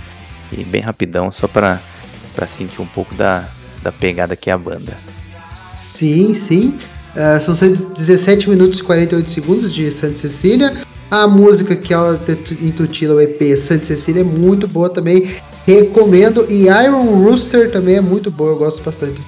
e 0.52 0.64
bem 0.64 0.81
rapidão, 0.81 1.31
só 1.31 1.48
para 1.48 1.81
sentir 2.48 2.81
um 2.81 2.88
pouco 2.88 3.14
da, 3.14 3.45
da 3.84 3.91
pegada 3.91 4.36
que 4.36 4.49
é 4.49 4.53
a 4.53 4.57
banda. 4.57 4.98
Sim, 5.56 6.34
sim. 6.34 6.77
Uh, 7.19 7.39
são 7.41 7.53
17 7.53 8.49
minutos 8.49 8.79
e 8.79 8.83
48 8.83 9.29
segundos 9.29 9.73
de 9.73 9.91
Santa 9.91 10.15
Cecília. 10.15 10.73
A 11.11 11.27
música 11.27 11.75
que 11.75 11.93
intitula 12.61 13.15
o 13.15 13.19
EP 13.19 13.57
Santa 13.57 13.83
Cecília 13.83 14.21
é 14.21 14.23
muito 14.23 14.69
boa 14.69 14.89
também. 14.89 15.29
Recomendo. 15.67 16.45
E 16.49 16.67
Iron 16.67 17.03
Rooster 17.21 17.69
também 17.71 17.97
é 17.97 18.01
muito 18.01 18.31
boa, 18.31 18.51
eu 18.51 18.57
gosto 18.57 18.81
bastante. 18.81 19.19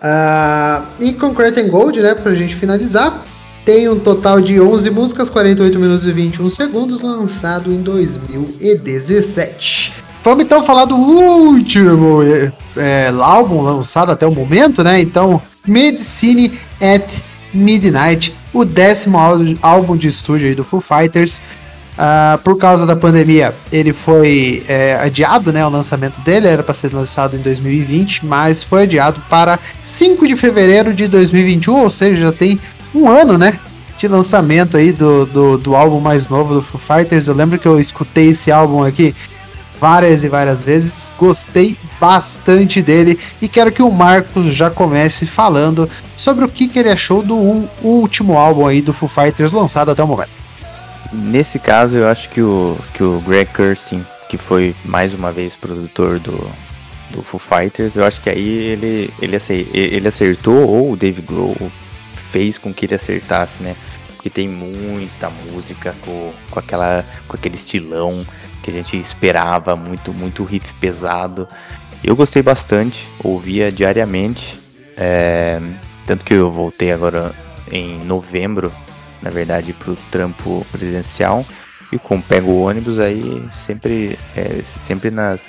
Uh, 0.00 0.86
e 1.00 1.12
Concrete 1.12 1.58
and 1.58 1.66
Gold, 1.68 2.00
né, 2.00 2.14
pra 2.14 2.32
gente 2.32 2.54
finalizar, 2.54 3.26
tem 3.64 3.88
um 3.88 3.98
total 3.98 4.40
de 4.40 4.60
11 4.60 4.88
músicas, 4.90 5.28
48 5.28 5.80
minutos 5.80 6.06
e 6.06 6.12
21 6.12 6.48
segundos, 6.48 7.00
lançado 7.00 7.72
em 7.72 7.82
2017. 7.82 10.09
Vamos 10.22 10.44
então 10.44 10.62
falar 10.62 10.84
do 10.84 10.96
último 10.96 12.22
é, 12.22 12.52
é, 12.76 13.08
álbum 13.20 13.62
lançado 13.62 14.12
até 14.12 14.26
o 14.26 14.34
momento, 14.34 14.84
né? 14.84 15.00
Então, 15.00 15.40
Medicine 15.66 16.52
at 16.80 17.10
Midnight, 17.54 18.34
o 18.52 18.64
décimo 18.64 19.18
álbum 19.62 19.96
de 19.96 20.08
estúdio 20.08 20.54
do 20.54 20.62
Foo 20.64 20.80
Fighters. 20.80 21.40
Uh, 21.98 22.38
por 22.38 22.56
causa 22.56 22.86
da 22.86 22.96
pandemia, 22.96 23.54
ele 23.70 23.92
foi 23.92 24.62
é, 24.68 24.94
adiado, 24.94 25.52
né? 25.52 25.66
O 25.66 25.68
lançamento 25.68 26.20
dele 26.22 26.48
era 26.48 26.62
para 26.62 26.72
ser 26.72 26.94
lançado 26.94 27.36
em 27.36 27.40
2020, 27.40 28.24
mas 28.24 28.62
foi 28.62 28.84
adiado 28.84 29.20
para 29.28 29.58
5 29.84 30.26
de 30.26 30.34
fevereiro 30.34 30.94
de 30.94 31.06
2021, 31.08 31.82
ou 31.82 31.90
seja, 31.90 32.22
já 32.22 32.32
tem 32.32 32.58
um 32.94 33.06
ano, 33.06 33.36
né? 33.36 33.58
De 33.98 34.08
lançamento 34.08 34.78
aí 34.78 34.92
do, 34.92 35.26
do, 35.26 35.58
do 35.58 35.76
álbum 35.76 36.00
mais 36.00 36.30
novo 36.30 36.54
do 36.54 36.62
Foo 36.62 36.80
Fighters. 36.80 37.26
Eu 37.26 37.34
lembro 37.34 37.58
que 37.58 37.68
eu 37.68 37.78
escutei 37.78 38.28
esse 38.28 38.50
álbum 38.50 38.82
aqui 38.82 39.14
várias 39.80 40.22
e 40.22 40.28
várias 40.28 40.62
vezes. 40.62 41.10
Gostei 41.18 41.76
bastante 41.98 42.82
dele 42.82 43.18
e 43.40 43.48
quero 43.48 43.72
que 43.72 43.82
o 43.82 43.90
Marcos 43.90 44.54
já 44.54 44.70
comece 44.70 45.26
falando 45.26 45.88
sobre 46.16 46.44
o 46.44 46.48
que, 46.48 46.68
que 46.68 46.78
ele 46.78 46.90
achou 46.90 47.22
do 47.22 47.36
último 47.82 48.36
álbum 48.36 48.66
aí 48.66 48.82
do 48.82 48.92
Foo 48.92 49.08
Fighters 49.08 49.52
lançado 49.52 49.90
até 49.90 50.04
o 50.04 50.06
momento. 50.06 50.30
Nesse 51.12 51.58
caso, 51.58 51.96
eu 51.96 52.06
acho 52.06 52.28
que 52.28 52.40
o, 52.40 52.76
que 52.94 53.02
o 53.02 53.20
Greg 53.20 53.50
Kirsten, 53.52 54.06
que 54.28 54.36
foi 54.36 54.74
mais 54.84 55.12
uma 55.12 55.32
vez 55.32 55.56
produtor 55.56 56.20
do, 56.20 56.48
do 57.10 57.22
Foo 57.22 57.40
Fighters, 57.40 57.96
eu 57.96 58.04
acho 58.04 58.20
que 58.20 58.30
aí 58.30 58.48
ele, 58.48 59.10
ele, 59.20 59.38
ele 59.72 60.06
acertou 60.06 60.68
ou 60.68 60.92
o 60.92 60.96
Dave 60.96 61.20
Grohl 61.22 61.56
fez 62.30 62.58
com 62.58 62.72
que 62.72 62.86
ele 62.86 62.94
acertasse, 62.94 63.62
né? 63.62 63.74
Porque 64.14 64.30
tem 64.30 64.46
muita 64.46 65.30
música 65.30 65.94
com, 66.02 66.32
com, 66.50 66.60
aquela, 66.60 67.04
com 67.26 67.36
aquele 67.36 67.56
estilão 67.56 68.24
que 68.70 68.78
a 68.78 68.82
gente 68.82 68.96
esperava, 68.96 69.74
muito, 69.76 70.12
muito 70.12 70.44
riff 70.44 70.72
pesado. 70.74 71.48
Eu 72.02 72.16
gostei 72.16 72.42
bastante, 72.42 73.06
ouvia 73.22 73.70
diariamente, 73.70 74.58
é, 74.96 75.60
tanto 76.06 76.24
que 76.24 76.34
eu 76.34 76.50
voltei 76.50 76.92
agora 76.92 77.34
em 77.70 77.98
novembro, 78.04 78.72
na 79.20 79.30
verdade, 79.30 79.72
para 79.72 79.92
o 79.92 79.96
trampo 80.10 80.66
presencial. 80.72 81.44
E 81.92 81.98
como 81.98 82.22
pego 82.22 82.52
o 82.52 82.62
ônibus 82.62 83.00
aí 83.00 83.42
sempre, 83.52 84.16
é, 84.36 84.62
sempre 84.86 85.10
nas 85.10 85.40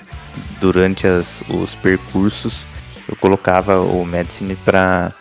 durante 0.60 1.06
as, 1.06 1.42
os 1.50 1.76
percursos 1.76 2.66
eu 3.08 3.16
colocava 3.18 3.80
o 3.82 4.06
Medicine 4.06 4.56
pra 4.56 5.12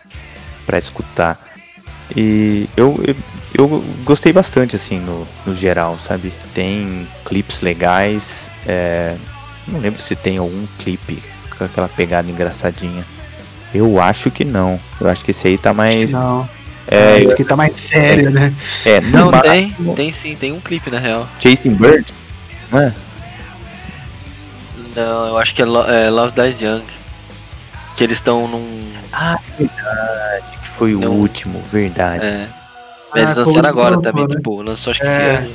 escutar. 0.74 1.38
E 2.16 2.68
eu, 2.76 3.00
eu, 3.06 3.16
eu 3.54 3.84
gostei 4.04 4.32
bastante 4.32 4.76
assim 4.76 4.98
no, 4.98 5.26
no 5.46 5.54
geral, 5.56 5.98
sabe? 5.98 6.32
Tem 6.54 7.06
clipes 7.24 7.60
legais. 7.60 8.48
é, 8.66 9.16
não 9.68 9.78
lembro 9.80 10.00
se 10.00 10.16
tem 10.16 10.38
algum 10.38 10.66
clipe 10.78 11.22
com 11.56 11.64
aquela 11.64 11.88
pegada 11.88 12.30
engraçadinha. 12.30 13.04
Eu 13.74 14.00
acho 14.00 14.30
que 14.30 14.44
não. 14.44 14.80
Eu 15.00 15.08
acho 15.08 15.24
que 15.24 15.30
esse 15.30 15.46
aí 15.46 15.56
tá 15.58 15.72
mais. 15.72 16.10
Não. 16.10 16.48
É, 16.88 17.20
Isso 17.20 17.34
aqui 17.34 17.44
tá 17.44 17.54
mais 17.54 17.78
sério, 17.78 18.30
né? 18.30 18.52
é, 18.84 19.00
Não, 19.14 19.30
mas- 19.30 19.42
tem, 19.42 19.70
tem 19.94 20.12
sim, 20.12 20.34
tem 20.34 20.50
um 20.50 20.58
clipe 20.60 20.90
na 20.90 20.98
real. 20.98 21.28
Chasing 21.38 21.74
Bird? 21.74 22.12
Não 22.72 22.80
é? 22.80 22.92
Não, 24.96 25.28
eu 25.28 25.38
acho 25.38 25.54
que 25.54 25.62
é, 25.62 25.64
Lo- 25.64 25.88
é 25.88 26.10
Love 26.10 26.32
Dies 26.40 26.60
Young. 26.60 26.82
Que 27.96 28.04
eles 28.04 28.16
estão 28.18 28.48
num. 28.48 28.92
Ah, 29.12 29.38
verdade. 29.58 30.44
Que 30.62 30.68
foi 30.76 30.94
o 30.94 31.00
Não. 31.00 31.12
último, 31.12 31.62
verdade. 31.70 32.24
É. 32.24 32.48
Ah, 33.12 33.20
eles 33.20 33.36
o 33.36 33.40
lançaram 33.40 33.68
agora 33.68 34.00
também, 34.00 34.22
né? 34.24 34.28
tipo, 34.36 34.62
lançou 34.62 34.90
acho 34.92 35.00
que 35.00 35.06
É. 35.06 35.34
esse 35.34 35.36
ano. 35.44 35.54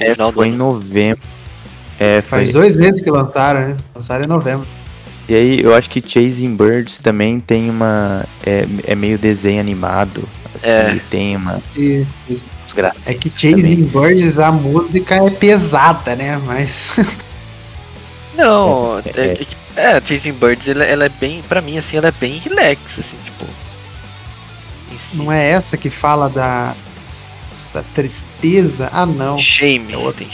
No 0.00 0.06
É, 0.06 0.12
final 0.12 0.32
foi 0.32 0.48
em 0.48 0.52
novembro. 0.56 1.20
É, 1.98 2.22
Faz 2.22 2.50
foi. 2.50 2.60
dois 2.60 2.76
meses 2.76 3.00
que 3.02 3.10
lançaram, 3.10 3.68
né? 3.68 3.76
Lançaram 3.94 4.24
em 4.24 4.28
novembro. 4.28 4.66
E 5.28 5.34
aí 5.34 5.60
eu 5.62 5.74
acho 5.74 5.88
que 5.90 6.00
Chasing 6.00 6.56
Birds 6.56 6.98
também 6.98 7.38
tem 7.38 7.68
uma. 7.70 8.24
É, 8.44 8.66
é 8.86 8.94
meio 8.94 9.18
desenho 9.18 9.60
animado. 9.60 10.22
Assim, 10.56 10.66
É. 10.68 11.00
tem 11.10 11.36
uma. 11.36 11.62
E, 11.76 12.04
é 13.06 13.14
que 13.14 13.30
Chasing 13.34 13.84
Birds, 13.84 14.38
a 14.38 14.50
música 14.50 15.16
é 15.16 15.30
pesada, 15.30 16.16
né? 16.16 16.38
Mas. 16.44 16.92
Não, 18.36 18.98
É, 19.14 19.20
é, 19.20 19.46
é, 19.76 19.96
é, 19.96 20.00
Chasing 20.02 20.32
Birds, 20.32 20.66
ela, 20.68 20.84
ela 20.84 21.04
é 21.04 21.08
bem, 21.08 21.42
pra 21.48 21.60
mim, 21.60 21.76
assim, 21.78 21.96
ela 21.96 22.08
é 22.08 22.12
bem 22.12 22.38
relax, 22.38 22.98
assim, 22.98 23.16
tipo. 23.22 23.44
Não 25.14 25.30
é 25.32 25.50
essa 25.50 25.76
que 25.76 25.90
fala 25.90 26.28
da. 26.28 26.74
Da 27.72 27.82
tristeza? 27.94 28.88
Ah, 28.92 29.06
não. 29.06 29.38
Shame. 29.38 29.92
É 29.92 29.96
outra. 29.96 30.26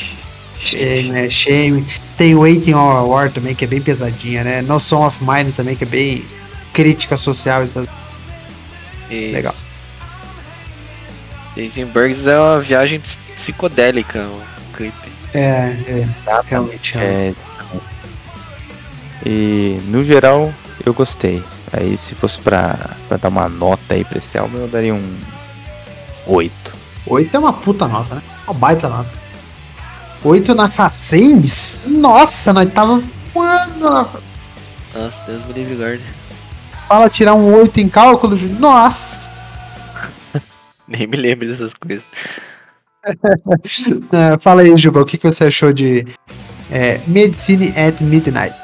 Shame, 0.58 1.10
é 1.14 1.28
Shame. 1.28 1.84
Tem 2.16 2.34
Waiting 2.34 2.72
on 2.72 2.90
a 2.90 3.02
War 3.02 3.30
também, 3.30 3.54
que 3.54 3.64
é 3.64 3.68
bem 3.68 3.80
pesadinha, 3.80 4.42
né? 4.42 4.62
No 4.62 4.80
Song 4.80 5.04
of 5.04 5.18
Mine 5.22 5.52
também, 5.52 5.76
que 5.76 5.84
é 5.84 5.86
bem 5.86 6.24
crítica 6.72 7.14
social. 7.16 7.62
Essas... 7.62 7.86
Isso. 9.10 9.32
Legal. 9.32 9.54
Chasing 11.54 11.84
Birds 11.86 12.26
é 12.26 12.38
uma 12.38 12.60
viagem 12.60 13.00
ps- 13.00 13.18
psicodélica, 13.36 14.26
o 14.26 14.72
clipe. 14.76 15.08
É, 15.34 15.38
é, 15.86 16.08
realmente. 16.48 16.96
é. 16.96 17.00
É, 17.02 17.34
e 19.24 19.80
no 19.86 20.04
geral 20.04 20.52
eu 20.84 20.92
gostei. 20.94 21.42
Aí 21.76 21.96
se 21.96 22.14
fosse 22.14 22.38
pra, 22.40 22.96
pra 23.06 23.18
dar 23.18 23.28
uma 23.28 23.48
nota 23.48 23.94
aí 23.94 24.04
pra 24.04 24.16
esse 24.16 24.38
álbum, 24.38 24.58
eu 24.58 24.68
daria 24.68 24.94
um 24.94 25.18
8. 26.26 26.52
8 27.06 27.36
é 27.36 27.38
uma 27.38 27.52
puta 27.52 27.86
nota, 27.86 28.14
né? 28.14 28.22
Uma 28.46 28.54
baita 28.54 28.88
nota. 28.88 29.10
8 30.24 30.54
na 30.54 30.68
K6? 30.68 31.86
Nossa, 31.86 32.52
nós 32.52 32.72
tava 32.72 33.02
voando. 33.32 34.08
Nossa, 34.94 35.24
Deus 35.26 35.44
me 35.46 35.52
livre 35.52 35.76
guarde. 35.76 36.02
Fala 36.88 37.10
tirar 37.10 37.34
um 37.34 37.54
8 37.54 37.78
em 37.80 37.88
cálculo, 37.88 38.36
Júlio. 38.36 38.58
Nossa! 38.58 39.30
Nem 40.88 41.06
me 41.06 41.16
lembro 41.16 41.46
dessas 41.46 41.74
coisas. 41.74 42.04
É, 44.12 44.36
fala 44.40 44.62
aí, 44.62 44.76
Juba, 44.76 45.00
o 45.00 45.04
que, 45.04 45.16
que 45.16 45.28
você 45.28 45.44
achou 45.44 45.72
de 45.72 46.04
é, 46.72 47.00
Medicine 47.06 47.72
at 47.78 48.00
Midnight? 48.00 48.56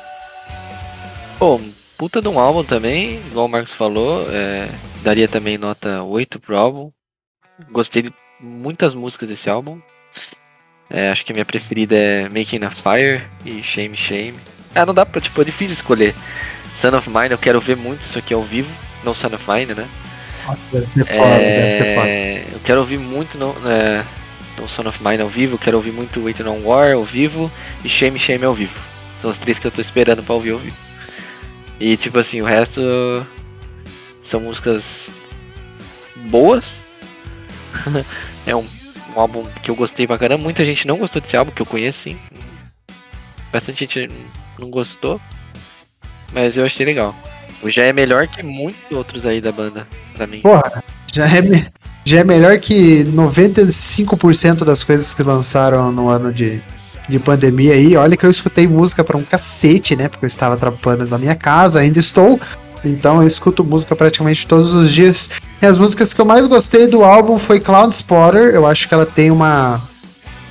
Pô, 1.38 1.56
um 1.56 1.71
puta 2.02 2.20
de 2.20 2.26
um 2.26 2.36
álbum 2.36 2.64
também, 2.64 3.20
igual 3.28 3.46
o 3.46 3.48
Marcos 3.48 3.72
falou. 3.72 4.26
é, 4.28 4.68
daria 5.04 5.28
também 5.28 5.56
nota 5.56 6.02
8 6.02 6.40
pro 6.40 6.58
álbum. 6.58 6.90
Gostei 7.70 8.02
de 8.02 8.12
muitas 8.40 8.92
músicas 8.92 9.28
desse 9.28 9.48
álbum. 9.48 9.80
É, 10.90 11.12
acho 11.12 11.24
que 11.24 11.30
a 11.30 11.34
minha 11.34 11.44
preferida 11.44 11.94
é 11.94 12.28
Making 12.28 12.64
a 12.64 12.72
Fire 12.72 13.22
e 13.46 13.62
Shame 13.62 13.96
Shame. 13.96 14.34
Ah, 14.74 14.84
não 14.84 14.92
dá 14.92 15.06
pra, 15.06 15.20
tipo, 15.20 15.40
é 15.40 15.44
difícil 15.44 15.74
escolher. 15.74 16.12
Son 16.74 16.88
of 16.88 17.08
Mine, 17.08 17.30
eu 17.30 17.38
quero 17.38 17.60
ver 17.60 17.76
muito 17.76 18.00
isso 18.00 18.18
aqui 18.18 18.34
ao 18.34 18.42
vivo. 18.42 18.74
Não 19.04 19.14
Son 19.14 19.28
of 19.28 19.48
Mine, 19.48 19.72
né? 19.72 19.88
Nossa, 20.44 20.60
deve 20.72 20.88
ser 20.88 21.06
foda, 21.06 21.38
deve 21.38 21.70
ser 21.70 21.94
foda. 21.94 22.08
É, 22.08 22.46
eu 22.52 22.60
quero 22.64 22.80
ouvir 22.80 22.98
muito 22.98 23.38
no, 23.38 23.54
é, 23.64 24.04
no 24.58 24.68
Son 24.68 24.88
of 24.88 24.98
Mine 25.04 25.22
ao 25.22 25.28
vivo, 25.28 25.54
eu 25.54 25.58
quero 25.60 25.76
ouvir 25.76 25.92
muito 25.92 26.24
Waiting 26.24 26.48
on 26.48 26.62
War 26.64 26.94
ao 26.94 27.04
vivo 27.04 27.48
e 27.84 27.88
Shame 27.88 28.18
Shame 28.18 28.44
ao 28.44 28.54
vivo. 28.54 28.76
São 29.20 29.30
os 29.30 29.38
três 29.38 29.60
que 29.60 29.68
eu 29.68 29.70
tô 29.70 29.80
esperando 29.80 30.20
pra 30.20 30.34
ouvir 30.34 30.50
ao 30.50 30.58
vivo. 30.58 30.91
E 31.80 31.96
tipo 31.96 32.18
assim, 32.18 32.40
o 32.40 32.44
resto 32.44 32.80
são 34.22 34.40
músicas 34.40 35.10
boas. 36.26 36.88
é 38.46 38.54
um, 38.54 38.66
um 39.14 39.20
álbum 39.20 39.44
que 39.62 39.70
eu 39.70 39.74
gostei 39.74 40.06
pra 40.06 40.18
caramba. 40.18 40.42
Muita 40.42 40.64
gente 40.64 40.86
não 40.86 40.98
gostou 40.98 41.20
desse 41.20 41.36
álbum, 41.36 41.50
que 41.50 41.62
eu 41.62 41.66
conheço 41.66 42.00
sim. 42.00 42.16
Bastante 43.52 43.80
gente 43.80 44.08
não 44.58 44.70
gostou. 44.70 45.20
Mas 46.32 46.56
eu 46.56 46.64
achei 46.64 46.86
legal. 46.86 47.14
Já 47.66 47.84
é 47.84 47.92
melhor 47.92 48.26
que 48.26 48.42
muitos 48.42 48.90
outros 48.90 49.26
aí 49.26 49.40
da 49.40 49.52
banda, 49.52 49.86
pra 50.14 50.26
mim. 50.26 50.40
Porra, 50.40 50.82
já 51.12 51.26
é, 51.26 51.70
já 52.04 52.20
é 52.20 52.24
melhor 52.24 52.58
que 52.58 53.04
95% 53.04 54.64
das 54.64 54.82
coisas 54.82 55.14
que 55.14 55.22
lançaram 55.22 55.92
no 55.92 56.08
ano 56.08 56.32
de, 56.32 56.60
de 57.08 57.18
pandemia 57.18 57.74
aí. 57.74 57.96
Olha 57.96 58.16
que 58.16 58.24
eu 58.24 58.30
escutei 58.30 58.66
música 58.66 59.02
pra 59.04 59.16
um 59.16 59.22
cacete, 59.22 59.96
né? 59.96 60.08
Porque 60.08 60.24
eu 60.24 60.28
estava 60.28 60.56
trampando 60.56 61.06
na 61.06 61.18
minha 61.18 61.34
casa, 61.34 61.80
ainda 61.80 61.98
estou. 61.98 62.40
Então 62.84 63.20
eu 63.20 63.26
escuto 63.26 63.64
música 63.64 63.94
praticamente 63.94 64.46
todos 64.46 64.74
os 64.74 64.90
dias. 64.90 65.30
E 65.60 65.66
as 65.66 65.78
músicas 65.78 66.12
que 66.12 66.20
eu 66.20 66.24
mais 66.24 66.46
gostei 66.46 66.86
do 66.86 67.04
álbum 67.04 67.38
foi 67.38 67.60
Cloud 67.60 67.94
Spotter. 67.94 68.54
Eu 68.54 68.66
acho 68.66 68.88
que 68.88 68.94
ela 68.94 69.06
tem 69.06 69.30
uma, 69.30 69.80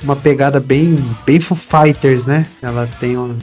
uma 0.02 0.16
pegada 0.16 0.58
bem, 0.58 0.98
bem 1.26 1.40
Foo 1.40 1.56
Fighters, 1.56 2.24
né? 2.26 2.46
Ela 2.62 2.88
tem 2.98 3.16
uma 3.16 3.36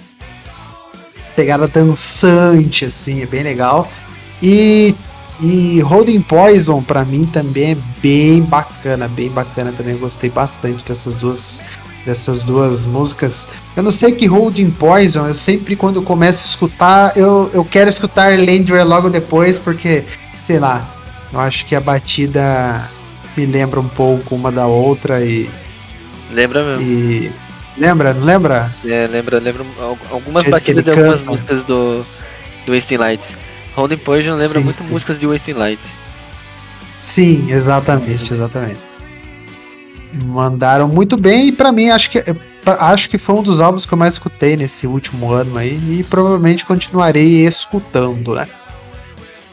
pegada 1.35 1.67
dançante, 1.67 2.85
assim, 2.85 3.21
é 3.21 3.25
bem 3.25 3.43
legal. 3.43 3.89
E 4.41 4.95
e 5.41 5.79
Holding 5.79 6.21
Poison 6.21 6.81
pra 6.81 7.05
mim 7.05 7.25
também 7.25 7.71
é 7.71 7.77
bem 8.01 8.41
bacana, 8.41 9.07
bem 9.07 9.29
bacana 9.29 9.71
também. 9.71 9.93
Eu 9.93 9.99
gostei 9.99 10.29
bastante 10.29 10.83
dessas 10.83 11.15
duas 11.15 11.61
dessas 12.09 12.43
duas 12.43 12.85
músicas. 12.87 13.47
Eu 13.77 13.83
não 13.83 13.91
sei 13.91 14.11
que 14.11 14.25
Holding 14.25 14.71
Poison, 14.71 15.27
eu 15.27 15.33
sempre 15.33 15.75
quando 15.75 16.01
começo 16.01 16.43
a 16.43 16.47
escutar, 16.47 17.15
eu, 17.15 17.49
eu 17.53 17.63
quero 17.63 17.87
escutar 17.89 18.31
Landry 18.37 18.83
logo 18.83 19.09
depois 19.09 19.59
porque, 19.59 20.03
sei 20.47 20.57
lá, 20.59 20.87
eu 21.31 21.39
acho 21.39 21.65
que 21.65 21.75
a 21.75 21.79
batida 21.79 22.89
me 23.37 23.45
lembra 23.45 23.79
um 23.79 23.87
pouco 23.87 24.33
uma 24.35 24.51
da 24.51 24.65
outra 24.65 25.23
e, 25.23 25.47
Lembra 26.31 26.63
mesmo. 26.63 26.81
e 26.83 27.31
lembra, 27.77 28.13
não 28.13 28.23
lembra? 28.25 28.73
É, 28.83 29.07
lembra, 29.07 29.39
lembra 29.39 29.63
al- 29.79 29.97
algumas 30.09 30.45
batidas 30.47 30.83
de 30.83 30.89
algumas 30.89 31.19
canta. 31.19 31.31
músicas 31.31 31.63
do, 31.63 32.03
do 32.65 32.71
Wasting 32.73 32.97
Light. 32.97 33.21
Holding 33.75 33.97
Poison 33.97 34.31
lembra 34.31 34.57
Sim, 34.59 34.65
muito 34.65 34.83
sim. 34.83 34.89
músicas 34.89 35.19
de 35.19 35.27
Wasting 35.27 35.53
Light. 35.53 35.79
Sim, 36.99 37.51
exatamente, 37.51 38.33
exatamente. 38.33 38.88
Mandaram 40.13 40.87
muito 40.87 41.15
bem 41.15 41.47
e 41.47 41.51
pra 41.51 41.71
mim 41.71 41.89
acho 41.89 42.09
que 42.09 42.17
é, 42.17 42.35
acho 42.65 43.09
que 43.09 43.17
foi 43.17 43.35
um 43.35 43.43
dos 43.43 43.61
álbuns 43.61 43.85
que 43.85 43.93
eu 43.93 43.97
mais 43.97 44.13
escutei 44.13 44.57
nesse 44.57 44.87
último 44.87 45.31
ano 45.31 45.57
aí 45.57 45.99
e 45.99 46.03
provavelmente 46.03 46.65
continuarei 46.65 47.45
escutando, 47.45 48.35
né? 48.35 48.47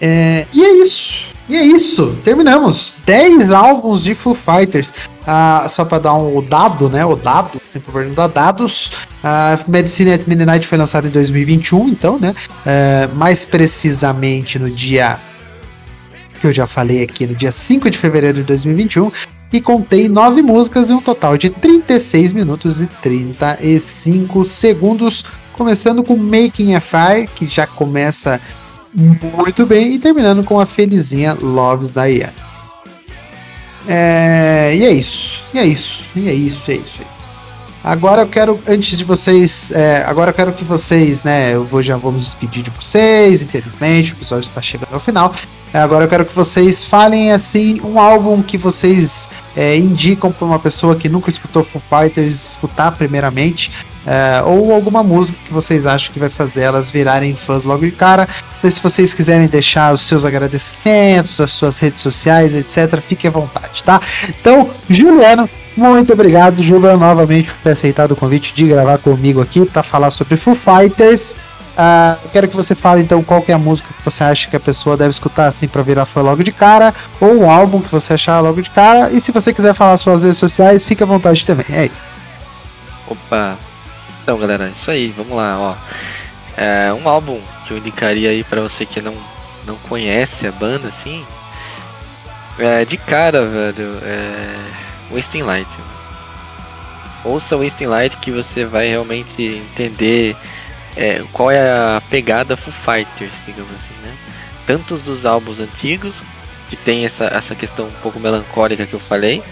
É, 0.00 0.46
e 0.54 0.62
é 0.62 0.82
isso. 0.82 1.36
E 1.48 1.56
é 1.56 1.64
isso. 1.64 2.18
Terminamos. 2.24 2.96
10 3.06 3.52
álbuns 3.52 4.02
de 4.02 4.14
Foo 4.14 4.34
Fighters. 4.34 4.92
Ah, 5.26 5.66
só 5.68 5.84
pra 5.84 5.98
dar 5.98 6.14
um 6.14 6.36
o 6.36 6.42
dado, 6.42 6.88
né? 6.88 7.04
O 7.04 7.16
dado, 7.16 7.60
sempre 7.68 7.92
por 7.92 8.04
dar 8.06 8.28
dados. 8.28 8.92
A 9.22 9.58
Medicine 9.68 10.12
at 10.12 10.26
Midnight 10.26 10.66
foi 10.66 10.78
lançado 10.78 11.06
em 11.06 11.10
2021, 11.10 11.88
então, 11.88 12.18
né? 12.18 12.34
É, 12.64 13.08
mais 13.14 13.44
precisamente 13.44 14.58
no 14.58 14.70
dia 14.70 15.18
que 16.40 16.46
eu 16.46 16.52
já 16.52 16.66
falei 16.66 17.02
aqui 17.02 17.26
no 17.26 17.34
dia 17.34 17.50
5 17.50 17.88
de 17.88 17.96
fevereiro 17.96 18.38
de 18.38 18.44
2021, 18.44 19.10
e 19.56 19.60
contei 19.60 20.08
nove 20.08 20.42
músicas 20.42 20.90
e 20.90 20.92
um 20.92 21.00
total 21.00 21.36
de 21.38 21.50
36 21.50 22.32
minutos 22.32 22.80
e 22.80 22.86
35 22.86 24.44
segundos, 24.44 25.24
começando 25.52 26.04
com 26.04 26.16
Making 26.16 26.74
a 26.74 26.80
Fire, 26.80 27.28
que 27.34 27.46
já 27.46 27.66
começa 27.66 28.40
muito 28.94 29.66
bem, 29.66 29.94
e 29.94 29.98
terminando 29.98 30.44
com 30.44 30.60
a 30.60 30.66
felizinha 30.66 31.34
Loves 31.34 31.90
Diane. 31.90 32.32
É, 33.88 34.74
e 34.74 34.84
é 34.84 34.90
isso, 34.90 35.42
e 35.54 35.58
é 35.58 35.64
isso, 35.64 36.08
e 36.14 36.28
é 36.28 36.34
isso, 36.34 36.70
isso. 36.70 36.70
é 36.70 36.74
isso. 36.74 37.16
Agora 37.82 38.22
eu 38.22 38.26
quero, 38.26 38.60
antes 38.66 38.98
de 38.98 39.04
vocês, 39.04 39.70
é, 39.70 40.02
agora 40.06 40.30
eu 40.30 40.34
quero 40.34 40.52
que 40.52 40.64
vocês, 40.64 41.22
né, 41.22 41.54
eu 41.54 41.64
vou, 41.64 41.80
já 41.80 41.96
vou 41.96 42.10
me 42.10 42.18
despedir 42.18 42.64
de 42.64 42.70
vocês, 42.70 43.42
infelizmente, 43.42 44.12
o 44.12 44.16
episódio 44.16 44.42
está 44.42 44.60
chegando 44.60 44.92
ao 44.92 44.98
final. 44.98 45.32
Agora 45.78 46.04
eu 46.04 46.08
quero 46.08 46.24
que 46.24 46.34
vocês 46.34 46.84
falem 46.84 47.32
assim 47.32 47.80
um 47.82 47.98
álbum 47.98 48.42
que 48.42 48.56
vocês 48.56 49.28
é, 49.56 49.76
indicam 49.76 50.32
para 50.32 50.46
uma 50.46 50.58
pessoa 50.58 50.96
que 50.96 51.08
nunca 51.08 51.30
escutou 51.30 51.62
Foo 51.62 51.80
Fighters 51.80 52.50
escutar 52.50 52.92
primeiramente. 52.92 53.70
é, 54.06 54.40
ou 54.44 54.72
alguma 54.72 55.02
música 55.02 55.36
que 55.44 55.52
vocês 55.52 55.84
acham 55.84 56.12
que 56.12 56.20
vai 56.20 56.28
fazer 56.28 56.62
elas 56.62 56.88
virarem 56.90 57.34
fãs 57.34 57.64
logo 57.64 57.84
de 57.84 57.90
cara. 57.90 58.28
Então, 58.58 58.70
se 58.70 58.80
vocês 58.80 59.12
quiserem 59.12 59.48
deixar 59.48 59.92
os 59.92 60.02
seus 60.02 60.24
agradecimentos, 60.24 61.40
as 61.40 61.52
suas 61.52 61.78
redes 61.80 62.00
sociais, 62.00 62.54
etc., 62.54 63.00
fique 63.00 63.26
à 63.26 63.30
vontade, 63.30 63.82
tá? 63.82 64.00
Então, 64.28 64.70
Juliano, 64.88 65.50
muito 65.76 66.12
obrigado, 66.12 66.62
Juliano, 66.62 66.98
novamente 66.98 67.50
por 67.50 67.58
ter 67.64 67.72
aceitado 67.72 68.12
o 68.12 68.16
convite 68.16 68.54
de 68.54 68.68
gravar 68.68 68.98
comigo 68.98 69.42
aqui 69.42 69.66
para 69.66 69.82
falar 69.82 70.10
sobre 70.10 70.36
Foo 70.36 70.54
Fighters. 70.54 71.34
Ah, 71.76 72.16
eu 72.24 72.30
quero 72.30 72.48
que 72.48 72.56
você 72.56 72.74
fale 72.74 73.02
então 73.02 73.22
qual 73.22 73.44
é 73.46 73.52
a 73.52 73.58
música 73.58 73.92
que 73.92 74.02
você 74.02 74.24
acha 74.24 74.48
que 74.48 74.56
a 74.56 74.60
pessoa 74.60 74.96
deve 74.96 75.10
escutar 75.10 75.46
assim 75.46 75.68
para 75.68 75.82
virar 75.82 76.06
fã 76.06 76.22
logo 76.22 76.42
de 76.42 76.50
cara, 76.50 76.94
ou 77.20 77.42
um 77.42 77.50
álbum 77.50 77.82
que 77.82 77.90
você 77.90 78.14
achar 78.14 78.40
logo 78.40 78.62
de 78.62 78.70
cara. 78.70 79.10
E 79.12 79.20
se 79.20 79.30
você 79.30 79.52
quiser 79.52 79.74
falar 79.74 79.96
suas 79.98 80.22
redes 80.22 80.38
sociais, 80.38 80.84
fique 80.84 81.02
à 81.02 81.06
vontade 81.06 81.44
também. 81.44 81.66
É 81.70 81.84
isso. 81.84 82.06
Opa! 83.06 83.58
Então, 84.22 84.38
galera, 84.38 84.68
isso 84.68 84.90
aí, 84.90 85.12
vamos 85.16 85.36
lá, 85.36 85.58
ó. 85.58 85.74
É, 86.56 86.92
um 86.92 87.08
álbum 87.08 87.38
que 87.64 87.72
eu 87.72 87.78
indicaria 87.78 88.30
aí 88.30 88.42
pra 88.42 88.60
você 88.62 88.86
que 88.86 89.02
não, 89.02 89.14
não 89.66 89.76
conhece 89.88 90.46
a 90.46 90.52
banda, 90.52 90.88
assim. 90.88 91.24
É, 92.58 92.84
de 92.86 92.96
cara, 92.96 93.44
velho, 93.44 93.98
é. 94.02 94.56
Wasting 95.10 95.42
Light. 95.42 95.68
Ouça 97.24 97.56
Wasting 97.56 97.86
Light 97.86 98.16
que 98.16 98.30
você 98.30 98.64
vai 98.64 98.88
realmente 98.88 99.42
entender 99.42 100.36
é, 100.96 101.22
qual 101.32 101.50
é 101.50 101.60
a 101.70 102.02
pegada 102.10 102.56
Foo 102.56 102.72
Fighters, 102.72 103.34
digamos 103.46 103.70
assim, 103.72 103.94
né? 104.02 104.14
Tanto 104.66 104.96
dos 104.98 105.24
álbuns 105.26 105.60
antigos, 105.60 106.22
que 106.68 106.76
tem 106.76 107.04
essa, 107.04 107.26
essa 107.26 107.54
questão 107.54 107.86
um 107.86 108.00
pouco 108.02 108.18
melancólica 108.18 108.86
que 108.86 108.94
eu 108.94 109.00
falei, 109.00 109.42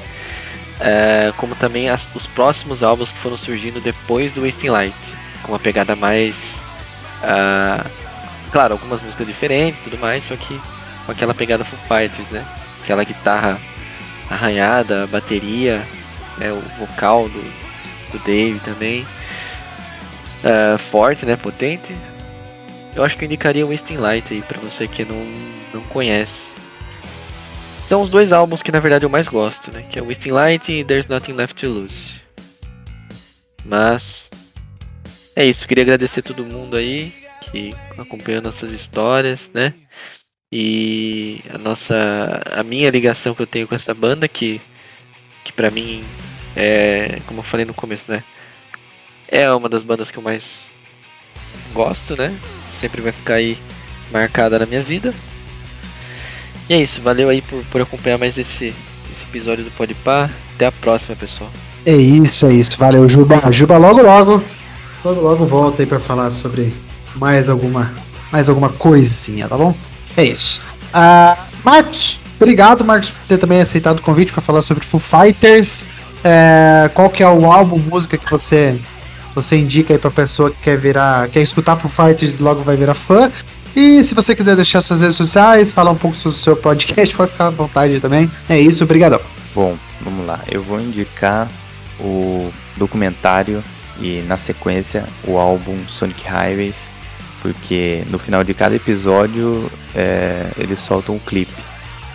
é, 0.81 1.33
como 1.37 1.55
também 1.55 1.89
as- 1.89 2.09
os 2.15 2.27
próximos 2.27 2.83
álbuns 2.83 3.13
que 3.13 3.19
foram 3.19 3.37
surgindo 3.37 3.81
depois 3.81 4.33
do 4.33 4.43
Wasting 4.45 4.69
Light, 4.71 4.95
com 5.43 5.53
uma 5.53 5.59
pegada 5.59 5.95
mais. 5.95 6.63
ah, 7.23 7.85
claro, 8.51 8.73
algumas 8.75 9.01
músicas 9.01 9.27
diferentes 9.27 9.81
tudo 9.81 9.99
mais, 9.99 10.25
só 10.25 10.37
que 10.37 10.61
com 11.07 11.13
aquela 11.13 11.35
pegada 11.35 11.65
Foo 11.65 11.79
Fighters, 11.79 12.31
né? 12.31 12.45
Aquela 12.83 13.05
guitarra 13.05 13.59
arranhada, 14.31 15.05
a 15.05 15.07
bateria, 15.07 15.87
né? 16.39 16.51
o 16.51 16.61
vocal 16.79 17.29
do, 17.29 17.41
do 18.13 18.19
Dave 18.25 18.59
também. 18.61 19.07
Ah, 20.45 20.77
forte, 20.77 21.25
né? 21.25 21.37
Potente. 21.37 21.95
Eu 22.95 23.03
acho 23.03 23.17
que 23.17 23.25
eu 23.25 23.27
indicaria 23.27 23.65
o 23.67 23.71
Wasting 23.71 23.97
Light 23.97 24.33
aí 24.35 24.43
pra 24.43 24.61
você 24.61 24.87
que 24.87 25.05
não, 25.05 25.25
não 25.73 25.81
conhece. 25.85 26.53
São 27.83 28.03
os 28.03 28.11
dois 28.11 28.33
álbuns 28.33 28.63
que 28.63 28.71
na 28.71 28.79
verdade 28.79 29.05
eu 29.05 29.11
mais 29.11 29.27
gosto, 29.27 29.73
né? 29.73 29.85
Que 29.91 29.99
é 29.99 30.03
Wasting 30.03 30.31
Light 30.31 30.71
e 30.71 30.85
There's 30.85 31.07
Nothing 31.07 31.33
Left 31.33 31.61
to 31.61 31.73
Lose. 31.73 32.21
Mas 33.65 34.31
é 35.35 35.45
isso, 35.45 35.67
queria 35.67 35.83
agradecer 35.83 36.23
todo 36.23 36.45
mundo 36.45 36.77
aí 36.77 37.13
que 37.41 37.75
acompanhou 37.99 38.43
nossas 38.43 38.73
histórias, 38.73 39.51
né? 39.53 39.73
E 40.53 41.43
a 41.53 41.59
nossa 41.59 42.43
a 42.53 42.63
minha 42.63 42.91
ligação 42.91 43.35
que 43.35 43.43
eu 43.43 43.47
tenho 43.47 43.67
com 43.67 43.75
essa 43.75 43.95
banda 43.95 44.29
que 44.29 44.61
que 45.43 45.53
para 45.53 45.71
mim 45.71 46.05
é, 46.55 47.21
como 47.27 47.41
eu 47.41 47.43
falei 47.43 47.67
no 47.67 47.75
começo, 47.75 48.13
né? 48.13 48.23
É 49.29 49.51
uma 49.53 49.69
das 49.69 49.83
bandas 49.83 50.11
que 50.11 50.19
eu 50.19 50.23
mais 50.23 50.63
gosto, 51.73 52.17
né? 52.17 52.35
Sempre 52.69 53.03
vai 53.03 53.13
ficar 53.13 53.35
aí 53.35 53.59
marcada 54.13 54.59
na 54.59 54.67
minha 54.67 54.83
vida. 54.83 55.15
E 56.69 56.75
é 56.75 56.81
isso, 56.81 57.03
valeu 57.03 57.29
aí 57.29 57.43
por, 57.43 57.63
por 57.67 57.81
acompanhar 57.81 58.19
mais 58.19 58.39
esse, 58.39 58.75
esse 59.13 59.25
episódio 59.25 59.65
do 59.65 59.71
Podpah. 59.73 60.31
Até 60.55 60.67
a 60.67 60.73
próxima, 60.73 61.17
pessoal. 61.17 61.51
É 61.85 61.93
isso, 61.93 62.47
é 62.47 62.55
isso. 62.55 62.79
Valeu, 62.79 63.07
Juba. 63.09 63.53
Juba 63.53 63.77
logo 63.77 64.01
logo. 64.01 64.43
Logo 65.05 65.21
logo 65.21 65.45
volta 65.45 65.83
aí 65.83 65.87
pra 65.87 66.01
falar 66.01 66.31
sobre 66.31 66.75
mais 67.15 67.49
alguma 67.49 67.93
mais 68.33 68.49
alguma 68.49 68.69
coisinha, 68.69 69.47
tá 69.47 69.57
bom? 69.57 69.75
É 70.17 70.25
isso. 70.25 70.61
Ah, 70.93 71.47
Marcos, 71.63 72.21
obrigado, 72.37 72.85
Marcos, 72.85 73.11
por 73.11 73.21
ter 73.29 73.39
também 73.39 73.61
aceitado 73.61 73.99
o 73.99 74.03
convite 74.03 74.33
pra 74.33 74.41
falar 74.41 74.61
sobre 74.61 74.85
Foo 74.85 74.99
Fighters. 74.99 75.87
É, 76.25 76.91
qual 76.95 77.11
que 77.11 77.23
é 77.23 77.29
o 77.29 77.53
álbum, 77.53 77.79
música 77.79 78.17
que 78.17 78.29
você 78.31 78.77
você 79.35 79.57
indica 79.57 79.93
aí 79.93 79.99
pra 79.99 80.11
pessoa 80.11 80.51
que 80.51 80.59
quer 80.63 80.79
virar, 80.79 81.29
quer 81.29 81.43
escutar 81.43 81.77
Foo 81.77 81.91
Fighters 81.91 82.39
logo 82.39 82.63
vai 82.63 82.77
virar 82.77 82.95
fã? 82.95 83.31
E 83.75 84.05
se 84.05 84.15
você 84.15 84.37
quiser 84.37 84.55
deixar 84.55 84.81
suas 84.81 85.01
redes 85.01 85.17
sociais, 85.17 85.73
falar 85.73 85.91
um 85.91 85.97
pouco 85.97 86.17
sobre 86.17 86.37
o 86.37 86.41
seu 86.41 86.57
podcast, 86.57 87.15
pode 87.17 87.33
ficar 87.33 87.49
à 87.49 87.51
vontade 87.51 88.01
também. 88.01 88.31
É 88.49 88.59
isso, 88.59 88.85
obrigadão. 88.85 89.21
Bom, 89.53 89.77
vamos 90.01 90.25
lá. 90.25 90.41
Eu 90.49 90.63
vou 90.63 90.81
indicar 90.81 91.49
o 91.99 92.53
documentário 92.77 93.63
e 94.01 94.23
na 94.23 94.37
sequência 94.37 95.05
o 95.27 95.37
álbum 95.37 95.77
Sonic 95.89 96.25
Highways, 96.25 96.89
porque 97.43 98.05
no 98.11 98.19
final 98.19 98.45
de 98.45 98.55
cada 98.55 98.77
episódio 98.77 99.69
é, 99.95 100.47
eles 100.57 100.79
soltam 100.79 101.17
um 101.17 101.19
clipe. 101.19 101.53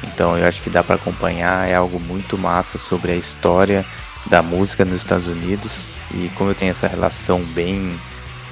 Então 0.03 0.37
eu 0.37 0.47
acho 0.47 0.61
que 0.61 0.69
dá 0.69 0.81
para 0.81 0.95
acompanhar, 0.95 1.67
é 1.69 1.75
algo 1.75 1.99
muito 1.99 2.37
massa 2.37 2.77
sobre 2.77 3.11
a 3.11 3.15
história 3.15 3.85
da 4.27 4.41
música 4.41 4.85
nos 4.85 5.01
Estados 5.01 5.27
Unidos 5.27 5.98
e 6.14 6.30
como 6.36 6.49
eu 6.49 6.56
tenho 6.56 6.72
essa 6.72 6.88
relação 6.88 7.41
bem 7.53 7.94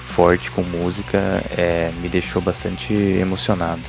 forte 0.08 0.50
com 0.52 0.64
música, 0.64 1.44
é, 1.58 1.92
me 2.02 2.10
deixou 2.10 2.42
bastante 2.42 2.94
emocionado. 2.94 3.82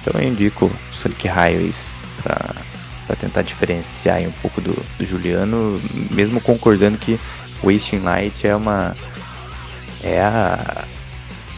Então 0.00 0.20
eu 0.20 0.28
indico 0.28 0.70
Sonic 0.92 1.28
Highways 1.28 1.86
para 2.22 3.16
tentar 3.16 3.42
diferenciar 3.42 4.20
um 4.20 4.32
pouco 4.32 4.60
do, 4.60 4.72
do 4.98 5.04
Juliano, 5.04 5.80
mesmo 6.10 6.40
concordando 6.40 6.98
que 6.98 7.18
Wasting 7.62 8.00
Light 8.00 8.46
é 8.46 8.54
uma 8.54 8.96
é 10.02 10.20
a 10.20 10.84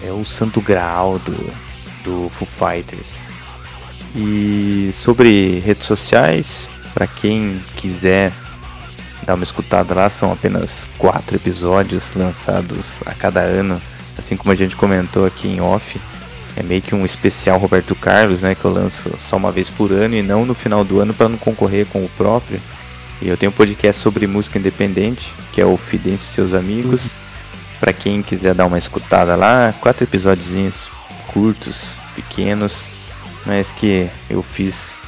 é 0.02 0.10
o 0.10 0.24
santo 0.24 0.60
graal 0.60 1.18
do 1.18 1.52
do 2.02 2.30
Foo 2.30 2.48
Fighters. 2.48 3.08
E 4.16 4.92
sobre 4.94 5.60
redes 5.60 5.86
sociais, 5.86 6.68
para 6.92 7.06
quem 7.06 7.60
quiser 7.76 8.32
dar 9.24 9.34
uma 9.34 9.44
escutada 9.44 9.94
lá, 9.94 10.08
são 10.08 10.32
apenas 10.32 10.88
quatro 10.98 11.36
episódios 11.36 12.12
lançados 12.14 13.02
a 13.06 13.14
cada 13.14 13.40
ano, 13.40 13.80
assim 14.16 14.36
como 14.36 14.52
a 14.52 14.54
gente 14.54 14.76
comentou 14.76 15.26
aqui 15.26 15.48
em 15.48 15.60
off. 15.60 16.00
É 16.56 16.62
meio 16.62 16.82
que 16.82 16.94
um 16.94 17.06
especial 17.06 17.58
Roberto 17.58 17.94
Carlos, 17.94 18.40
né? 18.40 18.54
Que 18.54 18.64
eu 18.64 18.72
lanço 18.72 19.10
só 19.28 19.36
uma 19.36 19.52
vez 19.52 19.70
por 19.70 19.92
ano 19.92 20.14
e 20.14 20.22
não 20.22 20.44
no 20.44 20.54
final 20.54 20.84
do 20.84 21.00
ano 21.00 21.14
para 21.14 21.28
não 21.28 21.38
concorrer 21.38 21.86
com 21.86 22.04
o 22.04 22.08
próprio. 22.16 22.60
E 23.22 23.28
eu 23.28 23.36
tenho 23.36 23.50
um 23.50 23.54
podcast 23.54 24.00
sobre 24.00 24.26
música 24.26 24.58
independente, 24.58 25.32
que 25.52 25.60
é 25.60 25.64
o 25.64 25.76
Fidêncio 25.76 26.26
e 26.26 26.34
seus 26.34 26.54
amigos. 26.54 27.10
Para 27.78 27.92
quem 27.92 28.22
quiser 28.22 28.54
dar 28.54 28.66
uma 28.66 28.78
escutada 28.78 29.36
lá, 29.36 29.74
quatro 29.80 30.04
episódios 30.04 30.88
curtos, 31.28 31.94
pequenos, 32.14 32.84
mas 33.46 33.72
que 33.72 34.08
eu 34.28 34.42
fiz 34.42 34.99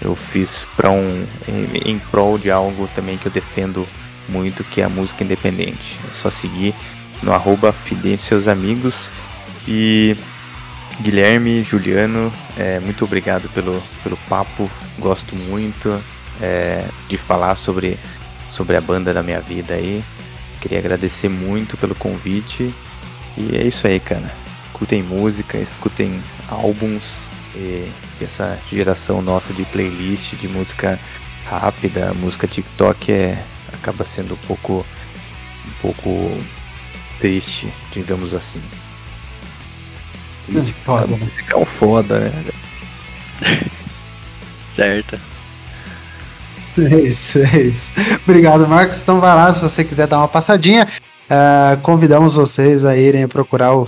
eu 0.00 0.16
fiz 0.16 0.64
para 0.76 0.90
um 0.90 1.26
em, 1.48 1.90
em 1.92 1.98
prol 1.98 2.38
de 2.38 2.50
algo 2.50 2.88
também 2.94 3.16
que 3.18 3.26
eu 3.26 3.32
defendo 3.32 3.86
muito, 4.28 4.64
que 4.64 4.80
é 4.80 4.84
a 4.84 4.88
música 4.88 5.24
independente. 5.24 5.98
É 6.10 6.14
só 6.14 6.30
seguir 6.30 6.74
no 7.22 7.32
arroba 7.32 7.74
seus 8.18 8.48
amigos 8.48 9.10
e 9.68 10.16
Guilherme, 11.00 11.62
Juliano, 11.62 12.32
é, 12.58 12.78
muito 12.78 13.04
obrigado 13.04 13.48
pelo, 13.50 13.82
pelo 14.02 14.16
papo. 14.28 14.70
Gosto 14.98 15.34
muito 15.34 15.98
é, 16.40 16.84
de 17.08 17.16
falar 17.16 17.56
sobre, 17.56 17.98
sobre 18.48 18.76
a 18.76 18.80
banda 18.80 19.12
da 19.12 19.22
minha 19.22 19.40
vida 19.40 19.74
aí. 19.74 20.04
Queria 20.60 20.78
agradecer 20.78 21.28
muito 21.28 21.76
pelo 21.78 21.94
convite. 21.94 22.74
E 23.36 23.56
é 23.56 23.66
isso 23.66 23.86
aí, 23.86 23.98
cara. 23.98 24.30
Escutem 24.66 25.02
música, 25.02 25.56
escutem 25.56 26.22
álbuns. 26.48 27.29
E 27.54 27.90
essa 28.20 28.58
geração 28.70 29.20
nossa 29.20 29.52
de 29.52 29.64
playlist 29.64 30.34
de 30.34 30.48
música 30.48 30.98
rápida, 31.48 32.14
música 32.14 32.46
TikTok 32.46 33.12
é 33.12 33.44
acaba 33.72 34.04
sendo 34.04 34.34
um 34.34 34.46
pouco 34.46 34.84
um 35.66 35.82
pouco 35.82 36.38
triste, 37.18 37.72
digamos 37.92 38.34
assim. 38.34 38.62
Triste, 40.46 40.74
Foda, 40.84 41.04
a 41.04 41.06
né? 41.08 41.16
música 41.20 41.54
é 41.54 41.56
um 41.56 41.64
foda, 41.64 42.20
né? 42.20 42.44
Certo. 44.74 45.18
É 46.78 47.00
isso, 47.00 47.38
é 47.38 47.60
isso. 47.60 47.92
Obrigado, 48.24 48.66
Marcos. 48.66 49.02
Então 49.02 49.20
vai 49.20 49.34
lá, 49.34 49.52
se 49.52 49.60
você 49.60 49.84
quiser 49.84 50.06
dar 50.06 50.18
uma 50.18 50.28
passadinha, 50.28 50.86
ah, 51.28 51.76
convidamos 51.82 52.34
vocês 52.34 52.84
a 52.84 52.96
irem 52.96 53.26
procurar 53.28 53.74
o 53.74 53.86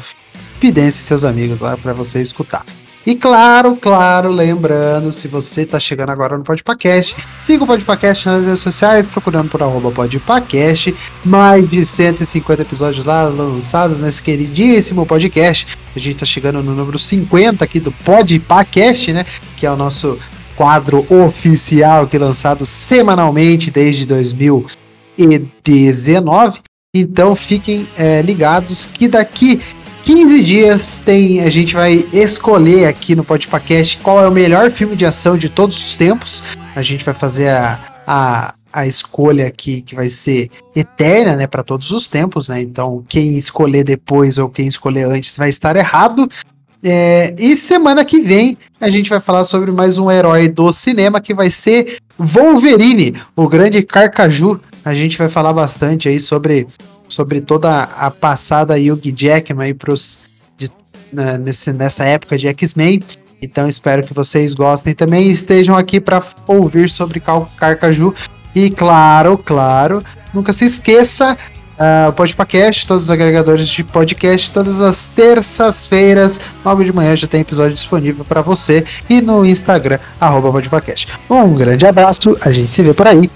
Fidência 0.55 1.01
e 1.01 1.05
seus 1.05 1.25
amigos 1.25 1.61
lá 1.61 1.77
para 1.77 1.93
você 1.93 2.23
escutar. 2.23 2.65
E 3.05 3.17
claro, 3.17 3.77
claro, 3.77 4.31
lembrando, 4.31 5.11
se 5.11 5.27
você 5.27 5.67
tá 5.67 5.81
chegando 5.81 6.11
agora 6.11 6.39
no 6.39 6.45
Podpacast, 6.45 7.17
siga 7.37 7.65
o 7.65 7.67
Podpacast 7.67 8.27
nas 8.27 8.45
redes 8.45 8.61
sociais, 8.61 9.09
procurando 9.09 9.51
por 9.51 9.61
arroba 9.61 9.91
Podpacast. 9.91 10.95
Mais 11.25 11.69
de 11.69 11.85
150 11.85 12.63
episódios 12.63 13.07
lá 13.07 13.25
lançados 13.25 13.99
nesse 13.99 14.23
queridíssimo 14.23 15.05
podcast. 15.05 15.77
A 15.97 15.99
gente 15.99 16.19
tá 16.19 16.27
chegando 16.27 16.63
no 16.63 16.77
número 16.77 16.97
50 16.97 17.65
aqui 17.65 17.81
do 17.81 17.91
Podpacast, 17.91 19.13
né? 19.13 19.25
Que 19.57 19.67
é 19.67 19.71
o 19.71 19.77
nosso 19.77 20.17
quadro 20.55 21.05
oficial 21.13 22.07
que 22.07 22.17
é 22.17 22.21
lançado 22.21 22.65
semanalmente 22.65 23.69
desde 23.69 24.07
2019. 24.07 26.61
Então 26.95 27.35
fiquem 27.35 27.85
é, 27.97 28.23
ligados 28.23 28.87
que 28.87 29.09
daqui 29.09 29.61
15 30.05 30.43
dias 30.43 30.99
tem 30.99 31.41
a 31.43 31.49
gente 31.49 31.75
vai 31.75 32.05
escolher 32.13 32.87
aqui 32.87 33.15
no 33.15 33.23
Podpacast 33.23 33.99
qual 33.99 34.23
é 34.23 34.27
o 34.27 34.33
melhor 34.33 34.71
filme 34.71 34.97
de 34.97 35.07
ação 35.07 35.37
de 35.37 35.49
todos 35.49 35.77
os 35.79 35.95
tempos. 35.95 36.43
A 36.75 36.83
gente 36.83 37.05
vai 37.05 37.15
fazer 37.15 37.51
a, 37.51 37.79
a, 38.05 38.55
a 38.73 38.87
escolha 38.87 39.47
aqui 39.47 39.81
que 39.81 39.95
vai 39.95 40.09
ser 40.09 40.51
eterna, 40.75 41.37
né, 41.37 41.47
para 41.47 41.63
todos 41.63 41.93
os 41.93 42.09
tempos, 42.09 42.49
né? 42.49 42.61
Então, 42.61 43.05
quem 43.09 43.37
escolher 43.37 43.85
depois 43.85 44.39
ou 44.39 44.49
quem 44.49 44.67
escolher 44.67 45.07
antes 45.07 45.37
vai 45.37 45.49
estar 45.49 45.77
errado. 45.77 46.29
É, 46.85 47.33
e 47.39 47.57
semana 47.57 48.05
que 48.05 48.19
vem 48.19 48.59
a 48.81 48.91
gente 48.91 49.09
vai 49.09 49.21
falar 49.21 49.45
sobre 49.45 49.71
mais 49.71 49.99
um 49.99 50.11
herói 50.11 50.49
do 50.49 50.73
cinema 50.73 51.21
que 51.21 51.33
vai 51.33 51.49
ser 51.49 51.99
Wolverine, 52.19 53.15
o 53.37 53.49
grande 53.49 53.83
Carcaju. 53.83 54.61
A 54.85 54.95
gente 54.95 55.17
vai 55.17 55.29
falar 55.29 55.53
bastante 55.53 56.09
aí 56.09 56.19
sobre 56.19 56.67
sobre 57.13 57.41
toda 57.41 57.83
a 57.83 58.11
passada 58.11 58.75
Hugh 58.75 59.13
Jackman 59.15 59.67
aí 59.67 59.75
pros, 59.75 60.21
de, 60.57 60.71
né, 61.13 61.39
nesse, 61.39 61.73
nessa 61.73 62.05
época 62.05 62.37
de 62.37 62.49
X-Men. 62.49 63.03
Então 63.41 63.69
espero 63.69 64.05
que 64.07 64.15
vocês 64.15 64.55
gostem 64.55 64.95
também 64.95 65.27
e 65.27 65.33
estejam 65.33 65.77
aqui 65.77 66.01
para 66.01 66.23
ouvir 66.47 66.89
sobre 66.89 67.21
Carcaju. 67.57 68.15
E 68.55 68.71
claro, 68.71 69.39
claro, 69.39 70.03
nunca 70.33 70.53
se 70.53 70.67
esqueça, 70.67 71.37
uh, 71.79 72.11
o 72.11 72.13
Podpacast, 72.13 72.87
todos 72.87 73.05
os 73.05 73.11
agregadores 73.11 73.67
de 73.67 73.83
podcast, 73.83 74.51
todas 74.51 74.81
as 74.81 75.07
terças-feiras, 75.07 76.41
logo 76.65 76.85
de 76.85 76.93
manhã 76.93 77.17
já 77.17 77.27
tem 77.27 77.41
episódio 77.41 77.73
disponível 77.73 78.25
para 78.25 78.43
você 78.43 78.85
e 79.09 79.21
no 79.21 79.45
Instagram, 79.45 79.99
arroba. 80.21 80.53
Um 81.29 81.55
grande 81.55 81.87
abraço, 81.87 82.37
a 82.43 82.51
gente 82.51 82.71
se 82.71 82.83
vê 82.83 82.93
por 82.93 83.07
aí. 83.07 83.31